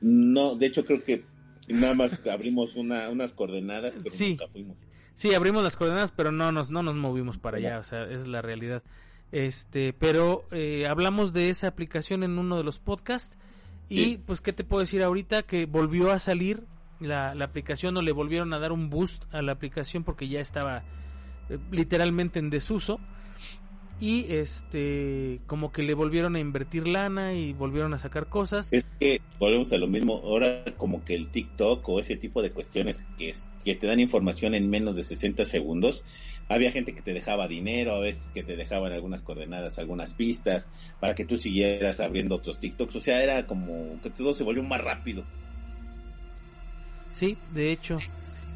No, 0.00 0.54
de 0.54 0.66
hecho 0.66 0.84
creo 0.84 1.02
que 1.02 1.24
nada 1.68 1.94
más 1.94 2.20
abrimos 2.26 2.76
una, 2.76 3.08
unas 3.10 3.32
coordenadas, 3.32 3.94
pero 4.02 4.14
Sí. 4.14 4.30
nunca 4.30 4.48
fuimos. 4.48 4.76
Sí, 5.18 5.34
abrimos 5.34 5.64
las 5.64 5.76
coordenadas, 5.76 6.12
pero 6.12 6.30
no 6.30 6.52
nos, 6.52 6.70
no 6.70 6.84
nos 6.84 6.94
movimos 6.94 7.38
para 7.38 7.56
allá, 7.58 7.80
o 7.80 7.82
sea, 7.82 8.04
es 8.04 8.28
la 8.28 8.40
realidad. 8.40 8.84
Este, 9.32 9.92
pero 9.92 10.44
eh, 10.52 10.86
hablamos 10.86 11.32
de 11.32 11.50
esa 11.50 11.66
aplicación 11.66 12.22
en 12.22 12.38
uno 12.38 12.56
de 12.56 12.62
los 12.62 12.78
podcasts 12.78 13.36
y 13.88 14.04
Sí. 14.04 14.22
pues, 14.24 14.40
¿qué 14.40 14.52
te 14.52 14.62
puedo 14.62 14.80
decir 14.80 15.02
ahorita? 15.02 15.42
Que 15.42 15.66
volvió 15.66 16.12
a 16.12 16.20
salir 16.20 16.62
la, 17.00 17.34
la 17.34 17.46
aplicación 17.46 17.96
o 17.96 18.02
le 18.02 18.12
volvieron 18.12 18.54
a 18.54 18.60
dar 18.60 18.70
un 18.70 18.90
boost 18.90 19.24
a 19.34 19.42
la 19.42 19.50
aplicación 19.50 20.04
porque 20.04 20.28
ya 20.28 20.38
estaba 20.40 20.84
eh, 21.48 21.58
literalmente 21.72 22.38
en 22.38 22.48
desuso 22.48 23.00
y 24.00 24.32
este 24.32 25.40
como 25.46 25.72
que 25.72 25.82
le 25.82 25.94
volvieron 25.94 26.36
a 26.36 26.40
invertir 26.40 26.86
lana 26.86 27.34
y 27.34 27.52
volvieron 27.52 27.94
a 27.94 27.98
sacar 27.98 28.28
cosas 28.28 28.72
Es 28.72 28.86
que 29.00 29.20
volvemos 29.38 29.72
a 29.72 29.78
lo 29.78 29.88
mismo, 29.88 30.20
ahora 30.24 30.64
como 30.76 31.04
que 31.04 31.14
el 31.14 31.28
TikTok 31.28 31.88
o 31.88 31.98
ese 31.98 32.16
tipo 32.16 32.42
de 32.42 32.50
cuestiones 32.52 33.04
que, 33.16 33.30
es, 33.30 33.48
que 33.64 33.74
te 33.74 33.86
dan 33.86 34.00
información 34.00 34.54
en 34.54 34.70
menos 34.70 34.94
de 34.94 35.02
60 35.02 35.44
segundos, 35.44 36.04
había 36.48 36.72
gente 36.72 36.94
que 36.94 37.02
te 37.02 37.12
dejaba 37.12 37.48
dinero, 37.48 37.94
a 37.94 37.98
veces 37.98 38.30
que 38.30 38.42
te 38.42 38.56
dejaban 38.56 38.92
algunas 38.92 39.22
coordenadas, 39.22 39.78
algunas 39.78 40.14
pistas, 40.14 40.70
para 41.00 41.14
que 41.14 41.24
tú 41.24 41.36
siguieras 41.36 42.00
abriendo 42.00 42.36
otros 42.36 42.58
TikToks, 42.58 42.96
o 42.96 43.00
sea, 43.00 43.22
era 43.22 43.46
como 43.46 44.00
que 44.02 44.10
todo 44.10 44.32
se 44.32 44.44
volvió 44.44 44.62
más 44.62 44.80
rápido. 44.80 45.24
Sí, 47.12 47.36
de 47.52 47.72
hecho. 47.72 47.98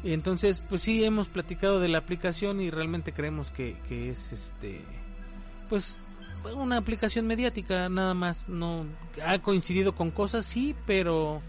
Entonces, 0.03 0.63
pues 0.67 0.81
sí, 0.81 1.03
hemos 1.03 1.29
platicado 1.29 1.79
de 1.79 1.87
la 1.87 1.99
aplicación 1.99 2.61
y 2.61 2.69
realmente 2.69 3.13
creemos 3.13 3.51
que, 3.51 3.77
que 3.87 4.09
es 4.09 4.33
este, 4.33 4.81
pues 5.73 5.97
una 6.55 6.77
aplicación 6.77 7.25
mediática, 7.25 7.89
nada 7.89 8.13
más. 8.13 8.47
No 8.47 8.85
ha 9.25 9.39
coincidido 9.39 9.95
con 9.95 10.11
cosas, 10.11 10.45
sí, 10.45 10.75
pero 10.85 11.41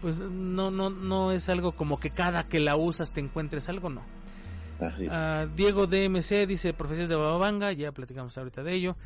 pues 0.00 0.18
no, 0.18 0.72
no, 0.72 0.90
no 0.90 1.30
es 1.30 1.48
algo 1.48 1.70
como 1.70 2.00
que 2.00 2.10
cada 2.10 2.48
que 2.48 2.58
la 2.58 2.74
usas 2.74 3.12
te 3.12 3.20
encuentres 3.20 3.68
algo, 3.68 3.88
no. 3.88 4.02
Ah, 5.10 5.46
Diego 5.54 5.86
DMC 5.86 6.44
dice 6.48 6.74
Profecías 6.74 7.08
de 7.08 7.14
Bababanga, 7.14 7.70
ya 7.70 7.92
platicamos 7.92 8.36
ahorita 8.36 8.64
de 8.64 8.74
ello. 8.74 8.96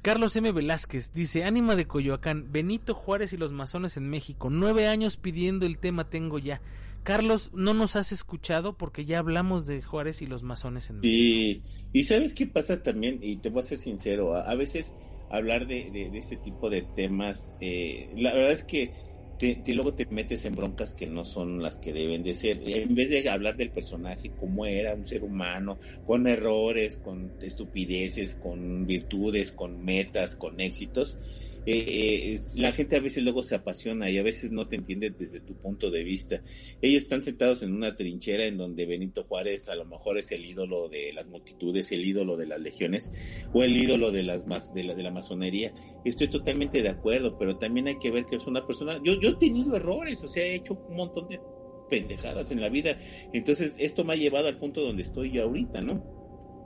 Carlos 0.00 0.36
M. 0.36 0.52
Velázquez 0.52 1.12
dice 1.12 1.42
Ánima 1.42 1.74
de 1.74 1.86
Coyoacán, 1.86 2.52
Benito 2.52 2.94
Juárez 2.94 3.32
y 3.32 3.36
los 3.36 3.52
masones 3.52 3.96
en 3.96 4.08
México. 4.08 4.48
Nueve 4.48 4.86
años 4.86 5.16
pidiendo 5.16 5.66
el 5.66 5.78
tema 5.78 6.04
tengo 6.04 6.38
ya. 6.38 6.60
Carlos, 7.04 7.50
no 7.54 7.74
nos 7.74 7.96
has 7.96 8.12
escuchado 8.12 8.76
porque 8.76 9.04
ya 9.04 9.18
hablamos 9.18 9.66
de 9.66 9.82
Juárez 9.82 10.22
y 10.22 10.26
los 10.26 10.42
masones 10.42 10.90
en. 10.90 11.02
Sí, 11.02 11.62
y 11.92 12.02
sabes 12.04 12.34
qué 12.34 12.46
pasa 12.46 12.82
también, 12.82 13.18
y 13.22 13.36
te 13.36 13.50
voy 13.50 13.62
a 13.62 13.66
ser 13.66 13.78
sincero, 13.78 14.34
a, 14.34 14.42
a 14.50 14.54
veces 14.54 14.94
hablar 15.30 15.66
de, 15.66 15.90
de, 15.90 16.10
de 16.10 16.18
este 16.18 16.36
tipo 16.36 16.70
de 16.70 16.82
temas, 16.82 17.56
eh, 17.60 18.10
la 18.16 18.32
verdad 18.34 18.52
es 18.52 18.64
que 18.64 18.92
te, 19.38 19.56
te- 19.56 19.74
luego 19.74 19.94
te 19.94 20.06
metes 20.06 20.44
en 20.44 20.54
broncas 20.54 20.94
que 20.94 21.06
no 21.06 21.24
son 21.24 21.60
las 21.60 21.76
que 21.76 21.92
deben 21.92 22.22
de 22.22 22.34
ser. 22.34 22.62
En 22.66 22.94
vez 22.94 23.10
de 23.10 23.28
hablar 23.28 23.56
del 23.56 23.70
personaje, 23.70 24.30
cómo 24.38 24.64
era 24.64 24.94
un 24.94 25.06
ser 25.06 25.24
humano, 25.24 25.78
con 26.06 26.26
errores, 26.26 26.98
con 26.98 27.32
estupideces, 27.42 28.36
con 28.36 28.86
virtudes, 28.86 29.52
con 29.52 29.84
metas, 29.84 30.36
con 30.36 30.60
éxitos, 30.60 31.18
eh, 31.66 32.34
eh, 32.34 32.40
la 32.56 32.72
gente 32.72 32.96
a 32.96 33.00
veces 33.00 33.22
luego 33.22 33.42
se 33.42 33.54
apasiona 33.54 34.10
y 34.10 34.18
a 34.18 34.22
veces 34.22 34.52
no 34.52 34.68
te 34.68 34.76
entiende 34.76 35.10
desde 35.10 35.40
tu 35.40 35.54
punto 35.54 35.90
de 35.90 36.04
vista. 36.04 36.42
Ellos 36.82 37.02
están 37.02 37.22
sentados 37.22 37.62
en 37.62 37.72
una 37.74 37.96
trinchera 37.96 38.46
en 38.46 38.56
donde 38.58 38.86
Benito 38.86 39.24
Juárez 39.24 39.68
a 39.68 39.74
lo 39.74 39.84
mejor 39.84 40.18
es 40.18 40.30
el 40.32 40.44
ídolo 40.44 40.88
de 40.88 41.12
las 41.12 41.26
multitudes, 41.26 41.90
el 41.92 42.04
ídolo 42.04 42.36
de 42.36 42.46
las 42.46 42.60
legiones 42.60 43.10
o 43.52 43.62
el 43.62 43.76
ídolo 43.76 44.12
de 44.12 44.22
las 44.22 44.46
mas- 44.46 44.74
de 44.74 44.84
la, 44.84 44.94
de 44.94 45.02
la 45.02 45.10
masonería. 45.10 45.74
Estoy 46.04 46.28
totalmente 46.28 46.82
de 46.82 46.88
acuerdo, 46.90 47.38
pero 47.38 47.56
también 47.56 47.88
hay 47.88 47.98
que 47.98 48.10
ver 48.10 48.26
que 48.26 48.36
es 48.36 48.46
una 48.46 48.66
persona. 48.66 49.00
Yo, 49.02 49.18
yo 49.20 49.30
he 49.30 49.36
tenido 49.36 49.74
errores, 49.76 50.22
o 50.22 50.28
sea, 50.28 50.44
he 50.44 50.56
hecho 50.56 50.74
un 50.88 50.96
montón 50.96 51.28
de 51.28 51.40
pendejadas 51.88 52.50
en 52.50 52.60
la 52.60 52.68
vida. 52.68 52.98
Entonces, 53.32 53.74
esto 53.78 54.04
me 54.04 54.14
ha 54.14 54.16
llevado 54.16 54.48
al 54.48 54.58
punto 54.58 54.80
donde 54.80 55.02
estoy 55.02 55.32
yo 55.32 55.44
ahorita, 55.44 55.80
¿no? 55.80 56.02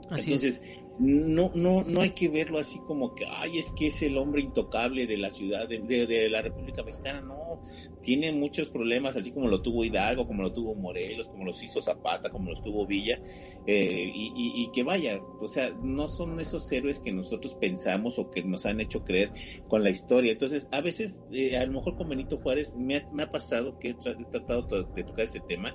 Así 0.09 0.33
Entonces, 0.33 0.61
no, 0.99 1.51
no, 1.55 1.83
no 1.85 2.01
hay 2.01 2.09
que 2.09 2.27
verlo 2.27 2.59
así 2.59 2.79
como 2.79 3.15
que, 3.15 3.25
ay, 3.25 3.57
es 3.57 3.71
que 3.71 3.87
es 3.87 4.01
el 4.01 4.17
hombre 4.17 4.41
intocable 4.41 5.07
de 5.07 5.17
la 5.17 5.29
ciudad, 5.29 5.67
de, 5.67 5.79
de, 5.79 6.29
la 6.29 6.41
República 6.41 6.83
Mexicana. 6.83 7.21
No, 7.21 7.61
tiene 8.01 8.33
muchos 8.33 8.69
problemas, 8.69 9.15
así 9.15 9.31
como 9.31 9.47
lo 9.47 9.61
tuvo 9.61 9.85
Hidalgo, 9.85 10.27
como 10.27 10.43
lo 10.43 10.51
tuvo 10.51 10.75
Morelos, 10.75 11.29
como 11.29 11.45
los 11.45 11.63
hizo 11.63 11.81
Zapata, 11.81 12.29
como 12.29 12.49
los 12.49 12.61
tuvo 12.61 12.85
Villa, 12.85 13.17
eh, 13.65 14.11
y, 14.13 14.31
y, 14.35 14.71
que 14.71 14.83
vaya, 14.83 15.19
o 15.39 15.47
sea, 15.47 15.69
no 15.81 16.09
son 16.09 16.37
esos 16.41 16.69
héroes 16.69 16.99
que 16.99 17.13
nosotros 17.13 17.55
pensamos 17.55 18.19
o 18.19 18.29
que 18.29 18.43
nos 18.43 18.65
han 18.65 18.81
hecho 18.81 19.05
creer 19.05 19.31
con 19.69 19.83
la 19.83 19.91
historia. 19.91 20.33
Entonces, 20.33 20.67
a 20.71 20.81
veces, 20.81 21.23
eh, 21.31 21.57
a 21.57 21.65
lo 21.65 21.73
mejor 21.73 21.95
con 21.95 22.09
Benito 22.09 22.37
Juárez 22.37 22.75
me 22.75 22.97
ha, 22.97 23.09
me 23.13 23.23
ha 23.23 23.31
pasado 23.31 23.79
que 23.79 23.91
he, 23.91 23.93
tratado 23.93 24.83
de 24.83 25.03
tocar 25.05 25.23
este 25.23 25.39
tema 25.39 25.73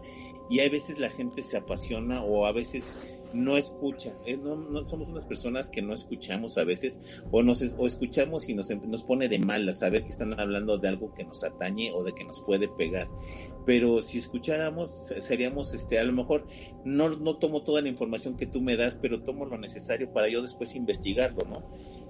y 0.51 0.61
a 0.61 0.69
veces 0.69 0.99
la 0.99 1.09
gente 1.09 1.43
se 1.43 1.57
apasiona 1.57 2.23
o 2.23 2.45
a 2.45 2.53
veces 2.53 2.93
no 3.35 3.57
escucha. 3.57 4.15
Eh, 4.25 4.37
no, 4.37 4.57
no, 4.57 4.89
somos 4.89 5.09
unas 5.09 5.25
personas 5.25 5.71
que 5.71 5.83
no 5.83 5.95
escuchamos 5.95 6.57
a 6.59 6.65
veces 6.65 7.01
o 7.31 7.43
nos 7.43 7.63
o 7.77 7.87
escuchamos 7.87 8.49
y 8.49 8.55
nos, 8.55 8.71
nos 8.71 9.03
pone 9.03 9.29
de 9.29 9.39
mal 9.39 9.73
saber 9.75 10.05
que 10.05 10.11
están 10.11 10.39
hablando 10.39 10.79
de 10.79 10.89
algo 10.89 11.13
que 11.15 11.25
nos 11.25 11.43
atañe 11.45 11.93
o 11.93 12.03
de 12.05 12.13
que 12.15 12.25
nos 12.25 12.41
puede 12.43 12.69
pegar. 12.69 13.09
Pero 13.67 14.03
si 14.03 14.19
escucháramos, 14.19 15.13
seríamos, 15.21 15.73
este, 15.73 15.99
a 15.99 16.05
lo 16.05 16.13
mejor, 16.13 16.47
no, 16.85 17.09
no 17.09 17.37
tomo 17.39 17.63
toda 17.63 17.81
la 17.81 17.89
información 17.89 18.37
que 18.37 18.47
tú 18.47 18.61
me 18.61 18.77
das, 18.77 18.99
pero 19.01 19.23
tomo 19.23 19.47
lo 19.47 19.59
necesario 19.59 20.13
para 20.13 20.29
yo 20.29 20.43
después 20.43 20.75
investigarlo, 20.75 21.45
¿no? 21.49 21.63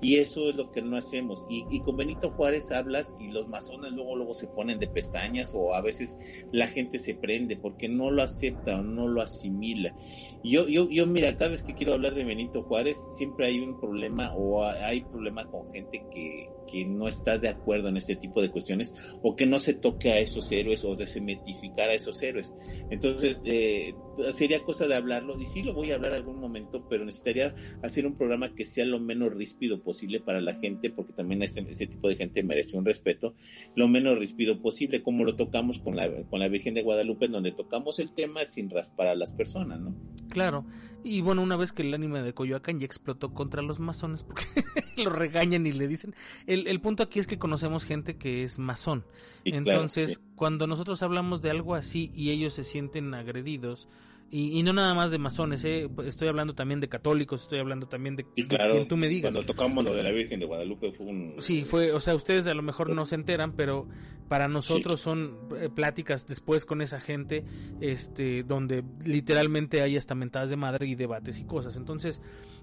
Y 0.03 0.17
eso 0.17 0.51
es 0.51 0.57
lo 0.57 0.71
que 0.71 0.83
no 0.83 0.97
hacemos. 0.97 1.47
Y, 1.49 1.65
y, 1.71 1.81
con 1.81 1.97
Benito 1.97 2.31
Juárez 2.31 2.73
hablas 2.73 3.17
y 3.21 3.29
los 3.29 3.49
masones 3.49 3.93
luego, 3.93 4.17
luego 4.17 4.35
se 4.35 4.49
ponen 4.49 4.79
de 4.79 4.89
pestañas 4.89 5.53
o 5.55 5.75
a 5.75 5.81
veces 5.81 6.19
la 6.53 6.67
gente 6.67 6.99
se 6.99 7.15
prende 7.15 7.57
porque 7.57 7.89
no 7.89 8.11
lo 8.11 8.23
acepta 8.23 8.81
o 8.81 8.83
no 8.83 9.09
lo 9.09 9.23
asimila. 9.23 9.95
Yo, 10.43 10.69
yo, 10.69 10.91
yo, 10.91 11.07
mira, 11.07 11.37
cada 11.37 11.53
vez 11.53 11.63
que 11.63 11.73
quiero 11.73 11.95
hablar 11.95 12.15
de 12.15 12.25
Benito 12.25 12.65
Juárez, 12.65 12.99
siempre 13.13 13.47
hay 13.47 13.61
un 13.61 13.81
problema 13.81 14.35
o 14.35 14.63
hay 14.65 15.03
problema 15.05 15.47
con 15.47 15.73
gente 15.73 16.05
que, 16.13 16.51
que 16.67 16.85
no 16.85 17.09
está 17.09 17.39
de 17.39 17.49
acuerdo 17.49 17.89
en 17.89 17.97
este 17.97 18.17
tipo 18.17 18.43
de 18.43 18.51
cuestiones 18.51 18.95
o 19.23 19.35
que 19.37 19.47
no 19.47 19.59
se 19.59 19.75
toque 19.75 20.13
a 20.13 20.19
esos 20.19 20.51
héroes 20.53 20.85
o 20.85 20.97
desmitificar 20.97 21.91
a 21.91 21.95
esos 21.95 22.21
héroes. 22.23 22.53
Entonces, 22.91 23.41
eh, 23.45 23.95
sería 24.33 24.63
cosa 24.63 24.87
de 24.87 24.95
hablarlo 24.95 25.39
y 25.41 25.47
sí 25.47 25.63
lo 25.63 25.75
voy 25.75 25.91
a 25.91 25.97
hablar 25.97 26.13
algún 26.13 26.41
momento, 26.41 26.87
pero 26.89 27.05
necesitaría 27.05 27.55
hacer 27.83 28.07
un 28.07 28.17
programa 28.17 28.55
que 28.55 28.65
sea 28.65 28.85
lo 28.85 29.01
menos 29.01 29.33
ríspido 29.33 29.83
posible 29.83 30.21
para 30.21 30.41
la 30.41 30.55
gente, 30.55 30.91
porque 30.91 31.13
también 31.13 31.43
ese, 31.43 31.61
ese 31.61 31.87
tipo 31.87 32.09
de 32.09 32.17
gente 32.17 32.43
merece 32.43 32.77
un 32.77 32.85
respeto, 32.85 33.35
lo 33.75 33.89
menos 33.89 34.19
ríspido 34.19 34.61
posible, 34.61 35.03
como 35.03 35.25
lo 35.25 35.37
tocamos 35.37 35.79
con 35.79 35.97
la, 35.97 36.11
con 36.25 36.41
la 36.41 36.49
Virgen 36.49 36.75
de 36.75 36.83
Guadalupe, 36.83 37.27
en 37.27 37.33
donde 37.33 37.53
tocamos 37.53 37.99
el 37.99 38.13
tema 38.13 38.45
sin 38.45 38.71
raspar 38.71 39.09
a 39.09 39.15
las 39.15 39.33
personas, 39.33 39.81
¿no? 39.81 39.95
Claro, 40.29 40.65
y 41.03 41.21
bueno, 41.21 41.43
una 41.43 41.57
vez 41.57 41.73
que 41.73 41.83
el 41.83 41.93
anime 41.93 42.23
de 42.23 42.33
Coyoacán 42.33 42.81
ya 42.81 42.87
explotó 42.87 43.35
contra 43.35 43.63
los 43.63 43.79
masones, 43.79 44.23
porque 44.23 44.45
lo 44.97 45.11
regañan 45.11 45.67
y 45.67 45.73
le 45.73 45.87
dicen, 45.87 46.15
el, 46.47 46.67
el 46.67 46.81
punto 46.81 47.03
aquí 47.03 47.21
es 47.21 47.27
que 47.27 47.39
conocemos 47.39 47.85
gente 47.85 48.17
que 48.17 48.43
es 48.43 48.59
masón, 48.59 49.05
entonces 49.45 50.21
cuando 50.37 50.67
nosotros 50.67 51.03
hablamos 51.03 51.43
de 51.43 51.51
algo 51.51 51.75
así 51.75 52.11
y 52.15 52.31
ellos 52.31 52.55
se 52.55 52.65
sienten 52.65 53.15
agredidos, 53.15 53.89
y, 54.37 54.65
no 54.65 54.73
nada 54.73 54.95
más 54.95 55.13
de 55.13 55.19
masones, 55.19 55.65
¿eh? 55.65 55.89
estoy 56.05 56.27
hablando 56.27 56.57
también 56.57 56.81
de 56.81 56.89
católicos, 56.89 57.43
estoy 57.43 57.61
hablando 57.61 57.87
también 57.87 58.17
de, 58.17 58.25
quien 58.25 58.89
tú 58.89 58.97
me 58.97 59.07
digas. 59.07 59.31
Cuando 59.31 59.47
tocamos 59.47 59.85
lo 59.85 59.95
de 59.95 60.03
la 60.03 60.11
Virgen 60.11 60.41
de 60.41 60.47
Guadalupe 60.47 60.91
fue 60.91 61.07
un... 61.07 61.35
Sí, 61.39 61.63
fue, 61.63 61.93
o 61.93 62.01
sea, 62.01 62.17
ustedes 62.17 62.49
a 62.49 62.55
lo 62.55 62.63
mejor 62.63 62.93
no 62.93 63.07
se 63.07 63.15
enteran, 63.15 63.53
pero 63.53 63.87
para 64.29 64.49
nosotros 64.49 65.01
son 65.01 65.39
eh, 65.57 65.69
pláticas 65.73 66.27
después 66.27 66.65
con 66.65 66.83
esa 66.83 66.99
gente, 66.99 67.45
este, 67.81 68.43
donde 68.43 68.83
literalmente 69.05 69.83
hay 69.83 69.95
estamentadas 69.95 70.51
de 70.51 70.57
madre 70.57 70.89
y 70.89 70.97
debates 70.97 71.39
y 71.39 71.45
cosas. 71.45 71.77
Entonces, 71.77 72.21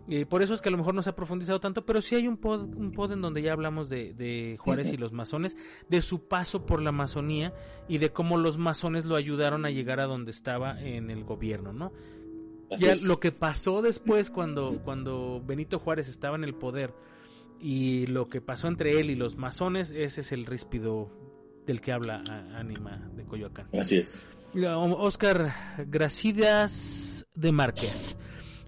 eh, 0.10 0.26
por 0.26 0.42
eso 0.42 0.54
es 0.54 0.62
que 0.62 0.70
a 0.70 0.72
lo 0.72 0.78
mejor 0.78 0.94
no 0.96 1.02
se 1.02 1.10
ha 1.10 1.16
profundizado 1.16 1.60
tanto, 1.60 1.86
pero 1.86 2.02
sí 2.02 2.16
hay 2.16 2.28
un 2.28 2.38
pod, 2.38 2.76
un 2.76 2.92
pod 2.92 3.12
en 3.12 3.22
donde 3.22 3.42
ya 3.42 3.54
hablamos 3.54 3.90
de, 3.90 4.58
Juárez 4.60 4.94
y 4.94 4.98
los 4.98 5.14
masones, 5.14 5.56
de 5.90 6.02
su 6.02 6.28
paso 6.28 6.66
por 6.66 6.82
la 6.82 6.92
masonía 6.92 7.54
y 7.88 7.98
de 8.00 8.12
cómo 8.12 8.38
los 8.38 8.58
masones 8.58 9.06
lo 9.06 9.16
ayudaron 9.16 9.66
a 9.66 9.70
llegar 9.70 10.00
a 10.00 10.06
donde 10.06 10.32
estaba 10.32 10.82
en 10.82 11.10
el 11.10 11.24
gobierno, 11.24 11.74
¿no? 11.74 11.92
ya 12.78 12.96
lo 13.04 13.20
que 13.20 13.34
pasó 13.34 13.82
después 13.82 14.30
cuando, 14.30 14.82
cuando 14.86 15.44
Benito 15.46 15.78
Juárez 15.78 16.08
estaba 16.08 16.38
en 16.38 16.46
el 16.46 16.56
poder 16.56 16.94
y 17.60 18.08
lo 18.08 18.30
que 18.30 18.40
pasó 18.40 18.70
entre 18.70 19.00
él 19.00 19.10
y 19.10 19.16
los 19.16 19.36
masones, 19.36 19.92
ese 19.92 20.22
es 20.22 20.32
el 20.32 20.46
ríspido 20.46 21.12
del 21.66 21.82
que 21.82 21.92
habla 21.92 22.24
Anima 22.56 23.10
de 23.14 23.26
Coyoacán. 23.26 23.68
Así 23.78 23.98
es. 23.98 24.22
Oscar 24.56 25.54
Gracidas 25.88 27.28
de 27.36 27.52
Márquez. 27.52 28.18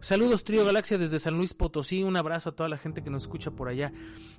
Saludos 0.04 0.44
Trío 0.44 0.66
Galaxia 0.66 0.98
desde 0.98 1.18
San 1.18 1.38
Luis 1.38 1.54
Potosí, 1.54 2.04
un 2.04 2.18
abrazo 2.18 2.50
a 2.50 2.52
toda 2.52 2.68
la 2.68 2.78
gente 2.78 3.02
que 3.02 3.10
nos 3.10 3.22
escucha 3.22 3.52
por 3.52 3.70
allá. 3.70 3.94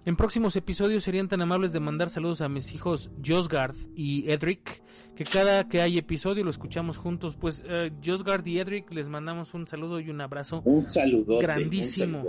En 0.05 0.15
próximos 0.15 0.57
episodios 0.57 1.05
serían 1.05 1.27
tan 1.27 1.41
amables 1.41 1.73
de 1.73 1.81
mandar 1.81 2.11
saludos 2.11 2.43
a 2.43 2.51
mis 2.51 2.75
hijos 2.75 3.11
Josgard 3.25 3.75
y 3.97 4.31
Edric, 4.31 4.83
que 5.17 5.25
cada 5.25 5.67
que 5.67 5.81
hay 5.81 5.97
episodio 5.97 6.45
lo 6.45 6.51
escuchamos 6.51 6.99
juntos. 6.99 7.37
Pues 7.37 7.63
uh, 7.63 7.91
Josgard 8.05 8.47
y 8.47 8.59
Edric 8.59 8.93
les 8.93 9.09
mandamos 9.09 9.55
un 9.55 9.67
saludo 9.67 10.01
y 10.01 10.11
un 10.11 10.21
abrazo. 10.21 10.61
Un 10.67 10.85
saludo 10.85 11.39
grandísimo. 11.39 12.25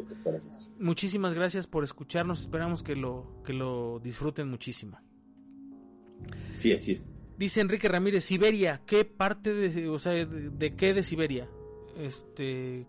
Muchísimas 0.80 1.34
gracias 1.34 1.68
por 1.68 1.84
escucharnos, 1.84 2.40
esperamos 2.40 2.84
que 2.84 2.96
lo 2.96 3.42
que 3.44 3.52
lo 3.52 4.00
disfruten 4.00 4.50
muchísimo. 4.50 4.98
Sí, 6.56 6.72
así 6.72 6.94
es. 6.94 7.10
Dice 7.38 7.60
Enrique 7.60 7.90
Ramírez, 7.90 8.24
Siberia, 8.24 8.82
¿qué 8.86 9.04
parte 9.04 9.54
de, 9.54 9.90
o 9.90 10.00
sea, 10.00 10.14
de, 10.14 10.26
de 10.26 10.76
qué 10.78 10.94
de 10.94 11.04
Siberia? 11.04 11.50
Este, 11.98 12.88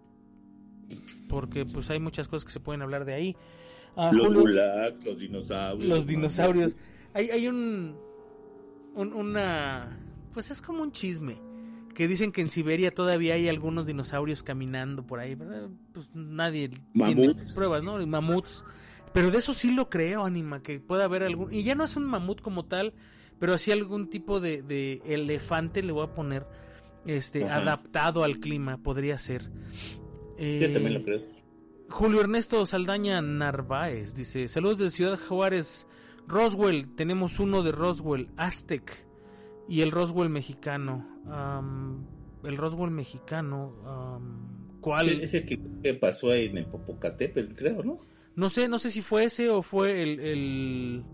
porque 1.29 1.65
pues 1.65 1.91
hay 1.91 2.01
muchas 2.01 2.29
cosas 2.29 2.45
que 2.45 2.53
se 2.53 2.61
pueden 2.61 2.83
hablar 2.83 3.05
de 3.05 3.15
ahí. 3.15 3.37
Ah, 3.97 4.11
los 4.13 4.35
gulags, 4.35 5.05
los 5.05 5.19
dinosaurios. 5.19 5.89
Los 5.89 6.07
dinosaurios. 6.07 6.77
Hay, 7.15 7.31
hay 7.31 7.49
un, 7.49 7.97
una... 8.95 9.99
Pues 10.33 10.51
es 10.51 10.61
como 10.61 10.83
un 10.83 10.93
chisme. 10.93 11.39
Que 11.95 12.07
dicen 12.07 12.31
que 12.31 12.43
en 12.43 12.51
Siberia 12.51 12.93
todavía 12.93 13.35
hay 13.35 13.49
algunos 13.49 13.87
dinosaurios 13.87 14.43
caminando 14.43 15.07
por 15.07 15.19
ahí. 15.19 15.35
Pues 15.35 16.09
nadie 16.13 16.71
tiene 16.93 17.35
pruebas, 17.55 17.83
¿no? 17.83 18.07
Mamuts. 18.07 18.65
Pero 19.15 19.31
de 19.31 19.39
eso 19.39 19.55
sí 19.55 19.75
lo 19.75 19.89
creo, 19.89 20.27
Anima, 20.27 20.63
que 20.63 20.79
pueda 20.79 21.05
haber 21.05 21.23
algún... 21.23 21.51
Y 21.55 21.63
ya 21.63 21.75
no 21.75 21.85
es 21.85 21.97
un 21.97 22.05
mamut 22.05 22.43
como 22.43 22.67
tal, 22.67 22.93
pero 23.39 23.55
así 23.55 23.73
algún 23.73 24.11
tipo 24.11 24.41
de, 24.41 24.61
de 24.61 25.01
elefante 25.07 25.83
le 25.83 25.93
voy 25.93 26.05
a 26.05 26.15
poner, 26.15 26.47
este, 27.07 27.45
adaptado 27.45 28.25
al 28.25 28.41
clima, 28.41 28.77
podría 28.77 29.17
ser. 29.17 29.51
Yo 30.39 30.73
también 30.73 30.95
lo 30.95 31.03
creo. 31.03 31.21
Julio 31.89 32.21
Ernesto 32.21 32.65
Saldaña 32.67 33.21
Narváez 33.21 34.15
dice: 34.15 34.49
Saludos 34.49 34.79
de 34.79 34.91
Ciudad 34.91 35.19
Juárez. 35.19 35.87
Roswell, 36.29 36.89
tenemos 36.97 37.39
uno 37.39 37.63
de 37.63 37.71
Roswell, 37.71 38.29
Aztec 38.37 39.07
y 39.69 39.83
el 39.83 39.93
Roswell 39.93 40.29
mexicano. 40.29 41.07
el 42.45 42.57
Roswell 42.57 42.91
mexicano, 42.91 44.21
¿cuál? 44.81 45.09
Es 45.21 45.35
el 45.35 45.47
que 45.47 45.95
pasó 45.95 46.31
ahí 46.31 46.47
en 46.47 46.59
el 46.59 46.67
Popocatépetl, 46.67 47.55
creo, 47.55 47.83
¿no? 47.83 47.99
No 48.35 48.51
sé, 48.51 48.69
no 48.69 48.79
sé 48.79 48.91
si 48.91 49.03
fue 49.03 49.25
ese 49.25 49.49
o 49.49 49.63
fue 49.63 50.03
el 50.03 50.21
el 50.21 51.05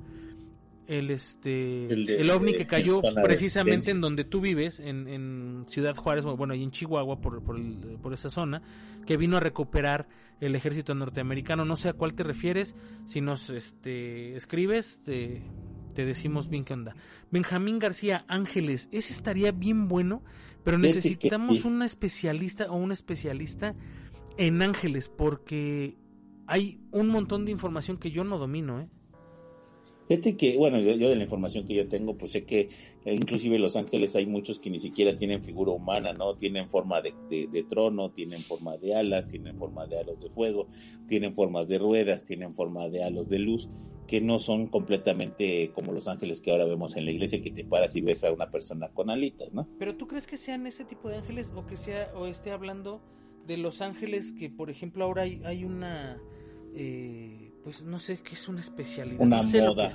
este 0.86 1.86
el, 1.92 2.30
ovni 2.30 2.52
que 2.54 2.66
cayó 2.66 3.00
precisamente 3.22 3.90
en 3.90 4.00
donde 4.00 4.24
tú 4.24 4.40
vives 4.40 4.80
en, 4.80 5.08
en 5.08 5.64
Ciudad 5.68 5.94
Juárez 5.94 6.24
bueno 6.24 6.54
y 6.54 6.62
en 6.62 6.70
Chihuahua 6.70 7.20
por, 7.20 7.42
por, 7.42 8.12
esa 8.12 8.30
zona 8.30 8.62
que 9.06 9.16
vino 9.16 9.36
a 9.36 9.40
recuperar 9.40 10.08
el 10.40 10.56
ejército 10.56 10.94
norteamericano. 10.94 11.64
No 11.64 11.76
sé 11.76 11.90
a 11.90 11.92
cuál 11.92 12.14
te 12.14 12.24
refieres 12.24 12.74
si 13.06 13.20
nos 13.20 13.50
este 13.50 14.36
escribes 14.36 15.00
te, 15.04 15.42
te 15.94 16.04
decimos 16.04 16.48
bien 16.48 16.64
qué 16.64 16.74
onda. 16.74 16.96
Benjamín 17.30 17.78
García 17.78 18.24
Ángeles 18.28 18.88
ese 18.92 19.12
estaría 19.12 19.52
bien 19.52 19.88
bueno 19.88 20.22
pero 20.64 20.78
necesitamos 20.78 21.64
una 21.64 21.86
especialista 21.86 22.70
o 22.70 22.76
un 22.76 22.92
especialista 22.92 23.74
en 24.36 24.62
ángeles 24.62 25.08
porque 25.08 25.96
hay 26.46 26.80
un 26.90 27.08
montón 27.08 27.44
de 27.44 27.52
información 27.52 27.98
que 27.98 28.10
yo 28.10 28.24
no 28.24 28.38
domino 28.38 28.80
eh 28.80 28.88
Fíjate 30.12 30.36
que, 30.36 30.58
bueno, 30.58 30.78
yo, 30.78 31.08
de 31.08 31.16
la 31.16 31.22
información 31.22 31.66
que 31.66 31.74
yo 31.74 31.88
tengo, 31.88 32.18
pues 32.18 32.32
sé 32.32 32.44
que 32.44 32.68
eh, 33.06 33.14
inclusive 33.14 33.58
Los 33.58 33.76
Ángeles 33.76 34.14
hay 34.14 34.26
muchos 34.26 34.58
que 34.58 34.68
ni 34.68 34.78
siquiera 34.78 35.16
tienen 35.16 35.40
figura 35.40 35.72
humana, 35.72 36.12
¿no? 36.12 36.34
Tienen 36.34 36.68
forma 36.68 37.00
de, 37.00 37.14
de, 37.30 37.62
trono, 37.62 38.10
tienen 38.10 38.40
forma 38.42 38.76
de 38.76 38.94
alas, 38.94 39.28
tienen 39.28 39.56
forma 39.56 39.86
de 39.86 40.00
halos 40.00 40.20
de 40.20 40.28
fuego, 40.28 40.68
tienen 41.08 41.34
formas 41.34 41.66
de 41.68 41.78
ruedas, 41.78 42.26
tienen 42.26 42.54
forma 42.54 42.90
de 42.90 43.02
halos 43.02 43.30
de 43.30 43.38
luz, 43.38 43.70
que 44.06 44.20
no 44.20 44.38
son 44.38 44.66
completamente 44.66 45.70
como 45.74 45.92
Los 45.92 46.06
Ángeles 46.06 46.42
que 46.42 46.50
ahora 46.50 46.66
vemos 46.66 46.94
en 46.96 47.06
la 47.06 47.12
iglesia, 47.12 47.40
que 47.40 47.50
te 47.50 47.64
paras 47.64 47.96
y 47.96 48.02
ves 48.02 48.22
a 48.22 48.32
una 48.32 48.50
persona 48.50 48.88
con 48.88 49.08
alitas, 49.08 49.50
¿no? 49.54 49.66
Pero 49.78 49.96
tú 49.96 50.06
crees 50.08 50.26
que 50.26 50.36
sean 50.36 50.66
ese 50.66 50.84
tipo 50.84 51.08
de 51.08 51.16
ángeles 51.16 51.54
o 51.56 51.66
que 51.66 51.78
sea, 51.78 52.12
o 52.14 52.26
esté 52.26 52.50
hablando 52.50 53.00
de 53.46 53.56
Los 53.56 53.80
Ángeles 53.80 54.34
que, 54.38 54.50
por 54.50 54.68
ejemplo, 54.68 55.04
ahora 55.06 55.22
hay, 55.22 55.40
hay 55.42 55.64
una... 55.64 56.20
Eh 56.74 57.51
pues 57.62 57.82
no 57.82 57.98
sé 57.98 58.22
qué 58.22 58.34
es 58.34 58.48
una 58.48 58.60
especialidad. 58.60 59.20
Una 59.20 59.42
moda. 59.42 59.90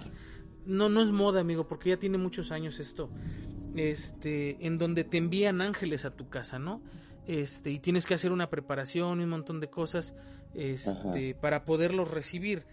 No, 0.65 0.89
no 0.89 1.01
es 1.01 1.11
moda, 1.11 1.39
amigo, 1.39 1.67
porque 1.67 1.89
ya 1.89 1.97
tiene 1.97 2.17
muchos 2.17 2.51
años 2.51 2.79
esto. 2.79 3.09
Este, 3.75 4.65
en 4.65 4.77
donde 4.77 5.03
te 5.03 5.17
envían 5.17 5.61
ángeles 5.61 6.05
a 6.05 6.11
tu 6.11 6.29
casa, 6.29 6.59
¿no? 6.59 6.81
este, 7.27 7.71
y 7.71 7.79
tienes 7.79 8.05
que 8.05 8.13
hacer 8.13 8.31
una 8.31 8.49
preparación 8.49 9.19
y 9.19 9.25
un 9.25 9.29
montón 9.29 9.59
de 9.59 9.69
cosas 9.69 10.15
este, 10.55 11.35
para 11.35 11.65
poderlos 11.65 12.09
recibir. 12.09 12.65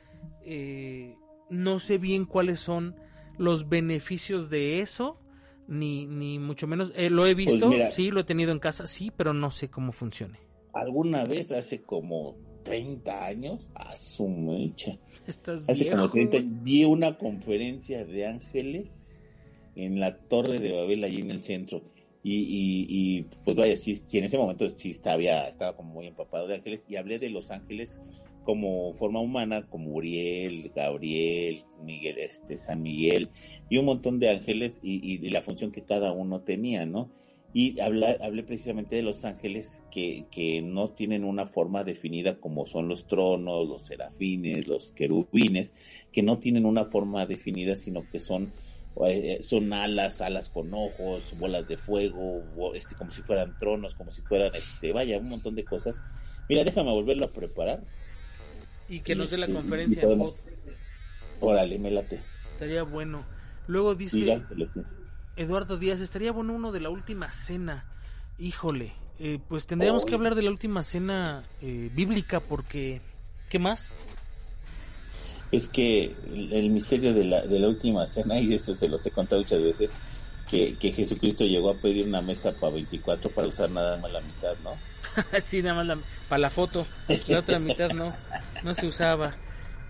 Eh, 0.44 1.16
no 1.50 1.80
sé 1.80 1.98
bien 1.98 2.24
cuáles 2.24 2.60
son 2.60 2.94
los 3.36 3.68
beneficios 3.68 4.48
de 4.48 4.80
eso, 4.80 5.20
ni, 5.66 6.06
ni 6.06 6.38
mucho 6.38 6.68
menos. 6.68 6.92
Eh, 6.94 7.10
lo 7.10 7.26
he 7.26 7.34
visto, 7.34 7.68
pues 7.68 7.94
sí, 7.94 8.12
lo 8.12 8.20
he 8.20 8.24
tenido 8.24 8.52
en 8.52 8.60
casa, 8.60 8.86
sí, 8.86 9.12
pero 9.14 9.34
no 9.34 9.50
sé 9.50 9.68
cómo 9.68 9.90
funcione. 9.90 10.38
Alguna 10.72 11.24
vez 11.24 11.50
hace 11.50 11.82
como 11.82 12.36
30 12.64 13.24
años, 13.24 13.70
a 13.74 13.96
su 13.96 14.28
mecha. 14.28 14.98
Estás 15.26 15.64
hace 15.68 15.90
como 15.90 16.10
30 16.10 16.38
di 16.62 16.84
una 16.84 17.16
conferencia 17.16 18.04
de 18.04 18.26
ángeles 18.26 19.20
en 19.76 20.00
la 20.00 20.16
Torre 20.16 20.58
de 20.58 20.72
Babel, 20.72 21.04
allí 21.04 21.20
en 21.20 21.30
el 21.30 21.42
centro. 21.42 21.82
Y, 22.26 22.86
y, 22.88 23.26
pues 23.44 23.54
vaya, 23.54 23.76
sí, 23.76 24.02
en 24.14 24.24
ese 24.24 24.38
momento 24.38 24.66
sí 24.70 24.90
estaba, 24.90 25.20
estaba 25.20 25.76
como 25.76 25.92
muy 25.92 26.06
empapado 26.06 26.48
de 26.48 26.54
ángeles 26.54 26.86
y 26.88 26.96
hablé 26.96 27.18
de 27.18 27.28
los 27.28 27.50
ángeles 27.50 28.00
como 28.44 28.92
forma 28.92 29.20
humana, 29.20 29.66
como 29.68 29.92
Uriel, 29.92 30.70
Gabriel, 30.74 31.64
Miguel, 31.82 32.18
este, 32.18 32.56
San 32.56 32.82
Miguel 32.82 33.30
y 33.68 33.78
un 33.78 33.86
montón 33.86 34.20
de 34.20 34.30
ángeles 34.30 34.78
y, 34.82 35.18
la 35.30 35.42
función 35.42 35.72
que 35.72 35.82
cada 35.82 36.12
uno 36.12 36.40
tenía, 36.40 36.86
¿no? 36.86 37.10
Y 37.54 37.80
hablé, 37.80 38.18
hablé 38.20 38.42
precisamente 38.42 38.96
de 38.96 39.02
los 39.02 39.24
ángeles 39.24 39.82
que, 39.90 40.26
que, 40.30 40.60
no 40.60 40.90
tienen 40.90 41.24
una 41.24 41.46
forma 41.46 41.84
definida 41.84 42.40
como 42.40 42.66
son 42.66 42.88
los 42.88 43.06
tronos, 43.06 43.66
los 43.68 43.86
serafines, 43.86 44.66
los 44.66 44.90
querubines, 44.90 45.72
que 46.12 46.22
no 46.22 46.38
tienen 46.38 46.66
una 46.66 46.84
forma 46.84 47.24
definida, 47.26 47.76
sino 47.76 48.02
que 48.10 48.18
son, 48.18 48.52
eh, 49.06 49.38
son 49.40 49.72
alas, 49.72 50.20
alas 50.20 50.50
con 50.50 50.74
ojos, 50.74 51.32
bolas 51.38 51.66
de 51.68 51.76
fuego, 51.76 52.42
este, 52.74 52.96
como 52.96 53.12
si 53.12 53.22
fueran 53.22 53.56
tronos, 53.56 53.94
como 53.94 54.10
si 54.10 54.20
fueran, 54.22 54.52
este, 54.54 54.92
vaya, 54.92 55.16
un 55.18 55.28
montón 55.28 55.54
de 55.54 55.64
cosas. 55.64 55.96
Mira, 56.48 56.64
déjame 56.64 56.90
volverlo 56.90 57.26
a 57.26 57.32
preparar 57.32 57.84
y 58.88 59.00
que 59.00 59.14
nos 59.14 59.30
dé 59.30 59.38
la 59.38 59.46
este, 59.46 59.56
conferencia. 59.56 60.02
Órale, 61.40 61.78
me 61.78 61.90
late. 61.90 62.20
Estaría 62.52 62.82
bueno. 62.82 63.24
Luego 63.66 63.94
dice 63.94 64.42
Eduardo 65.36 65.76
Díaz, 65.76 66.00
estaría 66.00 66.32
bueno 66.32 66.52
uno 66.52 66.72
de 66.72 66.80
la 66.80 66.90
última 66.90 67.32
cena. 67.32 67.84
Híjole, 68.38 68.92
eh, 69.18 69.38
pues 69.48 69.66
tendríamos 69.66 70.04
que 70.04 70.14
hablar 70.14 70.34
de 70.34 70.42
la 70.42 70.50
última 70.50 70.82
cena 70.82 71.44
eh, 71.60 71.90
bíblica 71.92 72.40
porque... 72.40 73.00
¿Qué 73.48 73.58
más? 73.58 73.90
Es 75.52 75.68
que 75.68 76.14
el, 76.32 76.70
misterio 76.70 77.14
de 77.14 77.24
la, 77.24 77.42
de 77.42 77.58
la 77.58 77.68
última 77.68 78.06
cena, 78.06 78.40
y 78.40 78.54
eso 78.54 78.74
se 78.74 78.88
los 78.88 79.04
he 79.06 79.10
contado 79.10 79.42
muchas 79.42 79.62
veces, 79.62 79.92
que, 80.48 80.76
que 80.76 80.92
Jesucristo 80.92 81.44
llegó 81.44 81.70
a 81.70 81.74
pedir 81.74 82.06
una 82.06 82.20
mesa 82.20 82.52
para 82.52 82.74
24 82.74 83.30
para 83.30 83.48
usar 83.48 83.70
nada 83.70 83.96
más 83.98 84.12
la 84.12 84.20
mitad, 84.20 84.54
¿no? 84.62 84.76
sí, 85.44 85.62
nada 85.62 85.82
más 85.82 85.98
para 86.28 86.38
la 86.38 86.50
foto. 86.50 86.86
La 87.26 87.40
otra 87.40 87.58
mitad 87.58 87.90
no, 87.90 88.14
no 88.62 88.74
se 88.74 88.86
usaba. 88.86 89.34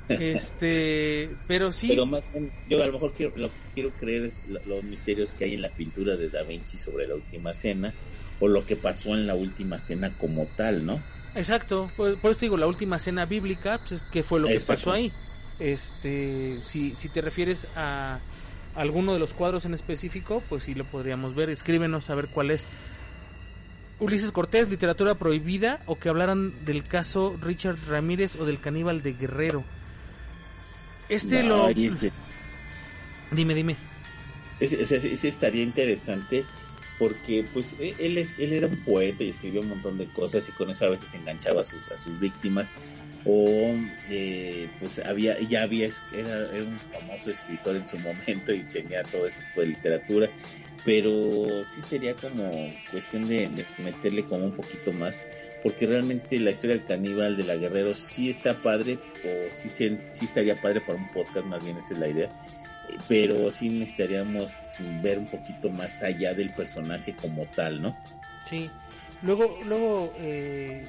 Este, 0.08 1.30
pero 1.46 1.72
sí. 1.72 1.88
Pero 1.88 2.06
más, 2.06 2.22
yo 2.68 2.82
a 2.82 2.86
lo 2.86 2.92
mejor 2.92 3.12
quiero, 3.12 3.32
lo 3.36 3.48
que 3.48 3.54
quiero 3.74 3.90
creer 3.90 4.24
es 4.26 4.34
los 4.66 4.84
misterios 4.84 5.32
que 5.32 5.44
hay 5.44 5.54
en 5.54 5.62
la 5.62 5.70
pintura 5.70 6.16
de 6.16 6.28
Da 6.28 6.42
Vinci 6.42 6.76
sobre 6.76 7.06
la 7.08 7.14
última 7.14 7.52
cena 7.54 7.92
o 8.40 8.48
lo 8.48 8.66
que 8.66 8.76
pasó 8.76 9.14
en 9.14 9.26
la 9.26 9.34
última 9.34 9.78
cena 9.78 10.12
como 10.18 10.46
tal, 10.56 10.84
¿no? 10.84 11.00
Exacto, 11.34 11.90
por, 11.96 12.16
por 12.18 12.30
eso 12.30 12.40
digo, 12.40 12.56
la 12.56 12.66
última 12.66 12.98
cena 12.98 13.24
bíblica, 13.24 13.80
pues 13.86 14.02
que 14.04 14.22
fue 14.22 14.40
lo 14.40 14.48
que 14.48 14.60
pasó 14.60 14.92
ahí. 14.92 15.12
Este, 15.58 16.58
si, 16.66 16.94
si 16.96 17.08
te 17.08 17.20
refieres 17.20 17.68
a 17.76 18.20
alguno 18.74 19.12
de 19.12 19.18
los 19.18 19.34
cuadros 19.34 19.64
en 19.64 19.74
específico, 19.74 20.42
pues 20.48 20.64
sí 20.64 20.74
lo 20.74 20.84
podríamos 20.84 21.34
ver. 21.34 21.50
Escríbenos 21.50 22.10
a 22.10 22.14
ver 22.14 22.28
cuál 22.28 22.50
es. 22.50 22.66
Ulises 24.00 24.32
Cortés, 24.32 24.68
literatura 24.68 25.14
prohibida, 25.14 25.80
o 25.86 25.96
que 25.96 26.08
hablaran 26.08 26.52
del 26.64 26.82
caso 26.82 27.36
Richard 27.40 27.78
Ramírez 27.88 28.36
o 28.36 28.44
del 28.44 28.60
caníbal 28.60 29.02
de 29.02 29.12
Guerrero. 29.12 29.64
Este 31.08 31.42
lo. 31.42 31.68
Dime, 33.30 33.54
dime. 33.54 33.76
Ese, 34.60 35.28
estaría 35.28 35.62
interesante 35.62 36.44
porque 36.98 37.44
pues 37.52 37.66
e, 37.80 37.94
él 37.98 38.18
es 38.18 38.38
él 38.38 38.52
era 38.52 38.68
un 38.68 38.76
poeta 38.76 39.24
y 39.24 39.30
escribió 39.30 39.62
un 39.62 39.68
montón 39.68 39.98
de 39.98 40.06
cosas 40.06 40.48
y 40.48 40.52
con 40.52 40.70
eso 40.70 40.86
a 40.86 40.90
veces 40.90 41.12
enganchaba 41.14 41.62
a 41.62 41.64
sus 41.64 41.90
a 41.90 41.98
sus 41.98 42.18
víctimas 42.20 42.68
o 43.24 43.74
eh, 44.08 44.68
pues 44.78 45.00
había 45.00 45.40
ya 45.40 45.62
había 45.62 45.88
era, 46.12 46.50
un 46.62 46.78
famoso 46.78 47.32
escritor 47.32 47.76
en 47.76 47.88
su 47.88 47.98
momento 48.00 48.52
y 48.52 48.60
tenía 48.64 49.02
todo 49.02 49.26
ese 49.26 49.40
tipo 49.42 49.62
de 49.62 49.66
literatura 49.66 50.30
pero 50.84 51.64
sí 51.64 51.80
sería 51.88 52.14
como 52.14 52.50
cuestión 52.90 53.26
de, 53.26 53.66
meterle 53.78 54.24
como 54.24 54.46
un 54.46 54.52
poquito 54.52 54.92
más 54.92 55.22
porque 55.64 55.86
realmente 55.86 56.38
la 56.38 56.52
historia 56.52 56.76
del 56.76 56.84
caníbal 56.84 57.36
de 57.36 57.42
la 57.42 57.56
guerrero 57.56 57.94
sí 57.94 58.30
está 58.30 58.62
padre 58.62 58.98
o 59.24 59.50
sí, 59.56 59.68
sí 59.68 60.24
estaría 60.24 60.60
padre 60.60 60.80
para 60.82 60.98
un 60.98 61.10
podcast 61.10 61.46
más 61.46 61.64
bien 61.64 61.78
esa 61.78 61.94
es 61.94 61.98
la 61.98 62.08
idea 62.08 62.30
pero 63.08 63.50
sí 63.50 63.70
necesitaríamos 63.70 64.52
ver 65.02 65.18
un 65.18 65.26
poquito 65.26 65.70
más 65.70 66.02
allá 66.02 66.34
del 66.34 66.50
personaje 66.50 67.16
como 67.16 67.46
tal 67.46 67.82
no 67.82 67.98
sí 68.48 68.70
luego 69.22 69.58
luego 69.64 70.14
eh 70.18 70.84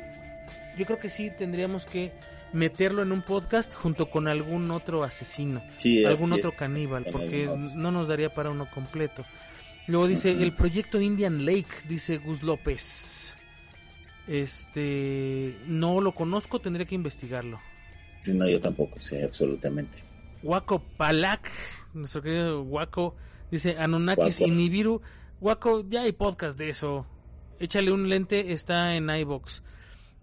yo 0.78 0.86
creo 0.86 1.00
que 1.00 1.10
sí 1.10 1.32
tendríamos 1.32 1.86
que 1.86 2.12
meterlo 2.52 3.02
en 3.02 3.12
un 3.12 3.22
podcast 3.22 3.74
junto 3.76 4.10
con 4.10 4.28
algún 4.28 4.72
otro 4.72 5.04
asesino, 5.04 5.64
algún 6.06 6.34
otro 6.34 6.52
caníbal, 6.52 7.06
porque 7.12 7.50
no 7.76 7.92
nos 7.92 8.08
daría 8.08 8.34
para 8.34 8.50
uno 8.50 8.70
completo. 8.70 9.26
Luego 9.88 10.08
dice 10.08 10.32
el 10.32 10.56
proyecto 10.56 11.00
Indian 11.00 11.46
Lake, 11.46 11.68
dice 11.88 12.18
Gus 12.18 12.44
López. 12.44 13.15
Este, 14.28 15.58
no 15.68 16.02
lo 16.02 16.14
conozco, 16.14 16.60
tendría 16.60 16.86
que 16.86 16.96
investigarlo. 16.96 17.60
No, 18.28 18.48
yo 18.48 18.60
tampoco 18.60 19.00
sé, 19.02 19.24
absolutamente. 19.24 20.04
Waco 20.42 20.80
Palak, 20.98 21.50
nuestro 21.94 22.22
querido 22.22 22.64
Waco, 22.64 23.16
dice 23.52 23.76
Anunnakis 23.78 24.42
y 24.42 24.50
Nibiru. 24.50 25.02
Waco, 25.42 25.86
ya 25.88 26.02
hay 26.02 26.12
podcast 26.12 26.58
de 26.58 26.70
eso. 26.70 27.06
Échale 27.60 27.92
un 27.92 28.10
lente, 28.10 28.52
está 28.52 28.96
en 28.96 29.10
iBox. 29.10 29.64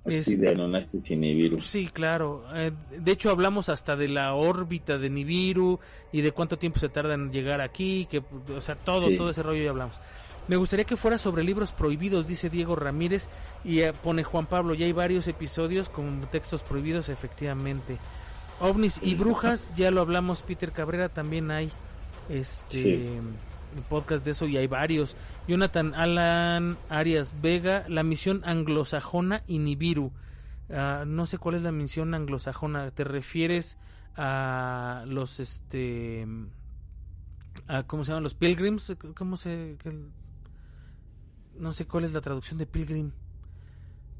Sí, 0.08 0.36
de 0.36 1.16
Nibiru. 1.16 1.60
Sí, 1.60 1.86
claro. 1.86 2.44
Eh, 2.54 2.72
de 2.98 3.12
hecho, 3.12 3.30
hablamos 3.30 3.68
hasta 3.68 3.94
de 3.94 4.08
la 4.08 4.34
órbita 4.34 4.98
de 4.98 5.08
Nibiru 5.08 5.78
y 6.10 6.22
de 6.22 6.32
cuánto 6.32 6.58
tiempo 6.58 6.80
se 6.80 6.88
tarda 6.88 7.14
en 7.14 7.30
llegar 7.30 7.60
aquí, 7.60 8.08
que, 8.10 8.18
o 8.18 8.60
sea, 8.60 8.74
todo, 8.74 9.16
todo 9.16 9.30
ese 9.30 9.44
rollo 9.44 9.62
ya 9.62 9.70
hablamos. 9.70 10.00
Me 10.48 10.56
gustaría 10.56 10.84
que 10.84 10.96
fuera 10.96 11.18
sobre 11.18 11.44
libros 11.44 11.72
prohibidos, 11.72 12.26
dice 12.26 12.50
Diego 12.50 12.74
Ramírez, 12.74 13.28
y 13.64 13.80
eh, 13.80 13.92
pone 13.92 14.24
Juan 14.24 14.46
Pablo, 14.46 14.74
ya 14.74 14.86
hay 14.86 14.92
varios 14.92 15.28
episodios 15.28 15.88
con 15.88 16.20
textos 16.32 16.62
prohibidos, 16.62 17.08
efectivamente. 17.08 17.98
OVNIs 18.60 19.00
y 19.02 19.14
brujas, 19.14 19.70
ya 19.76 19.90
lo 19.90 20.00
hablamos, 20.00 20.42
Peter 20.42 20.72
Cabrera 20.72 21.08
también 21.08 21.50
hay. 21.50 21.70
Este 22.28 23.20
podcast 23.88 24.24
de 24.24 24.32
eso 24.32 24.46
y 24.46 24.56
hay 24.56 24.66
varios. 24.66 25.16
Jonathan 25.48 25.94
Alan 25.94 26.76
Arias 26.88 27.34
Vega, 27.40 27.84
la 27.88 28.02
misión 28.02 28.42
anglosajona 28.44 29.42
y 29.46 29.58
Nibiru. 29.58 30.12
Ah, 30.70 31.04
no 31.06 31.26
sé 31.26 31.38
cuál 31.38 31.56
es 31.56 31.62
la 31.62 31.72
misión 31.72 32.14
anglosajona. 32.14 32.90
¿Te 32.90 33.04
refieres 33.04 33.78
a 34.16 35.04
los 35.06 35.40
este 35.40 36.26
a 37.66 37.82
cómo 37.84 38.04
se 38.04 38.10
llaman 38.10 38.22
los 38.22 38.34
pilgrims? 38.34 38.96
¿Cómo 39.16 39.36
se 39.36 39.76
no 41.58 41.72
sé 41.72 41.86
cuál 41.86 42.04
es 42.04 42.12
la 42.12 42.20
traducción 42.20 42.58
de 42.58 42.66
pilgrim? 42.66 43.12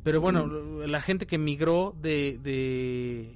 Pero 0.05 0.21
bueno, 0.21 0.47
mm. 0.47 0.83
la 0.87 1.01
gente 1.01 1.27
que 1.27 1.39
migró 1.39 1.95
de, 2.01 2.39
de 2.43 3.35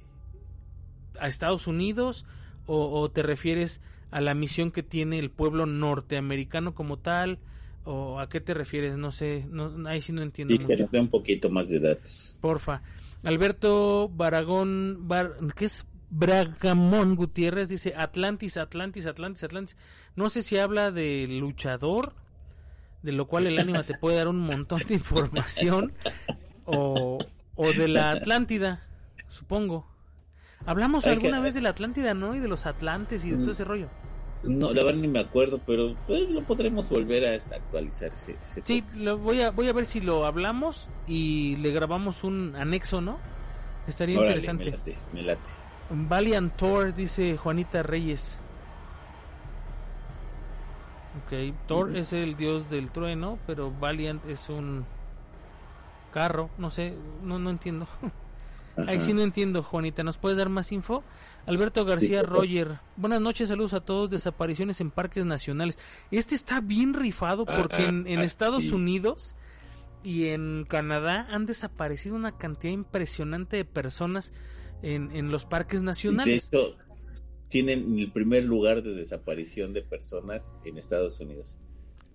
a 1.19 1.27
Estados 1.27 1.67
Unidos 1.67 2.25
o, 2.65 2.99
o 2.99 3.09
te 3.09 3.23
refieres 3.23 3.81
a 4.11 4.21
la 4.21 4.33
misión 4.33 4.71
que 4.71 4.83
tiene 4.83 5.19
el 5.19 5.29
pueblo 5.29 5.65
norteamericano 5.65 6.73
como 6.73 6.97
tal? 6.97 7.39
¿O 7.85 8.19
a 8.19 8.27
qué 8.27 8.41
te 8.41 8.53
refieres? 8.53 8.97
No 8.97 9.11
sé, 9.11 9.45
no, 9.49 9.87
ahí 9.87 10.01
sí 10.01 10.11
no 10.11 10.21
entiendo. 10.21 10.53
Sí, 10.53 10.59
mucho. 10.59 10.89
que 10.89 10.99
un 10.99 11.09
poquito 11.09 11.49
más 11.49 11.69
de 11.69 11.79
datos. 11.79 12.37
Porfa. 12.41 12.81
Alberto 13.23 14.09
Baragón, 14.09 15.07
Bar, 15.07 15.37
¿qué 15.55 15.65
es? 15.65 15.85
Bragamón 16.09 17.15
Gutiérrez 17.15 17.67
dice 17.67 17.93
Atlantis, 17.95 18.55
Atlantis, 18.57 19.07
Atlantis, 19.07 19.43
Atlantis. 19.43 19.77
No 20.15 20.29
sé 20.29 20.41
si 20.41 20.57
habla 20.57 20.91
de 20.91 21.27
luchador, 21.27 22.13
de 23.07 23.13
lo 23.13 23.25
cual 23.25 23.47
el 23.47 23.57
ánima 23.57 23.83
te 23.83 23.97
puede 23.97 24.17
dar 24.17 24.27
un 24.27 24.39
montón 24.41 24.81
de 24.85 24.93
información, 24.95 25.93
o, 26.65 27.19
o 27.55 27.71
de 27.71 27.87
la 27.87 28.11
Atlántida, 28.11 28.85
supongo. 29.29 29.87
Hablamos 30.65 31.07
alguna 31.07 31.39
vez 31.39 31.53
de 31.53 31.61
la 31.61 31.69
Atlántida, 31.69 32.13
¿no? 32.13 32.35
Y 32.35 32.39
de 32.39 32.49
los 32.49 32.65
Atlantes 32.65 33.23
y 33.23 33.31
de 33.31 33.37
todo 33.37 33.51
ese 33.53 33.63
rollo. 33.63 33.87
No, 34.43 34.73
la 34.73 34.83
verdad 34.83 34.99
ni 34.99 35.07
me 35.07 35.19
acuerdo, 35.19 35.61
pero 35.65 35.95
pues, 36.05 36.29
lo 36.29 36.43
podremos 36.43 36.89
volver 36.89 37.25
a 37.25 37.35
actualizar. 37.55 38.11
Ese, 38.13 38.35
sí, 38.61 38.83
lo 38.97 39.17
voy 39.17 39.41
a, 39.41 39.51
voy 39.51 39.69
a 39.69 39.73
ver 39.73 39.85
si 39.85 40.01
lo 40.01 40.25
hablamos 40.25 40.89
y 41.07 41.55
le 41.55 41.71
grabamos 41.71 42.25
un 42.25 42.57
anexo, 42.57 42.99
¿no? 42.99 43.19
Estaría 43.87 44.19
interesante. 44.19 44.65
Me 44.65 44.71
late, 44.71 44.97
me 45.13 45.21
late. 45.21 45.49
Valiant 45.91 46.61
dice 46.93 47.37
Juanita 47.37 47.83
Reyes. 47.83 48.37
Ok, 51.25 51.55
Thor 51.67 51.95
es 51.95 52.13
el 52.13 52.35
dios 52.35 52.69
del 52.69 52.91
trueno, 52.91 53.39
pero 53.47 53.71
Valiant 53.71 54.25
es 54.27 54.49
un 54.49 54.85
carro, 56.13 56.49
no 56.57 56.69
sé, 56.69 56.93
no, 57.23 57.39
no 57.39 57.49
entiendo. 57.49 57.87
Ahí 58.85 59.01
sí 59.01 59.13
no 59.13 59.21
entiendo, 59.21 59.63
Juanita. 59.63 60.03
¿Nos 60.03 60.19
puedes 60.19 60.37
dar 60.37 60.49
más 60.49 60.71
info? 60.71 61.03
Alberto 61.47 61.83
García 61.83 62.21
Roger. 62.21 62.79
Buenas 62.95 63.21
noches, 63.21 63.49
saludos 63.49 63.73
a 63.73 63.79
todos. 63.79 64.11
Desapariciones 64.11 64.79
en 64.81 64.91
parques 64.91 65.25
nacionales. 65.25 65.79
Este 66.11 66.35
está 66.35 66.61
bien 66.61 66.93
rifado 66.93 67.45
porque 67.45 67.85
en, 67.85 68.05
en 68.05 68.19
Estados 68.19 68.71
Unidos 68.71 69.35
y 70.03 70.27
en 70.27 70.65
Canadá 70.69 71.27
han 71.31 71.47
desaparecido 71.47 72.15
una 72.15 72.37
cantidad 72.37 72.71
impresionante 72.71 73.57
de 73.57 73.65
personas 73.65 74.31
en, 74.83 75.11
en 75.15 75.31
los 75.31 75.45
parques 75.45 75.81
nacionales. 75.81 76.51
De 76.51 76.57
hecho, 76.59 76.77
tienen 77.49 77.97
el 77.99 78.11
primer 78.11 78.43
lugar 78.43 78.83
de 78.83 78.93
desaparición 78.93 79.73
de 79.73 79.81
personas 79.81 80.51
en 80.65 80.77
Estados 80.77 81.19
Unidos. 81.19 81.57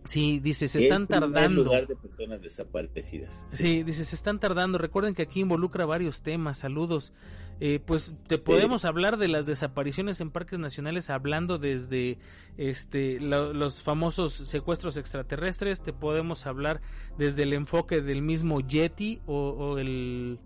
Sí, 0.05 0.41
dice, 0.41 0.67
se 0.67 0.81
están 0.81 1.03
el 1.03 1.07
primer 1.07 1.31
tardando. 1.33 1.63
lugar 1.65 1.87
de 1.87 1.95
personas 1.95 2.43
desaparecidas. 2.43 3.47
Sí, 3.53 3.85
dice, 3.85 4.05
se 4.05 4.17
están 4.17 4.41
tardando. 4.41 4.77
Recuerden 4.79 5.15
que 5.15 5.23
aquí 5.23 5.41
involucra 5.41 5.87
varios 5.87 6.23
temas. 6.23 6.59
Saludos. 6.59 7.13
Eh, 7.61 7.79
pues 7.79 8.13
te 8.27 8.39
podemos 8.39 8.85
hablar 8.85 9.17
de 9.17 9.29
las 9.29 9.47
desapariciones 9.47 10.21
en 10.21 10.33
parques 10.33 10.59
nacionales 10.59 11.09
hablando 11.11 11.59
desde 11.59 12.19
este 12.57 13.21
lo- 13.21 13.53
los 13.53 13.83
famosos 13.83 14.33
secuestros 14.33 14.97
extraterrestres. 14.97 15.83
Te 15.85 15.93
podemos 15.93 16.47
hablar 16.47 16.81
desde 17.17 17.45
el 17.45 17.53
enfoque 17.53 18.01
del 18.01 18.23
mismo 18.23 18.61
Yeti 18.61 19.21
o, 19.27 19.51
o 19.51 19.79
el 19.79 20.41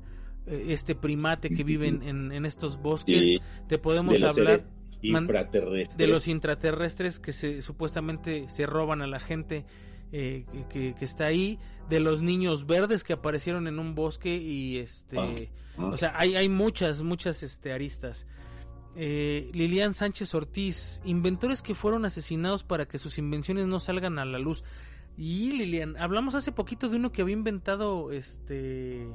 este 0.47 0.95
primate 0.95 1.49
que 1.49 1.65
vive 1.65 1.89
en, 1.89 2.03
en- 2.03 2.33
en 2.33 2.47
estos 2.47 2.81
bosques. 2.81 3.19
Sí, 3.21 3.41
Te 3.69 3.79
podemos 3.79 4.19
de 4.21 4.27
hablar 4.27 4.63
de 5.97 6.07
los 6.07 6.27
intraterrestres 6.29 7.19
que 7.21 7.33
se 7.33 7.63
supuestamente 7.63 8.49
se 8.49 8.67
roban 8.67 9.03
a 9.03 9.07
la 9.07 9.21
gente 9.21 9.65
eh, 10.13 10.47
que- 10.71 10.95
que, 10.97 11.05
está 11.05 11.27
ahí, 11.27 11.59
de 11.89 11.99
los 12.01 12.23
niños 12.23 12.67
verdes 12.67 13.03
que 13.03 13.13
aparecieron 13.13 13.67
en 13.67 13.79
un 13.81 13.95
bosque 13.97 14.37
y 14.37 14.79
este, 14.79 15.51
Ah. 15.77 15.87
o 15.87 15.97
sea, 15.97 16.13
hay, 16.17 16.37
hay 16.37 16.49
muchas, 16.49 17.03
muchas 17.03 17.43
este, 17.43 17.73
aristas. 17.73 18.27
Eh, 18.95 19.51
Lilian 19.53 19.95
Sánchez 19.95 20.33
Ortiz, 20.35 21.03
inventores 21.05 21.61
que 21.61 21.75
fueron 21.75 22.05
asesinados 22.05 22.63
para 22.65 22.87
que 22.87 22.99
sus 22.99 23.19
invenciones 23.19 23.67
no 23.67 23.79
salgan 23.81 24.19
a 24.21 24.25
la 24.25 24.39
luz. 24.39 24.63
Y 25.19 25.53
Lilian, 25.53 25.97
hablamos 25.99 26.35
hace 26.35 26.53
poquito 26.53 26.89
de 26.89 26.97
uno 26.97 27.11
que 27.13 27.23
había 27.23 27.35
inventado 27.35 28.13
este 28.13 29.07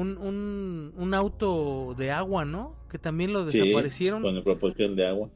un, 0.00 0.16
un, 0.18 0.92
un 0.96 1.14
auto 1.14 1.94
de 1.96 2.10
agua, 2.10 2.44
¿no? 2.44 2.76
Que 2.90 2.98
también 2.98 3.32
lo 3.32 3.48
Sí, 3.50 3.58
desaparecieron. 3.60 4.22
con 4.22 4.34
la 4.34 4.42
proporción 4.44 4.94
de 4.96 5.06
agua. 5.06 5.28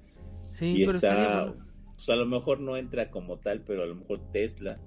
Sí, 0.54 0.74
y 0.82 0.86
pero 0.86 0.98
está, 0.98 1.44
bueno. 1.46 1.64
pues 1.94 2.08
a 2.10 2.16
lo 2.16 2.26
mejor 2.26 2.60
no 2.60 2.76
entra 2.76 3.10
como 3.10 3.38
tal, 3.38 3.62
pero 3.66 3.82
a 3.82 3.86
lo 3.86 3.94
mejor 3.96 4.20
Tesla. 4.32 4.78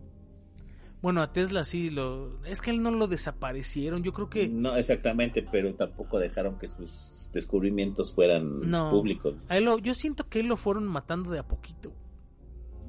Bueno, 1.02 1.22
a 1.22 1.32
Tesla 1.34 1.64
sí 1.64 1.90
lo. 1.90 2.44
Es 2.46 2.62
que 2.62 2.72
él 2.72 2.82
no 2.82 2.90
lo 2.92 3.08
desaparecieron. 3.08 4.02
Yo 4.04 4.14
creo 4.14 4.30
que. 4.30 4.48
No 4.48 4.76
exactamente, 4.76 5.44
pero 5.52 5.74
tampoco 5.76 6.20
dejaron 6.20 6.58
que 6.58 6.68
sus 6.68 7.30
descubrimientos 7.34 8.14
fueran 8.14 8.62
No. 8.70 8.90
públicos. 8.92 9.36
a 9.50 9.58
él 9.58 9.66
lo- 9.66 9.78
yo 9.78 9.94
siento 9.94 10.28
que 10.30 10.40
él 10.40 10.48
lo 10.48 10.56
fueron 10.58 10.86
matando 10.88 11.30
de 11.32 11.40
a 11.40 11.48
poquito. 11.48 11.92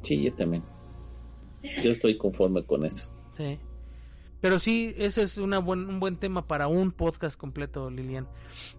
Sí, 0.03 0.23
yo 0.23 0.33
también. 0.35 0.63
Yo 1.83 1.91
estoy 1.91 2.17
conforme 2.17 2.65
con 2.65 2.85
eso. 2.87 3.11
Sí. 3.37 3.59
Pero 4.41 4.59
sí, 4.59 4.95
ese 4.99 5.23
es 5.23 5.39
una 5.39 5.59
buen, 5.59 5.89
un 5.89 5.99
buen 5.99 6.17
tema 6.17 6.47
para 6.47 6.69
un 6.69 6.93
podcast 6.93 7.39
completo, 7.39 7.91
Lilian. 7.91 8.29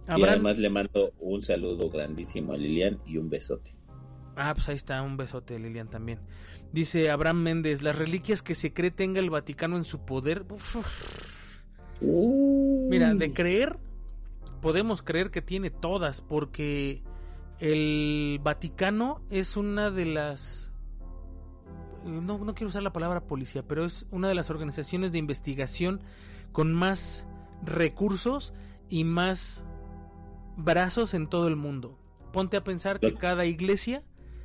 Y 0.07 0.11
Abraham- 0.11 0.29
además 0.29 0.57
le 0.57 0.69
mando 0.69 1.13
un 1.19 1.41
saludo 1.41 1.89
grandísimo 1.89 2.53
a 2.53 2.57
Lilian 2.57 2.99
y 3.05 3.17
un 3.17 3.29
besote. 3.29 3.73
Ah, 4.35 4.53
pues 4.53 4.69
ahí 4.69 4.75
está, 4.75 5.01
un 5.01 5.17
besote, 5.17 5.57
Lilian, 5.57 5.89
también. 5.89 6.19
Dice 6.71 7.09
Abraham 7.09 7.41
Méndez, 7.41 7.81
las 7.81 7.97
reliquias 7.97 8.43
que 8.43 8.53
se 8.53 8.71
cree 8.71 8.91
tenga 8.91 9.19
el 9.19 9.29
Vaticano 9.31 9.77
en 9.77 9.83
su 9.83 10.05
poder. 10.05 10.45
Uf, 10.51 10.75
Mira, 12.01 13.13
de 13.15 13.33
creer, 13.33 13.77
podemos 14.61 15.01
creer 15.01 15.31
que 15.31 15.41
tiene 15.41 15.71
todas, 15.71 16.21
porque 16.21 17.01
el 17.59 18.39
Vaticano 18.43 19.21
es 19.31 19.57
una 19.57 19.89
de 19.91 20.05
las... 20.05 20.71
No, 22.07 22.37
no 22.37 22.55
quiero 22.55 22.69
usar 22.69 22.83
la 22.83 22.93
palabra 22.93 23.21
policía, 23.21 23.63
pero 23.67 23.85
es 23.85 24.07
una 24.11 24.27
de 24.27 24.35
las 24.35 24.49
organizaciones 24.49 25.11
de 25.11 25.19
investigación 25.19 26.01
con 26.51 26.73
más 26.73 27.27
recursos 27.63 28.53
y 28.89 29.03
más 29.03 29.65
brazos 30.55 31.13
en 31.13 31.27
todo 31.27 31.47
el 31.47 31.55
mundo. 31.55 31.97
Ponte 32.33 32.57
a 32.57 32.63
pensar 32.63 32.99
que 32.99 33.13
cada 33.13 33.45
iglesia 33.45 34.03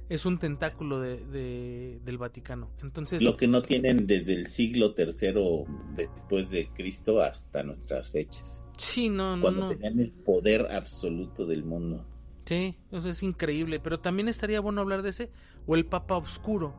es 0.08 0.26
un 0.26 0.38
tentáculo 0.38 1.00
de, 1.00 1.24
de- 1.26 2.00
del 2.04 2.18
Vaticano. 2.18 2.70
Entonces, 2.82 3.22
Lo 3.22 3.36
que 3.36 3.46
no 3.46 3.62
tienen 3.62 4.06
desde 4.06 4.34
el 4.34 4.46
siglo 4.46 4.94
tercero 4.94 5.64
después 5.96 6.50
de 6.50 6.68
Cristo 6.68 7.20
hasta 7.20 7.62
nuestras 7.62 8.10
fechas. 8.10 8.62
sí, 8.76 9.08
no, 9.08 9.36
no, 9.36 9.42
Cuando 9.42 9.60
no. 9.62 9.68
tenían 9.68 9.98
el 10.00 10.10
poder 10.12 10.66
absoluto 10.70 11.46
del 11.46 11.64
mundo. 11.64 12.04
Sí, 12.44 12.76
eso 12.90 13.08
es 13.08 13.22
increíble, 13.22 13.78
pero 13.80 14.00
también 14.00 14.28
estaría 14.28 14.60
bueno 14.60 14.80
hablar 14.80 15.02
de 15.02 15.10
ese 15.10 15.30
o 15.66 15.76
el 15.76 15.86
Papa 15.86 16.16
Oscuro. 16.16 16.74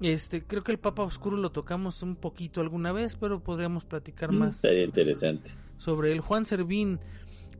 Este, 0.00 0.44
creo 0.44 0.62
que 0.62 0.72
el 0.72 0.78
Papa 0.78 1.02
Oscuro 1.02 1.36
lo 1.36 1.50
tocamos 1.50 2.02
un 2.02 2.14
poquito 2.14 2.60
alguna 2.60 2.92
vez, 2.92 3.16
pero 3.16 3.40
podríamos 3.40 3.84
platicar 3.84 4.30
más 4.32 4.56
Estaría 4.56 4.84
interesante. 4.84 5.50
sobre 5.78 6.12
el 6.12 6.20
Juan 6.20 6.46
Servín, 6.46 7.00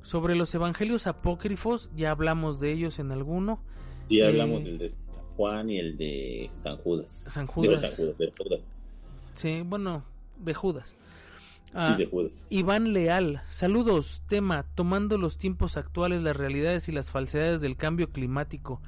sobre 0.03 0.37
los 0.37 0.55
evangelios 0.55 1.07
apócrifos, 1.09 1.91
ya 1.97 2.13
hablamos 2.13 2.61
de 2.61 2.73
ellos 2.73 2.99
en 3.01 3.11
alguno. 3.11 3.61
Sí, 4.09 4.21
Eh, 4.21 4.27
hablamos 4.29 4.63
del 4.65 4.79
de 4.79 4.91
San 4.91 5.25
Juan 5.37 5.71
y 5.71 5.79
el 5.79 5.97
de 5.99 6.51
San 6.55 6.77
Judas. 6.79 7.13
San 7.13 7.47
Digo, 7.47 7.55
Judas. 7.55 7.81
San 7.83 7.91
Judas, 7.93 8.19
de 8.19 8.33
Judas. 8.39 8.61
Sí, 9.35 9.63
bueno, 9.67 10.05
de 10.39 10.55
Judas. 10.55 10.89
Sí, 10.91 11.73
Ah, 11.75 11.97
de 11.99 12.07
Judas. 12.07 12.45
Iván 12.49 12.93
Leal, 12.95 13.43
saludos, 13.51 14.23
tema, 14.29 14.65
tomando 14.75 15.19
los 15.19 15.37
tiempos 15.37 15.77
actuales, 15.77 16.23
las 16.23 16.37
realidades 16.37 16.89
y 16.89 16.93
las 16.93 17.11
falsedades 17.11 17.61
del 17.61 17.77
cambio 17.77 18.11
climático. 18.11 18.81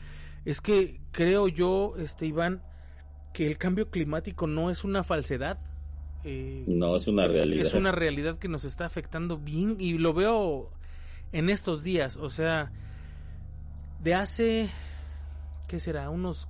Es 0.47 0.63
que 0.63 0.99
creo 1.11 1.47
yo, 1.49 1.95
este 1.99 2.25
Iván, 2.27 2.63
que 3.33 3.47
el 3.47 3.59
cambio 3.59 3.91
climático 3.91 4.47
no 4.47 4.71
es 4.71 4.85
una 4.85 5.03
falsedad. 5.03 5.59
eh, 6.25 6.65
No, 6.67 6.97
es 6.97 7.07
una 7.09 7.27
realidad. 7.27 7.67
es 7.67 7.75
una 7.75 7.93
realidad 7.93 8.39
que 8.39 8.49
nos 8.49 8.65
está 8.65 8.85
afectando 8.85 9.39
bien 9.39 9.77
y 9.79 9.99
lo 9.99 10.13
veo 10.13 10.71
en 11.33 11.49
estos 11.49 11.83
días, 11.83 12.17
o 12.17 12.29
sea, 12.29 12.73
de 14.03 14.15
hace, 14.15 14.69
¿qué 15.69 15.79
será? 15.81 16.11
Unos 16.11 16.49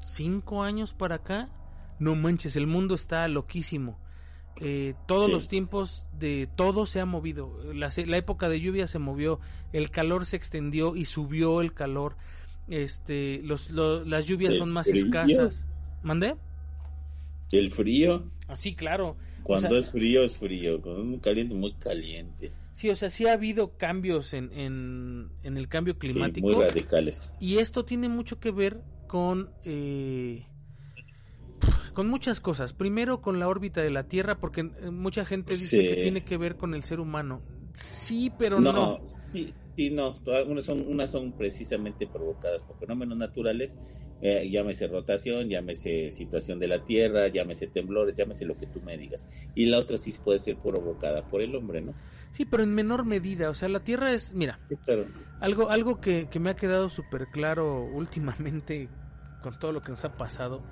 cinco 0.00 0.62
años 0.62 0.92
para 0.92 1.16
acá, 1.16 1.48
no 1.98 2.14
manches, 2.14 2.54
el 2.56 2.66
mundo 2.66 2.94
está 2.94 3.26
loquísimo. 3.28 3.98
Eh, 4.60 4.94
todos 5.06 5.26
Sí. 5.26 5.32
los 5.32 5.48
tiempos 5.48 6.06
de 6.18 6.48
todo 6.56 6.84
se 6.86 7.00
ha 7.00 7.06
movido. 7.06 7.58
La, 7.74 7.90
la 8.06 8.16
época 8.16 8.48
de 8.48 8.60
lluvia 8.60 8.86
se 8.88 8.98
movió, 8.98 9.38
el 9.72 9.90
calor 9.90 10.26
se 10.26 10.36
extendió 10.36 10.96
y 10.96 11.04
subió 11.04 11.60
el 11.60 11.72
calor. 11.74 12.16
Este, 12.68 13.40
los, 13.44 13.70
lo- 13.70 14.04
las 14.04 14.26
lluvias 14.26 14.56
son 14.56 14.70
más 14.70 14.88
escasas. 14.88 15.64
¿Mandé? 16.02 16.36
El 17.50 17.70
frío, 17.70 18.24
Así, 18.46 18.74
claro. 18.74 19.16
cuando 19.42 19.68
sea- 19.70 19.78
es 19.78 19.90
frío, 19.90 20.22
es 20.22 20.36
frío. 20.36 20.80
Cuando 20.82 21.00
es 21.02 21.06
muy 21.06 21.18
caliente, 21.18 21.54
muy 21.54 21.72
caliente. 21.74 22.52
Sí, 22.72 22.90
o 22.90 22.94
sea, 22.94 23.10
sí 23.10 23.26
ha 23.26 23.32
habido 23.32 23.76
cambios 23.76 24.34
en, 24.34 24.52
en, 24.52 25.30
en 25.42 25.56
el 25.56 25.66
cambio 25.68 25.94
Sí, 25.94 25.98
climático. 26.00 26.46
muy 26.46 26.64
radicales. 26.64 27.32
y 27.40 27.58
esto 27.58 27.84
tiene 27.84 28.08
mucho 28.08 28.38
que 28.38 28.50
ver 28.52 28.82
con, 29.08 29.50
eh, 29.64 30.44
con 31.94 32.08
muchas 32.08 32.40
cosas. 32.40 32.72
Primero, 32.72 33.20
con 33.20 33.38
la 33.40 33.48
órbita 33.48 33.80
de 33.82 33.90
la 33.90 34.04
Tierra, 34.04 34.38
porque 34.38 34.60
eh, 34.60 34.90
mucha 34.90 35.24
gente 35.24 35.54
dice 35.54 35.80
Sí. 35.80 35.88
que 35.88 36.02
tiene 36.02 36.20
que 36.20 36.36
ver 36.36 36.56
con 36.56 36.74
el 36.74 36.82
ser 36.84 37.00
humano. 37.00 37.42
Sí, 37.72 38.30
pero 38.38 38.60
no. 38.60 38.72
no, 38.72 39.00
sí, 39.06 39.52
sí, 39.76 39.90
no. 39.90 40.18
Unas 40.46 40.64
son, 40.64 40.84
unas 40.86 41.10
son 41.10 41.32
precisamente 41.32 42.06
provocadas 42.06 42.62
por 42.62 42.78
fenómenos 42.78 43.16
naturales. 43.18 43.78
Eh, 44.20 44.48
llámese 44.50 44.86
rotación, 44.86 45.48
llámese 45.48 46.10
situación 46.10 46.58
de 46.58 46.68
la 46.68 46.84
Tierra, 46.84 47.28
llámese 47.28 47.66
temblores, 47.68 48.16
llámese 48.16 48.44
lo 48.44 48.56
que 48.56 48.66
tú 48.66 48.80
me 48.82 48.96
digas. 48.96 49.28
Y 49.54 49.66
la 49.66 49.78
otra 49.78 49.96
sí 49.96 50.12
puede 50.24 50.38
ser 50.38 50.56
provocada 50.56 51.22
por 51.22 51.40
el 51.42 51.54
hombre, 51.54 51.80
¿no? 51.80 51.94
Sí, 52.30 52.44
pero 52.44 52.62
en 52.62 52.74
menor 52.74 53.04
medida. 53.04 53.48
O 53.50 53.54
sea, 53.54 53.68
la 53.68 53.80
Tierra 53.80 54.12
es, 54.12 54.34
mira, 54.34 54.58
Sí, 54.68 54.76
claro. 54.84 55.06
algo, 55.40 55.70
algo 55.70 56.00
que, 56.00 56.28
que 56.30 56.40
me 56.40 56.50
ha 56.50 56.56
quedado 56.56 56.88
súper 56.88 57.28
claro 57.28 57.84
últimamente 57.84 58.88
con 59.42 59.58
todo 59.58 59.72
lo 59.72 59.82
que 59.82 59.92
nos 59.92 60.04
ha 60.04 60.16
pasado, 60.16 60.62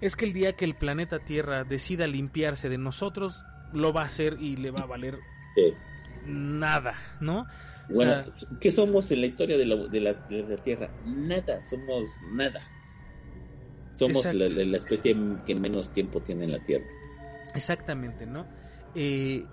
es 0.00 0.16
que 0.16 0.24
el 0.24 0.32
día 0.32 0.54
que 0.54 0.64
el 0.64 0.74
planeta 0.74 1.20
Tierra 1.20 1.62
decida 1.64 2.06
limpiarse 2.06 2.68
de 2.68 2.78
nosotros, 2.78 3.44
lo 3.72 3.92
va 3.92 4.02
a 4.02 4.06
hacer 4.06 4.36
y 4.40 4.56
le 4.56 4.70
va 4.72 4.80
a 4.80 4.86
valer 4.86 5.18
Sí. 5.54 5.72
nada, 6.26 6.98
¿no? 7.20 7.42
O 7.42 7.94
Bueno, 7.94 8.30
sea, 8.32 8.48
¿qué 8.60 8.70
somos 8.70 9.10
en 9.10 9.20
la 9.20 9.26
historia 9.26 9.56
de 9.56 9.66
la, 9.66 9.76
de 9.76 10.00
la, 10.00 10.12
de 10.12 10.42
la 10.42 10.56
Tierra? 10.56 10.90
Nada, 11.06 11.60
somos 11.60 12.08
nada. 12.32 12.60
Somos 14.08 14.24
la, 14.34 14.76
especie 14.76 15.16
que 15.46 15.54
menos 15.54 15.92
tiempo 15.92 16.20
tiene 16.20 16.44
en 16.44 16.52
la 16.52 16.64
Tierra. 16.64 16.86
Exactamente, 17.54 18.26
¿no? 18.26 18.46
Eh, 18.94 19.44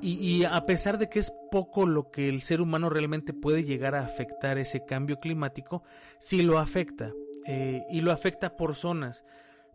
y, 0.00 0.12
y 0.40 0.44
a 0.44 0.64
pesar 0.66 0.98
de 0.98 1.08
que 1.08 1.18
es 1.18 1.32
poco 1.50 1.86
lo 1.86 2.10
que 2.10 2.28
el 2.28 2.40
ser 2.40 2.60
humano 2.60 2.88
realmente 2.90 3.32
puede 3.32 3.64
llegar 3.64 3.94
a 3.94 4.04
afectar 4.04 4.58
ese 4.58 4.84
cambio 4.84 5.18
climático, 5.18 5.82
sí 6.18 6.42
lo 6.42 6.58
afecta. 6.58 7.12
eh, 7.46 7.86
y 7.88 8.02
lo 8.02 8.12
afecta 8.12 8.56
por 8.56 8.74
zonas. 8.74 9.24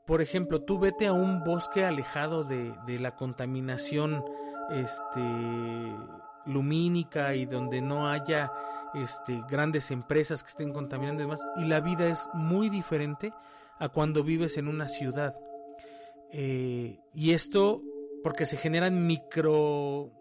Por 0.05 0.21
ejemplo, 0.21 0.61
tú 0.61 0.77
vete 0.77 1.07
a 1.07 1.13
un 1.13 1.43
bosque 1.43 1.83
alejado 1.85 2.43
de, 2.43 2.73
de 2.85 2.99
la 2.99 3.15
contaminación 3.15 4.23
este 4.71 5.21
lumínica 6.45 7.35
y 7.35 7.45
donde 7.45 7.81
no 7.81 8.09
haya 8.09 8.51
este 8.93 9.41
grandes 9.49 9.91
empresas 9.91 10.43
que 10.43 10.49
estén 10.49 10.71
contaminando 10.71 11.21
y 11.21 11.25
demás 11.25 11.45
y 11.57 11.65
la 11.65 11.79
vida 11.79 12.05
es 12.07 12.29
muy 12.33 12.69
diferente 12.69 13.33
a 13.79 13.89
cuando 13.89 14.23
vives 14.23 14.57
en 14.57 14.67
una 14.67 14.87
ciudad. 14.87 15.35
Eh, 16.31 16.99
y 17.13 17.31
esto 17.31 17.81
porque 18.23 18.45
se 18.45 18.57
generan 18.57 19.05
micro 19.05 20.11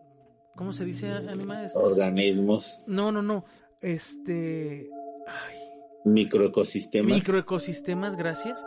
¿cómo 0.57 0.73
se 0.73 0.85
dice 0.85 1.11
anima? 1.11 1.67
organismos. 1.75 2.79
No 2.87 3.13
no 3.13 3.23
no. 3.23 3.45
Este 3.81 4.89
ay, 5.27 5.59
microecosistemas. 6.05 7.13
Microecosistemas 7.13 8.17
gracias. 8.17 8.65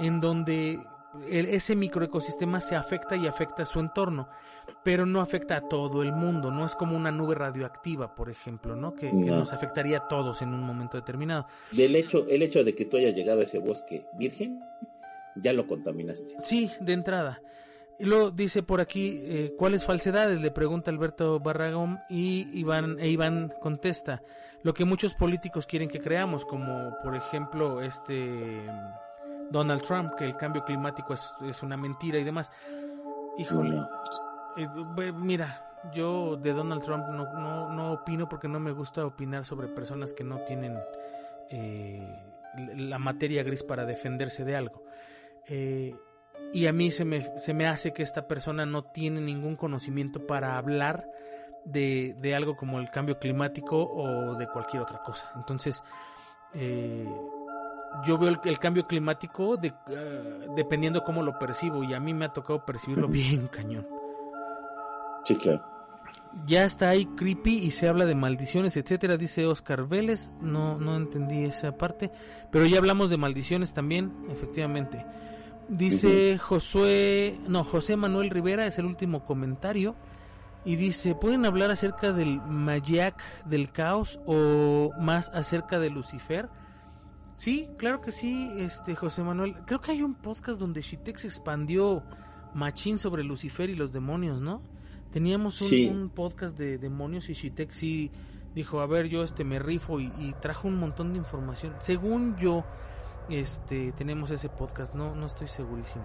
En 0.00 0.20
donde 0.20 0.80
ese 1.28 1.74
microecosistema 1.76 2.60
se 2.60 2.76
afecta 2.76 3.16
y 3.16 3.26
afecta 3.26 3.62
a 3.62 3.66
su 3.66 3.80
entorno, 3.80 4.28
pero 4.82 5.06
no 5.06 5.20
afecta 5.20 5.56
a 5.56 5.68
todo 5.68 6.02
el 6.02 6.12
mundo, 6.12 6.50
no 6.50 6.66
es 6.66 6.74
como 6.74 6.96
una 6.96 7.10
nube 7.10 7.34
radioactiva, 7.34 8.14
por 8.14 8.30
ejemplo, 8.30 8.76
¿no? 8.76 8.94
Que, 8.94 9.12
nos 9.12 9.52
afectaría 9.52 9.98
a 9.98 10.08
todos 10.08 10.42
en 10.42 10.52
un 10.52 10.60
momento 10.62 10.96
determinado. 10.96 11.46
Del 11.72 11.96
hecho, 11.96 12.26
el 12.28 12.42
hecho 12.42 12.64
de 12.64 12.74
que 12.74 12.84
tú 12.84 12.96
hayas 12.96 13.14
llegado 13.14 13.40
a 13.40 13.44
ese 13.44 13.58
bosque 13.58 14.06
virgen, 14.18 14.60
ya 15.36 15.52
lo 15.52 15.66
contaminaste. 15.66 16.36
Sí, 16.42 16.70
de 16.80 16.92
entrada. 16.92 17.40
Y 17.98 18.04
luego 18.04 18.30
dice 18.30 18.62
por 18.62 18.80
aquí, 18.80 19.20
eh, 19.24 19.54
¿cuáles 19.58 19.84
falsedades? 19.84 20.40
Le 20.40 20.52
pregunta 20.52 20.90
Alberto 20.90 21.40
Barragón 21.40 21.98
y 22.08 22.48
Iván, 22.52 23.00
e 23.00 23.08
Iván 23.08 23.52
contesta, 23.60 24.22
lo 24.62 24.72
que 24.72 24.84
muchos 24.84 25.14
políticos 25.14 25.66
quieren 25.66 25.88
que 25.88 25.98
creamos, 25.98 26.44
como 26.44 26.94
por 27.02 27.16
ejemplo 27.16 27.82
este 27.82 28.62
Donald 29.50 29.82
Trump, 29.82 30.14
que 30.14 30.24
el 30.24 30.36
cambio 30.36 30.64
climático 30.64 31.14
es, 31.14 31.62
una 31.62 31.76
mentira 31.76 32.18
y 32.18 32.24
demás. 32.24 32.50
Híjole, 33.38 33.82
eh, 34.56 35.12
mira, 35.12 35.68
yo 35.92 36.36
de 36.36 36.52
Donald 36.52 36.82
Trump 36.82 37.06
no, 37.08 37.70
no, 37.70 37.92
opino 37.92 38.28
porque 38.28 38.48
no 38.48 38.60
me 38.60 38.72
gusta 38.72 39.06
opinar 39.06 39.44
sobre 39.44 39.68
personas 39.68 40.12
que 40.12 40.24
no 40.24 40.40
tienen 40.40 40.78
eh, 41.50 42.02
la 42.76 42.98
materia 42.98 43.42
gris 43.42 43.62
para 43.62 43.84
defenderse 43.84 44.44
de 44.44 44.56
algo. 44.56 44.82
Eh, 45.46 45.94
y 46.52 46.66
a 46.66 46.72
mí 46.72 46.90
se 46.90 47.04
me, 47.04 47.38
se 47.38 47.54
me 47.54 47.66
hace 47.66 47.92
que 47.92 48.02
esta 48.02 48.26
persona 48.26 48.66
no 48.66 48.84
tiene 48.84 49.20
ningún 49.20 49.56
conocimiento 49.56 50.26
para 50.26 50.56
hablar 50.56 51.08
de, 51.64 52.16
de 52.18 52.34
algo 52.34 52.56
como 52.56 52.78
el 52.78 52.90
cambio 52.90 53.18
climático 53.18 53.78
o 53.78 54.34
de 54.34 54.46
cualquier 54.48 54.82
otra 54.82 55.02
cosa. 55.02 55.30
Entonces, 55.36 55.82
eh, 56.54 57.06
yo 58.04 58.18
veo 58.18 58.28
el, 58.44 58.58
cambio 58.58 58.86
climático 58.86 59.56
de, 59.56 59.68
uh, 59.70 60.54
dependiendo 60.54 61.02
cómo 61.02 61.22
lo 61.22 61.38
percibo 61.38 61.82
y 61.82 61.94
a 61.94 62.00
mí 62.00 62.14
me 62.14 62.26
ha 62.26 62.32
tocado 62.32 62.64
percibirlo 62.64 63.08
bien 63.08 63.48
cañón. 63.48 63.86
Sí, 65.24 65.36
claro. 65.36 65.64
Ya 66.46 66.64
está 66.64 66.90
ahí 66.90 67.06
creepy 67.06 67.58
y 67.58 67.70
se 67.70 67.88
habla 67.88 68.04
de 68.04 68.14
maldiciones, 68.14 68.76
etcétera, 68.76 69.16
dice 69.16 69.46
Oscar 69.46 69.88
Vélez. 69.88 70.30
No, 70.40 70.78
no 70.78 70.96
entendí 70.96 71.44
esa 71.44 71.76
parte, 71.76 72.10
pero 72.50 72.66
ya 72.66 72.78
hablamos 72.78 73.10
de 73.10 73.16
maldiciones 73.16 73.74
también, 73.74 74.12
efectivamente. 74.30 75.04
Dice 75.68 76.38
Josué, 76.38 77.38
no, 77.46 77.62
José 77.62 77.96
Manuel 77.96 78.30
Rivera 78.30 78.66
es 78.66 78.78
el 78.78 78.86
último 78.86 79.24
comentario 79.24 79.94
y 80.64 80.76
dice, 80.76 81.14
¿pueden 81.14 81.44
hablar 81.44 81.70
acerca 81.70 82.12
del 82.12 82.40
Magiac 82.40 83.20
del 83.44 83.70
caos 83.70 84.18
o 84.26 84.90
más 84.98 85.30
acerca 85.34 85.78
de 85.78 85.90
Lucifer? 85.90 86.48
Sí, 87.38 87.70
claro 87.78 88.00
que 88.00 88.10
sí, 88.10 88.52
este 88.56 88.96
José 88.96 89.22
Manuel. 89.22 89.54
Creo 89.64 89.80
que 89.80 89.92
hay 89.92 90.02
un 90.02 90.16
podcast 90.16 90.58
donde 90.58 90.80
Shitex 90.80 91.24
expandió 91.24 92.02
machín 92.52 92.98
sobre 92.98 93.22
Lucifer 93.22 93.70
y 93.70 93.76
los 93.76 93.92
demonios, 93.92 94.40
¿no? 94.40 94.60
Teníamos 95.12 95.62
un, 95.62 96.10
podcast 96.10 96.58
de 96.58 96.78
demonios 96.78 97.28
y 97.30 97.34
Shitex 97.34 97.76
sí 97.76 98.10
dijo, 98.56 98.80
a 98.80 98.86
ver, 98.86 99.06
yo 99.06 99.22
este 99.22 99.44
me 99.44 99.60
rifo 99.60 100.00
y, 100.00 100.34
trajo 100.40 100.66
un 100.66 100.80
montón 100.80 101.12
de 101.12 101.20
información. 101.20 101.76
Según 101.78 102.36
yo, 102.36 102.64
este 103.30 103.92
tenemos 103.92 104.32
ese 104.32 104.48
podcast, 104.48 104.96
no, 104.96 105.14
no 105.14 105.26
estoy 105.26 105.46
segurísimo. 105.46 106.04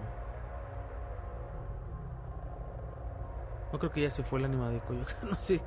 No 3.72 3.78
creo 3.80 3.90
que 3.90 4.02
ya 4.02 4.10
se 4.10 4.22
fue 4.22 4.38
el 4.38 4.44
ánima 4.44 4.70
de 4.70 4.78
Coyoacán, 4.78 5.16
no 5.30 5.34
sé 5.34 5.60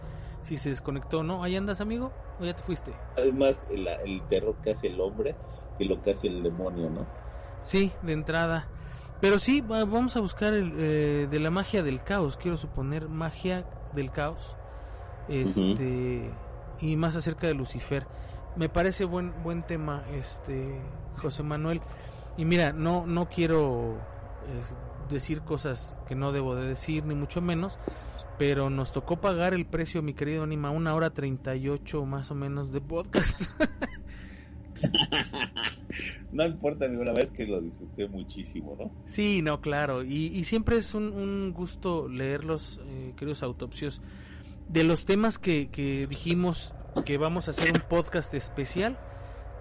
si 0.44 0.56
se 0.56 0.70
desconectó 0.70 1.20
o 1.20 1.24
no. 1.24 1.44
¿Ahí 1.44 1.58
andas, 1.58 1.82
amigo? 1.82 2.14
¿O 2.40 2.46
ya 2.46 2.56
te 2.56 2.64
fuiste? 2.64 2.94
Además, 3.18 3.68
el, 3.70 3.86
el 3.86 4.22
terror 4.30 4.56
que 4.64 4.72
hace 4.72 4.88
el 4.88 5.02
hombre 5.02 5.36
que 5.78 5.86
lo 5.86 6.02
que 6.02 6.12
hace 6.12 6.28
el 6.28 6.44
demonio, 6.44 6.90
¿no? 6.90 7.06
Sí, 7.64 7.92
de 8.02 8.14
entrada. 8.14 8.68
Pero 9.20 9.40
sí, 9.40 9.62
vamos 9.62 10.16
a 10.16 10.20
buscar 10.20 10.54
el, 10.54 10.74
eh, 10.78 11.28
de 11.30 11.40
la 11.40 11.50
magia 11.50 11.82
del 11.82 12.04
caos, 12.04 12.38
quiero 12.38 12.56
suponer, 12.56 13.10
magia 13.10 13.66
del 13.94 14.12
caos. 14.12 14.56
Este, 15.28 16.32
y 16.80 16.96
más 16.96 17.16
acerca 17.16 17.48
de 17.48 17.54
Lucifer. 17.54 18.06
Me 18.56 18.70
parece 18.70 19.06
buen 19.06 19.34
buen 19.44 19.64
tema, 19.64 20.04
este 20.14 20.80
José 21.22 21.44
Manuel. 21.44 21.82
Y 22.38 22.46
mira, 22.46 22.72
no 22.74 23.06
no 23.06 23.28
quiero 23.28 23.96
eh, 24.48 25.10
decir 25.10 25.42
cosas 25.42 26.00
que 26.08 26.16
no 26.16 26.32
debo 26.32 26.56
de 26.56 26.68
decir 26.68 27.04
ni 27.06 27.16
mucho 27.16 27.42
menos, 27.42 27.80
pero 28.38 28.70
nos 28.70 28.92
tocó 28.92 29.18
pagar 29.18 29.54
el 29.54 29.66
precio, 29.66 30.02
mi 30.02 30.14
querido 30.14 30.44
Anima, 30.44 30.70
una 30.70 30.94
hora 30.94 31.10
treinta 31.10 31.56
y 31.56 31.70
ocho 31.70 32.06
más 32.06 32.32
o 32.32 32.36
menos 32.36 32.72
de 32.72 32.82
podcast. 32.82 33.42
no 36.32 36.46
importa, 36.46 36.86
amigo, 36.86 37.04
la 37.04 37.14
verdad 37.14 37.32
es 37.32 37.38
que 37.38 37.46
lo 37.46 37.62
disfruté 37.62 38.08
muchísimo, 38.08 38.76
¿no? 38.80 38.92
Sí, 39.06 39.42
no, 39.42 39.62
claro. 39.62 40.04
Y, 40.04 40.44
siempre 40.44 40.78
es 40.78 40.94
un, 40.94 41.54
gusto 41.54 42.08
leerlos, 42.08 42.82
eh, 42.86 43.14
queridos 43.16 43.44
autopsios. 43.44 44.02
De 44.70 44.84
los 44.84 45.06
temas 45.06 45.38
que, 45.38 45.70
que 45.70 46.08
dijimos 46.08 46.74
que 47.06 47.18
vamos 47.18 47.48
a 47.48 47.52
hacer 47.52 47.72
un 47.72 47.82
podcast 47.88 48.34
especial, 48.34 48.98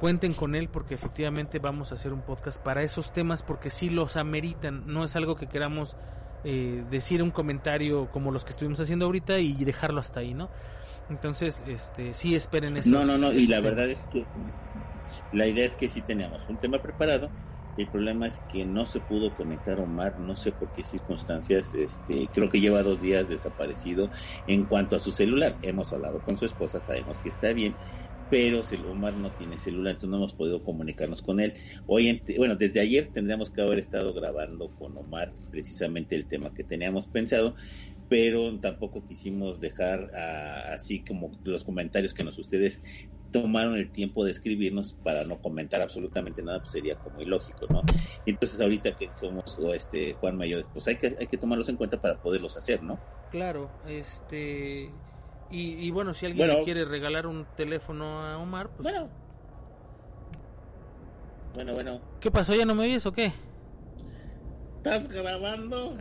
cuenten 0.00 0.34
con 0.34 0.54
él 0.54 0.68
porque 0.68 0.94
efectivamente 0.94 1.58
vamos 1.58 1.92
a 1.92 1.94
hacer 1.94 2.12
un 2.12 2.22
podcast 2.22 2.62
para 2.62 2.82
esos 2.82 3.12
temas 3.12 3.42
porque 3.42 3.70
sí 3.70 3.90
los 3.90 4.16
ameritan. 4.16 4.84
No 4.86 5.04
es 5.04 5.16
algo 5.16 5.36
que 5.36 5.46
queramos 5.46 5.96
eh, 6.44 6.84
decir 6.90 7.22
un 7.22 7.30
comentario 7.30 8.08
como 8.10 8.30
los 8.30 8.44
que 8.44 8.50
estuvimos 8.50 8.80
haciendo 8.80 9.06
ahorita 9.06 9.38
y 9.38 9.64
dejarlo 9.64 10.00
hasta 10.00 10.20
ahí, 10.20 10.34
¿no? 10.34 10.48
Entonces, 11.08 11.62
este, 11.66 12.14
sí 12.14 12.34
esperen 12.34 12.76
eso. 12.76 12.90
No, 12.90 13.04
no, 13.04 13.16
no, 13.16 13.32
y 13.32 13.46
la 13.46 13.60
verdad 13.60 13.86
es 13.86 13.98
que 14.12 14.24
la 15.30 15.46
idea 15.48 15.66
es 15.66 15.76
que 15.76 15.88
sí 15.88 16.02
teníamos 16.02 16.48
un 16.48 16.58
tema 16.58 16.82
preparado. 16.82 17.34
El 17.76 17.90
problema 17.90 18.26
es 18.26 18.42
que 18.48 18.64
no 18.64 18.86
se 18.86 19.00
pudo 19.00 19.34
conectar 19.34 19.78
Omar, 19.80 20.18
no 20.18 20.34
sé 20.34 20.52
por 20.52 20.72
qué 20.72 20.82
circunstancias, 20.82 21.74
este, 21.74 22.30
creo 22.32 22.48
que 22.48 22.60
lleva 22.60 22.82
dos 22.82 23.00
días 23.02 23.28
desaparecido 23.28 24.10
en 24.46 24.66
cuanto 24.66 24.96
a 24.96 24.98
su 25.00 25.12
celular. 25.12 25.58
Hemos 25.60 25.92
hablado 25.92 26.22
con 26.22 26.38
su 26.38 26.46
esposa, 26.46 26.80
sabemos 26.80 27.20
que 27.20 27.28
está 27.28 27.52
bien, 27.52 27.76
pero 28.28 28.62
Omar 28.86 29.16
no 29.16 29.34
tiene 29.34 29.58
celular, 29.58 29.92
entonces 29.94 30.10
no 30.10 30.16
hemos 30.16 30.34
podido 30.34 30.62
comunicarnos 30.62 31.22
con 31.22 31.38
él. 31.38 31.54
Hoy, 31.86 32.22
bueno, 32.38 32.56
desde 32.56 32.80
ayer 32.80 33.10
tendríamos 33.12 33.50
que 33.50 33.60
haber 33.60 33.78
estado 33.78 34.14
grabando 34.14 34.72
con 34.72 34.96
Omar 34.96 35.34
precisamente 35.50 36.16
el 36.16 36.26
tema 36.26 36.52
que 36.54 36.64
teníamos 36.64 37.06
pensado, 37.08 37.54
pero 38.08 38.58
tampoco 38.60 39.04
quisimos 39.04 39.60
dejar 39.60 40.10
así 40.14 41.04
como 41.04 41.32
los 41.44 41.64
comentarios 41.64 42.14
que 42.14 42.24
nos 42.24 42.38
ustedes 42.38 42.82
tomaron 43.42 43.76
el 43.76 43.90
tiempo 43.90 44.24
de 44.24 44.32
escribirnos 44.32 44.94
para 45.04 45.24
no 45.24 45.38
comentar 45.38 45.80
absolutamente 45.80 46.42
nada, 46.42 46.60
pues 46.60 46.72
sería 46.72 46.96
como 46.96 47.20
ilógico, 47.20 47.66
¿no? 47.70 47.82
Entonces 48.24 48.60
ahorita 48.60 48.96
que 48.96 49.10
somos 49.20 49.56
este 49.74 50.14
Juan 50.14 50.36
Mayor, 50.36 50.66
pues 50.72 50.86
hay 50.88 50.96
que 50.96 51.16
hay 51.18 51.26
que 51.26 51.36
tomarlos 51.36 51.68
en 51.68 51.76
cuenta 51.76 52.00
para 52.00 52.16
poderlos 52.20 52.56
hacer, 52.56 52.82
¿no? 52.82 52.98
Claro, 53.30 53.70
este 53.86 54.90
y, 55.50 55.90
bueno, 55.90 56.12
si 56.12 56.26
alguien 56.26 56.48
le 56.48 56.62
quiere 56.64 56.84
regalar 56.84 57.26
un 57.26 57.46
teléfono 57.56 58.20
a 58.20 58.36
Omar, 58.38 58.68
pues 58.70 58.82
Bueno. 58.82 59.08
Bueno, 61.54 61.74
bueno. 61.74 62.00
¿Qué 62.20 62.30
pasó? 62.30 62.54
¿Ya 62.54 62.66
no 62.66 62.74
me 62.74 62.84
oyes 62.84 63.06
o 63.06 63.12
qué? 63.12 63.32
¿Estás 64.78 65.08
grabando? 65.08 65.96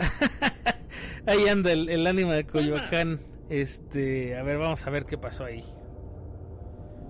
ahí 1.28 1.48
anda 1.48 1.72
el, 1.72 1.90
el 1.90 2.08
ánima 2.08 2.34
de 2.34 2.46
Coyoacán. 2.46 3.22
Este, 3.50 4.36
a 4.36 4.44
ver, 4.44 4.58
vamos 4.58 4.86
a 4.86 4.90
ver 4.90 5.06
qué 5.06 5.18
pasó 5.18 5.46
ahí. 5.46 5.64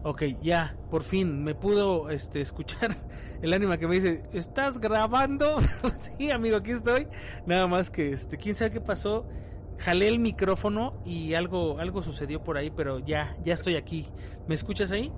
Ok, 0.07 0.21
ya, 0.39 0.77
por 0.91 1.01
fin 1.01 1.43
me 1.43 1.55
pudo 1.55 2.11
este, 2.11 2.39
escuchar 2.39 2.95
el 3.41 3.51
ánima 3.51 3.79
que 3.79 3.87
me 3.87 3.95
dice, 3.95 4.21
¿estás 4.33 4.79
grabando? 4.79 5.57
sí, 5.95 6.29
amigo, 6.29 6.57
aquí 6.57 6.69
estoy. 6.69 7.07
Nada 7.47 7.65
más 7.65 7.89
que, 7.89 8.11
este, 8.11 8.37
quién 8.37 8.53
sabe 8.53 8.69
qué 8.69 8.81
pasó. 8.81 9.25
Jalé 9.79 10.07
el 10.07 10.19
micrófono 10.19 11.01
y 11.05 11.33
algo, 11.33 11.79
algo 11.79 12.03
sucedió 12.03 12.43
por 12.43 12.55
ahí, 12.55 12.69
pero 12.69 12.99
ya, 12.99 13.35
ya 13.43 13.55
estoy 13.55 13.77
aquí. 13.77 14.07
¿Me 14.47 14.53
escuchas 14.53 14.91
ahí? 14.91 15.11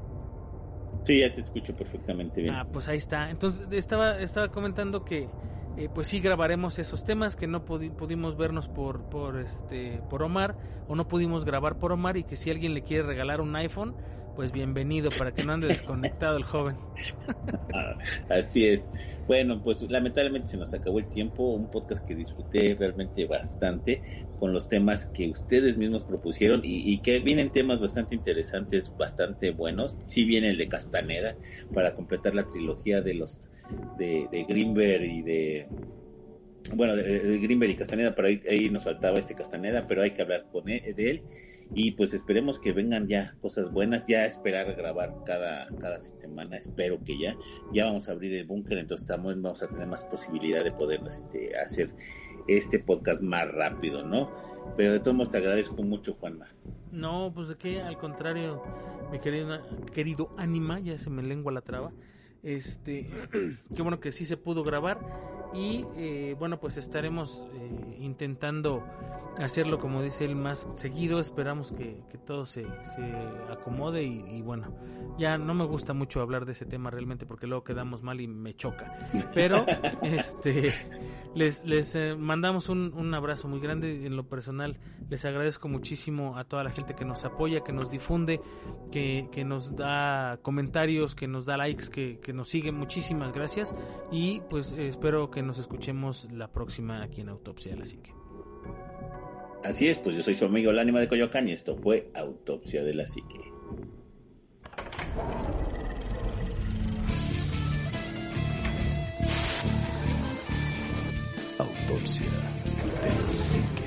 Sí, 1.03 1.19
ya 1.19 1.35
te 1.35 1.41
escucho 1.41 1.75
perfectamente 1.75 2.41
bien. 2.41 2.55
Ah, 2.55 2.65
pues 2.71 2.87
ahí 2.87 2.97
está. 2.97 3.29
Entonces 3.29 3.67
estaba, 3.71 4.17
estaba 4.21 4.47
comentando 4.47 5.03
que, 5.03 5.27
eh, 5.75 5.89
pues 5.93 6.07
sí 6.07 6.21
grabaremos 6.21 6.79
esos 6.79 7.03
temas 7.03 7.35
que 7.35 7.45
no 7.45 7.65
pudimos 7.65 8.37
vernos 8.37 8.69
por, 8.69 9.09
por 9.09 9.37
este, 9.37 10.01
por 10.09 10.23
Omar 10.23 10.57
o 10.87 10.95
no 10.95 11.09
pudimos 11.09 11.43
grabar 11.43 11.77
por 11.77 11.91
Omar 11.91 12.15
y 12.15 12.23
que 12.23 12.37
si 12.37 12.49
alguien 12.49 12.73
le 12.73 12.83
quiere 12.83 13.03
regalar 13.03 13.41
un 13.41 13.53
iPhone 13.57 13.93
pues 14.37 14.51
bienvenido 14.51 15.09
para 15.17 15.33
que 15.33 15.43
no 15.43 15.53
ande 15.53 15.65
desconectado 15.65 16.37
el 16.37 16.43
joven. 16.43 16.75
Así 18.29 18.67
es. 18.67 18.87
Bueno, 19.25 19.63
pues 19.63 19.81
lamentablemente 19.89 20.49
se 20.49 20.57
nos 20.57 20.75
acabó 20.75 20.99
el 20.99 21.07
tiempo, 21.07 21.55
un 21.55 21.71
podcast 21.71 22.05
que 22.05 22.13
disfruté 22.13 22.75
realmente 22.79 23.25
bastante 23.25 24.27
con 24.39 24.53
los 24.53 24.69
temas 24.69 25.07
que 25.07 25.31
ustedes 25.31 25.75
mismos 25.75 26.03
propusieron 26.03 26.61
y, 26.63 26.99
que 26.99 27.17
vienen 27.19 27.49
temas 27.49 27.81
bastante 27.81 28.13
interesantes, 28.13 28.95
bastante 28.95 29.49
buenos. 29.49 29.95
Sí 30.05 30.23
viene 30.23 30.51
el 30.51 30.57
de 30.59 30.67
Castaneda 30.67 31.35
para 31.73 31.95
completar 31.95 32.35
la 32.35 32.47
trilogía 32.47 33.01
de 33.01 33.15
los 33.15 33.49
de, 33.97 34.27
de 34.31 34.43
Greenberg 34.43 35.03
y 35.03 35.21
de 35.23 35.67
bueno, 36.75 36.95
de, 36.95 37.39
Greenberg 37.39 37.71
y 37.71 37.75
Castaneda, 37.75 38.13
pero 38.13 38.27
ahí, 38.27 38.69
nos 38.69 38.83
faltaba 38.83 39.17
este 39.17 39.33
Castaneda, 39.33 39.87
pero 39.87 40.03
hay 40.03 40.11
que 40.11 40.21
hablar 40.21 40.45
con 40.51 40.69
él, 40.69 40.93
de 40.95 41.09
él 41.09 41.23
y 41.73 41.91
pues 41.91 42.13
esperemos 42.13 42.59
que 42.59 42.71
vengan 42.71 43.07
ya 43.07 43.35
cosas 43.41 43.71
buenas, 43.71 44.05
ya 44.07 44.25
esperar 44.25 44.73
grabar 44.75 45.13
cada, 45.25 45.67
cada 45.79 45.99
semana, 46.01 46.57
espero 46.57 47.03
que 47.03 47.19
ya, 47.19 47.35
ya 47.73 47.85
vamos 47.85 48.09
a 48.09 48.13
abrir 48.13 48.33
el 48.33 48.45
búnker, 48.45 48.77
entonces 48.77 49.03
estamos, 49.03 49.39
vamos 49.41 49.61
a 49.63 49.67
tener 49.67 49.87
más 49.87 50.03
posibilidad 50.05 50.63
de 50.63 50.71
poder 50.71 51.01
este, 51.07 51.57
hacer 51.57 51.93
este 52.47 52.79
podcast 52.79 53.21
más 53.21 53.51
rápido, 53.51 54.03
¿no? 54.03 54.31
Pero 54.75 54.93
de 54.93 54.99
todos 54.99 55.15
modos 55.15 55.31
te 55.31 55.37
agradezco 55.37 55.81
mucho, 55.83 56.13
Juanma. 56.15 56.47
No, 56.91 57.31
pues 57.33 57.47
de 57.47 57.55
qué, 57.55 57.81
al 57.81 57.97
contrario, 57.97 58.63
mi 59.11 59.19
querido, 59.19 59.59
querido 59.93 60.29
Anima, 60.37 60.79
ya 60.79 60.97
se 60.97 61.09
me 61.09 61.23
lengua 61.23 61.51
la 61.51 61.61
traba. 61.61 61.91
Este, 62.43 63.09
qué 63.75 63.81
bueno 63.81 63.99
que 63.99 64.11
sí 64.11 64.25
se 64.25 64.37
pudo 64.37 64.63
grabar 64.63 64.99
y 65.53 65.85
eh, 65.95 66.35
bueno 66.37 66.59
pues 66.59 66.77
estaremos 66.77 67.45
eh, 67.53 67.97
intentando 67.99 68.83
hacerlo 69.39 69.77
como 69.77 70.01
dice 70.01 70.25
él 70.25 70.35
más 70.35 70.67
seguido 70.75 71.19
esperamos 71.19 71.71
que, 71.71 72.03
todo 72.25 72.45
se, 72.45 72.65
acomode 73.49 74.03
y, 74.03 74.41
bueno 74.41 74.67
ya 75.17 75.37
no 75.37 75.53
me 75.53 75.63
gusta 75.63 75.93
mucho 75.93 76.21
hablar 76.21 76.45
de 76.45 76.51
ese 76.51 76.65
tema 76.65 76.89
realmente 76.89 77.25
porque 77.25 77.47
luego 77.47 77.63
quedamos 77.63 78.03
mal 78.03 78.21
y 78.21 78.27
me 78.27 78.55
choca. 78.55 78.93
Pero 79.33 79.65
este 80.03 80.73
les, 81.33 81.65
les 81.65 81.95
eh, 81.95 82.15
mandamos 82.15 82.69
un, 82.69 82.93
un, 82.95 83.13
abrazo 83.13 83.47
muy 83.47 83.59
grande. 83.59 84.05
En 84.05 84.15
lo 84.15 84.27
personal 84.27 84.77
les 85.09 85.25
agradezco 85.25 85.67
muchísimo 85.69 86.37
a 86.37 86.43
toda 86.43 86.63
la 86.63 86.71
gente 86.71 86.93
que 86.93 87.05
nos 87.05 87.25
apoya 87.25 87.61
que 87.61 87.73
nos 87.73 87.89
difunde 87.89 88.41
que, 88.91 89.27
que 89.31 89.43
nos 89.43 89.75
da 89.75 90.39
comentarios 90.41 91.15
que 91.15 91.27
nos 91.27 91.45
da 91.45 91.57
likes 91.57 91.89
que, 91.89 92.19
que 92.19 92.33
nos 92.33 92.49
sigue. 92.49 92.71
Muchísimas 92.71 93.33
gracias 93.33 93.75
y 94.11 94.41
pues 94.49 94.73
espero 94.73 95.31
que 95.31 95.41
nos 95.41 95.57
escuchemos 95.57 96.27
la 96.31 96.51
próxima 96.51 97.01
aquí 97.01 97.21
en 97.21 97.29
Autopsia 97.29 97.71
de 97.71 97.79
la 97.79 97.85
Psique. 97.85 98.13
Así 99.63 99.87
es, 99.89 99.97
pues 99.97 100.15
yo 100.15 100.23
soy 100.23 100.35
su 100.35 100.45
amigo 100.45 100.71
el 100.71 100.79
ánima 100.79 100.99
de 100.99 101.07
Coyoacán 101.07 101.49
y 101.49 101.51
esto 101.51 101.75
fue 101.75 102.09
Autopsia 102.13 102.83
de 102.83 102.93
la 102.93 103.05
Psique. 103.05 103.39
Autopsia 111.57 112.25
de 112.25 113.09
la 113.09 113.29
Psique. 113.29 113.86